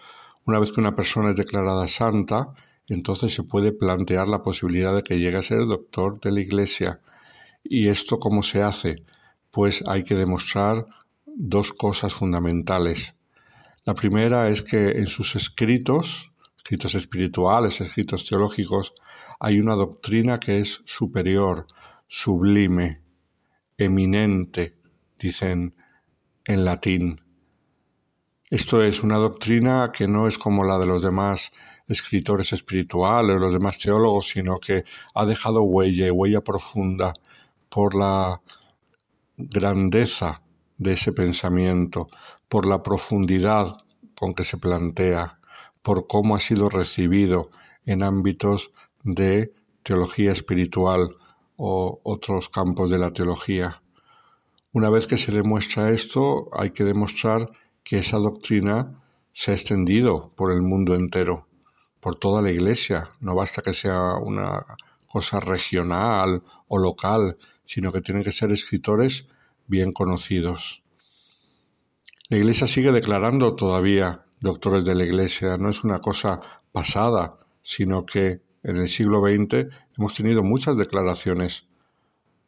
Una 0.46 0.60
vez 0.60 0.70
que 0.70 0.80
una 0.80 0.94
persona 0.94 1.30
es 1.30 1.36
declarada 1.36 1.88
santa, 1.88 2.54
entonces 2.94 3.34
se 3.34 3.42
puede 3.42 3.72
plantear 3.72 4.28
la 4.28 4.42
posibilidad 4.42 4.94
de 4.94 5.02
que 5.02 5.18
llegue 5.18 5.36
a 5.36 5.42
ser 5.42 5.66
doctor 5.66 6.20
de 6.20 6.32
la 6.32 6.40
Iglesia. 6.40 7.00
¿Y 7.62 7.88
esto 7.88 8.18
cómo 8.18 8.42
se 8.42 8.62
hace? 8.62 9.04
Pues 9.50 9.84
hay 9.86 10.04
que 10.04 10.14
demostrar 10.14 10.86
dos 11.26 11.72
cosas 11.72 12.14
fundamentales. 12.14 13.14
La 13.84 13.94
primera 13.94 14.48
es 14.48 14.62
que 14.62 14.92
en 14.92 15.06
sus 15.06 15.36
escritos, 15.36 16.32
escritos 16.56 16.94
espirituales, 16.94 17.80
escritos 17.80 18.26
teológicos, 18.26 18.94
hay 19.40 19.60
una 19.60 19.74
doctrina 19.74 20.40
que 20.40 20.58
es 20.58 20.80
superior, 20.84 21.66
sublime, 22.06 23.02
eminente, 23.76 24.76
dicen 25.18 25.74
en 26.44 26.64
latín. 26.64 27.20
Esto 28.50 28.82
es 28.82 29.02
una 29.02 29.16
doctrina 29.16 29.92
que 29.92 30.08
no 30.08 30.26
es 30.26 30.38
como 30.38 30.64
la 30.64 30.78
de 30.78 30.86
los 30.86 31.02
demás 31.02 31.52
escritores 31.88 32.52
espirituales 32.52 33.36
o 33.36 33.38
los 33.38 33.52
demás 33.52 33.78
teólogos, 33.78 34.28
sino 34.28 34.58
que 34.58 34.84
ha 35.14 35.24
dejado 35.24 35.62
huella, 35.62 36.12
huella 36.12 36.42
profunda 36.42 37.12
por 37.68 37.94
la 37.94 38.40
grandeza 39.36 40.42
de 40.76 40.92
ese 40.92 41.12
pensamiento, 41.12 42.06
por 42.48 42.66
la 42.66 42.82
profundidad 42.82 43.84
con 44.14 44.34
que 44.34 44.44
se 44.44 44.56
plantea, 44.56 45.38
por 45.82 46.06
cómo 46.06 46.36
ha 46.36 46.40
sido 46.40 46.68
recibido 46.68 47.50
en 47.84 48.02
ámbitos 48.02 48.70
de 49.02 49.52
teología 49.82 50.32
espiritual 50.32 51.16
o 51.56 52.00
otros 52.04 52.48
campos 52.48 52.90
de 52.90 52.98
la 52.98 53.12
teología. 53.12 53.82
Una 54.72 54.90
vez 54.90 55.06
que 55.06 55.18
se 55.18 55.32
demuestra 55.32 55.90
esto, 55.90 56.50
hay 56.52 56.70
que 56.70 56.84
demostrar 56.84 57.50
que 57.82 57.98
esa 57.98 58.18
doctrina 58.18 59.02
se 59.32 59.50
ha 59.50 59.54
extendido 59.54 60.32
por 60.36 60.52
el 60.52 60.62
mundo 60.62 60.94
entero, 60.94 61.47
por 62.00 62.16
toda 62.16 62.42
la 62.42 62.50
Iglesia. 62.50 63.10
No 63.20 63.34
basta 63.34 63.62
que 63.62 63.74
sea 63.74 64.14
una 64.14 64.64
cosa 65.06 65.40
regional 65.40 66.42
o 66.68 66.78
local, 66.78 67.38
sino 67.64 67.92
que 67.92 68.00
tienen 68.00 68.22
que 68.22 68.32
ser 68.32 68.50
escritores 68.50 69.26
bien 69.66 69.92
conocidos. 69.92 70.82
La 72.28 72.36
Iglesia 72.36 72.66
sigue 72.66 72.92
declarando 72.92 73.54
todavía 73.56 74.24
doctores 74.40 74.84
de 74.84 74.94
la 74.94 75.04
Iglesia, 75.04 75.56
no 75.56 75.70
es 75.70 75.82
una 75.82 76.00
cosa 76.00 76.40
pasada, 76.72 77.38
sino 77.62 78.04
que 78.06 78.42
en 78.62 78.76
el 78.76 78.88
siglo 78.88 79.20
XX 79.20 79.66
hemos 79.96 80.14
tenido 80.14 80.42
muchas 80.42 80.76
declaraciones. 80.76 81.66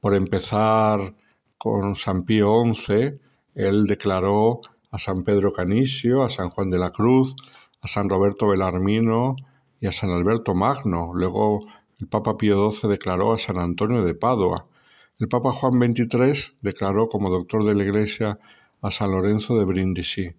Por 0.00 0.14
empezar 0.14 1.14
con 1.58 1.94
San 1.94 2.24
Pío 2.24 2.62
XI, 2.74 3.20
él 3.54 3.86
declaró 3.86 4.60
a 4.90 4.98
San 4.98 5.24
Pedro 5.24 5.52
Canisio, 5.52 6.22
a 6.22 6.30
San 6.30 6.50
Juan 6.50 6.70
de 6.70 6.78
la 6.78 6.90
Cruz, 6.90 7.34
a 7.80 7.88
San 7.88 8.08
Roberto 8.08 8.48
Belarmino 8.48 9.36
y 9.80 9.86
a 9.86 9.92
San 9.92 10.10
Alberto 10.10 10.54
Magno. 10.54 11.12
Luego 11.14 11.60
el 12.00 12.08
Papa 12.08 12.36
Pío 12.36 12.70
XII 12.70 12.88
declaró 12.90 13.32
a 13.32 13.38
San 13.38 13.58
Antonio 13.58 14.04
de 14.04 14.14
Padua. 14.14 14.66
El 15.18 15.28
Papa 15.28 15.52
Juan 15.52 15.78
XXIII 15.80 16.56
declaró 16.62 17.08
como 17.08 17.30
doctor 17.30 17.64
de 17.64 17.74
la 17.74 17.84
Iglesia 17.84 18.38
a 18.80 18.90
San 18.90 19.10
Lorenzo 19.10 19.58
de 19.58 19.64
Brindisi. 19.64 20.34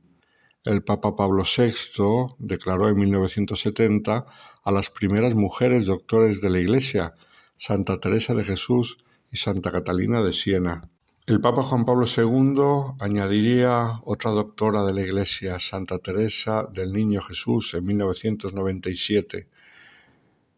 El 0.64 0.84
Papa 0.84 1.16
Pablo 1.16 1.44
VI 1.44 2.36
declaró 2.40 2.88
en 2.88 2.98
1970 2.98 4.26
a 4.64 4.72
las 4.72 4.90
primeras 4.90 5.34
mujeres 5.36 5.88
doctores 5.88 6.42
de 6.42 6.50
la 6.52 6.60
Iglesia, 6.60 7.16
Santa 7.58 8.00
Teresa 8.00 8.34
de 8.36 8.44
Jesús 8.44 8.98
y 9.32 9.38
Santa 9.38 9.72
Catalina 9.72 10.24
de 10.24 10.34
Siena. 10.34 10.82
El 11.28 11.40
Papa 11.40 11.62
Juan 11.62 11.86
Pablo 11.86 12.08
II 12.08 12.96
añadiría 13.00 14.02
otra 14.06 14.32
doctora 14.32 14.84
de 14.84 14.92
la 14.92 15.02
Iglesia, 15.02 15.60
Santa 15.60 16.00
Teresa 16.00 16.68
del 16.74 16.92
Niño 16.92 17.22
Jesús, 17.22 17.76
en 17.76 17.86
1997. 17.86 19.48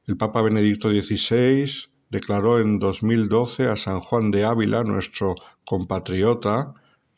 El 0.08 0.16
Papa 0.16 0.42
Benedicto 0.42 0.90
XVI 0.90 1.70
declaró 2.10 2.62
en 2.62 2.80
2012 2.80 3.68
a 3.68 3.76
San 3.76 4.00
Juan 4.00 4.32
de 4.32 4.46
Ávila, 4.46 4.86
nuestro 4.86 5.36
compatriota, 5.66 6.74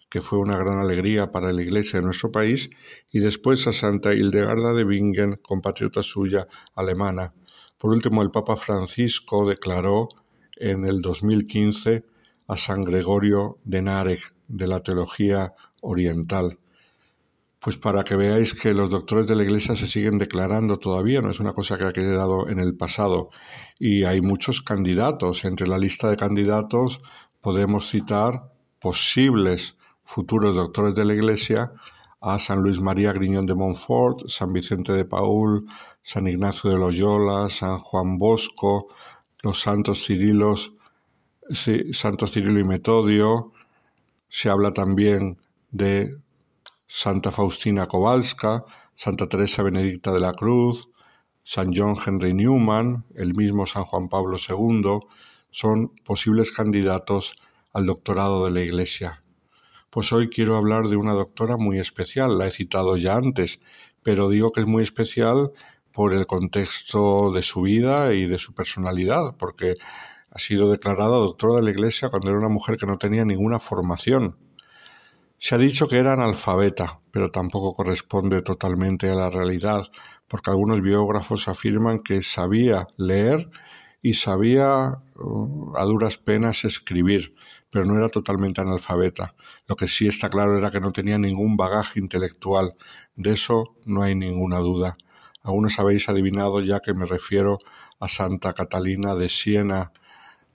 que 0.09 0.21
fue 0.21 0.39
una 0.39 0.57
gran 0.57 0.79
alegría 0.79 1.31
para 1.31 1.53
la 1.53 1.61
Iglesia 1.61 1.99
de 1.99 2.05
nuestro 2.05 2.31
país, 2.31 2.71
y 3.11 3.19
después 3.19 3.67
a 3.67 3.73
Santa 3.73 4.15
Hildegarda 4.15 4.73
de 4.73 4.85
Bingen, 4.85 5.39
compatriota 5.43 6.01
suya 6.01 6.47
alemana. 6.73 7.35
Por 7.77 7.91
último, 7.91 8.23
el 8.23 8.31
Papa 8.31 8.57
Francisco 8.57 9.47
declaró 9.47 10.09
en 10.57 10.85
el 10.85 10.99
2015 11.03 12.14
a 12.47 12.57
San 12.57 12.83
Gregorio 12.83 13.57
de 13.63 13.81
Narek 13.81 14.33
de 14.47 14.67
la 14.67 14.81
teología 14.81 15.53
oriental. 15.81 16.59
Pues 17.59 17.77
para 17.77 18.03
que 18.03 18.15
veáis 18.15 18.53
que 18.53 18.73
los 18.73 18.91
doctores 18.91 19.25
de 19.25 19.35
la 19.35 19.43
Iglesia 19.43 19.75
se 19.75 19.87
siguen 19.87 20.19
declarando 20.19 20.77
todavía, 20.77 21.21
no 21.21 21.31
es 21.31 21.39
una 21.39 21.53
cosa 21.53 21.77
que 21.77 21.85
ha 21.85 21.93
quedado 21.93 22.47
en 22.47 22.59
el 22.59 22.75
pasado. 22.75 23.29
Y 23.79 24.03
hay 24.03 24.21
muchos 24.21 24.61
candidatos. 24.61 25.45
Entre 25.45 25.67
la 25.67 25.79
lista 25.79 26.09
de 26.09 26.15
candidatos 26.15 26.99
podemos 27.41 27.89
citar 27.89 28.51
posibles 28.79 29.77
futuros 30.03 30.55
doctores 30.55 30.93
de 30.93 31.05
la 31.05 31.15
Iglesia 31.15 31.71
a 32.21 32.37
San 32.39 32.59
Luis 32.59 32.79
María 32.79 33.13
Griñón 33.13 33.47
de 33.47 33.55
Montfort, 33.55 34.27
San 34.27 34.53
Vicente 34.53 34.93
de 34.93 35.05
Paul, 35.05 35.65
San 36.03 36.27
Ignacio 36.27 36.69
de 36.69 36.77
Loyola, 36.77 37.49
San 37.49 37.79
Juan 37.79 38.17
Bosco, 38.17 38.87
los 39.41 39.59
santos 39.59 40.05
Cirilos 40.05 40.73
sí, 41.49 41.93
Santo 41.93 42.27
Cirilo 42.27 42.59
y 42.59 42.63
Metodio, 42.63 43.51
se 44.27 44.49
habla 44.49 44.73
también 44.73 45.37
de 45.71 46.17
Santa 46.87 47.31
Faustina 47.31 47.87
Kowalska, 47.87 48.65
Santa 48.93 49.27
Teresa 49.27 49.63
Benedicta 49.63 50.11
de 50.11 50.19
la 50.19 50.33
Cruz, 50.33 50.89
San 51.43 51.71
John 51.75 51.95
Henry 52.03 52.33
Newman, 52.33 53.05
el 53.15 53.35
mismo 53.35 53.67
San 53.67 53.83
Juan 53.83 54.09
Pablo 54.09 54.37
II, 54.37 54.99
son 55.51 55.89
posibles 56.03 56.51
candidatos 56.51 57.35
al 57.73 57.85
doctorado 57.85 58.45
de 58.45 58.51
la 58.51 58.61
Iglesia. 58.61 59.23
Pues 59.89 60.11
hoy 60.11 60.29
quiero 60.29 60.57
hablar 60.57 60.87
de 60.87 60.97
una 60.97 61.13
doctora 61.13 61.55
muy 61.57 61.79
especial, 61.79 62.37
la 62.37 62.47
he 62.47 62.51
citado 62.51 62.97
ya 62.97 63.15
antes, 63.15 63.59
pero 64.03 64.29
digo 64.29 64.51
que 64.51 64.61
es 64.61 64.67
muy 64.67 64.83
especial 64.83 65.51
por 65.91 66.13
el 66.13 66.25
contexto 66.25 67.31
de 67.31 67.41
su 67.41 67.61
vida 67.61 68.13
y 68.13 68.27
de 68.27 68.37
su 68.37 68.53
personalidad, 68.53 69.37
porque 69.37 69.75
ha 70.35 70.39
sido 70.39 70.69
declarada 70.69 71.15
doctora 71.15 71.55
de 71.55 71.61
la 71.61 71.71
Iglesia 71.71 72.09
cuando 72.09 72.29
era 72.29 72.37
una 72.37 72.49
mujer 72.49 72.75
que 72.75 72.85
no 72.85 72.97
tenía 72.97 73.23
ninguna 73.23 73.57
formación. 73.57 74.35
Se 75.37 75.55
ha 75.55 75.57
dicho 75.57 75.87
que 75.87 75.95
era 75.95 76.11
analfabeta, 76.11 76.99
pero 77.11 77.31
tampoco 77.31 77.73
corresponde 77.73 78.41
totalmente 78.41 79.09
a 79.09 79.15
la 79.15 79.29
realidad, 79.29 79.89
porque 80.27 80.49
algunos 80.49 80.81
biógrafos 80.81 81.47
afirman 81.47 81.99
que 81.99 82.21
sabía 82.21 82.89
leer 82.97 83.49
y 84.01 84.15
sabía 84.15 84.99
uh, 85.15 85.73
a 85.77 85.85
duras 85.85 86.17
penas 86.17 86.65
escribir, 86.65 87.33
pero 87.69 87.85
no 87.85 87.95
era 87.95 88.09
totalmente 88.09 88.59
analfabeta. 88.59 89.35
Lo 89.67 89.77
que 89.77 89.87
sí 89.87 90.05
está 90.05 90.29
claro 90.29 90.57
era 90.57 90.69
que 90.69 90.81
no 90.81 90.91
tenía 90.91 91.17
ningún 91.17 91.55
bagaje 91.55 92.01
intelectual. 92.01 92.75
De 93.15 93.31
eso 93.31 93.73
no 93.85 94.01
hay 94.01 94.15
ninguna 94.15 94.59
duda. 94.59 94.97
Algunos 95.43 95.79
habéis 95.79 96.09
adivinado 96.09 96.59
ya 96.59 96.81
que 96.81 96.93
me 96.93 97.05
refiero 97.05 97.57
a 98.01 98.09
Santa 98.09 98.51
Catalina 98.53 99.15
de 99.15 99.29
Siena, 99.29 99.93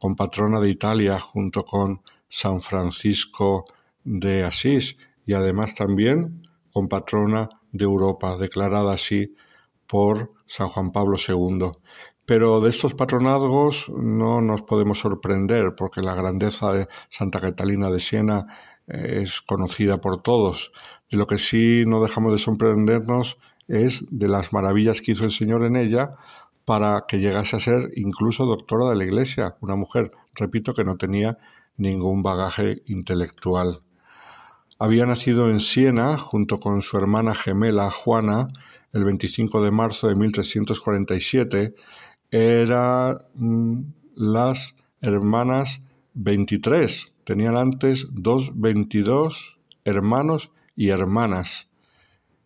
compatrona 0.00 0.60
de 0.60 0.70
Italia 0.70 1.20
junto 1.20 1.64
con 1.64 2.00
San 2.28 2.60
Francisco 2.60 3.64
de 4.02 4.44
Asís 4.44 4.96
y 5.26 5.34
además 5.34 5.74
también 5.74 6.48
compatrona 6.72 7.48
de 7.70 7.84
Europa, 7.84 8.36
declarada 8.36 8.94
así 8.94 9.34
por 9.86 10.32
San 10.46 10.68
Juan 10.68 10.90
Pablo 10.90 11.16
II. 11.16 11.70
Pero 12.24 12.60
de 12.60 12.70
estos 12.70 12.94
patronazgos 12.94 13.90
no 13.90 14.40
nos 14.40 14.62
podemos 14.62 15.00
sorprender 15.00 15.74
porque 15.74 16.00
la 16.00 16.14
grandeza 16.14 16.72
de 16.72 16.88
Santa 17.08 17.40
Catalina 17.40 17.90
de 17.90 18.00
Siena 18.00 18.46
eh, 18.86 19.20
es 19.22 19.40
conocida 19.42 20.00
por 20.00 20.22
todos. 20.22 20.72
De 21.10 21.18
lo 21.18 21.26
que 21.26 21.38
sí 21.38 21.84
no 21.86 22.00
dejamos 22.00 22.32
de 22.32 22.38
sorprendernos 22.38 23.38
es 23.66 24.04
de 24.10 24.28
las 24.28 24.52
maravillas 24.52 25.00
que 25.00 25.12
hizo 25.12 25.24
el 25.24 25.30
Señor 25.30 25.64
en 25.64 25.76
ella 25.76 26.14
para 26.70 27.04
que 27.08 27.18
llegase 27.18 27.56
a 27.56 27.58
ser 27.58 27.90
incluso 27.96 28.46
doctora 28.46 28.90
de 28.90 28.94
la 28.94 29.02
Iglesia, 29.02 29.56
una 29.60 29.74
mujer, 29.74 30.12
repito, 30.36 30.72
que 30.72 30.84
no 30.84 30.96
tenía 30.96 31.36
ningún 31.76 32.22
bagaje 32.22 32.82
intelectual. 32.86 33.80
Había 34.78 35.04
nacido 35.04 35.50
en 35.50 35.58
Siena 35.58 36.16
junto 36.16 36.60
con 36.60 36.80
su 36.80 36.96
hermana 36.96 37.34
gemela 37.34 37.90
Juana 37.90 38.46
el 38.92 39.04
25 39.04 39.64
de 39.64 39.72
marzo 39.72 40.06
de 40.06 40.14
1347. 40.14 41.74
Eran 42.30 43.18
mm, 43.34 43.80
las 44.14 44.76
hermanas 45.00 45.82
23. 46.14 47.12
Tenían 47.24 47.56
antes 47.56 48.06
dos 48.12 48.52
22 48.54 49.58
hermanos 49.84 50.52
y 50.76 50.90
hermanas, 50.90 51.68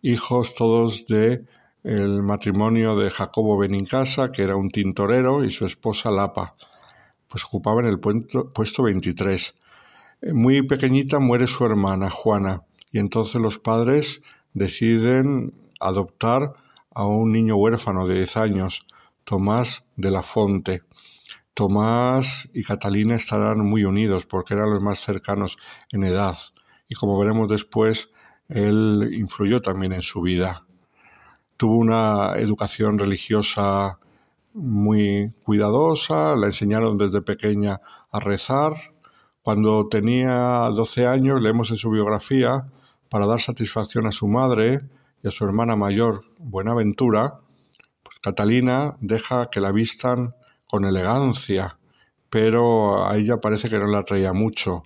hijos 0.00 0.54
todos 0.54 1.04
de 1.08 1.44
el 1.84 2.22
matrimonio 2.22 2.96
de 2.96 3.10
Jacobo 3.10 3.56
Benincasa, 3.56 4.32
que 4.32 4.42
era 4.42 4.56
un 4.56 4.70
tintorero, 4.70 5.44
y 5.44 5.50
su 5.50 5.66
esposa 5.66 6.10
Lapa, 6.10 6.56
pues 7.28 7.44
ocupaban 7.44 7.86
el 7.86 8.00
puesto 8.00 8.82
23. 8.82 9.54
Muy 10.32 10.66
pequeñita 10.66 11.20
muere 11.20 11.46
su 11.46 11.64
hermana 11.64 12.10
Juana 12.10 12.62
y 12.90 12.98
entonces 12.98 13.40
los 13.40 13.58
padres 13.58 14.22
deciden 14.54 15.54
adoptar 15.78 16.54
a 16.90 17.06
un 17.06 17.30
niño 17.30 17.56
huérfano 17.56 18.06
de 18.06 18.16
10 18.16 18.36
años, 18.38 18.86
Tomás 19.24 19.84
de 19.96 20.10
la 20.10 20.22
Fonte. 20.22 20.82
Tomás 21.54 22.48
y 22.52 22.64
Catalina 22.64 23.14
estarán 23.14 23.60
muy 23.60 23.84
unidos 23.84 24.26
porque 24.26 24.54
eran 24.54 24.70
los 24.70 24.82
más 24.82 25.00
cercanos 25.00 25.56
en 25.92 26.04
edad 26.04 26.36
y 26.88 26.94
como 26.94 27.18
veremos 27.18 27.48
después, 27.48 28.10
él 28.48 29.10
influyó 29.12 29.60
también 29.62 29.92
en 29.92 30.02
su 30.02 30.20
vida. 30.20 30.66
Tuvo 31.56 31.76
una 31.76 32.34
educación 32.36 32.98
religiosa 32.98 33.98
muy 34.54 35.32
cuidadosa, 35.42 36.36
la 36.36 36.46
enseñaron 36.46 36.96
desde 36.96 37.22
pequeña 37.22 37.80
a 38.10 38.20
rezar. 38.20 38.92
Cuando 39.42 39.88
tenía 39.88 40.70
12 40.70 41.06
años, 41.06 41.40
leemos 41.40 41.70
en 41.70 41.76
su 41.76 41.90
biografía, 41.90 42.66
para 43.08 43.26
dar 43.26 43.40
satisfacción 43.40 44.06
a 44.06 44.12
su 44.12 44.26
madre 44.26 44.88
y 45.22 45.28
a 45.28 45.30
su 45.30 45.44
hermana 45.44 45.76
mayor, 45.76 46.24
Buenaventura, 46.38 47.40
pues 48.02 48.18
Catalina 48.20 48.96
deja 49.00 49.50
que 49.50 49.60
la 49.60 49.70
vistan 49.70 50.34
con 50.66 50.84
elegancia, 50.84 51.78
pero 52.28 53.06
a 53.06 53.16
ella 53.16 53.40
parece 53.40 53.70
que 53.70 53.78
no 53.78 53.86
la 53.86 53.98
atraía 53.98 54.32
mucho. 54.32 54.82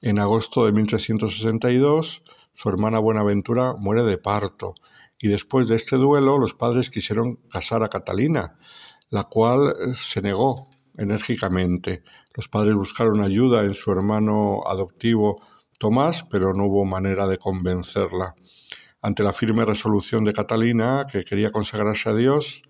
En 0.00 0.18
agosto 0.20 0.66
de 0.66 0.72
1362, 0.72 2.22
su 2.52 2.68
hermana 2.68 3.00
Buenaventura 3.00 3.74
muere 3.74 4.04
de 4.04 4.18
parto, 4.18 4.74
y 5.24 5.28
después 5.28 5.68
de 5.68 5.76
este 5.76 5.96
duelo 5.96 6.36
los 6.36 6.52
padres 6.52 6.90
quisieron 6.90 7.36
casar 7.48 7.82
a 7.82 7.88
Catalina, 7.88 8.58
la 9.08 9.24
cual 9.24 9.68
eh, 9.68 9.94
se 9.96 10.20
negó 10.20 10.68
enérgicamente. 10.98 12.02
Los 12.34 12.50
padres 12.50 12.74
buscaron 12.74 13.22
ayuda 13.22 13.62
en 13.62 13.72
su 13.72 13.90
hermano 13.90 14.60
adoptivo 14.66 15.34
Tomás, 15.78 16.24
pero 16.30 16.52
no 16.52 16.66
hubo 16.66 16.84
manera 16.84 17.26
de 17.26 17.38
convencerla. 17.38 18.34
Ante 19.00 19.22
la 19.22 19.32
firme 19.32 19.64
resolución 19.64 20.24
de 20.24 20.34
Catalina, 20.34 21.06
que 21.10 21.24
quería 21.24 21.50
consagrarse 21.50 22.10
a 22.10 22.14
Dios, 22.14 22.60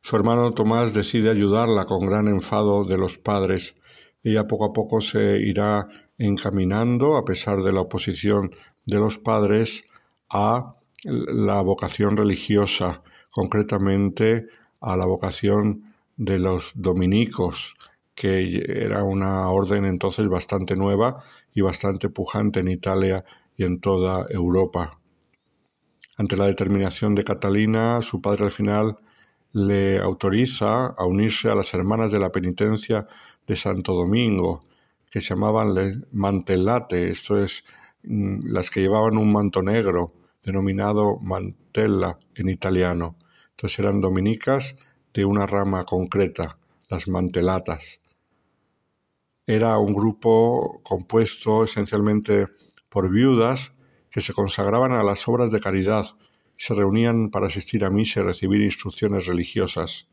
su 0.00 0.14
hermano 0.14 0.52
Tomás 0.52 0.94
decide 0.94 1.28
ayudarla 1.28 1.86
con 1.86 2.06
gran 2.06 2.28
enfado 2.28 2.84
de 2.84 2.98
los 2.98 3.18
padres. 3.18 3.74
Ella 4.22 4.46
poco 4.46 4.66
a 4.66 4.72
poco 4.72 5.00
se 5.00 5.40
irá 5.40 5.88
encaminando, 6.18 7.16
a 7.16 7.24
pesar 7.24 7.62
de 7.62 7.72
la 7.72 7.82
oposición 7.82 8.50
de 8.86 8.98
los 8.98 9.18
padres, 9.18 9.84
a 10.30 10.76
la 11.04 11.60
vocación 11.62 12.16
religiosa 12.16 13.02
concretamente 13.30 14.46
a 14.80 14.96
la 14.96 15.04
vocación 15.04 15.94
de 16.16 16.38
los 16.38 16.72
dominicos, 16.74 17.74
que 18.14 18.64
era 18.66 19.04
una 19.04 19.50
orden 19.50 19.84
entonces 19.84 20.26
bastante 20.26 20.74
nueva 20.74 21.22
y 21.52 21.60
bastante 21.60 22.08
pujante 22.08 22.60
en 22.60 22.68
Italia 22.68 23.24
y 23.56 23.64
en 23.64 23.78
toda 23.78 24.26
Europa. 24.30 24.98
Ante 26.16 26.36
la 26.38 26.46
determinación 26.46 27.14
de 27.14 27.24
Catalina, 27.24 28.00
su 28.00 28.22
padre 28.22 28.44
al 28.44 28.50
final 28.50 28.96
le 29.52 29.98
autoriza 29.98 30.86
a 30.86 31.04
unirse 31.04 31.50
a 31.50 31.54
las 31.54 31.74
hermanas 31.74 32.10
de 32.10 32.20
la 32.20 32.32
penitencia 32.32 33.06
de 33.46 33.56
Santo 33.56 33.92
Domingo, 33.92 34.64
que 35.10 35.20
se 35.20 35.30
llamaban 35.30 35.74
mantellate, 36.12 37.10
esto 37.10 37.42
es, 37.42 37.64
mm, 38.02 38.48
las 38.52 38.70
que 38.70 38.80
llevaban 38.80 39.16
un 39.16 39.32
manto 39.32 39.62
negro, 39.62 40.14
denominado 40.42 41.18
mantella 41.18 42.18
en 42.34 42.48
italiano. 42.48 43.16
Entonces 43.50 43.78
eran 43.78 44.00
dominicas 44.00 44.76
de 45.14 45.24
una 45.24 45.46
rama 45.46 45.84
concreta, 45.84 46.56
las 46.88 47.08
mantelatas. 47.08 48.00
Era 49.46 49.78
un 49.78 49.94
grupo 49.94 50.80
compuesto 50.82 51.64
esencialmente 51.64 52.48
por 52.88 53.10
viudas 53.10 53.72
que 54.10 54.20
se 54.20 54.32
consagraban 54.32 54.92
a 54.92 55.02
las 55.02 55.26
obras 55.28 55.50
de 55.50 55.60
caridad 55.60 56.06
se 56.56 56.74
reunían 56.74 57.30
para 57.30 57.46
asistir 57.46 57.84
a 57.84 57.90
misa 57.90 58.20
y 58.20 58.22
recibir 58.24 58.62
instrucciones 58.62 59.26
religiosas. 59.26 60.08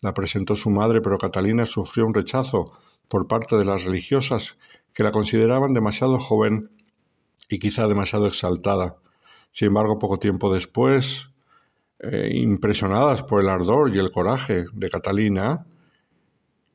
La 0.00 0.14
presentó 0.14 0.56
su 0.56 0.70
madre, 0.70 1.00
pero 1.00 1.18
Catalina 1.18 1.66
sufrió 1.66 2.06
un 2.06 2.14
rechazo 2.14 2.72
por 3.10 3.26
parte 3.26 3.56
de 3.56 3.64
las 3.64 3.84
religiosas 3.84 4.56
que 4.94 5.02
la 5.02 5.10
consideraban 5.10 5.74
demasiado 5.74 6.20
joven 6.20 6.70
y 7.48 7.58
quizá 7.58 7.88
demasiado 7.88 8.28
exaltada. 8.28 8.98
Sin 9.50 9.66
embargo, 9.66 9.98
poco 9.98 10.18
tiempo 10.18 10.54
después, 10.54 11.32
eh, 11.98 12.30
impresionadas 12.32 13.24
por 13.24 13.42
el 13.42 13.48
ardor 13.48 13.92
y 13.92 13.98
el 13.98 14.12
coraje 14.12 14.66
de 14.72 14.88
Catalina, 14.88 15.66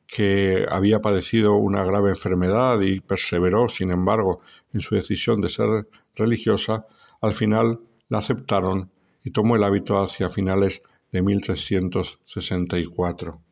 que 0.08 0.66
había 0.70 1.00
padecido 1.00 1.56
una 1.56 1.86
grave 1.86 2.10
enfermedad 2.10 2.82
y 2.82 3.00
perseveró, 3.00 3.70
sin 3.70 3.92
embargo, 3.92 4.42
en 4.74 4.82
su 4.82 4.96
decisión 4.96 5.40
de 5.40 5.48
ser 5.48 5.88
religiosa, 6.16 6.86
al 7.22 7.32
final 7.32 7.80
la 8.10 8.18
aceptaron 8.18 8.92
y 9.24 9.32
tomó 9.32 9.56
el 9.56 9.64
hábito 9.64 10.02
hacia 10.02 10.30
finales 10.30 10.82
de 11.14 11.22
1364. 11.22 13.45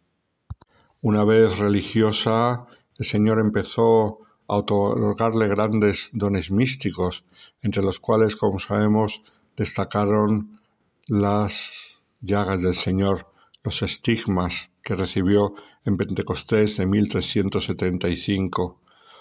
Una 1.04 1.26
vez 1.26 1.58
religiosa, 1.58 2.66
el 2.98 3.06
Señor 3.06 3.38
empezó 3.38 4.20
a 4.48 4.56
otorgarle 4.56 5.50
grandes 5.50 6.10
dones 6.14 6.50
místicos, 6.50 7.26
entre 7.62 7.84
los 7.84 8.00
cuales, 8.00 8.38
como 8.38 8.58
sabemos, 8.58 9.22
destacaron 9.58 10.56
las 11.10 12.00
llagas 12.22 12.62
del 12.62 12.76
Señor, 12.76 13.28
los 13.66 13.82
estigmas 13.82 14.72
que 14.82 14.96
recibió 14.96 15.56
en 15.84 15.98
Pentecostés 15.98 16.78
de 16.78 16.86
1375. 16.86 18.80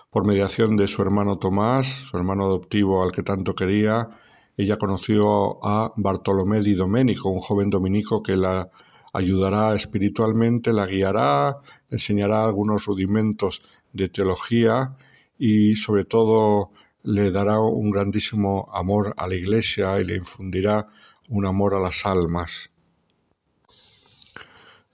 Por 0.09 0.24
mediación 0.24 0.76
de 0.76 0.86
su 0.86 1.02
hermano 1.02 1.40
Tomás, 1.40 1.88
su 1.88 2.16
hermano 2.16 2.44
adoptivo 2.44 3.02
al 3.02 3.10
que 3.10 3.24
tanto 3.24 3.56
quería, 3.56 4.09
ella 4.56 4.76
conoció 4.76 5.59
a 5.66 5.92
Bartolomé 5.96 6.60
di 6.60 6.74
Domenico, 6.74 7.28
un 7.28 7.40
joven 7.40 7.70
dominico 7.70 8.22
que 8.22 8.36
la 8.36 8.70
ayudará 9.12 9.74
espiritualmente, 9.74 10.72
la 10.72 10.86
guiará, 10.86 11.59
enseñará 11.90 12.44
algunos 12.44 12.86
rudimentos 12.86 13.62
de 13.93 14.09
teología 14.09 14.97
y 15.39 15.76
sobre 15.76 16.05
todo 16.05 16.70
le 17.02 17.30
dará 17.30 17.60
un 17.60 17.90
grandísimo 17.90 18.70
amor 18.72 19.12
a 19.16 19.26
la 19.26 19.34
Iglesia 19.34 20.01
y 20.01 20.05
le 20.05 20.16
infundirá 20.16 20.86
un 21.28 21.47
amor 21.47 21.74
a 21.74 21.80
las 21.80 22.06
almas. 22.06 22.70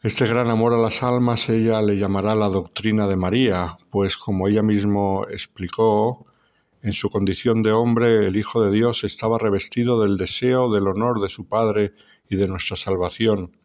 Este 0.00 0.26
gran 0.26 0.48
amor 0.48 0.72
a 0.74 0.78
las 0.78 1.02
almas 1.02 1.48
ella 1.48 1.82
le 1.82 1.98
llamará 1.98 2.34
la 2.34 2.48
doctrina 2.48 3.08
de 3.08 3.16
María, 3.16 3.78
pues 3.90 4.16
como 4.16 4.46
ella 4.46 4.62
mismo 4.62 5.26
explicó, 5.28 6.24
en 6.82 6.92
su 6.92 7.10
condición 7.10 7.64
de 7.64 7.72
hombre 7.72 8.28
el 8.28 8.36
Hijo 8.36 8.62
de 8.62 8.70
Dios 8.70 9.02
estaba 9.02 9.38
revestido 9.38 10.00
del 10.00 10.16
deseo 10.16 10.72
del 10.72 10.86
honor 10.86 11.20
de 11.20 11.28
su 11.28 11.48
Padre 11.48 11.94
y 12.30 12.36
de 12.36 12.46
nuestra 12.46 12.76
salvación, 12.76 13.56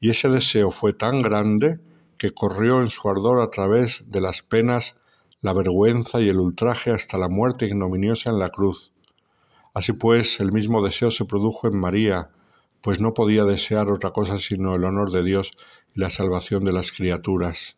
y 0.00 0.10
ese 0.10 0.28
deseo 0.28 0.70
fue 0.70 0.92
tan 0.92 1.22
grande 1.22 1.80
que 2.18 2.32
corrió 2.32 2.80
en 2.80 2.88
su 2.88 3.08
ardor 3.08 3.40
a 3.40 3.50
través 3.50 4.04
de 4.06 4.20
las 4.20 4.42
penas, 4.42 4.96
la 5.40 5.52
vergüenza 5.52 6.20
y 6.20 6.28
el 6.28 6.40
ultraje 6.40 6.90
hasta 6.90 7.18
la 7.18 7.28
muerte 7.28 7.66
ignominiosa 7.66 8.30
en 8.30 8.38
la 8.38 8.50
cruz. 8.50 8.92
Así 9.74 9.92
pues, 9.92 10.40
el 10.40 10.52
mismo 10.52 10.82
deseo 10.82 11.10
se 11.10 11.26
produjo 11.26 11.68
en 11.68 11.78
María, 11.78 12.30
pues 12.80 13.00
no 13.00 13.14
podía 13.14 13.44
desear 13.44 13.90
otra 13.90 14.10
cosa 14.10 14.38
sino 14.38 14.74
el 14.74 14.84
honor 14.84 15.10
de 15.10 15.22
Dios 15.22 15.52
y 15.94 16.00
la 16.00 16.10
salvación 16.10 16.64
de 16.64 16.72
las 16.72 16.92
criaturas. 16.92 17.76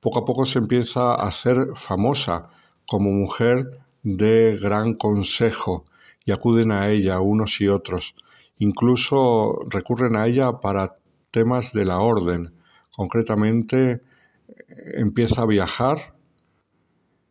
Poco 0.00 0.20
a 0.20 0.24
poco 0.24 0.46
se 0.46 0.58
empieza 0.58 1.10
a 1.12 1.26
hacer 1.26 1.68
famosa 1.74 2.48
como 2.86 3.10
mujer 3.10 3.80
de 4.02 4.58
gran 4.60 4.94
consejo 4.94 5.84
y 6.24 6.32
acuden 6.32 6.72
a 6.72 6.88
ella 6.88 7.20
unos 7.20 7.60
y 7.60 7.68
otros. 7.68 8.14
Incluso 8.58 9.58
recurren 9.68 10.16
a 10.16 10.26
ella 10.26 10.60
para 10.60 10.94
temas 11.30 11.72
de 11.72 11.84
la 11.84 12.00
orden. 12.00 12.54
Concretamente 12.94 14.02
empieza 14.94 15.42
a 15.42 15.46
viajar 15.46 16.16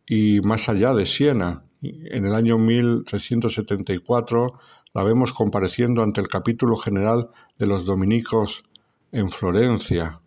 y 0.06 0.40
más 0.40 0.68
allá 0.68 0.94
de 0.94 1.06
Siena, 1.06 1.64
en 1.82 2.26
el 2.26 2.34
año 2.34 2.58
1374 2.58 4.58
la 4.94 5.04
vemos 5.04 5.32
compareciendo 5.32 6.02
ante 6.02 6.20
el 6.20 6.28
capítulo 6.28 6.76
general 6.76 7.30
de 7.58 7.66
los 7.66 7.84
dominicos 7.84 8.64
en 9.12 9.30
Florencia. 9.30 10.20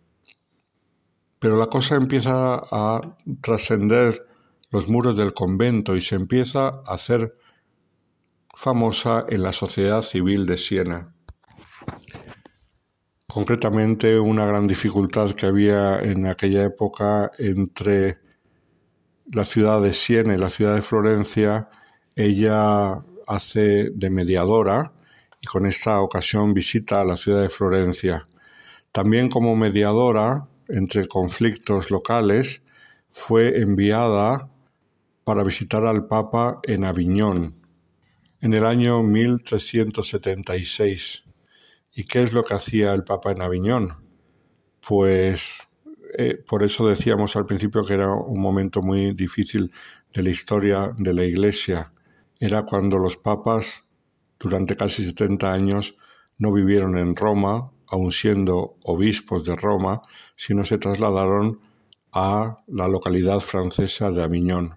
Pero 1.38 1.56
la 1.56 1.66
cosa 1.66 1.96
empieza 1.96 2.62
a 2.70 3.16
trascender 3.40 4.26
los 4.70 4.88
muros 4.88 5.16
del 5.16 5.34
convento 5.34 5.94
y 5.94 6.00
se 6.00 6.16
empieza 6.16 6.68
a 6.68 6.94
hacer 6.94 7.36
famosa 8.54 9.24
en 9.28 9.42
la 9.42 9.52
sociedad 9.52 10.02
civil 10.02 10.46
de 10.46 10.56
Siena. 10.56 11.13
Concretamente, 13.34 14.16
una 14.16 14.46
gran 14.46 14.68
dificultad 14.68 15.32
que 15.32 15.46
había 15.46 15.98
en 15.98 16.28
aquella 16.28 16.62
época 16.62 17.32
entre 17.36 18.20
la 19.32 19.42
ciudad 19.42 19.82
de 19.82 19.92
Siena 19.92 20.34
y 20.34 20.38
la 20.38 20.50
ciudad 20.50 20.76
de 20.76 20.82
Florencia, 20.82 21.68
ella 22.14 23.02
hace 23.26 23.90
de 23.90 24.10
mediadora 24.10 24.92
y 25.40 25.48
con 25.48 25.66
esta 25.66 26.00
ocasión 26.00 26.54
visita 26.54 27.00
a 27.00 27.04
la 27.04 27.16
ciudad 27.16 27.42
de 27.42 27.48
Florencia. 27.48 28.28
También 28.92 29.28
como 29.28 29.56
mediadora 29.56 30.46
entre 30.68 31.08
conflictos 31.08 31.90
locales, 31.90 32.62
fue 33.10 33.60
enviada 33.60 34.48
para 35.24 35.42
visitar 35.42 35.84
al 35.84 36.06
Papa 36.06 36.60
en 36.62 36.84
Aviñón 36.84 37.56
en 38.40 38.54
el 38.54 38.64
año 38.64 39.02
1376. 39.02 41.23
¿Y 41.94 42.04
qué 42.04 42.22
es 42.22 42.32
lo 42.32 42.44
que 42.44 42.54
hacía 42.54 42.92
el 42.92 43.04
Papa 43.04 43.30
en 43.30 43.40
Aviñón? 43.40 43.96
Pues 44.86 45.68
eh, 46.16 46.42
por 46.46 46.62
eso 46.62 46.86
decíamos 46.88 47.36
al 47.36 47.46
principio 47.46 47.84
que 47.84 47.94
era 47.94 48.12
un 48.12 48.40
momento 48.40 48.82
muy 48.82 49.12
difícil 49.14 49.70
de 50.12 50.22
la 50.22 50.30
historia 50.30 50.92
de 50.98 51.14
la 51.14 51.24
Iglesia. 51.24 51.92
Era 52.40 52.62
cuando 52.62 52.98
los 52.98 53.16
papas, 53.16 53.84
durante 54.38 54.76
casi 54.76 55.04
70 55.04 55.52
años, 55.52 55.96
no 56.38 56.52
vivieron 56.52 56.98
en 56.98 57.14
Roma, 57.14 57.70
aun 57.86 58.10
siendo 58.10 58.76
obispos 58.82 59.44
de 59.44 59.54
Roma, 59.54 60.02
sino 60.34 60.64
se 60.64 60.78
trasladaron 60.78 61.60
a 62.12 62.58
la 62.66 62.88
localidad 62.88 63.40
francesa 63.40 64.10
de 64.10 64.22
Aviñón. 64.22 64.74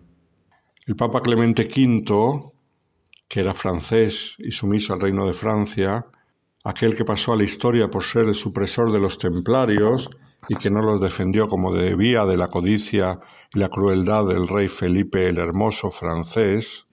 El 0.86 0.96
Papa 0.96 1.22
Clemente 1.22 1.64
V, 1.68 2.52
que 3.28 3.40
era 3.40 3.54
francés 3.54 4.36
y 4.38 4.52
sumiso 4.52 4.94
al 4.94 5.02
reino 5.02 5.26
de 5.26 5.34
Francia, 5.34 6.06
aquel 6.68 6.96
que 6.96 7.06
pasó 7.06 7.32
a 7.32 7.38
la 7.38 7.46
historia 7.46 7.90
por 7.90 8.04
ser 8.04 8.26
el 8.26 8.36
supresor 8.36 8.92
de 8.92 9.00
los 9.00 9.18
templarios 9.18 10.10
y 10.50 10.56
que 10.58 10.70
no 10.70 10.82
los 10.82 11.00
defendió 11.00 11.48
como 11.48 11.74
debía 11.74 12.26
de 12.26 12.36
la 12.36 12.50
codicia 12.50 13.22
y 13.54 13.60
la 13.60 13.70
crueldad 13.70 14.28
del 14.28 14.50
rey 14.50 14.68
Felipe 14.68 15.30
el 15.30 15.38
Hermoso 15.38 15.92
francés, 15.92 16.86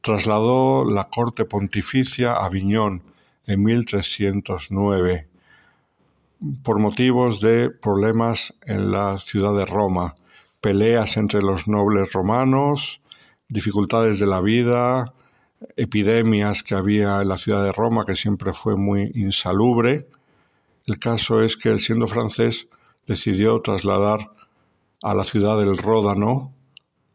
trasladó 0.00 0.88
la 0.88 1.08
corte 1.08 1.44
pontificia 1.44 2.34
a 2.34 2.46
Aviñón 2.46 3.02
en 3.46 3.64
1309 3.64 5.28
por 6.62 6.78
motivos 6.78 7.40
de 7.40 7.70
problemas 7.70 8.54
en 8.64 8.92
la 8.92 9.18
ciudad 9.18 9.56
de 9.56 9.66
Roma, 9.66 10.14
peleas 10.60 11.16
entre 11.16 11.42
los 11.42 11.66
nobles 11.66 12.12
romanos, 12.12 13.00
dificultades 13.48 14.20
de 14.20 14.26
la 14.26 14.40
vida, 14.40 15.12
epidemias 15.76 16.62
que 16.62 16.74
había 16.74 17.22
en 17.22 17.28
la 17.28 17.36
ciudad 17.36 17.64
de 17.64 17.72
Roma, 17.72 18.04
que 18.04 18.16
siempre 18.16 18.52
fue 18.52 18.76
muy 18.76 19.10
insalubre. 19.14 20.08
El 20.86 20.98
caso 20.98 21.42
es 21.42 21.56
que, 21.56 21.78
siendo 21.78 22.06
francés, 22.06 22.68
decidió 23.06 23.60
trasladar 23.60 24.30
a 25.02 25.14
la 25.14 25.24
ciudad 25.24 25.58
del 25.58 25.76
Ródano 25.76 26.52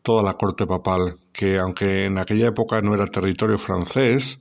toda 0.01 0.23
la 0.23 0.33
corte 0.33 0.65
papal, 0.65 1.15
que 1.31 1.57
aunque 1.57 2.05
en 2.05 2.17
aquella 2.17 2.47
época 2.47 2.81
no 2.81 2.93
era 2.93 3.07
territorio 3.07 3.57
francés, 3.57 4.39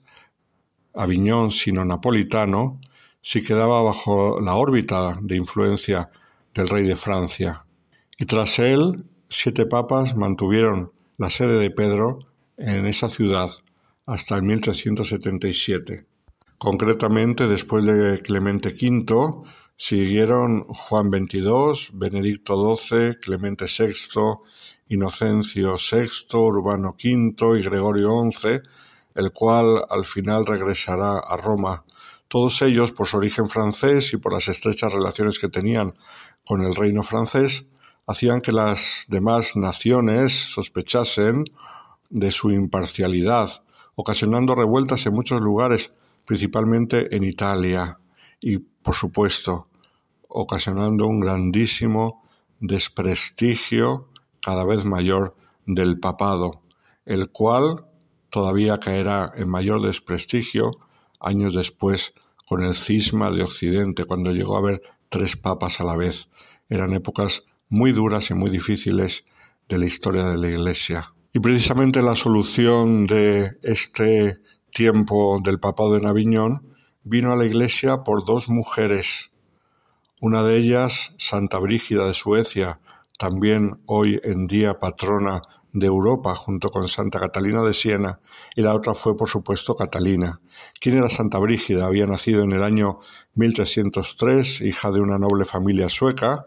Aviñón, 0.95 1.51
sino 1.51 1.85
napolitano, 1.85 2.81
sí 3.21 3.43
quedaba 3.43 3.83
bajo 3.83 4.41
la 4.41 4.55
órbita 4.55 5.19
de 5.21 5.37
influencia 5.37 6.11
del 6.55 6.69
rey 6.69 6.87
de 6.87 6.97
Francia. 6.97 7.65
Y 8.19 8.27
tras 8.27 8.59
él, 8.59 9.05
siete 9.29 9.67
papas 9.67 10.17
mantuvieron 10.17 10.93
la 11.17 11.31
sede 11.31 11.59
de 11.59 11.71
Pedro 11.71 12.19
en 12.57 12.87
esa 12.87 13.09
ciudad 13.09 13.51
hasta 14.11 14.35
el 14.35 14.43
1377. 14.43 16.05
Concretamente, 16.59 17.47
después 17.47 17.85
de 17.85 18.21
Clemente 18.21 18.71
V, 18.71 19.45
siguieron 19.77 20.65
Juan 20.65 21.11
XXII, 21.11 21.93
Benedicto 21.95 22.77
XII, 22.77 23.15
Clemente 23.21 23.67
VI, 23.67 23.95
Inocencio 24.89 25.77
VI, 25.77 26.37
Urbano 26.37 26.97
V 27.03 27.59
y 27.59 27.63
Gregorio 27.63 28.29
XI, 28.33 28.61
el 29.15 29.31
cual 29.31 29.85
al 29.89 30.05
final 30.05 30.45
regresará 30.45 31.19
a 31.21 31.37
Roma. 31.37 31.85
Todos 32.27 32.63
ellos, 32.63 32.91
por 32.91 33.07
su 33.07 33.17
origen 33.17 33.49
francés 33.49 34.13
y 34.13 34.17
por 34.17 34.33
las 34.33 34.49
estrechas 34.49 34.93
relaciones 34.93 35.39
que 35.39 35.49
tenían 35.49 35.95
con 36.45 36.63
el 36.63 36.75
reino 36.75 37.05
francés, 37.05 37.65
hacían 38.09 38.41
que 38.41 38.51
las 38.51 39.05
demás 39.07 39.55
naciones 39.55 40.33
sospechasen 40.33 41.45
de 42.09 42.33
su 42.33 42.51
imparcialidad, 42.51 43.63
ocasionando 44.01 44.55
revueltas 44.55 45.05
en 45.07 45.15
muchos 45.15 45.41
lugares, 45.41 45.93
principalmente 46.25 47.15
en 47.15 47.25
Italia, 47.25 47.99
y, 48.41 48.59
por 48.59 48.95
supuesto, 48.95 49.69
ocasionando 50.29 51.07
un 51.07 51.21
grandísimo 51.21 52.23
desprestigio 52.61 54.09
cada 54.41 54.65
vez 54.65 54.85
mayor 54.85 55.37
del 55.67 56.01
papado, 56.01 56.63
el 57.05 57.31
cual 57.31 57.87
todavía 58.31 58.81
caerá 58.81 59.33
en 59.37 59.49
mayor 59.49 59.83
desprestigio 59.83 60.71
años 61.21 61.55
después 61.55 62.15
con 62.47 62.63
el 62.63 62.75
cisma 62.75 63.31
de 63.31 63.43
Occidente, 63.43 64.05
cuando 64.05 64.33
llegó 64.33 64.57
a 64.57 64.61
haber 64.61 64.83
tres 65.09 65.37
papas 65.37 65.81
a 65.81 65.85
la 65.85 65.97
vez. 65.97 66.29
Eran 66.69 66.95
épocas 66.95 67.45
muy 67.69 67.93
duras 67.93 68.31
y 68.31 68.35
muy 68.35 68.51
difíciles 68.51 69.25
de 69.69 69.79
la 69.79 69.87
historia 69.87 70.25
de 70.25 70.39
la 70.39 70.49
Iglesia. 70.49 71.13
Y 71.33 71.39
precisamente 71.39 72.03
la 72.03 72.17
solución 72.17 73.07
de 73.07 73.53
este 73.63 74.39
tiempo 74.73 75.41
del 75.43 75.61
papado 75.61 75.97
en 75.97 76.07
Aviñón 76.07 76.75
vino 77.05 77.33
a 77.33 77.37
la 77.37 77.45
Iglesia 77.45 78.03
por 78.03 78.25
dos 78.25 78.49
mujeres. 78.49 79.31
Una 80.21 80.43
de 80.43 80.57
ellas, 80.57 81.15
Santa 81.19 81.61
Brígida 81.61 82.09
de 82.09 82.15
Suecia, 82.15 82.81
también 83.17 83.81
hoy 83.87 84.21
en 84.25 84.49
día 84.49 84.81
patrona 84.81 85.41
de 85.73 85.87
Europa 85.87 86.35
junto 86.35 86.71
con 86.71 86.89
Santa 86.89 87.21
Catalina 87.21 87.63
de 87.63 87.75
Siena 87.75 88.19
y 88.57 88.63
la 88.63 88.75
otra 88.75 88.95
fue 88.95 89.17
por 89.17 89.29
supuesto 89.29 89.77
Catalina. 89.77 90.41
¿Quién 90.81 90.97
era 90.97 91.09
Santa 91.09 91.39
Brígida? 91.39 91.87
Había 91.87 92.07
nacido 92.07 92.43
en 92.43 92.51
el 92.51 92.65
año 92.65 92.99
1303, 93.35 94.63
hija 94.63 94.91
de 94.91 95.01
una 95.01 95.19
noble 95.19 95.45
familia 95.45 95.89
sueca 95.91 96.45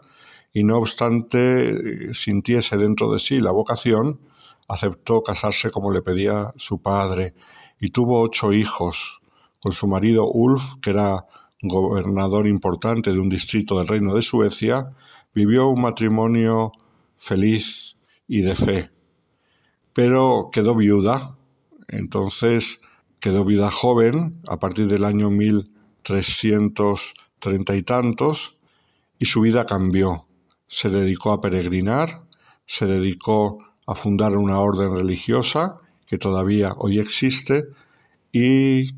y 0.52 0.62
no 0.62 0.76
obstante 0.76 2.12
sintiese 2.12 2.76
dentro 2.76 3.10
de 3.10 3.18
sí 3.18 3.40
la 3.40 3.50
vocación, 3.50 4.20
aceptó 4.68 5.22
casarse 5.22 5.70
como 5.70 5.90
le 5.90 6.02
pedía 6.02 6.52
su 6.56 6.80
padre 6.80 7.34
y 7.80 7.90
tuvo 7.90 8.20
ocho 8.20 8.52
hijos 8.52 9.20
con 9.60 9.72
su 9.72 9.86
marido 9.86 10.30
Ulf, 10.30 10.74
que 10.80 10.90
era 10.90 11.26
gobernador 11.62 12.46
importante 12.46 13.12
de 13.12 13.18
un 13.18 13.28
distrito 13.28 13.78
del 13.78 13.88
reino 13.88 14.14
de 14.14 14.22
Suecia, 14.22 14.92
vivió 15.34 15.68
un 15.68 15.80
matrimonio 15.80 16.72
feliz 17.16 17.96
y 18.26 18.42
de 18.42 18.54
fe 18.54 18.94
pero 19.94 20.50
quedó 20.52 20.74
viuda. 20.74 21.38
Entonces 21.88 22.82
quedó 23.20 23.46
viuda 23.46 23.70
joven 23.70 24.42
a 24.48 24.58
partir 24.58 24.88
del 24.88 25.04
año 25.04 25.30
1330 25.30 27.76
y 27.76 27.82
tantos 27.82 28.56
y 29.18 29.24
su 29.26 29.40
vida 29.40 29.64
cambió. 29.64 30.26
Se 30.66 30.88
dedicó 30.90 31.30
a 31.32 31.40
peregrinar, 31.40 32.24
se 32.66 32.86
dedicó 32.86 33.56
a 33.86 33.94
fundar 33.94 34.36
una 34.36 34.58
orden 34.60 34.94
religiosa 34.94 35.80
que 36.06 36.18
todavía 36.18 36.74
hoy 36.76 36.98
existe 36.98 37.64
y 38.32 38.94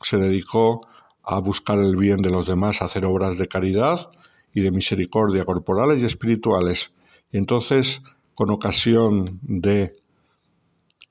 se 0.00 0.18
dedicó 0.18 0.78
a 1.22 1.38
buscar 1.40 1.78
el 1.78 1.96
bien 1.96 2.22
de 2.22 2.30
los 2.30 2.46
demás, 2.46 2.80
a 2.80 2.86
hacer 2.86 3.04
obras 3.04 3.38
de 3.38 3.48
caridad 3.48 4.10
y 4.52 4.60
de 4.60 4.70
misericordia 4.70 5.44
corporales 5.44 6.00
y 6.00 6.04
espirituales. 6.04 6.92
Y 7.32 7.38
entonces, 7.38 8.02
con 8.34 8.50
ocasión 8.50 9.40
de 9.42 9.96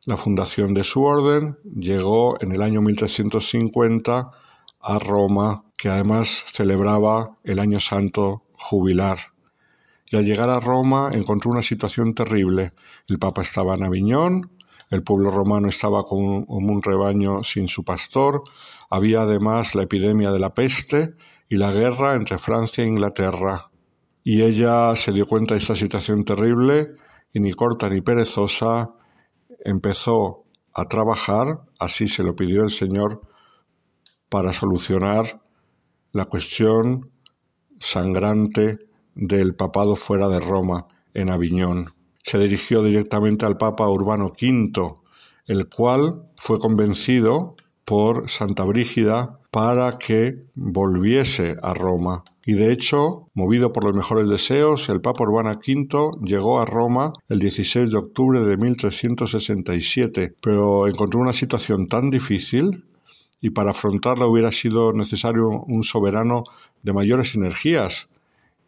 la 0.06 0.18
fundación 0.18 0.73
de 0.73 0.84
su 0.84 1.03
orden 1.03 1.57
llegó 1.76 2.41
en 2.41 2.52
el 2.52 2.61
año 2.61 2.82
1350 2.82 4.23
a 4.80 4.99
Roma, 4.99 5.65
que 5.77 5.90
además 5.90 6.45
celebraba 6.53 7.38
el 7.44 7.60
año 7.60 7.80
santo 7.80 8.44
jubilar. 8.53 9.35
Y 10.10 10.18
al 10.18 10.26
llegar 10.26 10.49
a 10.49 10.60
Roma 10.60 11.10
encontró 11.14 11.52
una 11.52 11.61
situación 11.61 12.14
terrible. 12.14 12.73
El 13.07 13.19
Papa 13.19 13.41
estaba 13.41 13.76
en 13.76 13.84
Aviñón, 13.84 14.52
el 14.91 15.03
pueblo 15.03 15.32
romano 15.32 15.68
estaba 15.68 16.03
como 16.03 16.45
un 16.48 16.82
rebaño 16.82 17.44
sin 17.44 17.68
su 17.68 17.84
pastor, 17.84 18.44
había 18.90 19.22
además 19.22 19.73
la 19.73 19.84
epidemia 19.84 20.32
de 20.32 20.40
la 20.40 20.53
peste 20.53 21.15
y 21.49 21.57
la 21.57 21.72
guerra 21.72 22.15
entre 22.15 22.38
Francia 22.38 22.84
e 22.84 22.88
Inglaterra. 22.88 23.72
Y 24.23 24.41
ella 24.41 24.95
se 24.95 25.11
dio 25.11 25.27
cuenta 25.27 25.53
de 25.56 25.60
esta 25.60 25.76
situación 25.76 26.23
terrible 26.23 26.91
y 27.34 27.40
ni 27.40 27.52
corta 27.53 27.90
ni 27.90 28.02
perezosa 28.02 28.91
empezó 29.64 30.45
a 30.73 30.86
trabajar, 30.86 31.61
así 31.80 32.07
se 32.07 32.23
lo 32.23 32.36
pidió 32.36 32.64
el 32.64 32.69
Señor, 32.69 33.22
para 34.30 34.53
solucionar 34.53 35.41
la 36.11 36.26
cuestión 36.26 37.11
sangrante 37.80 38.80
del 39.16 39.56
papado 39.56 39.96
fuera 39.96 40.28
de 40.30 40.40
Roma, 40.40 40.86
en 41.14 41.30
Aviñón. 41.30 41.94
Se 42.24 42.38
dirigió 42.38 42.84
directamente 42.84 43.46
al 43.46 43.58
Papa 43.58 43.90
Urbano 43.90 44.34
V, 44.40 44.94
el 45.48 45.68
cual 45.70 46.24
fue 46.36 46.60
convencido 46.60 47.56
por 47.84 48.30
Santa 48.30 48.64
Brígida 48.66 49.40
para 49.52 49.98
que 49.98 50.44
volviese 50.56 51.56
a 51.62 51.74
Roma 51.74 52.24
y 52.48 52.54
de 52.54 52.72
hecho, 52.72 53.28
movido 53.34 53.74
por 53.74 53.84
los 53.84 53.96
mejores 53.96 54.30
deseos, 54.30 54.88
el 54.90 55.02
Papa 55.02 55.24
Urbano 55.24 55.50
V 55.50 56.12
llegó 56.24 56.62
a 56.62 56.66
Roma 56.66 57.12
el 57.28 57.40
16 57.40 57.90
de 57.90 57.98
octubre 57.98 58.40
de 58.42 58.56
1367, 58.56 60.36
pero 60.42 60.88
encontró 60.88 61.20
una 61.22 61.34
situación 61.34 61.88
tan 61.88 62.12
difícil 62.12 62.86
y 63.42 63.50
para 63.50 63.72
afrontarla 63.72 64.28
hubiera 64.28 64.52
sido 64.52 64.94
necesario 64.94 65.50
un 65.50 65.82
soberano 65.82 66.44
de 66.84 66.94
mayores 66.94 67.34
energías. 67.34 68.10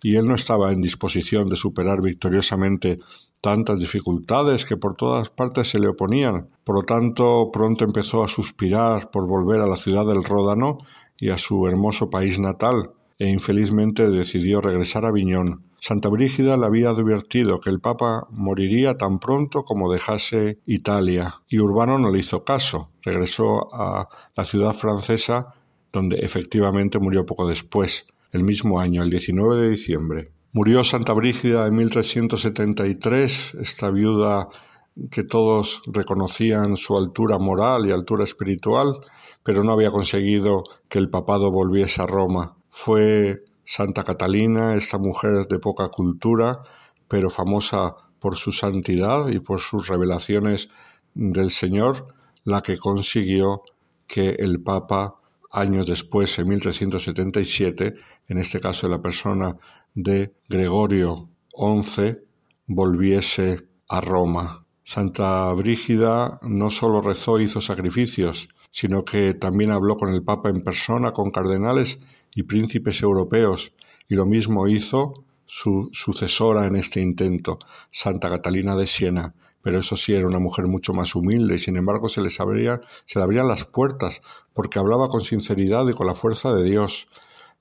Y 0.02 0.16
él 0.16 0.28
no 0.28 0.36
estaba 0.36 0.72
en 0.72 0.82
disposición 0.82 1.50
de 1.50 1.56
superar 1.56 2.02
victoriosamente 2.02 3.00
tantas 3.42 3.80
dificultades 3.80 4.66
que 4.66 4.78
por 4.78 4.96
todas 4.96 5.30
partes 5.30 5.70
se 5.70 5.80
le 5.80 5.88
oponían. 5.88 6.50
Por 6.64 6.76
lo 6.76 6.84
tanto, 6.84 7.50
pronto 7.52 7.86
empezó 7.86 8.24
a 8.24 8.28
suspirar 8.28 9.12
por 9.12 9.28
volver 9.28 9.62
a 9.62 9.68
la 9.68 9.76
ciudad 9.76 10.06
del 10.06 10.24
Ródano 10.24 10.78
y 11.20 11.30
a 11.30 11.38
su 11.38 11.68
hermoso 11.68 12.10
país 12.10 12.40
natal, 12.40 12.92
e 13.20 13.28
infelizmente 13.28 14.10
decidió 14.10 14.62
regresar 14.62 15.06
a 15.06 15.12
Viñón. 15.12 15.64
Santa 15.80 16.10
Brígida 16.10 16.58
le 16.58 16.66
había 16.66 16.90
advertido 16.90 17.60
que 17.60 17.70
el 17.70 17.80
Papa 17.80 18.28
moriría 18.32 18.98
tan 18.98 19.20
pronto 19.20 19.64
como 19.64 19.92
dejase 19.92 20.60
Italia, 20.66 21.42
y 21.48 21.60
Urbano 21.60 21.98
no 22.00 22.12
le 22.12 22.20
hizo 22.20 22.44
caso. 22.44 22.90
Regresó 23.02 23.74
a 23.74 24.08
la 24.36 24.44
ciudad 24.44 24.74
francesa, 24.74 25.54
donde 25.92 26.18
efectivamente 26.18 27.00
murió 27.00 27.26
poco 27.26 27.48
después, 27.48 28.08
el 28.32 28.44
mismo 28.44 28.80
año, 28.80 29.04
el 29.04 29.10
19 29.10 29.58
de 29.58 29.70
diciembre. 29.70 30.32
Murió 30.54 30.84
Santa 30.84 31.14
Brígida 31.14 31.68
en 31.68 31.76
1373, 31.76 33.58
esta 33.62 33.92
viuda 33.92 34.50
que 35.12 35.24
todos 35.24 35.82
reconocían 35.86 36.78
su 36.78 36.98
altura 36.98 37.38
moral 37.38 37.86
y 37.86 37.92
altura 37.92 38.24
espiritual, 38.24 38.98
pero 39.44 39.64
no 39.64 39.72
había 39.72 39.92
conseguido 39.92 40.64
que 40.90 41.00
el 41.00 41.10
papado 41.10 41.52
volviese 41.52 42.02
a 42.02 42.08
Roma. 42.08 42.58
Fue 42.70 43.44
Santa 43.66 44.04
Catalina, 44.04 44.76
esta 44.76 44.98
mujer 44.98 45.48
de 45.48 45.60
poca 45.60 45.90
cultura, 45.90 46.64
pero 47.08 47.30
famosa 47.30 47.96
por 48.20 48.36
su 48.36 48.52
santidad 48.52 49.28
y 49.30 49.40
por 49.40 49.60
sus 49.60 49.88
revelaciones 49.88 50.70
del 51.14 51.52
Señor, 51.52 52.08
la 52.44 52.62
que 52.62 52.78
consiguió 52.78 53.62
que 54.08 54.30
el 54.40 54.62
Papa 54.62 55.16
años 55.52 55.88
después, 55.88 56.38
en 56.40 56.48
1377, 56.50 57.96
en 58.28 58.38
este 58.38 58.60
caso 58.60 58.88
la 58.88 59.02
persona 59.02 59.58
de 59.94 60.34
Gregorio 60.50 61.30
XI, 61.56 62.18
volviese 62.68 63.68
a 63.88 64.02
Roma. 64.02 64.66
Santa 64.84 65.52
Brígida 65.54 66.40
no 66.44 66.70
solo 66.70 67.02
rezó 67.02 67.40
e 67.40 67.44
hizo 67.44 67.62
sacrificios, 67.62 68.50
sino 68.72 69.04
que 69.04 69.34
también 69.34 69.72
habló 69.72 69.98
con 69.98 70.14
el 70.14 70.24
Papa 70.24 70.50
en 70.50 70.64
persona, 70.64 71.12
con 71.12 71.32
cardenales 71.32 72.00
y 72.36 72.44
príncipes 72.44 73.02
europeos, 73.02 73.74
y 74.08 74.16
lo 74.16 74.26
mismo 74.26 74.68
hizo 74.68 75.14
su 75.46 75.90
sucesora 75.94 76.66
en 76.66 76.76
este 76.76 77.02
intento, 77.02 77.58
Santa 77.92 78.30
Catalina 78.30 78.76
de 78.76 78.88
Siena, 78.88 79.34
pero 79.62 79.80
eso 79.80 79.98
sí 79.98 80.14
era 80.14 80.28
una 80.28 80.40
mujer 80.40 80.68
mucho 80.68 80.94
más 80.94 81.16
humilde 81.16 81.56
y 81.56 81.60
sin 81.60 81.78
embargo 81.78 82.08
se, 82.10 82.22
les 82.22 82.40
abría, 82.40 82.80
se 83.06 83.20
le 83.20 83.24
abrían 83.24 83.48
las 83.48 83.66
puertas 83.66 84.22
porque 84.54 84.80
hablaba 84.80 85.10
con 85.10 85.22
sinceridad 85.22 85.88
y 85.88 85.94
con 85.94 86.08
la 86.08 86.16
fuerza 86.16 86.54
de 86.54 86.64
Dios. 86.64 87.08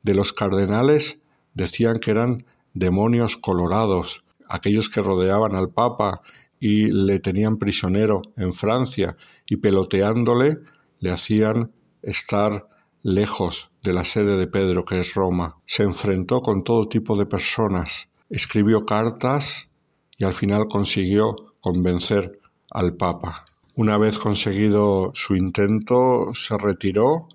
De 0.07 0.15
los 0.15 0.33
cardenales 0.33 1.19
decían 1.55 1.99
que 1.99 2.13
eran 2.13 2.47
demonios 2.75 3.37
colorados, 3.37 4.23
aquellos 4.49 4.89
que 4.89 5.03
rodeaban 5.03 5.57
al 5.57 5.71
Papa 5.71 6.21
y 6.61 6.93
le 6.93 7.19
tenían 7.19 7.57
prisionero 7.57 8.23
en 8.37 8.55
Francia 8.55 9.17
y 9.51 9.57
peloteándole 9.57 10.59
le 11.01 11.11
hacían 11.11 11.73
estar 12.03 12.69
lejos 13.03 13.73
de 13.83 13.95
la 13.95 14.05
sede 14.05 14.37
de 14.37 14.47
Pedro, 14.47 14.85
que 14.85 15.01
es 15.01 15.13
Roma. 15.15 15.57
Se 15.67 15.83
enfrentó 15.83 16.41
con 16.41 16.63
todo 16.63 16.87
tipo 16.87 17.17
de 17.17 17.27
personas, 17.27 18.09
escribió 18.31 18.87
cartas 18.87 19.71
y 20.17 20.23
al 20.23 20.35
final 20.35 20.69
consiguió 20.69 21.35
convencer 21.61 22.39
al 22.71 22.95
Papa. 22.95 23.45
Una 23.75 23.99
vez 23.99 24.19
conseguido 24.19 25.11
su 25.15 25.35
intento, 25.35 26.31
se 26.33 26.57
retiró 26.57 27.27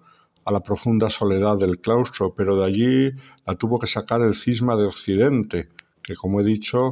a 0.46 0.52
la 0.52 0.62
profunda 0.62 1.10
soledad 1.10 1.58
del 1.58 1.80
claustro, 1.80 2.34
pero 2.36 2.58
de 2.58 2.66
allí 2.66 3.12
la 3.46 3.56
tuvo 3.56 3.80
que 3.80 3.88
sacar 3.88 4.22
el 4.22 4.34
cisma 4.34 4.76
de 4.76 4.86
Occidente, 4.86 5.70
que 6.02 6.16
como 6.16 6.42
he 6.42 6.44
dicho 6.44 6.92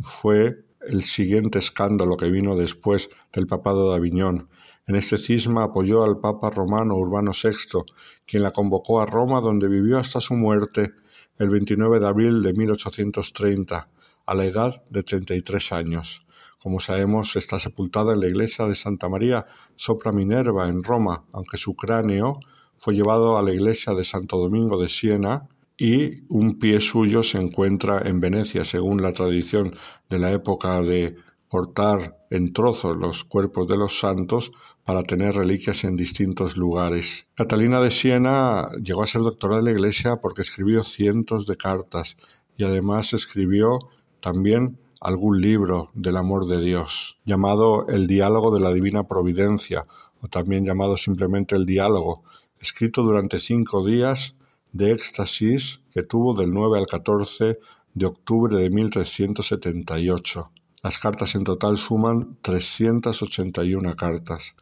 fue 0.00 0.64
el 0.80 1.02
siguiente 1.02 1.58
escándalo 1.58 2.16
que 2.16 2.30
vino 2.30 2.56
después 2.56 3.08
del 3.32 3.46
papado 3.46 3.90
de 3.90 3.96
Aviñón. 3.96 4.48
En 4.86 4.96
este 4.96 5.16
cisma 5.16 5.64
apoyó 5.64 6.02
al 6.02 6.18
Papa 6.18 6.50
romano 6.50 6.96
Urbano 6.96 7.30
VI, 7.30 7.84
quien 8.26 8.42
la 8.42 8.50
convocó 8.50 9.00
a 9.00 9.06
Roma, 9.06 9.40
donde 9.40 9.68
vivió 9.68 9.98
hasta 9.98 10.20
su 10.20 10.34
muerte 10.34 10.92
el 11.38 11.50
29 11.50 12.00
de 12.00 12.06
abril 12.06 12.42
de 12.42 12.52
1830, 12.52 13.88
a 14.26 14.34
la 14.34 14.44
edad 14.44 14.82
de 14.90 15.02
33 15.02 15.72
años. 15.72 16.26
Como 16.62 16.78
sabemos, 16.78 17.34
está 17.36 17.58
sepultada 17.58 18.12
en 18.12 18.20
la 18.20 18.28
iglesia 18.28 18.66
de 18.66 18.74
Santa 18.74 19.08
María 19.08 19.46
sopra 19.74 20.12
Minerva 20.12 20.68
en 20.68 20.84
Roma, 20.84 21.24
aunque 21.32 21.56
su 21.56 21.74
cráneo 21.74 22.38
fue 22.76 22.94
llevado 22.94 23.38
a 23.38 23.42
la 23.42 23.52
iglesia 23.52 23.94
de 23.94 24.04
Santo 24.04 24.38
Domingo 24.38 24.80
de 24.80 24.88
Siena 24.88 25.48
y 25.76 26.22
un 26.28 26.58
pie 26.58 26.80
suyo 26.80 27.22
se 27.22 27.38
encuentra 27.38 28.02
en 28.04 28.20
Venecia, 28.20 28.64
según 28.64 29.02
la 29.02 29.12
tradición 29.12 29.74
de 30.08 30.18
la 30.18 30.32
época 30.32 30.82
de 30.82 31.16
cortar 31.48 32.16
en 32.30 32.52
trozos 32.52 32.96
los 32.96 33.24
cuerpos 33.24 33.68
de 33.68 33.76
los 33.76 33.98
santos 33.98 34.52
para 34.84 35.02
tener 35.02 35.34
reliquias 35.34 35.84
en 35.84 35.96
distintos 35.96 36.56
lugares. 36.56 37.26
Catalina 37.34 37.80
de 37.80 37.90
Siena 37.90 38.68
llegó 38.82 39.02
a 39.02 39.06
ser 39.06 39.22
doctora 39.22 39.56
de 39.56 39.62
la 39.62 39.70
Iglesia 39.72 40.16
porque 40.16 40.42
escribió 40.42 40.82
cientos 40.82 41.46
de 41.46 41.56
cartas 41.56 42.16
y 42.56 42.64
además 42.64 43.12
escribió 43.12 43.78
también 44.20 44.78
algún 45.00 45.40
libro 45.40 45.90
del 45.94 46.16
amor 46.16 46.46
de 46.46 46.62
Dios, 46.62 47.18
llamado 47.24 47.86
El 47.88 48.06
diálogo 48.06 48.54
de 48.54 48.60
la 48.60 48.72
Divina 48.72 49.02
Providencia, 49.08 49.86
o 50.20 50.28
también 50.28 50.64
llamado 50.64 50.96
simplemente 50.96 51.56
El 51.56 51.66
diálogo, 51.66 52.22
escrito 52.62 53.02
durante 53.02 53.38
cinco 53.38 53.84
días 53.84 54.36
de 54.72 54.92
éxtasis 54.92 55.80
que 55.92 56.02
tuvo 56.02 56.34
del 56.34 56.52
9 56.52 56.78
al 56.78 56.86
14 56.86 57.58
de 57.92 58.06
octubre 58.06 58.56
de 58.56 58.70
1378. 58.70 60.50
Las 60.82 60.98
cartas 60.98 61.34
en 61.34 61.44
total 61.44 61.76
suman 61.76 62.38
381 62.40 63.94
cartas. 63.96 64.54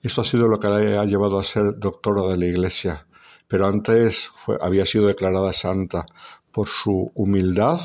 Esto 0.00 0.22
ha 0.22 0.24
sido 0.24 0.48
lo 0.48 0.58
que 0.58 0.68
le 0.68 0.98
ha 0.98 1.04
llevado 1.04 1.38
a 1.38 1.44
ser 1.44 1.78
doctora 1.78 2.22
de 2.28 2.36
la 2.38 2.46
Iglesia, 2.46 3.06
pero 3.46 3.66
antes 3.66 4.30
había 4.60 4.86
sido 4.86 5.06
declarada 5.06 5.52
santa 5.52 6.06
por 6.50 6.68
su 6.68 7.12
humildad 7.14 7.78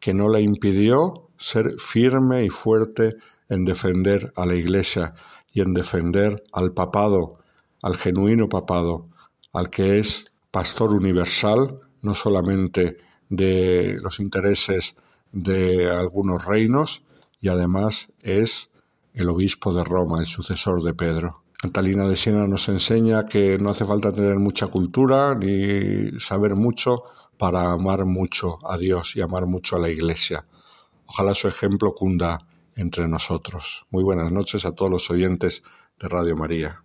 que 0.00 0.12
no 0.12 0.28
le 0.28 0.40
impidió 0.40 1.30
ser 1.38 1.74
firme 1.78 2.44
y 2.44 2.50
fuerte 2.50 3.14
en 3.48 3.64
defender 3.64 4.32
a 4.36 4.46
la 4.46 4.54
Iglesia 4.54 5.14
y 5.52 5.60
en 5.60 5.72
defender 5.72 6.42
al 6.52 6.72
papado, 6.72 7.38
al 7.86 7.96
genuino 7.96 8.48
papado, 8.48 9.06
al 9.52 9.70
que 9.70 10.00
es 10.00 10.32
pastor 10.50 10.92
universal, 10.92 11.78
no 12.02 12.16
solamente 12.16 12.96
de 13.28 13.98
los 14.02 14.18
intereses 14.18 14.96
de 15.30 15.88
algunos 15.88 16.44
reinos, 16.44 17.04
y 17.40 17.46
además 17.46 18.08
es 18.22 18.70
el 19.14 19.28
obispo 19.28 19.72
de 19.72 19.84
Roma, 19.84 20.18
el 20.18 20.26
sucesor 20.26 20.82
de 20.82 20.94
Pedro. 20.94 21.44
Catalina 21.52 22.08
de 22.08 22.16
Siena 22.16 22.48
nos 22.48 22.68
enseña 22.68 23.26
que 23.26 23.56
no 23.56 23.70
hace 23.70 23.84
falta 23.84 24.12
tener 24.12 24.40
mucha 24.40 24.66
cultura 24.66 25.36
ni 25.36 26.18
saber 26.18 26.56
mucho 26.56 27.04
para 27.38 27.70
amar 27.70 28.04
mucho 28.04 28.58
a 28.68 28.78
Dios 28.78 29.14
y 29.14 29.20
amar 29.20 29.46
mucho 29.46 29.76
a 29.76 29.78
la 29.78 29.90
Iglesia. 29.90 30.44
Ojalá 31.06 31.34
su 31.34 31.46
ejemplo 31.46 31.94
cunda 31.94 32.48
entre 32.74 33.06
nosotros. 33.06 33.86
Muy 33.90 34.02
buenas 34.02 34.32
noches 34.32 34.66
a 34.66 34.72
todos 34.72 34.90
los 34.90 35.08
oyentes 35.08 35.62
de 36.00 36.08
Radio 36.08 36.34
María. 36.34 36.82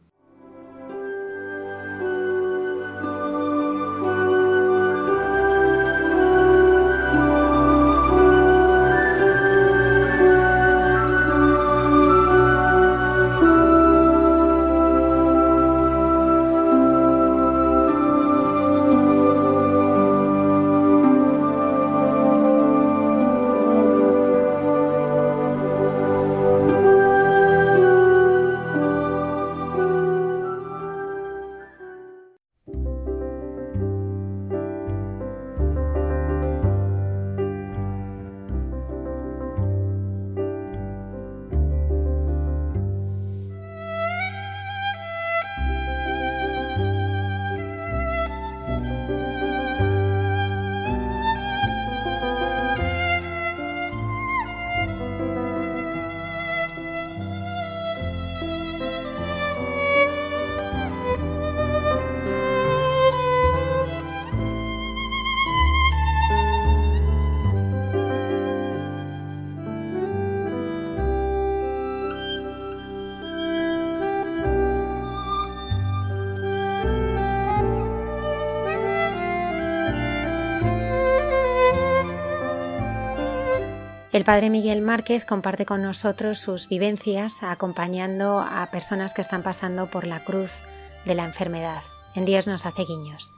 El 84.21 84.25
padre 84.25 84.51
Miguel 84.51 84.83
Márquez 84.83 85.25
comparte 85.25 85.65
con 85.65 85.81
nosotros 85.81 86.37
sus 86.37 86.69
vivencias 86.69 87.41
acompañando 87.41 88.39
a 88.39 88.69
personas 88.69 89.15
que 89.15 89.21
están 89.21 89.41
pasando 89.41 89.89
por 89.89 90.05
la 90.05 90.23
cruz 90.23 90.61
de 91.05 91.15
la 91.15 91.25
enfermedad. 91.25 91.81
En 92.13 92.25
Dios 92.25 92.47
nos 92.47 92.67
hace 92.67 92.83
guiños. 92.83 93.33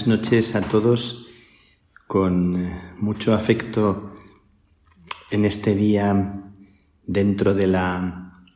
Buenas 0.00 0.18
noches 0.20 0.54
a 0.54 0.62
todos, 0.62 1.26
con 2.06 2.56
eh, 2.56 2.80
mucho 2.96 3.34
afecto 3.34 4.14
en 5.30 5.44
este 5.44 5.74
día 5.74 6.42
dentro 7.04 7.52
de 7.52 7.66
la 7.66 8.46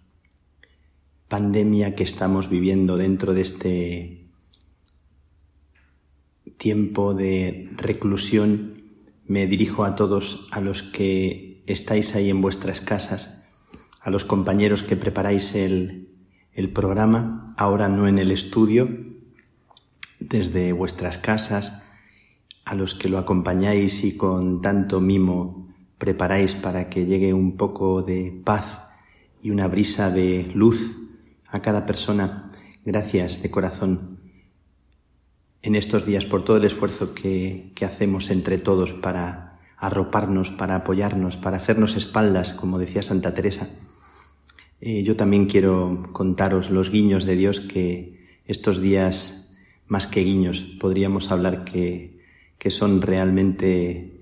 pandemia 1.29 1.95
que 1.95 2.03
estamos 2.03 2.49
viviendo, 2.49 2.97
dentro 2.97 3.35
de 3.35 3.43
este 3.43 4.31
tiempo 6.57 7.13
de 7.13 7.69
reclusión, 7.77 8.83
me 9.27 9.47
dirijo 9.47 9.85
a 9.85 9.97
todos 9.97 10.49
a 10.51 10.63
los 10.63 10.83
que 10.83 11.63
estáis 11.67 12.15
ahí 12.15 12.31
en 12.31 12.41
vuestras 12.41 12.81
casas, 12.81 13.47
a 14.01 14.09
los 14.09 14.25
compañeros 14.25 14.83
que 14.83 14.97
preparáis 14.97 15.55
el, 15.55 16.09
el 16.53 16.71
programa, 16.71 17.53
ahora 17.59 17.91
no 17.91 18.09
en 18.09 18.19
el 18.19 18.31
estudio, 18.31 19.14
desde 20.29 20.73
vuestras 20.73 21.19
casas, 21.19 21.83
a 22.65 22.75
los 22.75 22.95
que 22.95 23.09
lo 23.09 23.19
acompañáis 23.19 24.05
y 24.05 24.17
con 24.17 24.63
tanto 24.63 25.01
mimo 25.01 25.69
preparáis 25.99 26.55
para 26.55 26.89
que 26.89 27.07
llegue 27.07 27.33
un 27.33 27.57
poco 27.57 28.03
de 28.03 28.41
paz 28.45 28.83
y 29.43 29.51
una 29.51 29.69
brisa 29.69 30.11
de 30.11 30.51
luz 30.55 30.97
a 31.49 31.61
cada 31.61 31.87
persona. 31.87 32.51
Gracias 32.85 33.43
de 33.43 33.51
corazón 33.51 34.21
en 35.63 35.77
estos 35.77 36.05
días 36.05 36.27
por 36.27 36.45
todo 36.45 36.59
el 36.59 36.65
esfuerzo 36.65 37.15
que, 37.15 37.73
hacemos 37.85 38.31
entre 38.31 38.59
todos 38.59 38.93
para 38.93 39.61
arroparnos, 39.79 40.51
para 40.51 40.77
apoyarnos, 40.77 41.37
para 41.37 41.57
hacernos 41.57 41.97
espaldas, 41.97 42.53
como 42.53 42.79
decía 42.79 43.03
Santa 43.03 43.35
Teresa. 43.35 43.69
Eh, 44.81 45.03
yo 45.03 45.17
también 45.17 45.47
quiero 45.47 46.11
contaros 46.13 46.71
los 46.71 46.91
guiños 46.91 47.25
de 47.25 47.37
Dios 47.37 47.61
que 47.61 48.41
estos 48.45 48.81
días 48.81 49.44
más 49.87 50.07
que 50.07 50.21
guiños, 50.21 50.61
podríamos 50.81 51.31
hablar 51.31 51.65
que, 51.65 52.21
que 52.59 52.71
son 52.71 53.03
realmente 53.03 54.21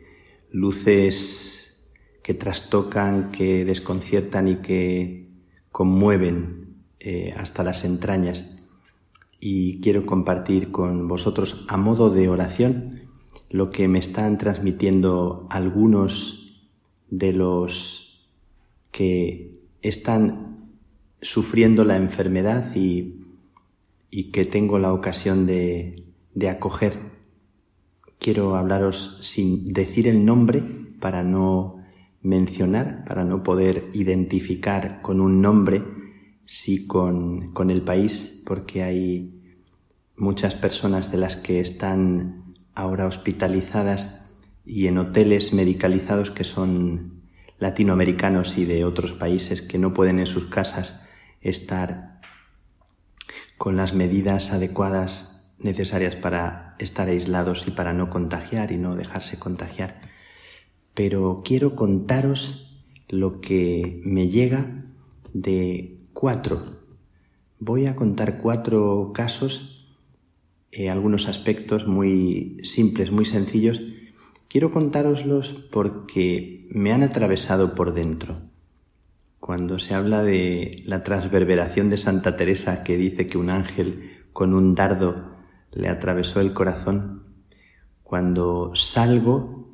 luces 0.50 1.90
que 2.22 2.34
trastocan, 2.34 3.30
que 3.30 3.64
desconciertan 3.64 4.48
y 4.48 4.56
que 4.56 5.28
conmueven 5.70 6.76
eh, 7.00 7.34
hasta 7.36 7.64
las 7.64 7.84
entrañas. 7.84 8.56
Y 9.40 9.80
quiero 9.80 10.06
compartir 10.06 10.70
con 10.70 11.08
vosotros 11.08 11.64
a 11.68 11.76
modo 11.76 12.10
de 12.10 12.28
oración 12.28 13.08
lo 13.50 13.70
que 13.70 13.88
me 13.88 13.98
están 13.98 14.38
transmitiendo 14.38 15.46
algunos 15.50 16.68
de 17.10 17.32
los 17.32 18.28
que 18.92 19.60
están 19.82 20.70
sufriendo 21.20 21.84
la 21.84 21.96
enfermedad 21.96 22.74
y 22.76 23.21
y 24.14 24.30
que 24.30 24.44
tengo 24.44 24.78
la 24.78 24.92
ocasión 24.92 25.46
de, 25.46 26.04
acoger. 26.48 26.98
Quiero 28.18 28.54
hablaros 28.54 29.18
sin 29.22 29.72
decir 29.72 30.06
el 30.06 30.24
nombre 30.26 30.62
para 31.00 31.24
no 31.24 31.78
mencionar, 32.20 33.04
para 33.06 33.24
no 33.24 33.42
poder 33.42 33.88
identificar 33.94 35.00
con 35.00 35.20
un 35.20 35.40
nombre, 35.40 35.82
sí 36.44 36.86
con, 36.86 37.52
con 37.52 37.70
el 37.70 37.80
país, 37.80 38.42
porque 38.44 38.82
hay 38.82 39.42
muchas 40.14 40.54
personas 40.54 41.10
de 41.10 41.16
las 41.16 41.36
que 41.36 41.58
están 41.58 42.54
ahora 42.74 43.06
hospitalizadas 43.06 44.30
y 44.66 44.88
en 44.88 44.98
hoteles 44.98 45.54
medicalizados 45.54 46.30
que 46.30 46.44
son 46.44 47.22
latinoamericanos 47.56 48.58
y 48.58 48.66
de 48.66 48.84
otros 48.84 49.14
países 49.14 49.62
que 49.62 49.78
no 49.78 49.94
pueden 49.94 50.18
en 50.18 50.26
sus 50.26 50.48
casas 50.48 51.08
estar 51.40 52.11
con 53.62 53.76
las 53.76 53.94
medidas 53.94 54.50
adecuadas 54.50 55.54
necesarias 55.60 56.16
para 56.16 56.74
estar 56.80 57.08
aislados 57.08 57.68
y 57.68 57.70
para 57.70 57.92
no 57.92 58.10
contagiar 58.10 58.72
y 58.72 58.76
no 58.76 58.96
dejarse 58.96 59.38
contagiar. 59.38 60.00
Pero 60.94 61.42
quiero 61.44 61.76
contaros 61.76 62.82
lo 63.08 63.40
que 63.40 64.00
me 64.04 64.26
llega 64.26 64.80
de 65.32 66.00
cuatro. 66.12 66.80
Voy 67.60 67.86
a 67.86 67.94
contar 67.94 68.38
cuatro 68.38 69.12
casos, 69.14 69.94
eh, 70.72 70.90
algunos 70.90 71.28
aspectos 71.28 71.86
muy 71.86 72.58
simples, 72.64 73.12
muy 73.12 73.26
sencillos. 73.26 73.80
Quiero 74.48 74.72
contároslos 74.72 75.52
porque 75.70 76.66
me 76.68 76.92
han 76.92 77.04
atravesado 77.04 77.76
por 77.76 77.92
dentro 77.92 78.40
cuando 79.42 79.80
se 79.80 79.92
habla 79.94 80.22
de 80.22 80.84
la 80.86 81.02
transverberación 81.02 81.90
de 81.90 81.98
Santa 81.98 82.36
Teresa 82.36 82.84
que 82.84 82.96
dice 82.96 83.26
que 83.26 83.38
un 83.38 83.50
ángel 83.50 84.22
con 84.32 84.54
un 84.54 84.76
dardo 84.76 85.32
le 85.72 85.88
atravesó 85.88 86.40
el 86.40 86.52
corazón, 86.52 87.24
cuando 88.04 88.70
salgo 88.76 89.68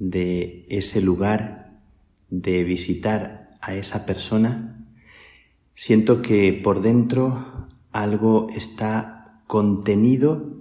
de 0.00 0.66
ese 0.68 1.00
lugar 1.00 1.78
de 2.28 2.64
visitar 2.64 3.50
a 3.60 3.76
esa 3.76 4.04
persona, 4.04 4.84
siento 5.76 6.20
que 6.20 6.52
por 6.52 6.82
dentro 6.82 7.68
algo 7.92 8.48
está 8.50 9.42
contenido 9.46 10.60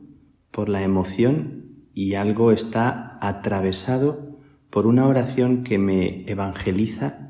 por 0.52 0.70
la 0.70 0.84
emoción 0.84 1.88
y 1.96 2.14
algo 2.14 2.52
está 2.52 3.18
atravesado 3.20 4.38
por 4.70 4.86
una 4.86 5.08
oración 5.08 5.64
que 5.64 5.80
me 5.80 6.24
evangeliza 6.28 7.27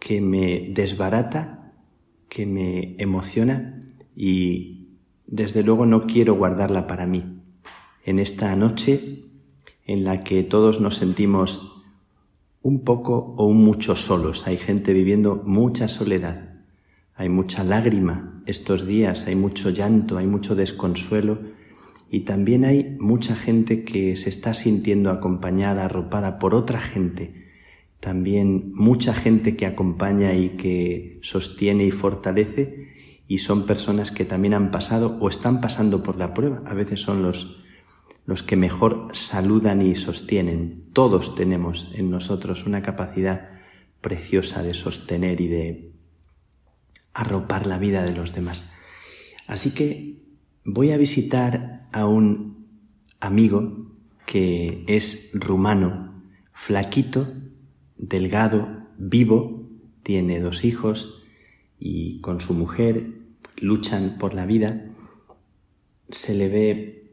que 0.00 0.20
me 0.20 0.70
desbarata, 0.74 1.72
que 2.28 2.46
me 2.46 2.96
emociona 2.98 3.78
y 4.16 4.96
desde 5.26 5.62
luego 5.62 5.86
no 5.86 6.06
quiero 6.06 6.34
guardarla 6.34 6.86
para 6.88 7.06
mí. 7.06 7.42
En 8.04 8.18
esta 8.18 8.56
noche 8.56 9.24
en 9.84 10.02
la 10.04 10.24
que 10.24 10.42
todos 10.42 10.80
nos 10.80 10.96
sentimos 10.96 11.84
un 12.62 12.82
poco 12.82 13.34
o 13.36 13.46
un 13.46 13.58
mucho 13.62 13.94
solos, 13.94 14.46
hay 14.46 14.56
gente 14.56 14.92
viviendo 14.92 15.42
mucha 15.44 15.86
soledad, 15.86 16.64
hay 17.14 17.28
mucha 17.28 17.62
lágrima 17.62 18.42
estos 18.46 18.86
días, 18.86 19.26
hay 19.26 19.36
mucho 19.36 19.70
llanto, 19.70 20.16
hay 20.16 20.26
mucho 20.26 20.54
desconsuelo 20.54 21.40
y 22.10 22.20
también 22.20 22.64
hay 22.64 22.96
mucha 22.98 23.36
gente 23.36 23.84
que 23.84 24.16
se 24.16 24.30
está 24.30 24.54
sintiendo 24.54 25.10
acompañada, 25.10 25.84
arropada 25.84 26.38
por 26.38 26.54
otra 26.54 26.80
gente 26.80 27.39
también 28.00 28.72
mucha 28.74 29.12
gente 29.12 29.56
que 29.56 29.66
acompaña 29.66 30.34
y 30.34 30.50
que 30.50 31.18
sostiene 31.22 31.84
y 31.84 31.90
fortalece 31.90 32.88
y 33.28 33.38
son 33.38 33.66
personas 33.66 34.10
que 34.10 34.24
también 34.24 34.54
han 34.54 34.70
pasado 34.70 35.18
o 35.20 35.28
están 35.28 35.60
pasando 35.60 36.02
por 36.02 36.16
la 36.16 36.34
prueba. 36.34 36.62
A 36.66 36.74
veces 36.74 37.00
son 37.00 37.22
los, 37.22 37.62
los 38.24 38.42
que 38.42 38.56
mejor 38.56 39.08
saludan 39.12 39.82
y 39.82 39.94
sostienen. 39.94 40.88
Todos 40.92 41.34
tenemos 41.34 41.90
en 41.94 42.10
nosotros 42.10 42.66
una 42.66 42.82
capacidad 42.82 43.50
preciosa 44.00 44.62
de 44.62 44.74
sostener 44.74 45.40
y 45.40 45.48
de 45.48 45.92
arropar 47.12 47.66
la 47.66 47.78
vida 47.78 48.02
de 48.02 48.14
los 48.14 48.32
demás. 48.32 48.68
Así 49.46 49.72
que 49.72 50.22
voy 50.64 50.90
a 50.90 50.96
visitar 50.96 51.88
a 51.92 52.06
un 52.06 52.66
amigo 53.20 53.92
que 54.26 54.84
es 54.86 55.30
rumano, 55.34 56.22
flaquito, 56.52 57.28
delgado, 58.00 58.86
vivo, 58.98 59.68
tiene 60.02 60.40
dos 60.40 60.64
hijos 60.64 61.22
y 61.78 62.20
con 62.20 62.40
su 62.40 62.54
mujer 62.54 63.20
luchan 63.60 64.16
por 64.18 64.34
la 64.34 64.46
vida. 64.46 64.86
Se 66.08 66.34
le 66.34 66.48
ve 66.48 67.12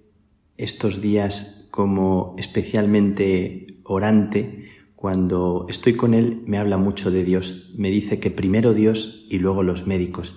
estos 0.58 1.02
días 1.02 1.68
como 1.72 2.36
especialmente 2.38 3.80
orante. 3.84 4.70
Cuando 4.96 5.68
estoy 5.70 5.94
con 5.94 6.14
él 6.14 6.42
me 6.46 6.58
habla 6.58 6.78
mucho 6.78 7.12
de 7.12 7.24
Dios. 7.24 7.72
Me 7.76 7.92
dice 7.92 8.20
que 8.20 8.32
primero 8.32 8.74
Dios 8.74 9.26
y 9.30 9.40
luego 9.40 9.64
los 9.64 9.86
médicos, 9.86 10.36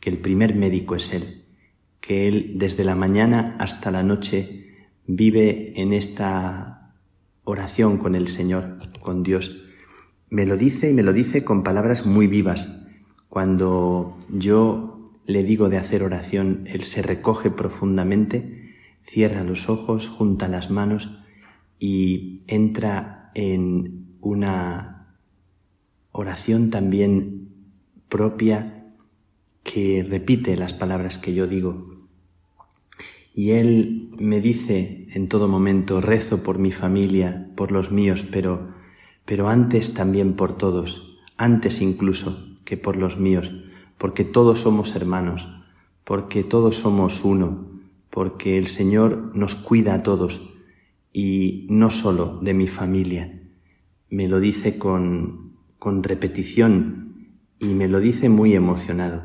que 0.00 0.10
el 0.10 0.18
primer 0.18 0.54
médico 0.54 0.96
es 0.96 1.12
él, 1.12 1.44
que 2.00 2.28
él 2.28 2.52
desde 2.54 2.84
la 2.84 2.94
mañana 2.94 3.56
hasta 3.58 3.90
la 3.90 4.02
noche 4.02 4.88
vive 5.06 5.80
en 5.80 5.92
esta 5.92 6.94
oración 7.44 7.98
con 7.98 8.14
el 8.14 8.28
Señor, 8.28 8.78
con 9.00 9.22
Dios. 9.22 9.67
Me 10.30 10.46
lo 10.46 10.56
dice 10.56 10.90
y 10.90 10.92
me 10.92 11.02
lo 11.02 11.12
dice 11.12 11.44
con 11.44 11.62
palabras 11.62 12.04
muy 12.06 12.26
vivas. 12.26 12.68
Cuando 13.28 14.16
yo 14.30 15.12
le 15.26 15.44
digo 15.44 15.68
de 15.68 15.78
hacer 15.78 16.02
oración, 16.02 16.64
él 16.66 16.84
se 16.84 17.02
recoge 17.02 17.50
profundamente, 17.50 18.74
cierra 19.04 19.44
los 19.44 19.68
ojos, 19.68 20.08
junta 20.08 20.48
las 20.48 20.70
manos 20.70 21.18
y 21.78 22.42
entra 22.46 23.30
en 23.34 24.16
una 24.20 25.16
oración 26.12 26.70
también 26.70 27.50
propia 28.08 28.86
que 29.62 30.04
repite 30.08 30.56
las 30.56 30.72
palabras 30.72 31.18
que 31.18 31.34
yo 31.34 31.46
digo. 31.46 32.08
Y 33.34 33.50
él 33.52 34.10
me 34.18 34.40
dice 34.40 35.06
en 35.12 35.28
todo 35.28 35.46
momento, 35.46 36.00
rezo 36.00 36.42
por 36.42 36.58
mi 36.58 36.72
familia, 36.72 37.50
por 37.54 37.70
los 37.70 37.92
míos, 37.92 38.24
pero, 38.32 38.74
pero 39.28 39.50
antes 39.50 39.92
también 39.92 40.32
por 40.36 40.56
todos, 40.56 41.18
antes 41.36 41.82
incluso 41.82 42.56
que 42.64 42.78
por 42.78 42.96
los 42.96 43.18
míos, 43.18 43.52
porque 43.98 44.24
todos 44.24 44.60
somos 44.60 44.96
hermanos, 44.96 45.50
porque 46.02 46.42
todos 46.42 46.76
somos 46.76 47.26
uno, 47.26 47.68
porque 48.08 48.56
el 48.56 48.68
Señor 48.68 49.32
nos 49.34 49.54
cuida 49.54 49.92
a 49.92 49.98
todos 49.98 50.40
y 51.12 51.66
no 51.68 51.90
solo 51.90 52.38
de 52.40 52.54
mi 52.54 52.68
familia. 52.68 53.42
Me 54.08 54.28
lo 54.28 54.40
dice 54.40 54.78
con, 54.78 55.58
con 55.78 56.02
repetición 56.02 57.36
y 57.58 57.66
me 57.66 57.86
lo 57.86 58.00
dice 58.00 58.30
muy 58.30 58.54
emocionado. 58.54 59.24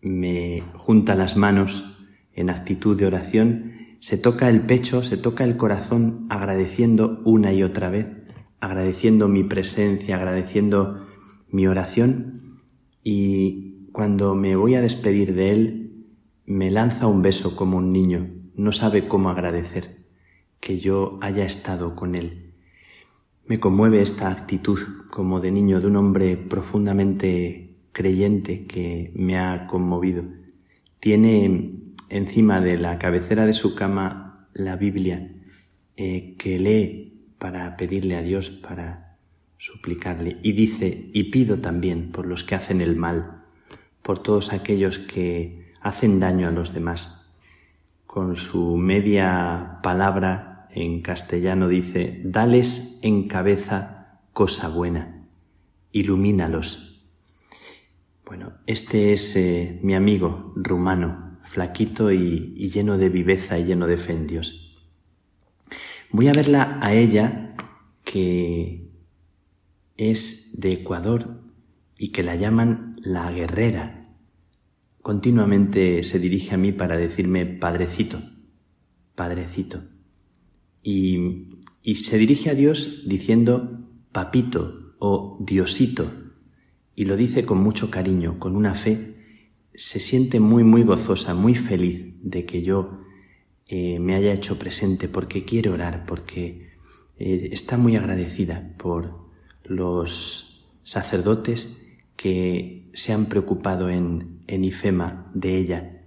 Me 0.00 0.62
junta 0.76 1.14
las 1.14 1.36
manos 1.36 1.84
en 2.32 2.48
actitud 2.48 2.98
de 2.98 3.04
oración, 3.04 3.72
se 4.00 4.16
toca 4.16 4.48
el 4.48 4.62
pecho, 4.62 5.04
se 5.04 5.18
toca 5.18 5.44
el 5.44 5.58
corazón 5.58 6.26
agradeciendo 6.30 7.20
una 7.26 7.52
y 7.52 7.62
otra 7.62 7.90
vez, 7.90 8.23
agradeciendo 8.64 9.28
mi 9.28 9.44
presencia, 9.44 10.16
agradeciendo 10.16 11.06
mi 11.50 11.66
oración 11.66 12.60
y 13.02 13.88
cuando 13.92 14.34
me 14.34 14.56
voy 14.56 14.74
a 14.74 14.80
despedir 14.80 15.34
de 15.34 15.50
él, 15.50 16.06
me 16.46 16.70
lanza 16.70 17.06
un 17.06 17.22
beso 17.22 17.56
como 17.56 17.76
un 17.76 17.92
niño, 17.92 18.30
no 18.56 18.72
sabe 18.72 19.06
cómo 19.06 19.30
agradecer 19.30 20.04
que 20.60 20.78
yo 20.78 21.18
haya 21.20 21.44
estado 21.44 21.94
con 21.94 22.14
él. 22.14 22.54
Me 23.46 23.60
conmueve 23.60 24.00
esta 24.00 24.30
actitud 24.30 24.80
como 25.10 25.40
de 25.40 25.50
niño 25.50 25.80
de 25.80 25.86
un 25.86 25.96
hombre 25.96 26.36
profundamente 26.36 27.76
creyente 27.92 28.66
que 28.66 29.12
me 29.14 29.38
ha 29.38 29.66
conmovido. 29.66 30.24
Tiene 31.00 31.92
encima 32.08 32.60
de 32.60 32.78
la 32.78 32.98
cabecera 32.98 33.44
de 33.44 33.52
su 33.52 33.74
cama 33.74 34.48
la 34.54 34.76
Biblia 34.76 35.30
eh, 35.96 36.34
que 36.38 36.58
lee 36.58 37.03
para 37.44 37.76
pedirle 37.76 38.16
a 38.16 38.22
Dios, 38.22 38.48
para 38.48 39.18
suplicarle. 39.58 40.38
Y 40.42 40.52
dice, 40.52 41.10
y 41.12 41.24
pido 41.24 41.58
también 41.58 42.10
por 42.10 42.24
los 42.24 42.42
que 42.42 42.54
hacen 42.54 42.80
el 42.80 42.96
mal, 42.96 43.42
por 44.00 44.18
todos 44.22 44.54
aquellos 44.54 44.98
que 44.98 45.74
hacen 45.82 46.20
daño 46.20 46.48
a 46.48 46.52
los 46.52 46.72
demás. 46.72 47.30
Con 48.06 48.38
su 48.38 48.78
media 48.78 49.80
palabra 49.82 50.68
en 50.70 51.02
castellano 51.02 51.68
dice, 51.68 52.22
dales 52.24 52.98
en 53.02 53.28
cabeza 53.28 54.20
cosa 54.32 54.70
buena, 54.70 55.26
ilumínalos. 55.92 57.04
Bueno, 58.24 58.54
este 58.66 59.12
es 59.12 59.36
eh, 59.36 59.80
mi 59.82 59.94
amigo 59.94 60.54
rumano, 60.56 61.40
flaquito 61.42 62.10
y, 62.10 62.54
y 62.56 62.70
lleno 62.70 62.96
de 62.96 63.10
viveza 63.10 63.58
y 63.58 63.66
lleno 63.66 63.86
de 63.86 63.98
fe 63.98 64.12
en 64.12 64.26
Dios. 64.28 64.63
Voy 66.14 66.28
a 66.28 66.32
verla 66.32 66.78
a 66.80 66.94
ella, 66.94 67.56
que 68.04 68.88
es 69.96 70.60
de 70.60 70.70
Ecuador 70.70 71.42
y 71.98 72.12
que 72.12 72.22
la 72.22 72.36
llaman 72.36 72.94
la 73.02 73.32
guerrera. 73.32 74.14
Continuamente 75.02 76.04
se 76.04 76.20
dirige 76.20 76.54
a 76.54 76.56
mí 76.56 76.70
para 76.70 76.96
decirme 76.96 77.46
padrecito, 77.46 78.22
padrecito. 79.16 79.82
Y, 80.84 81.58
se 81.82 82.16
dirige 82.16 82.50
a 82.50 82.54
Dios 82.54 83.08
diciendo 83.08 83.80
papito 84.12 84.94
o 85.00 85.38
diosito. 85.40 86.12
Y 86.94 87.06
lo 87.06 87.16
dice 87.16 87.44
con 87.44 87.58
mucho 87.58 87.90
cariño, 87.90 88.38
con 88.38 88.54
una 88.54 88.74
fe, 88.74 89.16
se 89.74 89.98
siente 89.98 90.38
muy, 90.38 90.62
muy 90.62 90.84
gozosa, 90.84 91.34
muy 91.34 91.56
feliz 91.56 92.14
de 92.22 92.46
que 92.46 92.62
yo 92.62 93.03
eh, 93.66 93.98
me 93.98 94.14
haya 94.14 94.32
hecho 94.32 94.58
presente 94.58 95.08
porque 95.08 95.44
quiere 95.44 95.70
orar, 95.70 96.04
porque 96.06 96.74
eh, 97.18 97.48
está 97.52 97.78
muy 97.78 97.96
agradecida 97.96 98.74
por 98.78 99.30
los 99.64 100.68
sacerdotes 100.82 101.86
que 102.16 102.90
se 102.92 103.12
han 103.12 103.26
preocupado 103.26 103.88
en, 103.88 104.40
en 104.46 104.64
IFEMA 104.64 105.30
de 105.34 105.56
ella 105.56 106.02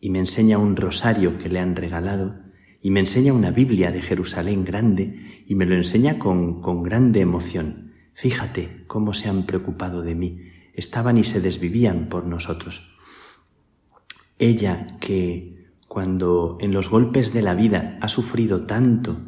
y 0.00 0.10
me 0.10 0.18
enseña 0.18 0.58
un 0.58 0.76
rosario 0.76 1.36
que 1.38 1.48
le 1.48 1.60
han 1.60 1.76
regalado 1.76 2.38
y 2.82 2.90
me 2.90 3.00
enseña 3.00 3.32
una 3.32 3.50
Biblia 3.50 3.92
de 3.92 4.00
Jerusalén 4.00 4.64
grande 4.64 5.44
y 5.46 5.54
me 5.54 5.66
lo 5.66 5.74
enseña 5.74 6.18
con, 6.18 6.62
con 6.62 6.82
grande 6.82 7.20
emoción. 7.20 7.92
Fíjate 8.14 8.84
cómo 8.86 9.12
se 9.12 9.28
han 9.28 9.44
preocupado 9.44 10.02
de 10.02 10.14
mí. 10.14 10.40
Estaban 10.72 11.18
y 11.18 11.24
se 11.24 11.40
desvivían 11.40 12.08
por 12.08 12.24
nosotros. 12.24 12.82
Ella 14.38 14.86
que 15.00 15.59
cuando 15.90 16.56
en 16.60 16.72
los 16.72 16.88
golpes 16.88 17.32
de 17.32 17.42
la 17.42 17.52
vida 17.54 17.98
ha 18.00 18.06
sufrido 18.06 18.64
tanto, 18.64 19.22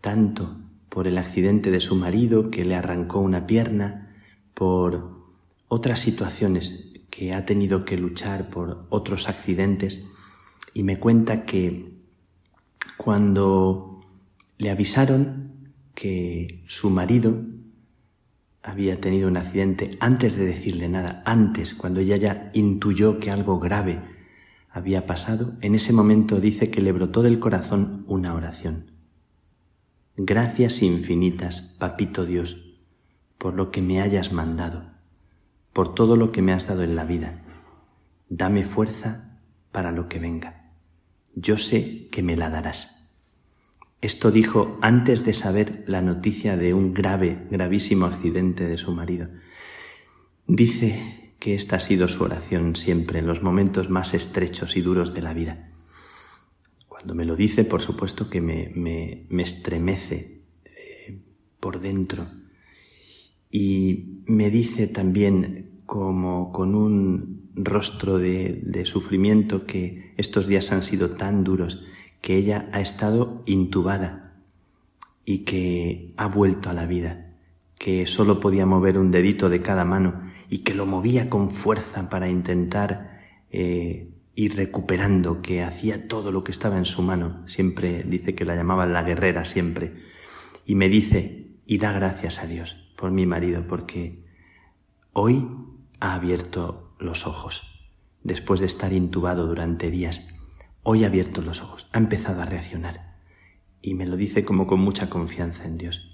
tanto 0.00 0.58
por 0.88 1.06
el 1.06 1.16
accidente 1.16 1.70
de 1.70 1.80
su 1.80 1.94
marido 1.94 2.50
que 2.50 2.64
le 2.64 2.74
arrancó 2.74 3.20
una 3.20 3.46
pierna, 3.46 4.12
por 4.52 5.20
otras 5.68 6.00
situaciones 6.00 6.90
que 7.10 7.32
ha 7.32 7.44
tenido 7.44 7.84
que 7.84 7.96
luchar 7.96 8.50
por 8.50 8.86
otros 8.88 9.28
accidentes, 9.28 10.04
y 10.74 10.82
me 10.82 10.98
cuenta 10.98 11.44
que 11.44 11.94
cuando 12.96 14.00
le 14.58 14.70
avisaron 14.70 15.70
que 15.94 16.64
su 16.66 16.90
marido 16.90 17.40
había 18.64 19.00
tenido 19.00 19.28
un 19.28 19.36
accidente 19.36 19.90
antes 20.00 20.34
de 20.34 20.46
decirle 20.46 20.88
nada, 20.88 21.22
antes, 21.24 21.72
cuando 21.72 22.00
ella 22.00 22.16
ya 22.16 22.50
intuyó 22.52 23.20
que 23.20 23.30
algo 23.30 23.60
grave 23.60 24.18
había 24.70 25.06
pasado, 25.06 25.52
en 25.60 25.74
ese 25.74 25.92
momento 25.92 26.40
dice 26.40 26.70
que 26.70 26.80
le 26.80 26.92
brotó 26.92 27.22
del 27.22 27.38
corazón 27.38 28.04
una 28.06 28.34
oración. 28.34 28.92
Gracias 30.16 30.82
infinitas, 30.82 31.76
Papito 31.78 32.24
Dios, 32.24 32.56
por 33.38 33.54
lo 33.54 33.70
que 33.70 33.82
me 33.82 34.00
hayas 34.00 34.32
mandado, 34.32 34.84
por 35.72 35.94
todo 35.94 36.16
lo 36.16 36.32
que 36.32 36.42
me 36.42 36.52
has 36.52 36.66
dado 36.66 36.82
en 36.82 36.96
la 36.96 37.04
vida. 37.04 37.42
Dame 38.28 38.64
fuerza 38.64 39.38
para 39.72 39.92
lo 39.92 40.08
que 40.08 40.18
venga 40.18 40.60
yo 41.34 41.58
sé 41.58 42.08
que 42.10 42.22
me 42.22 42.36
la 42.36 42.50
darás. 42.50 43.10
Esto 44.00 44.30
dijo 44.30 44.78
antes 44.80 45.24
de 45.24 45.32
saber 45.32 45.84
la 45.86 46.00
noticia 46.00 46.56
de 46.56 46.72
un 46.74 46.94
grave, 46.94 47.46
gravísimo 47.50 48.06
accidente 48.06 48.66
de 48.66 48.78
su 48.78 48.92
marido. 48.92 49.28
Dice 50.46 51.19
que 51.40 51.54
esta 51.54 51.76
ha 51.76 51.80
sido 51.80 52.06
su 52.06 52.22
oración 52.22 52.76
siempre 52.76 53.18
en 53.18 53.26
los 53.26 53.42
momentos 53.42 53.90
más 53.90 54.14
estrechos 54.14 54.76
y 54.76 54.82
duros 54.82 55.14
de 55.14 55.22
la 55.22 55.34
vida. 55.34 55.70
Cuando 56.86 57.14
me 57.14 57.24
lo 57.24 57.34
dice, 57.34 57.64
por 57.64 57.80
supuesto 57.80 58.28
que 58.28 58.42
me, 58.42 58.70
me, 58.74 59.42
estremece 59.42 60.42
eh, 60.66 61.18
por 61.58 61.80
dentro. 61.80 62.28
Y 63.50 64.20
me 64.26 64.50
dice 64.50 64.86
también 64.86 65.80
como 65.86 66.52
con 66.52 66.74
un 66.74 67.50
rostro 67.54 68.18
de, 68.18 68.82
sufrimiento 68.84 69.66
que 69.66 70.12
estos 70.18 70.46
días 70.46 70.72
han 70.72 70.82
sido 70.82 71.12
tan 71.12 71.42
duros, 71.42 71.82
que 72.20 72.36
ella 72.36 72.68
ha 72.72 72.80
estado 72.80 73.42
intubada 73.46 74.36
y 75.24 75.38
que 75.38 76.12
ha 76.18 76.28
vuelto 76.28 76.68
a 76.68 76.74
la 76.74 76.86
vida, 76.86 77.29
que 77.80 78.06
solo 78.06 78.40
podía 78.40 78.66
mover 78.66 78.98
un 78.98 79.10
dedito 79.10 79.48
de 79.48 79.62
cada 79.62 79.86
mano 79.86 80.30
y 80.50 80.58
que 80.58 80.74
lo 80.74 80.84
movía 80.84 81.30
con 81.30 81.50
fuerza 81.50 82.10
para 82.10 82.28
intentar 82.28 83.22
eh, 83.50 84.10
ir 84.34 84.54
recuperando, 84.54 85.40
que 85.40 85.62
hacía 85.62 86.06
todo 86.06 86.30
lo 86.30 86.44
que 86.44 86.50
estaba 86.52 86.76
en 86.76 86.84
su 86.84 87.00
mano. 87.00 87.42
Siempre 87.48 88.04
dice 88.06 88.34
que 88.34 88.44
la 88.44 88.54
llamaban 88.54 88.92
la 88.92 89.02
guerrera, 89.02 89.46
siempre. 89.46 89.94
Y 90.66 90.74
me 90.74 90.90
dice, 90.90 91.56
y 91.64 91.78
da 91.78 91.92
gracias 91.92 92.42
a 92.42 92.46
Dios 92.46 92.76
por 92.98 93.12
mi 93.12 93.24
marido, 93.24 93.66
porque 93.66 94.26
hoy 95.14 95.48
ha 96.00 96.12
abierto 96.12 96.92
los 96.98 97.26
ojos. 97.26 97.88
Después 98.22 98.60
de 98.60 98.66
estar 98.66 98.92
intubado 98.92 99.46
durante 99.46 99.90
días, 99.90 100.28
hoy 100.82 101.04
ha 101.04 101.06
abierto 101.06 101.40
los 101.40 101.62
ojos, 101.62 101.88
ha 101.94 101.98
empezado 101.98 102.42
a 102.42 102.44
reaccionar 102.44 103.16
y 103.80 103.94
me 103.94 104.04
lo 104.04 104.18
dice 104.18 104.44
como 104.44 104.66
con 104.66 104.80
mucha 104.80 105.08
confianza 105.08 105.64
en 105.64 105.78
Dios. 105.78 106.09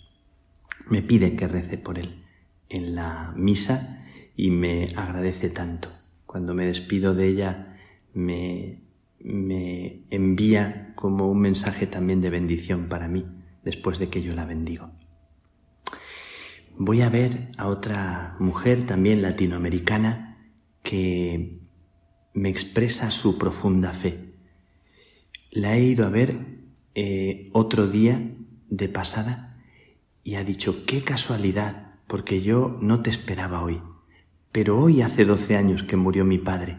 Me 0.89 1.03
pide 1.03 1.35
que 1.35 1.49
rece 1.49 1.79
por 1.79 1.99
él 1.99 2.25
en 2.69 2.95
la 2.95 3.33
misa 3.37 4.05
y 4.37 4.51
me 4.51 4.89
agradece 4.95 5.51
tanto. 5.51 5.89
Cuando 6.27 6.55
me 6.55 6.67
despido 6.67 7.15
de 7.15 7.29
ella 7.29 7.79
me, 8.15 8.83
me 9.21 10.03
envía 10.11 10.93
como 10.95 11.31
un 11.31 11.41
mensaje 11.41 11.87
también 11.87 12.21
de 12.21 12.31
bendición 12.31 12.89
para 12.89 13.09
mí 13.09 13.27
después 13.65 13.99
de 13.99 14.09
que 14.09 14.23
yo 14.23 14.35
la 14.35 14.45
bendigo. 14.45 14.93
Voy 16.79 17.01
a 17.01 17.09
ver 17.09 17.49
a 17.57 17.69
otra 17.69 18.37
mujer 18.39 18.87
también 18.87 19.23
latinoamericana 19.23 20.53
que 20.83 21.59
me 22.33 22.49
expresa 22.49 23.11
su 23.11 23.39
profunda 23.39 23.93
fe. 23.93 24.35
La 25.51 25.77
he 25.77 25.83
ido 25.83 26.07
a 26.07 26.11
ver 26.11 26.37
eh, 26.95 27.49
otro 27.53 27.89
día 27.89 28.21
de 28.69 28.89
pasada 28.89 29.46
y 30.27 30.35
ha 30.35 30.43
dicho, 30.43 30.85
qué 30.87 31.03
casualidad, 31.03 32.01
porque 32.09 32.43
yo 32.43 32.79
no 32.81 33.01
te 33.01 33.11
esperaba 33.11 33.63
hoy. 33.63 33.81
Pero 34.51 34.77
hoy 34.77 35.01
hace 35.01 35.25
doce 35.25 35.55
años 35.55 35.85
que 35.85 35.95
murió 35.95 36.25
mi 36.25 36.37
padre 36.37 36.79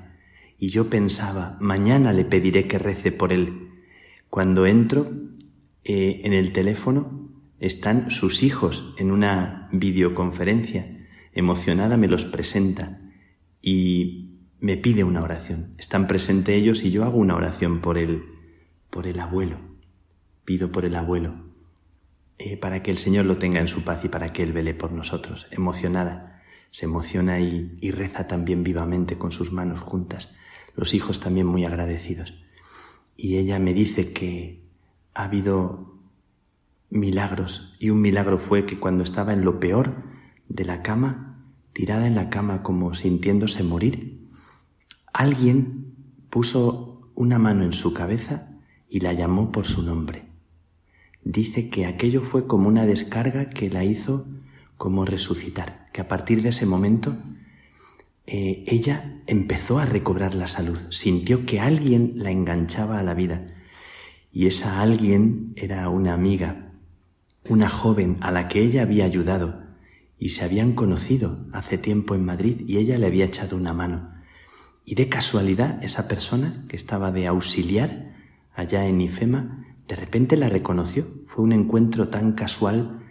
y 0.59 0.67
yo 0.67 0.89
pensaba, 0.89 1.55
mañana 1.61 2.11
le 2.11 2.25
pediré 2.25 2.67
que 2.67 2.77
rece 2.77 3.13
por 3.13 3.31
él. 3.31 3.69
Cuando 4.29 4.65
entro 4.65 5.09
eh, 5.85 6.19
en 6.25 6.33
el 6.33 6.51
teléfono 6.51 7.31
están 7.61 8.11
sus 8.11 8.43
hijos 8.43 8.93
en 8.97 9.11
una 9.11 9.69
videoconferencia. 9.71 11.07
Emocionada 11.31 11.95
me 11.95 12.09
los 12.09 12.25
presenta 12.25 12.99
y 13.61 14.41
me 14.59 14.75
pide 14.75 15.05
una 15.05 15.21
oración. 15.21 15.73
Están 15.77 16.07
presentes 16.07 16.53
ellos 16.53 16.83
y 16.83 16.91
yo 16.91 17.05
hago 17.05 17.17
una 17.17 17.37
oración 17.37 17.79
por 17.79 17.97
el, 17.97 18.25
por 18.89 19.07
el 19.07 19.21
abuelo. 19.21 19.57
Pido 20.43 20.69
por 20.69 20.83
el 20.83 20.95
abuelo 20.95 21.46
eh, 22.37 22.57
para 22.57 22.83
que 22.83 22.91
el 22.91 22.97
Señor 22.97 23.25
lo 23.25 23.37
tenga 23.37 23.59
en 23.59 23.67
su 23.67 23.83
paz 23.83 24.03
y 24.05 24.09
para 24.09 24.33
que 24.33 24.43
Él 24.43 24.53
vele 24.53 24.73
por 24.73 24.91
nosotros. 24.91 25.47
Emocionada, 25.51 26.43
se 26.71 26.85
emociona 26.85 27.39
y 27.39 27.91
reza 27.91 28.27
también 28.27 28.63
vivamente 28.63 29.17
con 29.17 29.31
sus 29.31 29.51
manos 29.51 29.79
juntas 29.79 30.37
los 30.77 30.93
hijos 30.93 31.19
también 31.19 31.47
muy 31.47 31.65
agradecidos. 31.65 32.35
Y 33.17 33.37
ella 33.37 33.59
me 33.59 33.73
dice 33.73 34.13
que 34.13 34.63
ha 35.13 35.25
habido 35.25 35.97
milagros 36.89 37.75
y 37.79 37.89
un 37.89 37.99
milagro 37.99 38.37
fue 38.37 38.65
que 38.65 38.79
cuando 38.79 39.03
estaba 39.03 39.33
en 39.33 39.43
lo 39.43 39.59
peor 39.59 39.95
de 40.47 40.63
la 40.63 40.83
cama, 40.83 41.43
tirada 41.73 42.07
en 42.07 42.15
la 42.15 42.29
cama 42.29 42.61
como 42.61 42.93
sintiéndose 42.93 43.63
morir, 43.63 44.29
alguien 45.11 45.95
puso 46.29 47.11
una 47.15 47.39
mano 47.39 47.65
en 47.65 47.73
su 47.73 47.93
cabeza 47.93 48.51
y 48.87 48.99
la 48.99 49.13
llamó 49.13 49.51
por 49.51 49.65
su 49.65 49.81
nombre. 49.81 50.26
Dice 51.29 51.69
que 51.69 51.85
aquello 51.85 52.21
fue 52.21 52.47
como 52.47 52.69
una 52.69 52.85
descarga 52.85 53.49
que 53.49 53.69
la 53.69 53.83
hizo 53.83 54.25
como 54.77 55.03
resucitar, 55.03 55.85
que 55.91 55.99
a 55.99 56.07
partir 56.07 56.41
de 56.41 56.49
ese 56.49 56.65
momento 56.65 57.17
eh, 58.25 58.63
ella 58.65 59.19
empezó 59.27 59.77
a 59.77 59.85
recobrar 59.85 60.35
la 60.35 60.47
salud, 60.47 60.79
sintió 60.89 61.45
que 61.45 61.59
alguien 61.59 62.13
la 62.15 62.31
enganchaba 62.31 62.97
a 62.97 63.03
la 63.03 63.13
vida. 63.13 63.45
Y 64.31 64.47
esa 64.47 64.81
alguien 64.81 65.51
era 65.57 65.89
una 65.89 66.13
amiga, 66.13 66.71
una 67.49 67.67
joven 67.67 68.15
a 68.21 68.31
la 68.31 68.47
que 68.47 68.61
ella 68.61 68.83
había 68.83 69.03
ayudado 69.03 69.63
y 70.17 70.29
se 70.29 70.45
habían 70.45 70.75
conocido 70.75 71.45
hace 71.51 71.77
tiempo 71.77 72.15
en 72.15 72.23
Madrid 72.23 72.61
y 72.65 72.77
ella 72.77 72.97
le 72.97 73.05
había 73.05 73.25
echado 73.25 73.57
una 73.57 73.73
mano. 73.73 74.13
Y 74.85 74.95
de 74.95 75.09
casualidad 75.09 75.83
esa 75.83 76.07
persona 76.07 76.63
que 76.69 76.77
estaba 76.77 77.11
de 77.11 77.27
auxiliar 77.27 78.15
allá 78.55 78.87
en 78.87 79.01
Ifema, 79.01 79.66
de 79.87 79.95
repente 79.95 80.37
la 80.37 80.49
reconoció. 80.49 81.07
Fue 81.25 81.43
un 81.43 81.51
encuentro 81.51 82.09
tan 82.09 82.33
casual 82.33 83.03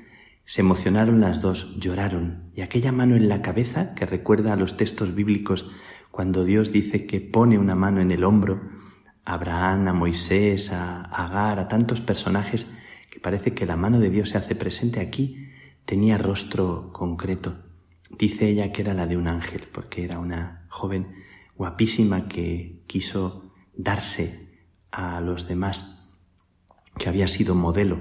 se 0.47 0.61
emocionaron 0.61 1.21
las 1.21 1.43
dos, 1.43 1.77
lloraron, 1.77 2.53
y 2.55 2.61
aquella 2.61 2.93
mano 2.93 3.17
en 3.17 3.29
la 3.29 3.43
cabeza, 3.43 3.95
que 3.95 4.07
recuerda 4.07 4.53
a 4.53 4.57
los 4.57 4.77
textos 4.77 5.13
bíblicos 5.13 5.69
cuando 6.13 6.45
Dios 6.45 6.71
dice 6.71 7.05
que 7.05 7.21
pone 7.21 7.59
una 7.59 7.75
mano 7.75 8.01
en 8.01 8.13
el 8.13 8.23
hombro, 8.23 8.63
a 9.25 9.35
Abraham, 9.35 9.89
a 9.89 9.93
Moisés, 9.93 10.71
a 10.71 11.03
Agar, 11.03 11.59
a 11.59 11.67
tantos 11.67 12.01
personajes, 12.01 12.73
que 13.11 13.19
parece 13.19 13.55
que 13.55 13.67
la 13.67 13.77
mano 13.77 13.99
de 13.99 14.09
Dios 14.09 14.31
se 14.31 14.39
hace 14.39 14.55
presente 14.55 15.01
aquí, 15.01 15.49
tenía 15.85 16.17
rostro 16.17 16.93
concreto. 16.93 17.57
Dice 18.17 18.49
ella 18.49 18.71
que 18.71 18.83
era 18.83 18.95
la 18.95 19.09
de 19.09 19.17
un 19.17 19.27
ángel, 19.27 19.65
porque 19.73 20.05
era 20.05 20.21
una 20.21 20.65
joven 20.69 21.09
guapísima 21.57 22.29
que 22.29 22.85
quiso 22.87 23.53
darse 23.75 24.65
a 24.93 25.21
los 25.21 25.49
demás, 25.49 26.06
que 26.99 27.09
había 27.09 27.29
sido 27.29 27.55
modelo 27.55 27.99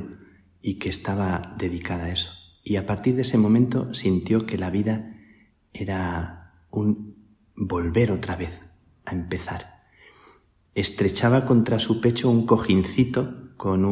y 0.61 0.75
que 0.75 0.89
estaba 0.89 1.55
dedicada 1.57 2.05
a 2.05 2.11
eso. 2.11 2.31
Y 2.63 2.77
a 2.77 2.85
partir 2.85 3.15
de 3.15 3.21
ese 3.21 3.37
momento 3.37 3.93
sintió 3.93 4.45
que 4.45 4.57
la 4.57 4.69
vida 4.69 5.15
era 5.73 6.53
un 6.71 7.15
volver 7.55 8.11
otra 8.11 8.35
vez 8.35 8.61
a 9.05 9.13
empezar. 9.13 9.83
Estrechaba 10.73 11.45
contra 11.45 11.79
su 11.79 12.01
pecho 12.01 12.29
un 12.29 12.45
cojincito 12.45 13.55
con 13.57 13.85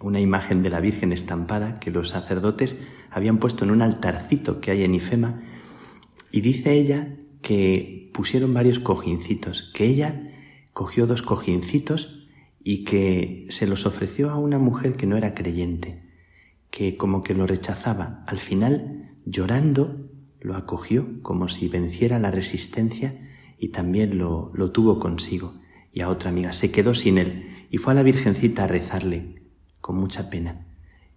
una 0.00 0.20
imagen 0.20 0.62
de 0.62 0.70
la 0.70 0.80
Virgen 0.80 1.12
estampada 1.12 1.80
que 1.80 1.90
los 1.90 2.10
sacerdotes 2.10 2.78
habían 3.10 3.38
puesto 3.38 3.64
en 3.64 3.70
un 3.70 3.82
altarcito 3.82 4.60
que 4.60 4.70
hay 4.70 4.84
en 4.84 4.94
Ifema 4.94 5.42
y 6.30 6.40
dice 6.40 6.74
ella 6.74 7.16
que 7.42 8.10
pusieron 8.12 8.52
varios 8.52 8.80
cojincitos, 8.80 9.70
que 9.74 9.86
ella 9.86 10.30
cogió 10.72 11.06
dos 11.06 11.22
cojincitos 11.22 12.17
y 12.70 12.84
que 12.84 13.46
se 13.48 13.66
los 13.66 13.86
ofreció 13.86 14.28
a 14.28 14.36
una 14.36 14.58
mujer 14.58 14.92
que 14.92 15.06
no 15.06 15.16
era 15.16 15.32
creyente, 15.32 16.02
que 16.68 16.98
como 16.98 17.22
que 17.22 17.32
lo 17.32 17.46
rechazaba. 17.46 18.22
Al 18.26 18.36
final, 18.36 19.16
llorando, 19.24 20.10
lo 20.38 20.54
acogió 20.54 21.22
como 21.22 21.48
si 21.48 21.68
venciera 21.68 22.18
la 22.18 22.30
resistencia 22.30 23.26
y 23.56 23.68
también 23.68 24.18
lo, 24.18 24.50
lo 24.52 24.70
tuvo 24.70 24.98
consigo. 24.98 25.54
Y 25.94 26.02
a 26.02 26.10
otra 26.10 26.28
amiga 26.28 26.52
se 26.52 26.70
quedó 26.70 26.92
sin 26.92 27.16
él 27.16 27.66
y 27.70 27.78
fue 27.78 27.94
a 27.94 27.96
la 27.96 28.02
Virgencita 28.02 28.64
a 28.64 28.68
rezarle 28.68 29.36
con 29.80 29.96
mucha 29.96 30.28
pena 30.28 30.66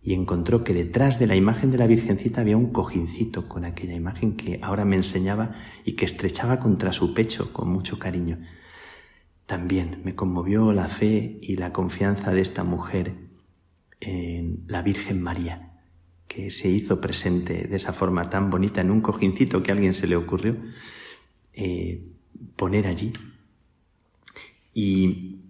y 0.02 0.14
encontró 0.14 0.64
que 0.64 0.74
detrás 0.74 1.20
de 1.20 1.28
la 1.28 1.36
imagen 1.36 1.70
de 1.70 1.80
la 1.80 1.86
Virgencita 1.86 2.40
había 2.40 2.56
un 2.56 2.72
cojincito 2.72 3.50
con 3.50 3.66
aquella 3.66 3.94
imagen 3.94 4.38
que 4.38 4.62
ahora 4.64 4.86
me 4.86 4.96
enseñaba 4.96 5.52
y 5.84 5.98
que 5.98 6.06
estrechaba 6.06 6.62
contra 6.62 6.94
su 6.94 7.14
pecho 7.14 7.52
con 7.52 7.68
mucho 7.68 8.00
cariño. 8.00 8.40
También 9.52 10.00
me 10.06 10.16
conmovió 10.16 10.72
la 10.72 10.88
fe 10.88 11.38
y 11.42 11.58
la 11.58 11.74
confianza 11.74 12.32
de 12.32 12.40
esta 12.40 12.64
mujer 12.64 13.16
en 14.00 14.64
la 14.66 14.82
Virgen 14.82 15.22
María, 15.22 15.74
que 16.30 16.52
se 16.52 16.70
hizo 16.70 17.02
presente 17.02 17.68
de 17.68 17.76
esa 17.76 17.92
forma 17.92 18.30
tan 18.30 18.50
bonita 18.50 18.80
en 18.80 18.92
un 18.92 19.02
cojincito 19.02 19.62
que 19.62 19.72
a 19.72 19.76
alguien 19.76 19.94
se 19.94 20.08
le 20.08 20.16
ocurrió 20.16 20.56
eh, 21.52 22.02
poner 22.56 22.88
allí. 22.88 23.12
Y 24.74 25.42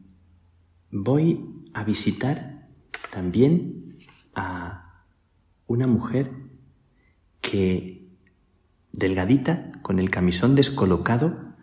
voy 0.89 1.61
a 1.75 1.83
visitar 1.83 2.69
también 3.11 3.99
a 4.33 5.05
una 5.67 5.85
mujer 5.85 6.31
que, 7.39 8.07
delgadita, 8.93 9.73
con 9.83 9.99
el 9.99 10.09
camisón 10.09 10.55
descolocado, 10.55 11.53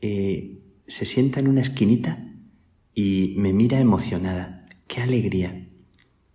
eh, 0.00 0.61
se 0.92 1.06
sienta 1.06 1.40
en 1.40 1.48
una 1.48 1.62
esquinita 1.62 2.22
y 2.94 3.32
me 3.38 3.54
mira 3.54 3.80
emocionada. 3.80 4.66
¡Qué 4.88 5.00
alegría! 5.00 5.70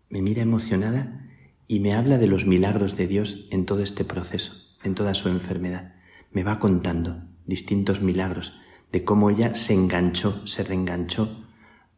Me 0.09 0.23
mira 0.23 0.41
emocionada 0.41 1.29
y 1.67 1.79
me 1.79 1.93
habla 1.93 2.17
de 2.17 2.25
los 2.25 2.47
milagros 2.47 2.97
de 2.97 3.05
Dios 3.05 3.45
en 3.51 3.67
todo 3.67 3.83
este 3.83 4.03
proceso, 4.03 4.53
en 4.83 4.95
toda 4.95 5.13
su 5.13 5.29
enfermedad. 5.29 5.93
Me 6.31 6.43
va 6.43 6.57
contando 6.57 7.21
distintos 7.45 8.01
milagros 8.01 8.57
de 8.91 9.03
cómo 9.03 9.29
ella 9.29 9.53
se 9.53 9.73
enganchó, 9.75 10.47
se 10.47 10.63
reenganchó 10.63 11.45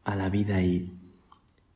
a 0.03 0.17
la 0.17 0.29
vida 0.29 0.61
y, 0.61 0.99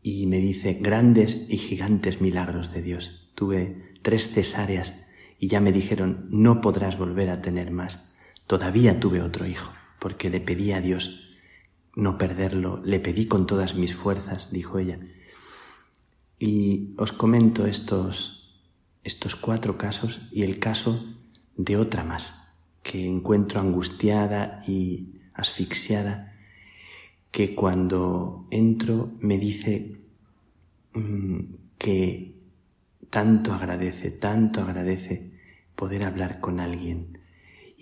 y 0.02 0.26
me 0.26 0.40
dice 0.40 0.80
grandes 0.82 1.46
y 1.48 1.60
gigantes 1.60 2.20
milagros 2.20 2.74
de 2.74 2.82
Dios. 2.82 3.32
Tuve 3.36 3.94
tres 4.02 4.34
cesáreas 4.34 4.96
y 5.40 5.48
ya 5.48 5.62
me 5.62 5.72
dijeron 5.72 6.28
no 6.30 6.60
podrás 6.60 6.98
volver 6.98 7.30
a 7.30 7.42
tener 7.42 7.72
más. 7.72 8.14
Todavía 8.48 9.00
tuve 9.00 9.22
otro 9.22 9.48
hijo 9.48 9.72
porque 10.04 10.30
le 10.30 10.42
pedí 10.42 10.74
a 10.74 10.82
Dios 10.82 11.30
no 11.96 12.18
perderlo, 12.18 12.82
le 12.84 13.00
pedí 13.00 13.26
con 13.26 13.48
todas 13.48 13.76
mis 13.76 13.96
fuerzas, 13.96 14.52
dijo 14.52 14.78
ella. 14.78 15.00
Y 16.38 16.94
os 16.98 17.14
comento 17.14 17.66
estos, 17.66 18.54
estos 19.06 19.38
cuatro 19.38 19.78
casos 19.78 20.28
y 20.30 20.44
el 20.44 20.60
caso 20.60 21.06
de 21.56 21.78
otra 21.78 22.04
más, 22.04 22.52
que 22.82 23.08
encuentro 23.08 23.62
angustiada 23.62 24.62
y 24.68 25.22
asfixiada, 25.34 26.38
que 27.32 27.56
cuando 27.56 28.46
entro 28.52 29.14
me 29.22 29.38
dice 29.38 30.02
mm, 30.96 31.40
que 31.78 32.42
tanto 33.10 33.54
agradece, 33.54 34.12
tanto 34.12 34.64
agradece 34.64 35.32
poder 35.78 36.04
hablar 36.04 36.42
con 36.42 36.60
alguien 36.60 37.13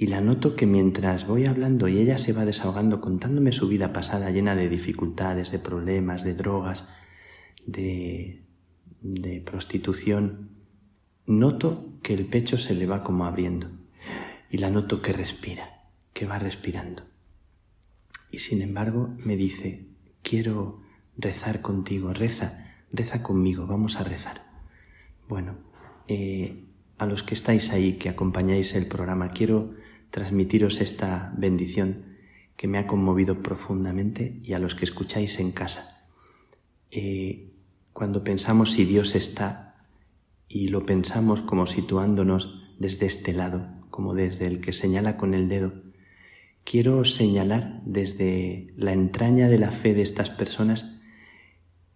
y 0.02 0.08
la 0.08 0.20
noto 0.20 0.56
que 0.56 0.66
mientras 0.66 1.28
voy 1.28 1.46
hablando 1.46 1.88
y 1.88 2.00
ella 2.00 2.18
se 2.18 2.34
va 2.34 2.44
desahogando 2.44 3.02
contándome 3.02 3.52
su 3.52 3.68
vida 3.68 3.94
pasada 3.94 4.32
llena 4.32 4.56
de 4.56 4.68
dificultades, 4.68 5.52
de 5.52 5.60
problemas, 5.60 6.24
de 6.24 6.34
drogas, 6.34 6.90
de, 7.68 8.42
de 9.02 9.42
prostitución, 9.42 10.50
noto 11.28 12.00
que 12.02 12.16
el 12.16 12.26
pecho 12.26 12.58
se 12.58 12.74
le 12.74 12.88
va 12.88 13.04
como 13.04 13.26
abriendo 13.26 13.70
y 14.50 14.58
la 14.58 14.72
noto 14.72 15.04
que 15.04 15.14
respira, 15.14 15.84
que 16.14 16.26
va 16.26 16.40
respirando. 16.40 17.04
Y 18.32 18.40
sin 18.40 18.64
embargo 18.64 19.14
me 19.24 19.36
dice, 19.36 19.86
quiero 20.24 20.82
rezar 21.16 21.62
contigo, 21.62 22.12
reza, 22.12 22.74
reza 22.92 23.22
conmigo, 23.22 23.68
vamos 23.68 23.98
a 23.98 24.04
rezar. 24.04 24.50
Bueno, 25.28 25.60
eh, 26.08 26.66
a 26.98 27.06
los 27.06 27.22
que 27.22 27.36
estáis 27.36 27.72
ahí, 27.72 28.00
que 28.00 28.10
acompañáis 28.10 28.74
el 28.74 28.88
programa, 28.88 29.30
quiero 29.30 29.80
transmitiros 30.12 30.82
esta 30.82 31.34
bendición 31.36 32.12
que 32.56 32.68
me 32.68 32.78
ha 32.78 32.86
conmovido 32.86 33.42
profundamente 33.42 34.40
y 34.44 34.54
a 34.54 34.60
los 34.60 34.76
que 34.76 34.86
escucháis 34.86 35.40
en 35.40 35.52
casa. 35.52 36.06
Eh, 36.92 37.54
cuando 37.94 38.24
pensamos 38.24 38.74
si 38.74 38.86
Dios 38.86 39.16
está 39.16 39.88
y 40.48 40.68
lo 40.68 40.86
pensamos 40.86 41.42
como 41.42 41.66
situándonos 41.66 42.62
desde 42.78 43.06
este 43.06 43.34
lado, 43.34 43.68
como 43.90 44.14
desde 44.14 44.46
el 44.46 44.60
que 44.60 44.74
señala 44.74 45.18
con 45.18 45.34
el 45.34 45.50
dedo, 45.50 45.74
quiero 46.64 47.04
señalar 47.06 47.82
desde 47.86 48.74
la 48.76 48.92
entraña 48.92 49.48
de 49.48 49.58
la 49.58 49.72
fe 49.72 49.94
de 49.94 50.02
estas 50.02 50.30
personas, 50.30 51.02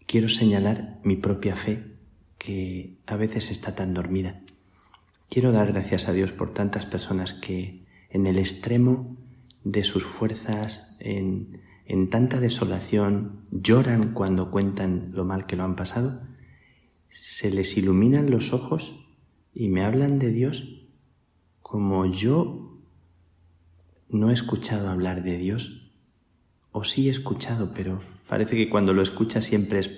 quiero 0.07 0.29
señalar 0.29 0.99
mi 1.03 1.15
propia 1.15 1.55
fe 1.55 1.95
que 2.37 2.97
a 3.05 3.15
veces 3.15 3.51
está 3.51 3.75
tan 3.75 3.93
dormida. 3.93 4.41
Quiero 5.29 5.51
dar 5.51 5.73
gracias 5.73 6.07
a 6.07 6.13
Dios 6.13 6.31
por 6.31 6.53
tantas 6.53 6.85
personas 6.85 7.33
que 7.33 7.84
en 8.15 8.27
el 8.27 8.39
extremo 8.39 9.17
de 9.65 9.83
sus 9.83 10.05
fuerzas, 10.05 10.87
en, 10.99 11.59
tanta 12.09 12.39
desolación, 12.39 13.41
lloran 13.51 14.13
cuando 14.13 14.51
cuentan 14.51 15.11
lo 15.13 15.25
mal 15.25 15.45
que 15.45 15.57
lo 15.57 15.65
han 15.65 15.75
pasado, 15.75 16.21
se 17.09 17.51
les 17.51 17.75
iluminan 17.75 18.31
los 18.31 18.53
ojos 18.53 19.05
y 19.53 19.67
me 19.67 19.83
hablan 19.83 20.17
de 20.17 20.31
Dios 20.31 20.87
como 21.61 22.05
yo 22.05 22.79
no 24.07 24.29
he 24.29 24.33
escuchado 24.33 24.87
hablar 24.87 25.21
de 25.21 25.37
Dios, 25.37 25.91
o 26.71 26.85
sí 26.85 27.09
he 27.09 27.11
escuchado, 27.11 27.73
pero 27.73 28.01
parece 28.29 28.55
que 28.55 28.69
cuando 28.69 28.93
lo 28.93 29.01
escuchas 29.01 29.43
siempre 29.43 29.79
es 29.79 29.91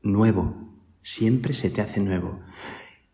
nuevo, 0.00 0.72
siempre 1.02 1.52
se 1.52 1.68
te 1.68 1.82
hace 1.82 2.00
nuevo. 2.00 2.40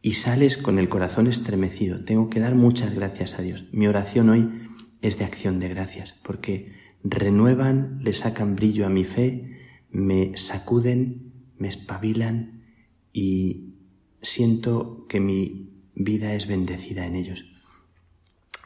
Y 0.06 0.12
sales 0.12 0.58
con 0.58 0.78
el 0.78 0.90
corazón 0.90 1.28
estremecido. 1.28 2.04
Tengo 2.04 2.28
que 2.28 2.38
dar 2.38 2.54
muchas 2.54 2.94
gracias 2.94 3.38
a 3.38 3.42
Dios. 3.42 3.64
Mi 3.72 3.86
oración 3.86 4.28
hoy 4.28 4.50
es 5.00 5.18
de 5.18 5.24
acción 5.24 5.60
de 5.60 5.70
gracias, 5.70 6.12
porque 6.22 6.74
renuevan, 7.02 8.00
le 8.02 8.12
sacan 8.12 8.54
brillo 8.54 8.84
a 8.84 8.90
mi 8.90 9.04
fe, 9.04 9.56
me 9.90 10.36
sacuden, 10.36 11.32
me 11.56 11.68
espabilan 11.68 12.66
y 13.14 13.76
siento 14.20 15.06
que 15.08 15.20
mi 15.20 15.72
vida 15.94 16.34
es 16.34 16.48
bendecida 16.48 17.06
en 17.06 17.14
ellos. 17.14 17.46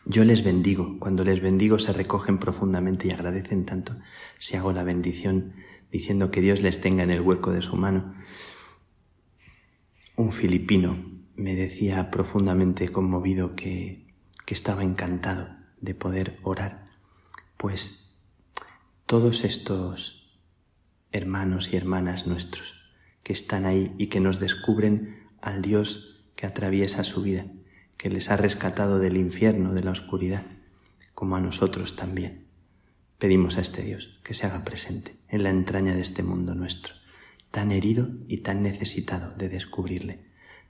Yo 0.07 0.25
les 0.25 0.43
bendigo, 0.43 0.99
cuando 0.99 1.23
les 1.23 1.41
bendigo 1.41 1.79
se 1.79 1.93
recogen 1.93 2.39
profundamente 2.39 3.07
y 3.07 3.11
agradecen 3.13 3.65
tanto 3.65 3.95
si 4.41 4.57
hago 4.57 4.73
la 4.73 4.83
bendición 4.83 5.53
diciendo 5.93 6.33
que 6.33 6.41
Dios 6.41 6.63
les 6.63 6.81
tenga 6.81 7.05
en 7.05 7.13
el 7.13 7.21
hueco 7.21 7.53
de 7.53 7.63
su 7.63 7.77
mano. 7.77 8.13
Un 10.17 10.33
filipino 10.33 11.17
me 11.39 11.55
decía 11.55 12.11
profundamente 12.11 12.89
conmovido 12.89 13.55
que, 13.55 14.07
que 14.45 14.55
estaba 14.55 14.83
encantado 14.83 15.49
de 15.81 15.95
poder 15.95 16.39
orar, 16.43 16.87
pues 17.57 18.19
todos 19.07 19.45
estos 19.45 20.41
hermanos 21.13 21.73
y 21.73 21.77
hermanas 21.77 22.27
nuestros 22.27 22.75
que 23.23 23.33
están 23.33 23.67
ahí 23.67 23.95
y 23.99 24.09
que 24.09 24.21
nos 24.21 24.41
descubren 24.41 25.29
al 25.41 25.63
Dios 25.63 26.25
que 26.35 26.47
atraviesa 26.47 27.05
su 27.05 27.23
vida, 27.23 27.47
que 27.97 28.11
les 28.11 28.31
ha 28.31 28.37
rescatado 28.37 28.99
del 28.99 29.17
infierno, 29.17 29.73
de 29.75 29.85
la 29.85 29.93
oscuridad, 29.93 30.45
como 31.15 31.37
a 31.37 31.41
nosotros 31.41 31.95
también. 31.95 32.49
Pedimos 33.19 33.59
a 33.59 33.61
este 33.61 33.83
Dios 33.83 34.21
que 34.25 34.35
se 34.35 34.47
haga 34.47 34.65
presente 34.65 35.17
en 35.29 35.43
la 35.43 35.51
entraña 35.51 35.95
de 35.95 36.01
este 36.01 36.23
mundo 36.23 36.55
nuestro, 36.55 36.95
tan 37.51 37.71
herido 37.71 38.09
y 38.29 38.39
tan 38.39 38.63
necesitado 38.63 39.35
de 39.37 39.49
descubrirle. 39.49 40.28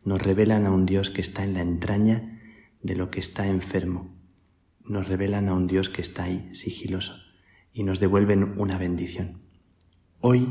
Nos 0.09 0.23
revelan 0.23 0.65
a 0.65 0.71
un 0.71 0.87
Dios 0.87 1.11
que 1.11 1.21
está 1.21 1.45
en 1.45 1.53
la 1.53 1.61
entraña 1.61 2.41
de 2.81 2.97
lo 2.97 3.11
que 3.11 3.21
está 3.21 3.47
enfermo. 3.47 4.17
Nos 4.83 5.07
revelan 5.07 5.49
a 5.49 5.53
un 5.53 5.67
Dios 5.67 5.91
que 5.91 6.01
está 6.01 6.23
ahí, 6.23 6.49
sigiloso, 6.55 7.13
y 7.75 7.83
nos 7.83 8.01
devuelven 8.01 8.59
una 8.59 8.79
bendición. 8.79 9.43
Hoy, 10.23 10.49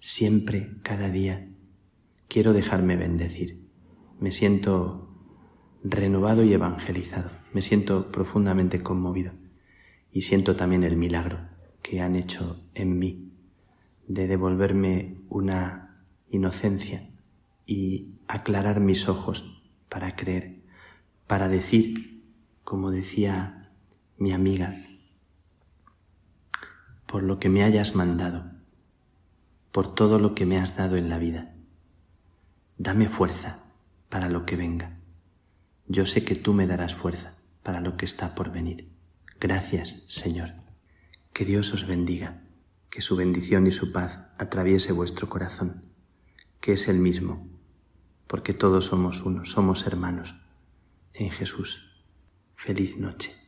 siempre, 0.00 0.72
cada 0.82 1.10
día, 1.10 1.48
quiero 2.26 2.52
dejarme 2.52 2.96
bendecir. 2.96 3.68
Me 4.18 4.32
siento 4.32 5.16
renovado 5.84 6.42
y 6.42 6.52
evangelizado. 6.52 7.30
Me 7.52 7.62
siento 7.62 8.10
profundamente 8.10 8.82
conmovido 8.82 9.30
y 10.10 10.22
siento 10.22 10.56
también 10.56 10.82
el 10.82 10.96
milagro 10.96 11.38
que 11.82 12.00
han 12.00 12.16
hecho 12.16 12.64
en 12.74 12.98
mí 12.98 13.30
de 14.08 14.26
devolverme 14.26 15.20
una 15.28 16.04
inocencia 16.30 17.08
y 17.64 18.17
aclarar 18.28 18.80
mis 18.80 19.08
ojos 19.08 19.62
para 19.88 20.14
creer, 20.14 20.60
para 21.26 21.48
decir, 21.48 22.22
como 22.62 22.90
decía 22.90 23.70
mi 24.18 24.32
amiga, 24.32 24.76
por 27.06 27.22
lo 27.22 27.38
que 27.38 27.48
me 27.48 27.64
hayas 27.64 27.94
mandado, 27.94 28.52
por 29.72 29.94
todo 29.94 30.18
lo 30.18 30.34
que 30.34 30.44
me 30.44 30.58
has 30.58 30.76
dado 30.76 30.96
en 30.96 31.08
la 31.08 31.18
vida, 31.18 31.54
dame 32.76 33.08
fuerza 33.08 33.60
para 34.10 34.28
lo 34.28 34.44
que 34.44 34.56
venga. 34.56 34.98
Yo 35.86 36.04
sé 36.04 36.24
que 36.24 36.34
tú 36.34 36.52
me 36.52 36.66
darás 36.66 36.94
fuerza 36.94 37.34
para 37.62 37.80
lo 37.80 37.96
que 37.96 38.04
está 38.04 38.34
por 38.34 38.52
venir. 38.52 38.90
Gracias, 39.40 40.02
Señor. 40.06 40.52
Que 41.32 41.46
Dios 41.46 41.72
os 41.72 41.86
bendiga, 41.86 42.42
que 42.90 43.00
su 43.00 43.16
bendición 43.16 43.66
y 43.66 43.72
su 43.72 43.92
paz 43.92 44.20
atraviese 44.36 44.92
vuestro 44.92 45.28
corazón, 45.28 45.86
que 46.60 46.72
es 46.72 46.88
el 46.88 46.98
mismo, 46.98 47.57
porque 48.28 48.52
todos 48.54 48.84
somos 48.84 49.22
uno, 49.22 49.44
somos 49.44 49.86
hermanos 49.86 50.36
en 51.14 51.30
Jesús. 51.30 51.82
Feliz 52.54 52.96
noche. 52.98 53.47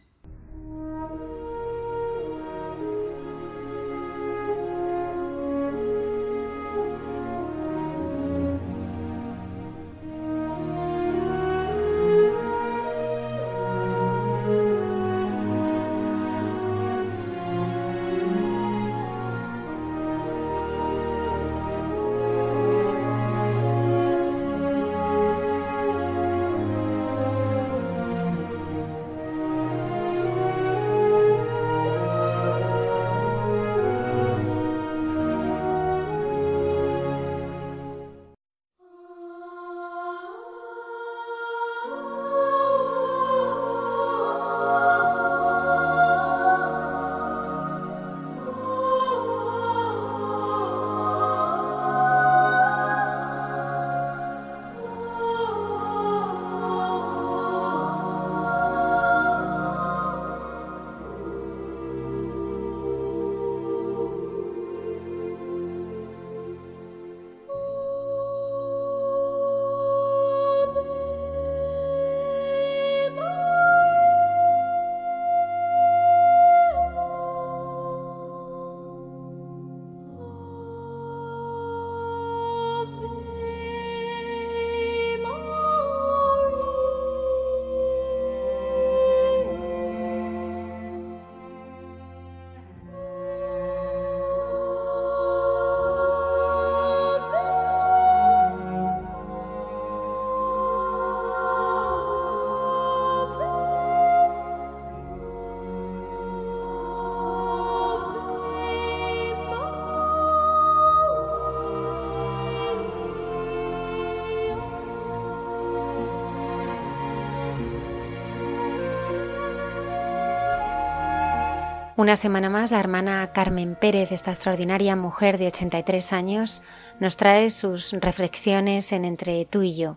Una 122.11 122.17
semana 122.17 122.51
más, 122.51 122.73
la 122.73 122.81
hermana 122.81 123.31
Carmen 123.33 123.77
Pérez, 123.81 124.11
esta 124.11 124.33
extraordinaria 124.33 124.97
mujer 124.97 125.39
de 125.39 125.47
83 125.47 126.13
años, 126.13 126.61
nos 126.99 127.17
trae 127.17 127.51
sus 127.51 127.93
reflexiones 127.93 128.91
en 128.91 129.05
Entre 129.05 129.45
tú 129.45 129.63
y 129.63 129.79
yo. 129.79 129.97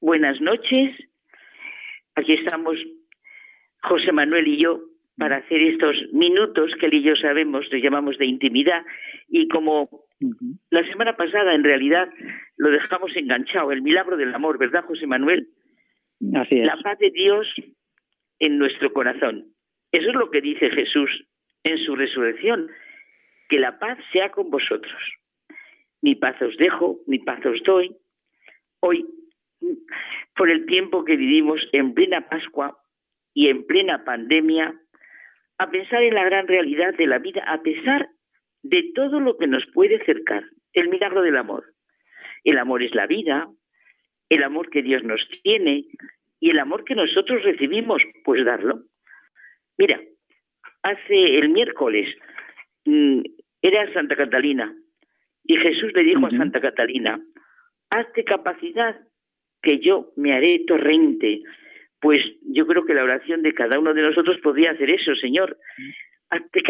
Buenas 0.00 0.40
noches. 0.40 0.96
Aquí 2.14 2.32
estamos 2.32 2.78
José 3.82 4.10
Manuel 4.12 4.48
y 4.48 4.62
yo 4.62 4.91
para 5.32 5.46
hacer 5.46 5.62
estos 5.62 5.96
minutos 6.12 6.74
que 6.78 6.84
él 6.84 6.92
y 6.92 7.02
yo 7.02 7.16
sabemos, 7.16 7.66
los 7.72 7.82
llamamos 7.82 8.18
de 8.18 8.26
intimidad, 8.26 8.84
y 9.28 9.48
como 9.48 10.04
la 10.68 10.86
semana 10.86 11.16
pasada 11.16 11.54
en 11.54 11.64
realidad 11.64 12.10
lo 12.58 12.70
dejamos 12.70 13.16
enganchado, 13.16 13.72
el 13.72 13.80
milagro 13.80 14.18
del 14.18 14.34
amor, 14.34 14.58
¿verdad, 14.58 14.84
José 14.84 15.06
Manuel? 15.06 15.48
Así 16.34 16.58
es. 16.58 16.66
La 16.66 16.76
paz 16.82 16.98
de 16.98 17.10
Dios 17.10 17.48
en 18.40 18.58
nuestro 18.58 18.92
corazón. 18.92 19.46
Eso 19.90 20.10
es 20.10 20.14
lo 20.14 20.30
que 20.30 20.42
dice 20.42 20.68
Jesús 20.68 21.24
en 21.64 21.78
su 21.78 21.96
resurrección, 21.96 22.68
que 23.48 23.58
la 23.58 23.78
paz 23.78 23.96
sea 24.12 24.30
con 24.32 24.50
vosotros. 24.50 25.00
Mi 26.02 26.14
paz 26.14 26.42
os 26.42 26.58
dejo, 26.58 26.98
mi 27.06 27.20
paz 27.20 27.40
os 27.46 27.62
doy. 27.62 27.96
Hoy, 28.80 29.06
por 30.36 30.50
el 30.50 30.66
tiempo 30.66 31.06
que 31.06 31.16
vivimos 31.16 31.66
en 31.72 31.94
plena 31.94 32.28
Pascua 32.28 32.76
y 33.32 33.48
en 33.48 33.66
plena 33.66 34.04
pandemia, 34.04 34.78
a 35.62 35.70
pensar 35.70 36.02
en 36.02 36.14
la 36.14 36.24
gran 36.24 36.48
realidad 36.48 36.92
de 36.96 37.06
la 37.06 37.18
vida 37.18 37.44
a 37.46 37.62
pesar 37.62 38.08
de 38.64 38.90
todo 38.94 39.20
lo 39.20 39.38
que 39.38 39.46
nos 39.46 39.64
puede 39.72 39.96
acercar, 39.96 40.42
el 40.72 40.88
milagro 40.88 41.22
del 41.22 41.36
amor. 41.36 41.64
El 42.42 42.58
amor 42.58 42.82
es 42.82 42.92
la 42.96 43.06
vida, 43.06 43.48
el 44.28 44.42
amor 44.42 44.70
que 44.70 44.82
Dios 44.82 45.04
nos 45.04 45.20
tiene 45.44 45.84
y 46.40 46.50
el 46.50 46.58
amor 46.58 46.84
que 46.84 46.96
nosotros 46.96 47.44
recibimos, 47.44 48.02
pues 48.24 48.44
darlo. 48.44 48.82
Mira, 49.78 50.00
hace 50.82 51.38
el 51.38 51.50
miércoles 51.50 52.08
mm, 52.84 53.20
era 53.62 53.92
Santa 53.92 54.16
Catalina 54.16 54.74
y 55.44 55.56
Jesús 55.58 55.92
le 55.94 56.02
dijo 56.02 56.26
a 56.26 56.30
Santa 56.30 56.60
Catalina, 56.60 57.20
hazte 57.90 58.24
capacidad 58.24 59.00
que 59.62 59.78
yo 59.78 60.10
me 60.16 60.32
haré 60.32 60.64
torrente 60.66 61.42
pues 62.02 62.20
yo 62.42 62.66
creo 62.66 62.84
que 62.84 62.94
la 62.94 63.04
oración 63.04 63.42
de 63.42 63.54
cada 63.54 63.78
uno 63.78 63.94
de 63.94 64.02
nosotros 64.02 64.36
podría 64.42 64.72
hacer 64.72 64.90
eso, 64.90 65.14
Señor. 65.14 65.56
Hazte 66.30 66.62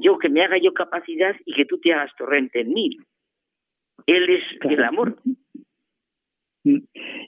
yo 0.00 0.18
que 0.18 0.28
me 0.28 0.42
haga 0.42 0.58
yo 0.58 0.74
capacidad 0.74 1.36
y 1.46 1.54
que 1.54 1.64
tú 1.64 1.78
te 1.78 1.92
hagas 1.92 2.10
torrente 2.18 2.60
en 2.60 2.74
mí. 2.74 2.96
Él 4.06 4.28
es 4.28 4.42
el 4.62 4.82
amor. 4.82 5.16
Mm. 6.64 6.78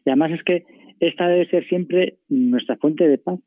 Y 0.04 0.10
además 0.10 0.32
es 0.32 0.42
que 0.42 0.64
esta 0.98 1.28
debe 1.28 1.48
ser 1.48 1.64
siempre 1.68 2.18
nuestra 2.28 2.76
fuente 2.78 3.06
de 3.06 3.18
paz, 3.18 3.38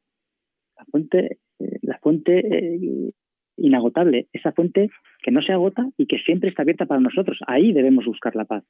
la 0.78 0.86
fuente, 0.86 1.38
eh, 1.60 1.80
la 1.82 2.00
fuente 2.00 2.40
eh, 2.40 3.12
inagotable, 3.58 4.28
esa 4.32 4.54
fuente 4.54 4.92
que 5.24 5.32
no 5.32 5.42
se 5.42 5.52
agota 5.52 5.90
y 5.98 6.06
que 6.06 6.20
siempre 6.20 6.50
está 6.50 6.62
abierta 6.62 6.86
para 6.86 7.02
nosotros. 7.02 7.38
Ahí 7.48 7.74
debemos 7.74 8.06
buscar 8.06 8.34
la 8.38 8.46
paz. 8.46 8.64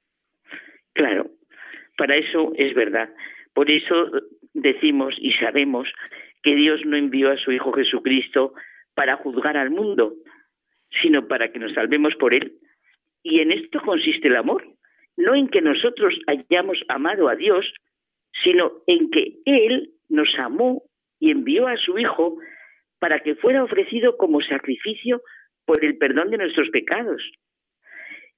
Claro, 0.93 1.30
para 1.97 2.15
eso 2.15 2.51
es 2.56 2.73
verdad. 2.73 3.10
Por 3.53 3.69
eso 3.72 3.93
decimos 4.53 5.15
y 5.19 5.34
sabemos 5.34 5.88
que 6.43 6.55
Dios 6.55 6.81
no 6.85 6.97
envió 6.97 7.31
a 7.31 7.38
su 7.38 7.51
Hijo 7.51 7.71
Jesucristo 7.73 8.53
para 8.93 9.17
juzgar 9.17 9.57
al 9.57 9.69
mundo, 9.69 10.13
sino 11.01 11.27
para 11.27 11.51
que 11.51 11.59
nos 11.59 11.73
salvemos 11.73 12.15
por 12.15 12.34
Él. 12.34 12.53
Y 13.23 13.41
en 13.41 13.51
esto 13.51 13.81
consiste 13.81 14.27
el 14.27 14.38
amor, 14.38 14.65
no 15.17 15.35
en 15.35 15.49
que 15.49 15.61
nosotros 15.61 16.15
hayamos 16.27 16.77
amado 16.88 17.27
a 17.30 17.35
Dios, 17.35 17.71
sino 18.43 18.71
en 18.88 19.09
que 19.09 19.35
Él 19.45 19.91
nos 20.07 20.34
amó 20.38 20.84
y 21.19 21.31
envió 21.31 21.67
a 21.67 21.77
su 21.77 21.97
Hijo 21.97 22.38
para 22.99 23.19
que 23.19 23.35
fuera 23.35 23.63
ofrecido 23.63 24.17
como 24.17 24.41
sacrificio 24.41 25.21
por 25.65 25.84
el 25.84 25.97
perdón 25.97 26.31
de 26.31 26.38
nuestros 26.38 26.69
pecados. 26.69 27.21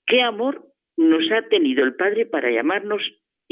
¿Qué 0.06 0.22
amor 0.22 0.66
nos 0.98 1.32
ha 1.32 1.48
tenido 1.48 1.84
el 1.84 1.96
Padre 1.96 2.26
para 2.26 2.52
llamarnos 2.52 3.02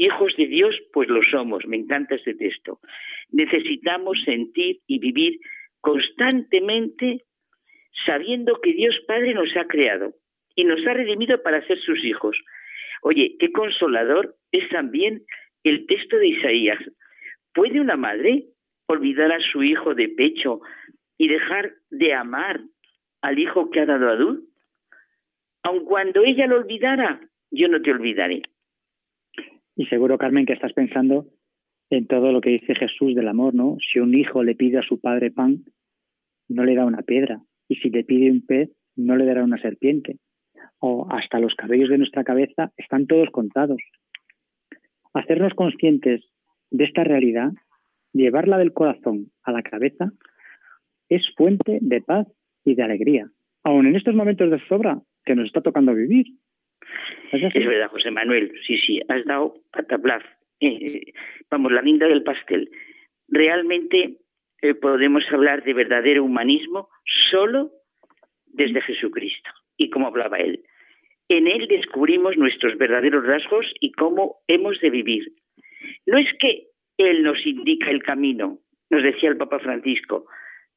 Hijos 0.00 0.34
de 0.38 0.46
Dios, 0.46 0.74
pues 0.94 1.10
lo 1.10 1.20
somos. 1.30 1.66
Me 1.66 1.76
encanta 1.76 2.14
este 2.14 2.34
texto. 2.34 2.80
Necesitamos 3.32 4.18
sentir 4.24 4.78
y 4.86 4.98
vivir 4.98 5.40
constantemente 5.82 7.26
sabiendo 8.06 8.58
que 8.62 8.72
Dios 8.72 8.98
Padre 9.06 9.34
nos 9.34 9.54
ha 9.58 9.66
creado 9.66 10.14
y 10.54 10.64
nos 10.64 10.86
ha 10.86 10.94
redimido 10.94 11.42
para 11.42 11.66
ser 11.66 11.78
sus 11.80 12.02
hijos. 12.02 12.34
Oye, 13.02 13.36
qué 13.38 13.52
consolador 13.52 14.36
es 14.52 14.66
también 14.70 15.22
el 15.64 15.84
texto 15.84 16.16
de 16.16 16.28
Isaías. 16.28 16.78
¿Puede 17.52 17.78
una 17.78 17.98
madre 17.98 18.46
olvidar 18.86 19.30
a 19.32 19.40
su 19.52 19.62
hijo 19.62 19.94
de 19.94 20.08
pecho 20.08 20.62
y 21.18 21.28
dejar 21.28 21.74
de 21.90 22.14
amar 22.14 22.62
al 23.20 23.38
hijo 23.38 23.68
que 23.68 23.80
ha 23.80 23.84
dado 23.86 24.08
a 24.08 24.14
luz? 24.14 24.40
Aun 25.62 25.84
cuando 25.84 26.24
ella 26.24 26.46
lo 26.46 26.56
olvidara, 26.56 27.20
yo 27.50 27.68
no 27.68 27.82
te 27.82 27.90
olvidaré. 27.90 28.40
Y 29.80 29.86
seguro, 29.86 30.18
Carmen, 30.18 30.44
que 30.44 30.52
estás 30.52 30.74
pensando 30.74 31.24
en 31.88 32.06
todo 32.06 32.32
lo 32.32 32.42
que 32.42 32.50
dice 32.50 32.74
Jesús 32.74 33.14
del 33.14 33.28
amor, 33.28 33.54
¿no? 33.54 33.78
Si 33.80 33.98
un 33.98 34.14
hijo 34.14 34.42
le 34.42 34.54
pide 34.54 34.76
a 34.76 34.82
su 34.82 35.00
padre 35.00 35.30
pan, 35.30 35.64
no 36.50 36.66
le 36.66 36.74
da 36.74 36.84
una 36.84 37.00
piedra. 37.00 37.40
Y 37.66 37.76
si 37.76 37.88
le 37.88 38.04
pide 38.04 38.30
un 38.30 38.44
pez, 38.44 38.68
no 38.94 39.16
le 39.16 39.24
dará 39.24 39.42
una 39.42 39.56
serpiente. 39.56 40.18
O 40.80 41.06
hasta 41.10 41.40
los 41.40 41.54
cabellos 41.54 41.88
de 41.88 41.96
nuestra 41.96 42.24
cabeza 42.24 42.74
están 42.76 43.06
todos 43.06 43.30
contados. 43.30 43.80
Hacernos 45.14 45.54
conscientes 45.54 46.30
de 46.70 46.84
esta 46.84 47.02
realidad, 47.02 47.50
llevarla 48.12 48.58
del 48.58 48.74
corazón 48.74 49.32
a 49.44 49.52
la 49.52 49.62
cabeza, 49.62 50.12
es 51.08 51.22
fuente 51.38 51.78
de 51.80 52.02
paz 52.02 52.28
y 52.66 52.74
de 52.74 52.82
alegría. 52.82 53.30
Aún 53.62 53.86
en 53.86 53.96
estos 53.96 54.14
momentos 54.14 54.50
de 54.50 54.60
sobra 54.68 55.00
que 55.24 55.34
nos 55.34 55.46
está 55.46 55.62
tocando 55.62 55.94
vivir, 55.94 56.26
es 57.32 57.66
verdad, 57.66 57.90
José 57.90 58.10
Manuel, 58.10 58.52
sí, 58.66 58.76
sí, 58.78 59.00
has 59.08 59.24
dado 59.24 59.54
a 59.72 59.82
tablar, 59.82 60.24
eh, 60.60 61.12
vamos, 61.50 61.72
la 61.72 61.82
linda 61.82 62.06
del 62.06 62.22
pastel. 62.22 62.70
Realmente 63.28 64.16
eh, 64.62 64.74
podemos 64.74 65.24
hablar 65.30 65.62
de 65.62 65.74
verdadero 65.74 66.24
humanismo 66.24 66.88
solo 67.30 67.70
desde 68.46 68.80
Jesucristo 68.82 69.50
y 69.76 69.90
como 69.90 70.08
hablaba 70.08 70.38
él. 70.38 70.62
En 71.28 71.46
él 71.46 71.68
descubrimos 71.68 72.36
nuestros 72.36 72.76
verdaderos 72.76 73.24
rasgos 73.24 73.72
y 73.80 73.92
cómo 73.92 74.38
hemos 74.48 74.80
de 74.80 74.90
vivir. 74.90 75.32
No 76.06 76.18
es 76.18 76.28
que 76.40 76.66
él 76.98 77.22
nos 77.22 77.46
indica 77.46 77.90
el 77.90 78.02
camino, 78.02 78.58
nos 78.90 79.02
decía 79.02 79.30
el 79.30 79.36
Papa 79.36 79.60
Francisco, 79.60 80.26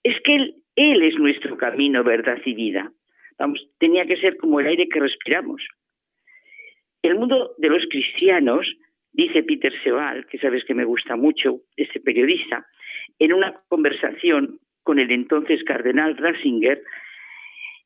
es 0.03 0.19
que 0.21 0.35
él, 0.35 0.55
él 0.75 1.01
es 1.01 1.15
nuestro 1.15 1.57
camino, 1.57 2.03
verdad 2.03 2.37
y 2.45 2.53
vida. 2.53 2.91
Vamos, 3.39 3.67
tenía 3.79 4.05
que 4.05 4.17
ser 4.17 4.37
como 4.37 4.59
el 4.59 4.67
aire 4.67 4.87
que 4.87 4.99
respiramos. 4.99 5.61
El 7.03 7.15
mundo 7.15 7.53
de 7.57 7.69
los 7.69 7.85
cristianos, 7.89 8.65
dice 9.11 9.43
Peter 9.43 9.73
Sebal, 9.83 10.25
que 10.27 10.39
sabes 10.39 10.63
que 10.63 10.73
me 10.73 10.85
gusta 10.85 11.17
mucho, 11.17 11.59
este 11.75 11.99
periodista, 11.99 12.65
en 13.19 13.33
una 13.33 13.61
conversación 13.67 14.59
con 14.83 14.99
el 14.99 15.11
entonces 15.11 15.63
cardenal 15.65 16.15
Ratzinger, 16.17 16.81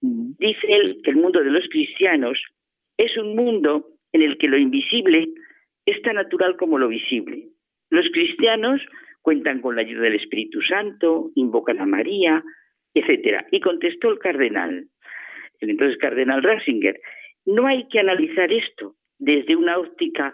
dice 0.02 0.68
él 0.70 1.02
que 1.04 1.10
el 1.10 1.18
mundo 1.18 1.44
de 1.44 1.50
los 1.50 1.68
cristianos 1.70 2.40
es 2.96 3.18
un 3.18 3.36
mundo 3.36 3.88
en 4.14 4.22
el 4.22 4.38
que 4.38 4.48
lo 4.48 4.58
invisible 4.58 5.28
es 5.86 6.00
tan 6.04 6.16
natural 6.16 6.56
como 6.56 6.78
lo 6.78 6.88
visible. 6.88 7.48
Los 7.90 8.08
cristianos 8.12 8.82
cuentan 9.24 9.62
con 9.62 9.76
la 9.76 9.82
ayuda 9.82 10.04
del 10.04 10.16
Espíritu 10.16 10.62
Santo, 10.62 11.32
invocan 11.34 11.80
a 11.80 11.86
María, 11.88 12.44
etcétera. 12.94 13.48
Y 13.52 13.62
contestó 13.62 14.12
el 14.12 14.20
cardenal, 14.20 14.88
el 15.60 15.70
entonces 15.70 15.98
cardenal 15.98 16.44
Ratzinger, 16.44 17.00
no 17.46 17.66
hay 17.66 17.88
que 17.88 18.00
analizar 18.00 18.52
esto, 18.52 18.96
desde 19.20 19.56
una 19.56 19.78
óptica 19.78 20.34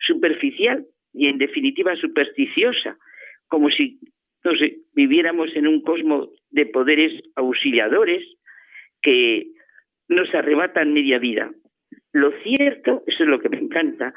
superficial 0.00 0.86
y 1.12 1.28
en 1.28 1.38
definitiva 1.38 1.94
supersticiosa, 1.96 2.96
como 3.48 3.70
si 3.70 4.00
viviéramos 4.94 5.54
en 5.54 5.66
un 5.66 5.82
cosmos 5.82 6.30
de 6.50 6.66
poderes 6.66 7.12
auxiliadores 7.36 8.24
que 9.00 9.46
nos 10.08 10.34
arrebatan 10.34 10.92
media 10.92 11.18
vida. 11.18 11.50
Lo 12.12 12.32
cierto, 12.42 13.02
eso 13.06 13.22
es 13.22 13.28
lo 13.28 13.40
que 13.40 13.48
me 13.48 13.58
encanta, 13.58 14.14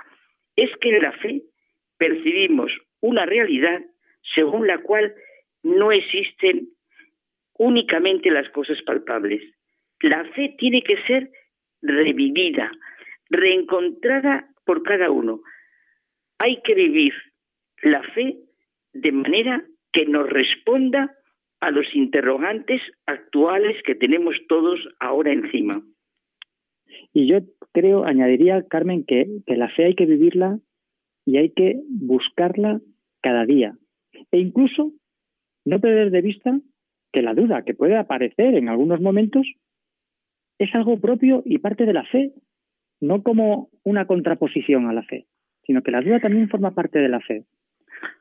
es 0.55 0.69
que 0.77 0.89
en 0.89 1.03
la 1.03 1.11
fe 1.13 1.43
percibimos 1.97 2.71
una 3.01 3.25
realidad 3.25 3.81
según 4.33 4.67
la 4.67 4.79
cual 4.79 5.13
no 5.63 5.91
existen 5.91 6.69
únicamente 7.57 8.31
las 8.31 8.49
cosas 8.49 8.81
palpables. 8.83 9.41
La 10.01 10.25
fe 10.33 10.55
tiene 10.57 10.81
que 10.81 10.97
ser 11.03 11.29
revivida, 11.81 12.71
reencontrada 13.29 14.49
por 14.65 14.83
cada 14.83 15.11
uno. 15.11 15.41
Hay 16.39 16.61
que 16.63 16.75
vivir 16.75 17.13
la 17.81 18.03
fe 18.13 18.37
de 18.93 19.11
manera 19.11 19.65
que 19.91 20.05
nos 20.05 20.29
responda 20.29 21.15
a 21.59 21.71
los 21.71 21.95
interrogantes 21.95 22.81
actuales 23.05 23.81
que 23.83 23.95
tenemos 23.95 24.35
todos 24.47 24.79
ahora 24.99 25.31
encima. 25.31 25.83
Y 27.13 27.27
yo 27.27 27.39
creo, 27.71 28.05
añadiría, 28.05 28.65
Carmen, 28.67 29.05
que, 29.05 29.27
que 29.45 29.55
la 29.55 29.69
fe 29.69 29.85
hay 29.85 29.95
que 29.95 30.05
vivirla 30.05 30.59
y 31.25 31.37
hay 31.37 31.49
que 31.51 31.81
buscarla 31.89 32.81
cada 33.21 33.45
día. 33.45 33.77
E 34.31 34.37
incluso 34.37 34.91
no 35.65 35.79
perder 35.79 36.11
de 36.11 36.21
vista 36.21 36.59
que 37.11 37.21
la 37.21 37.33
duda 37.33 37.63
que 37.63 37.73
puede 37.73 37.97
aparecer 37.97 38.55
en 38.55 38.69
algunos 38.69 39.01
momentos 39.01 39.47
es 40.59 40.73
algo 40.75 40.99
propio 40.99 41.41
y 41.45 41.57
parte 41.57 41.85
de 41.85 41.93
la 41.93 42.05
fe, 42.05 42.31
no 42.99 43.23
como 43.23 43.69
una 43.83 44.05
contraposición 44.05 44.87
a 44.87 44.93
la 44.93 45.03
fe, 45.03 45.25
sino 45.65 45.81
que 45.81 45.91
la 45.91 46.01
duda 46.01 46.19
también 46.19 46.49
forma 46.49 46.73
parte 46.73 46.99
de 46.99 47.09
la 47.09 47.19
fe. 47.19 47.43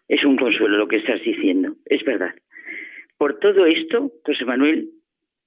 Es 0.08 0.24
un 0.24 0.36
consuelo 0.36 0.76
lo 0.76 0.88
que 0.88 0.96
estás 0.96 1.22
diciendo, 1.22 1.76
es 1.86 2.04
verdad. 2.04 2.34
Por 3.16 3.38
todo 3.38 3.66
esto, 3.66 4.12
José 4.24 4.44
Manuel, 4.44 4.90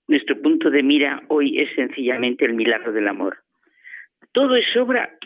nuestro 0.08 0.42
punto 0.42 0.70
de 0.70 0.84
mira 0.84 1.24
hoy 1.28 1.60
es 1.60 1.70
sencillamente 1.76 2.46
el 2.46 2.54
milagro 2.54 2.94
del 2.94 3.08
amor. 3.08 3.38
Todo 4.32 4.56
es 4.56 4.66
obra 4.78 5.18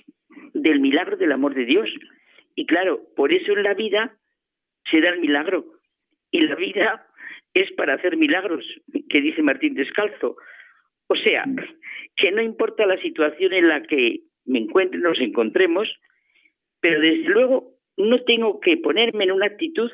del 0.53 0.79
milagro 0.79 1.17
del 1.17 1.31
amor 1.31 1.53
de 1.53 1.65
Dios. 1.65 1.89
Y 2.55 2.65
claro, 2.65 3.01
por 3.15 3.31
eso 3.31 3.53
en 3.53 3.63
la 3.63 3.73
vida 3.73 4.17
se 4.89 5.01
da 5.01 5.09
el 5.09 5.19
milagro. 5.19 5.65
Y 6.31 6.41
la 6.41 6.55
vida 6.55 7.07
es 7.53 7.71
para 7.73 7.95
hacer 7.95 8.17
milagros, 8.17 8.65
que 9.09 9.21
dice 9.21 9.41
Martín 9.41 9.73
Descalzo. 9.75 10.35
O 11.11 11.15
sea, 11.17 11.43
que 12.15 12.31
no 12.31 12.41
importa 12.41 12.85
la 12.85 12.95
situación 13.01 13.51
en 13.51 13.67
la 13.67 13.83
que 13.83 14.21
me 14.45 14.59
encuentre, 14.59 14.97
nos 14.97 15.19
encontremos, 15.19 15.89
pero 16.79 17.01
desde 17.01 17.27
luego 17.27 17.73
no 17.97 18.23
tengo 18.23 18.61
que 18.61 18.77
ponerme 18.77 19.25
en 19.25 19.33
una 19.33 19.47
actitud 19.47 19.91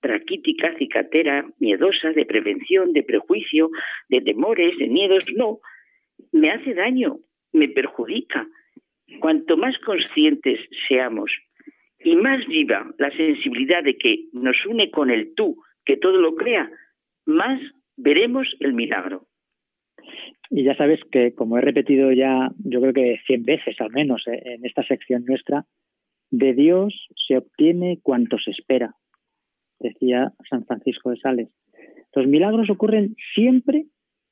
traquítica, 0.00 0.74
cicatera, 0.78 1.46
miedosa, 1.58 2.12
de 2.12 2.24
prevención, 2.24 2.94
de 2.94 3.02
prejuicio, 3.02 3.68
de 4.08 4.22
temores, 4.22 4.78
de 4.78 4.88
miedos, 4.88 5.24
no. 5.36 5.60
Me 6.32 6.50
hace 6.50 6.72
daño, 6.72 7.18
me 7.52 7.68
perjudica. 7.68 8.48
Cuanto 9.20 9.58
más 9.58 9.78
conscientes 9.80 10.60
seamos 10.88 11.30
y 11.98 12.16
más 12.16 12.46
viva 12.46 12.90
la 12.96 13.10
sensibilidad 13.10 13.84
de 13.84 13.98
que 13.98 14.28
nos 14.32 14.56
une 14.64 14.90
con 14.90 15.10
el 15.10 15.34
tú, 15.34 15.62
que 15.84 15.98
todo 15.98 16.18
lo 16.22 16.34
crea, 16.36 16.70
más 17.26 17.60
veremos 17.98 18.48
el 18.60 18.72
milagro. 18.72 19.26
Y 20.50 20.64
ya 20.64 20.76
sabes 20.76 21.00
que, 21.10 21.34
como 21.34 21.58
he 21.58 21.60
repetido 21.60 22.12
ya, 22.12 22.50
yo 22.58 22.80
creo 22.80 22.92
que 22.92 23.20
cien 23.26 23.42
veces 23.44 23.80
al 23.80 23.90
menos 23.90 24.22
eh, 24.26 24.40
en 24.44 24.64
esta 24.64 24.84
sección 24.86 25.24
nuestra, 25.24 25.64
de 26.30 26.52
Dios 26.52 27.08
se 27.26 27.38
obtiene 27.38 28.00
cuanto 28.02 28.38
se 28.38 28.50
espera, 28.50 28.94
decía 29.78 30.32
San 30.48 30.64
Francisco 30.64 31.10
de 31.10 31.16
Sales. 31.16 31.48
Los 32.14 32.26
milagros 32.26 32.70
ocurren 32.70 33.16
siempre 33.34 33.86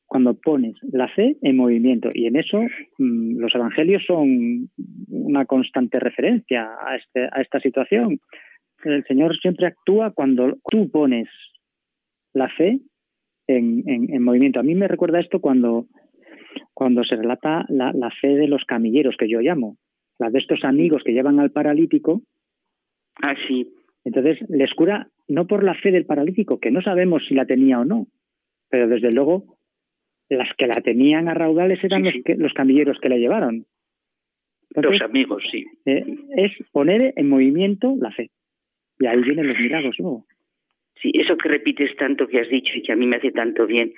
cuando 0.06 0.34
pones 0.34 0.74
la 0.82 1.08
fe 1.08 1.36
en 1.40 1.56
movimiento 1.56 2.10
y 2.12 2.26
en 2.26 2.36
eso 2.36 2.60
mm, 2.98 3.38
los 3.38 3.54
evangelios 3.54 4.04
son 4.06 4.68
una 5.08 5.46
constante 5.46 5.98
referencia 5.98 6.68
a, 6.86 6.96
este, 6.96 7.24
a 7.32 7.40
esta 7.40 7.60
situación. 7.60 8.20
El 8.84 9.04
Señor 9.04 9.38
siempre 9.38 9.68
actúa 9.68 10.10
cuando 10.10 10.58
tú 10.70 10.90
pones 10.90 11.28
la 12.34 12.48
fe 12.48 12.80
en, 13.46 13.84
en, 13.86 14.22
movimiento. 14.22 14.60
A 14.60 14.62
mí 14.62 14.74
me 14.74 14.88
recuerda 14.88 15.20
esto 15.20 15.40
cuando, 15.40 15.86
cuando 16.74 17.04
se 17.04 17.16
relata 17.16 17.64
la, 17.68 17.92
la, 17.92 18.10
fe 18.10 18.28
de 18.28 18.48
los 18.48 18.64
camilleros, 18.64 19.16
que 19.16 19.28
yo 19.28 19.40
llamo, 19.40 19.76
la 20.18 20.30
de 20.30 20.38
estos 20.38 20.64
amigos 20.64 21.02
que 21.04 21.12
llevan 21.12 21.40
al 21.40 21.50
paralítico. 21.50 22.22
Ah, 23.22 23.34
sí. 23.46 23.72
Entonces 24.04 24.38
les 24.48 24.72
cura 24.74 25.08
no 25.28 25.46
por 25.46 25.64
la 25.64 25.74
fe 25.74 25.90
del 25.90 26.06
paralítico, 26.06 26.58
que 26.58 26.70
no 26.70 26.82
sabemos 26.82 27.24
si 27.28 27.34
la 27.34 27.46
tenía 27.46 27.80
o 27.80 27.84
no, 27.84 28.06
pero 28.68 28.88
desde 28.88 29.12
luego 29.12 29.58
las 30.28 30.48
que 30.56 30.66
la 30.66 30.80
tenían 30.80 31.28
a 31.28 31.34
raudales 31.34 31.82
eran 31.84 32.04
los, 32.04 32.14
que, 32.24 32.36
los 32.36 32.52
camilleros 32.54 32.98
que 33.00 33.08
la 33.08 33.16
llevaron. 33.16 33.66
los 34.74 35.00
amigos, 35.02 35.44
sí. 35.50 35.66
Eh, 35.84 36.04
es 36.36 36.52
poner 36.72 37.12
en 37.16 37.28
movimiento 37.28 37.94
la 37.98 38.10
fe. 38.10 38.30
Y 38.98 39.06
ahí 39.06 39.20
vienen 39.22 39.48
los 39.48 39.58
milagros 39.58 39.96
luego. 39.98 40.26
Sí, 41.02 41.10
eso 41.14 41.36
que 41.36 41.48
repites 41.48 41.96
tanto 41.96 42.28
que 42.28 42.40
has 42.40 42.48
dicho 42.48 42.72
y 42.74 42.82
que 42.82 42.92
a 42.92 42.96
mí 42.96 43.06
me 43.06 43.16
hace 43.16 43.32
tanto 43.32 43.66
bien, 43.66 43.92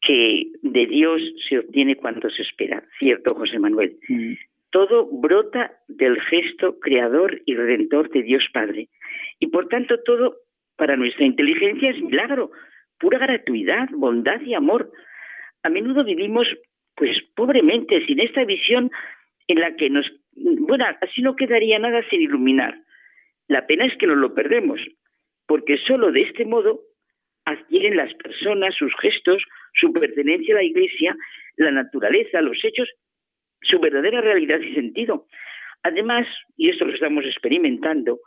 que 0.00 0.46
de 0.62 0.86
Dios 0.86 1.22
se 1.48 1.58
obtiene 1.58 1.96
cuando 1.96 2.30
se 2.30 2.42
espera. 2.42 2.82
Cierto, 2.98 3.34
José 3.34 3.58
Manuel. 3.58 3.96
Mm. 4.08 4.32
Todo 4.70 5.06
brota 5.06 5.72
del 5.86 6.18
gesto 6.22 6.80
creador 6.80 7.42
y 7.44 7.54
redentor 7.54 8.10
de 8.10 8.22
Dios 8.22 8.44
Padre. 8.52 8.88
Y 9.38 9.48
por 9.48 9.68
tanto 9.68 10.00
todo 10.02 10.38
para 10.76 10.96
nuestra 10.96 11.26
inteligencia 11.26 11.90
es 11.90 12.00
milagro, 12.00 12.50
pura 12.98 13.18
gratuidad, 13.18 13.90
bondad 13.92 14.40
y 14.40 14.54
amor. 14.54 14.90
A 15.62 15.68
menudo 15.68 16.04
vivimos 16.04 16.48
pues 16.94 17.20
pobremente, 17.34 18.04
sin 18.06 18.20
esta 18.20 18.44
visión 18.44 18.90
en 19.48 19.60
la 19.60 19.76
que 19.76 19.90
nos... 19.90 20.10
Bueno, 20.34 20.86
así 21.00 21.20
no 21.20 21.36
quedaría 21.36 21.78
nada 21.78 22.02
sin 22.08 22.22
iluminar. 22.22 22.78
La 23.48 23.66
pena 23.66 23.84
es 23.84 23.96
que 23.98 24.06
nos 24.06 24.16
lo 24.16 24.34
perdemos, 24.34 24.80
porque 25.46 25.78
solo 25.78 26.12
de 26.12 26.22
este 26.22 26.44
modo 26.44 26.80
adquieren 27.44 27.96
las 27.96 28.12
personas 28.14 28.74
sus 28.74 28.92
gestos, 29.00 29.42
su 29.74 29.92
pertenencia 29.92 30.54
a 30.54 30.58
la 30.58 30.64
Iglesia, 30.64 31.16
la 31.56 31.70
naturaleza, 31.70 32.40
los 32.40 32.62
hechos, 32.64 32.88
su 33.62 33.78
verdadera 33.80 34.20
realidad 34.20 34.60
y 34.60 34.74
sentido. 34.74 35.26
Además, 35.82 36.26
y 36.56 36.70
esto 36.70 36.84
lo 36.84 36.94
estamos 36.94 37.24
experimentando, 37.24 38.20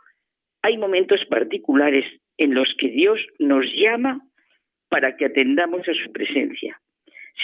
hay 0.62 0.76
momentos 0.76 1.24
particulares 1.26 2.04
en 2.38 2.54
los 2.54 2.74
que 2.78 2.88
Dios 2.88 3.20
nos 3.38 3.64
llama 3.72 4.20
para 4.88 5.16
que 5.16 5.26
atendamos 5.26 5.88
a 5.88 5.94
su 5.94 6.12
presencia, 6.12 6.80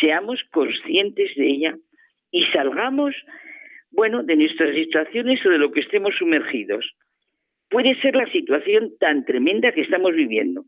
seamos 0.00 0.42
conscientes 0.52 1.34
de 1.36 1.46
ella 1.46 1.76
y 2.30 2.44
salgamos, 2.46 3.14
bueno, 3.90 4.22
de 4.22 4.36
nuestras 4.36 4.74
situaciones 4.74 5.44
o 5.44 5.50
de 5.50 5.58
lo 5.58 5.72
que 5.72 5.80
estemos 5.80 6.14
sumergidos. 6.16 6.94
Puede 7.72 7.98
ser 8.02 8.14
la 8.14 8.30
situación 8.30 8.92
tan 9.00 9.24
tremenda 9.24 9.72
que 9.72 9.80
estamos 9.80 10.14
viviendo, 10.14 10.66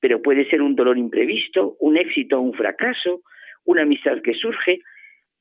pero 0.00 0.22
puede 0.22 0.48
ser 0.48 0.62
un 0.62 0.74
dolor 0.74 0.96
imprevisto, 0.96 1.76
un 1.80 1.98
éxito 1.98 2.38
o 2.38 2.40
un 2.40 2.54
fracaso, 2.54 3.20
una 3.66 3.82
amistad 3.82 4.22
que 4.22 4.32
surge, 4.32 4.80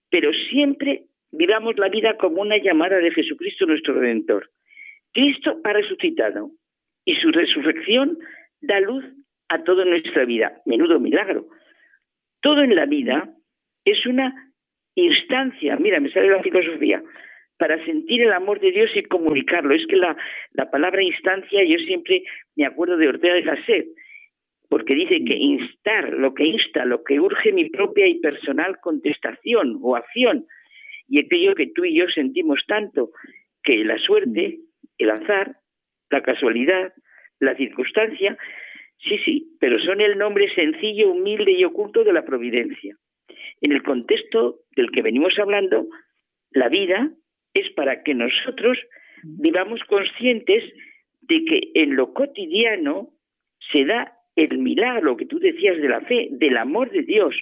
pero 0.09 0.33
siempre 0.49 1.05
vivamos 1.31 1.77
la 1.77 1.87
vida 1.87 2.17
como 2.17 2.41
una 2.41 2.57
llamada 2.57 2.97
de 2.97 3.11
Jesucristo 3.11 3.65
nuestro 3.65 3.93
Redentor. 3.93 4.49
Cristo 5.13 5.61
ha 5.63 5.71
resucitado 5.71 6.51
y 7.05 7.15
su 7.15 7.31
resurrección 7.31 8.17
da 8.59 8.81
luz 8.81 9.05
a 9.47 9.63
toda 9.63 9.85
nuestra 9.85 10.25
vida. 10.25 10.57
Menudo 10.65 10.99
milagro. 10.99 11.47
Todo 12.41 12.61
en 12.61 12.75
la 12.75 12.87
vida 12.87 13.29
es 13.85 14.05
una 14.05 14.51
instancia, 14.95 15.77
mira, 15.77 16.01
me 16.01 16.11
sale 16.11 16.27
la 16.27 16.43
filosofía, 16.43 17.01
para 17.57 17.83
sentir 17.85 18.21
el 18.21 18.33
amor 18.33 18.59
de 18.59 18.71
Dios 18.71 18.91
y 18.95 19.03
comunicarlo. 19.03 19.73
Es 19.73 19.85
que 19.87 19.95
la, 19.95 20.15
la 20.53 20.69
palabra 20.69 21.03
instancia, 21.03 21.63
yo 21.63 21.77
siempre 21.79 22.23
me 22.55 22.65
acuerdo 22.65 22.97
de 22.97 23.07
Ortega 23.07 23.33
de 23.35 23.41
Gasset, 23.43 23.87
porque 24.69 24.95
dice 24.95 25.23
que 25.23 25.35
instar, 25.35 26.13
lo 26.13 26.33
que 26.33 26.45
insta, 26.45 26.85
lo 26.85 27.03
que 27.03 27.19
urge 27.19 27.53
mi 27.53 27.69
propia 27.69 28.07
y 28.07 28.19
personal 28.19 28.79
contestación 28.81 29.79
o 29.81 29.95
acción, 29.95 30.45
y 31.07 31.23
aquello 31.23 31.55
que 31.55 31.67
tú 31.67 31.85
y 31.85 31.95
yo 31.95 32.09
sentimos 32.09 32.65
tanto, 32.67 33.11
que 33.63 33.83
la 33.83 33.97
suerte, 33.99 34.59
el 34.97 35.09
azar, 35.11 35.57
la 36.09 36.21
casualidad, 36.21 36.93
la 37.39 37.55
circunstancia, 37.55 38.37
sí, 38.97 39.17
sí, 39.19 39.55
pero 39.59 39.79
son 39.79 40.01
el 40.01 40.17
nombre 40.17 40.53
sencillo, 40.53 41.11
humilde 41.11 41.51
y 41.51 41.63
oculto 41.63 42.03
de 42.03 42.13
la 42.13 42.25
providencia. 42.25 42.95
En 43.61 43.71
el 43.71 43.83
contexto 43.83 44.61
del 44.75 44.91
que 44.91 45.01
venimos 45.01 45.37
hablando, 45.39 45.87
la 46.51 46.69
vida 46.69 47.11
es 47.55 47.71
para 47.71 48.03
que 48.03 48.13
nosotros 48.13 48.77
vivamos 49.23 49.79
conscientes 49.89 50.63
de 51.21 51.43
que 51.45 51.71
en 51.73 51.95
lo 51.95 52.13
cotidiano 52.13 53.09
se 53.71 53.85
da 53.85 54.13
el 54.35 54.59
milagro 54.59 55.17
que 55.17 55.25
tú 55.25 55.39
decías 55.39 55.77
de 55.77 55.89
la 55.89 56.01
fe, 56.01 56.27
del 56.31 56.57
amor 56.57 56.91
de 56.91 57.01
Dios, 57.01 57.33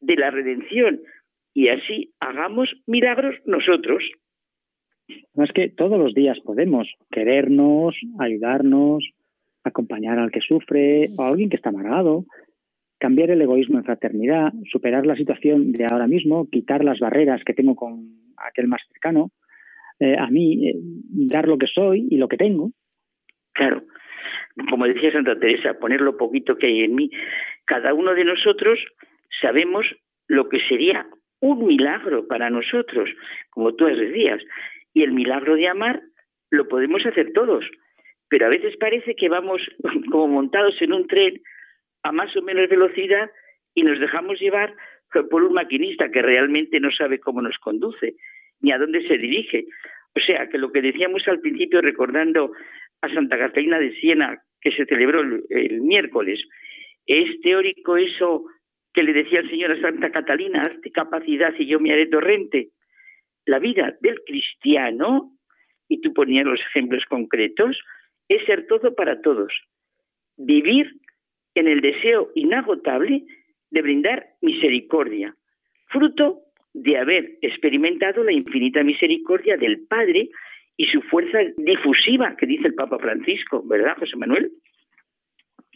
de 0.00 0.16
la 0.16 0.30
redención, 0.30 1.00
y 1.52 1.68
así 1.68 2.14
hagamos 2.20 2.70
milagros 2.86 3.34
nosotros. 3.44 4.02
No 5.34 5.44
es 5.44 5.52
que 5.52 5.68
todos 5.68 5.98
los 5.98 6.14
días 6.14 6.38
podemos 6.40 6.88
querernos, 7.10 7.96
ayudarnos, 8.18 9.04
acompañar 9.64 10.18
al 10.18 10.30
que 10.30 10.40
sufre 10.40 11.10
o 11.16 11.22
a 11.22 11.28
alguien 11.28 11.50
que 11.50 11.56
está 11.56 11.70
amargado, 11.70 12.24
cambiar 12.98 13.30
el 13.30 13.42
egoísmo 13.42 13.78
en 13.78 13.84
fraternidad, 13.84 14.52
superar 14.70 15.06
la 15.06 15.16
situación 15.16 15.72
de 15.72 15.86
ahora 15.90 16.06
mismo, 16.06 16.48
quitar 16.48 16.84
las 16.84 16.98
barreras 16.98 17.42
que 17.44 17.54
tengo 17.54 17.74
con 17.74 18.16
aquel 18.36 18.68
más 18.68 18.82
cercano, 18.88 19.30
eh, 19.98 20.16
a 20.18 20.26
mí, 20.28 20.68
eh, 20.68 20.74
dar 20.76 21.48
lo 21.48 21.58
que 21.58 21.66
soy 21.66 22.06
y 22.10 22.16
lo 22.18 22.28
que 22.28 22.36
tengo. 22.36 22.70
Claro, 23.52 23.82
como 24.70 24.86
decía 24.86 25.12
Santa 25.12 25.38
Teresa, 25.38 25.78
poner 25.78 26.00
lo 26.00 26.16
poquito 26.16 26.56
que 26.56 26.66
hay 26.66 26.82
en 26.82 26.94
mí. 26.94 27.10
Cada 27.64 27.94
uno 27.94 28.14
de 28.14 28.24
nosotros 28.24 28.78
sabemos 29.40 29.86
lo 30.28 30.48
que 30.48 30.60
sería 30.68 31.06
un 31.40 31.66
milagro 31.66 32.26
para 32.26 32.50
nosotros, 32.50 33.10
como 33.50 33.74
tú 33.74 33.86
decías, 33.86 34.42
y 34.92 35.02
el 35.02 35.12
milagro 35.12 35.56
de 35.56 35.68
amar 35.68 36.02
lo 36.50 36.68
podemos 36.68 37.04
hacer 37.04 37.32
todos, 37.32 37.64
pero 38.28 38.46
a 38.46 38.50
veces 38.50 38.76
parece 38.76 39.14
que 39.14 39.28
vamos 39.28 39.60
como 40.10 40.28
montados 40.28 40.80
en 40.80 40.92
un 40.92 41.06
tren 41.06 41.40
a 42.02 42.12
más 42.12 42.34
o 42.36 42.42
menos 42.42 42.68
velocidad 42.68 43.30
y 43.74 43.82
nos 43.82 44.00
dejamos 44.00 44.40
llevar 44.40 44.74
por 45.30 45.42
un 45.42 45.54
maquinista 45.54 46.10
que 46.10 46.22
realmente 46.22 46.80
no 46.80 46.90
sabe 46.90 47.20
cómo 47.20 47.40
nos 47.42 47.58
conduce 47.58 48.16
ni 48.60 48.72
a 48.72 48.78
dónde 48.78 49.06
se 49.06 49.18
dirige. 49.18 49.66
O 50.14 50.20
sea, 50.20 50.48
que 50.48 50.58
lo 50.58 50.72
que 50.72 50.80
decíamos 50.80 51.26
al 51.28 51.40
principio 51.40 51.80
recordando 51.80 52.52
a 53.02 53.12
Santa 53.12 53.38
Catalina 53.38 53.78
de 53.78 53.94
Siena, 53.96 54.42
que 54.60 54.72
se 54.72 54.86
celebró 54.86 55.20
el, 55.20 55.80
miércoles, 55.82 56.42
es 57.06 57.40
teórico 57.40 57.96
eso 57.96 58.44
que 58.92 59.02
le 59.02 59.12
decía 59.12 59.40
el 59.40 59.50
Señor 59.50 59.72
a 59.72 59.80
Santa 59.80 60.10
Catalina, 60.10 60.62
hazte 60.62 60.90
capacidad 60.90 61.54
y 61.58 61.66
yo 61.66 61.78
me 61.78 61.92
haré 61.92 62.06
torrente. 62.06 62.70
La 63.44 63.58
vida 63.58 63.94
del 64.00 64.20
cristiano, 64.24 65.32
y 65.88 66.00
tú 66.00 66.14
ponías 66.14 66.46
los 66.46 66.60
ejemplos 66.60 67.04
concretos, 67.04 67.78
es 68.28 68.44
ser 68.46 68.66
todo 68.66 68.94
para 68.94 69.20
todos. 69.20 69.52
Vivir 70.36 70.90
en 71.54 71.68
el 71.68 71.80
deseo 71.80 72.32
inagotable 72.34 73.24
de 73.70 73.82
brindar 73.82 74.26
misericordia, 74.40 75.36
fruto 75.88 76.40
de 76.76 76.98
haber 76.98 77.38
experimentado 77.40 78.22
la 78.22 78.32
infinita 78.32 78.82
misericordia 78.82 79.56
del 79.56 79.86
Padre 79.88 80.28
y 80.76 80.86
su 80.86 81.00
fuerza 81.02 81.38
difusiva, 81.56 82.36
que 82.36 82.46
dice 82.46 82.68
el 82.68 82.74
Papa 82.74 82.98
Francisco, 82.98 83.62
¿verdad, 83.66 83.96
José 83.98 84.16
Manuel? 84.16 84.52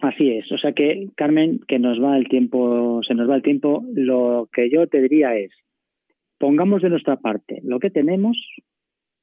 Así 0.03 0.31
es, 0.31 0.51
o 0.53 0.59
sea 0.59 0.73
que 0.73 1.09
Carmen, 1.17 1.61
que 1.67 1.79
nos 1.79 2.03
va 2.03 2.17
el 2.17 2.29
tiempo, 2.29 3.03
se 3.03 3.15
nos 3.15 3.29
va 3.29 3.37
el 3.37 3.43
tiempo, 3.43 3.85
lo 3.95 4.49
que 4.53 4.71
yo 4.71 4.87
te 4.87 5.01
diría 5.01 5.37
es, 5.37 5.53
pongamos 6.39 6.83
de 6.83 6.91
nuestra 6.91 7.17
parte 7.17 7.61
lo 7.65 7.81
que 7.81 7.91
tenemos 7.91 8.37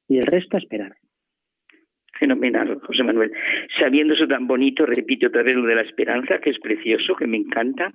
y 0.07 0.17
el 0.17 0.25
resto 0.25 0.57
a 0.57 0.59
esperar. 0.59 0.93
Fenomenal, 2.19 2.79
José 2.81 3.03
Manuel. 3.03 3.31
Sabiendo 3.79 4.15
eso 4.15 4.27
tan 4.27 4.47
bonito, 4.47 4.85
repito 4.85 5.27
otra 5.27 5.43
vez 5.43 5.55
lo 5.55 5.67
de 5.67 5.75
la 5.75 5.81
esperanza, 5.81 6.39
que 6.39 6.49
es 6.49 6.59
precioso, 6.59 7.15
que 7.15 7.27
me 7.27 7.37
encanta. 7.37 7.93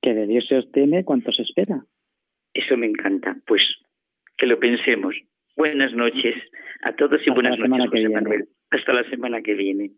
Que 0.00 0.14
de 0.14 0.26
Dios 0.26 0.46
se 0.46 0.58
obtiene 0.58 1.04
cuanto 1.04 1.32
se 1.32 1.42
espera. 1.42 1.84
Eso 2.54 2.76
me 2.76 2.86
encanta. 2.86 3.36
Pues 3.46 3.62
que 4.36 4.46
lo 4.46 4.58
pensemos. 4.58 5.14
Buenas 5.56 5.92
noches 5.92 6.34
a 6.82 6.92
todos 6.94 7.20
y 7.26 7.30
buenas 7.30 7.58
noches, 7.58 7.90
José 7.90 8.08
Manuel. 8.08 8.48
Hasta 8.70 8.92
la 8.92 9.08
semana 9.10 9.42
que 9.42 9.54
viene. 9.54 9.92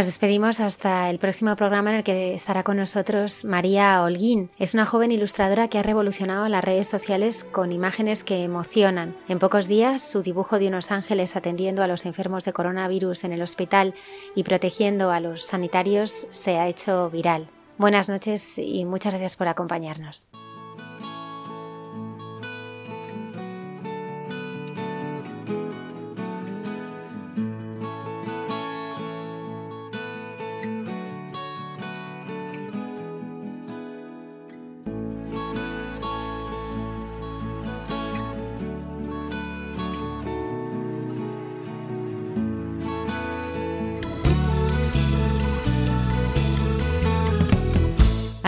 Nos 0.00 0.06
despedimos 0.06 0.60
hasta 0.60 1.10
el 1.10 1.18
próximo 1.18 1.54
programa 1.56 1.90
en 1.90 1.96
el 1.96 2.04
que 2.04 2.32
estará 2.32 2.62
con 2.62 2.78
nosotros 2.78 3.44
María 3.44 4.02
Holguín. 4.02 4.48
Es 4.58 4.72
una 4.72 4.86
joven 4.86 5.12
ilustradora 5.12 5.68
que 5.68 5.78
ha 5.78 5.82
revolucionado 5.82 6.48
las 6.48 6.64
redes 6.64 6.88
sociales 6.88 7.44
con 7.44 7.70
imágenes 7.70 8.24
que 8.24 8.42
emocionan. 8.42 9.14
En 9.28 9.38
pocos 9.38 9.68
días, 9.68 10.02
su 10.02 10.22
dibujo 10.22 10.58
de 10.58 10.68
unos 10.68 10.90
ángeles 10.90 11.36
atendiendo 11.36 11.82
a 11.82 11.86
los 11.86 12.06
enfermos 12.06 12.46
de 12.46 12.54
coronavirus 12.54 13.24
en 13.24 13.34
el 13.34 13.42
hospital 13.42 13.92
y 14.34 14.42
protegiendo 14.42 15.10
a 15.10 15.20
los 15.20 15.44
sanitarios 15.44 16.28
se 16.30 16.56
ha 16.56 16.66
hecho 16.66 17.10
viral. 17.10 17.50
Buenas 17.76 18.08
noches 18.08 18.56
y 18.56 18.86
muchas 18.86 19.12
gracias 19.12 19.36
por 19.36 19.48
acompañarnos. 19.48 20.28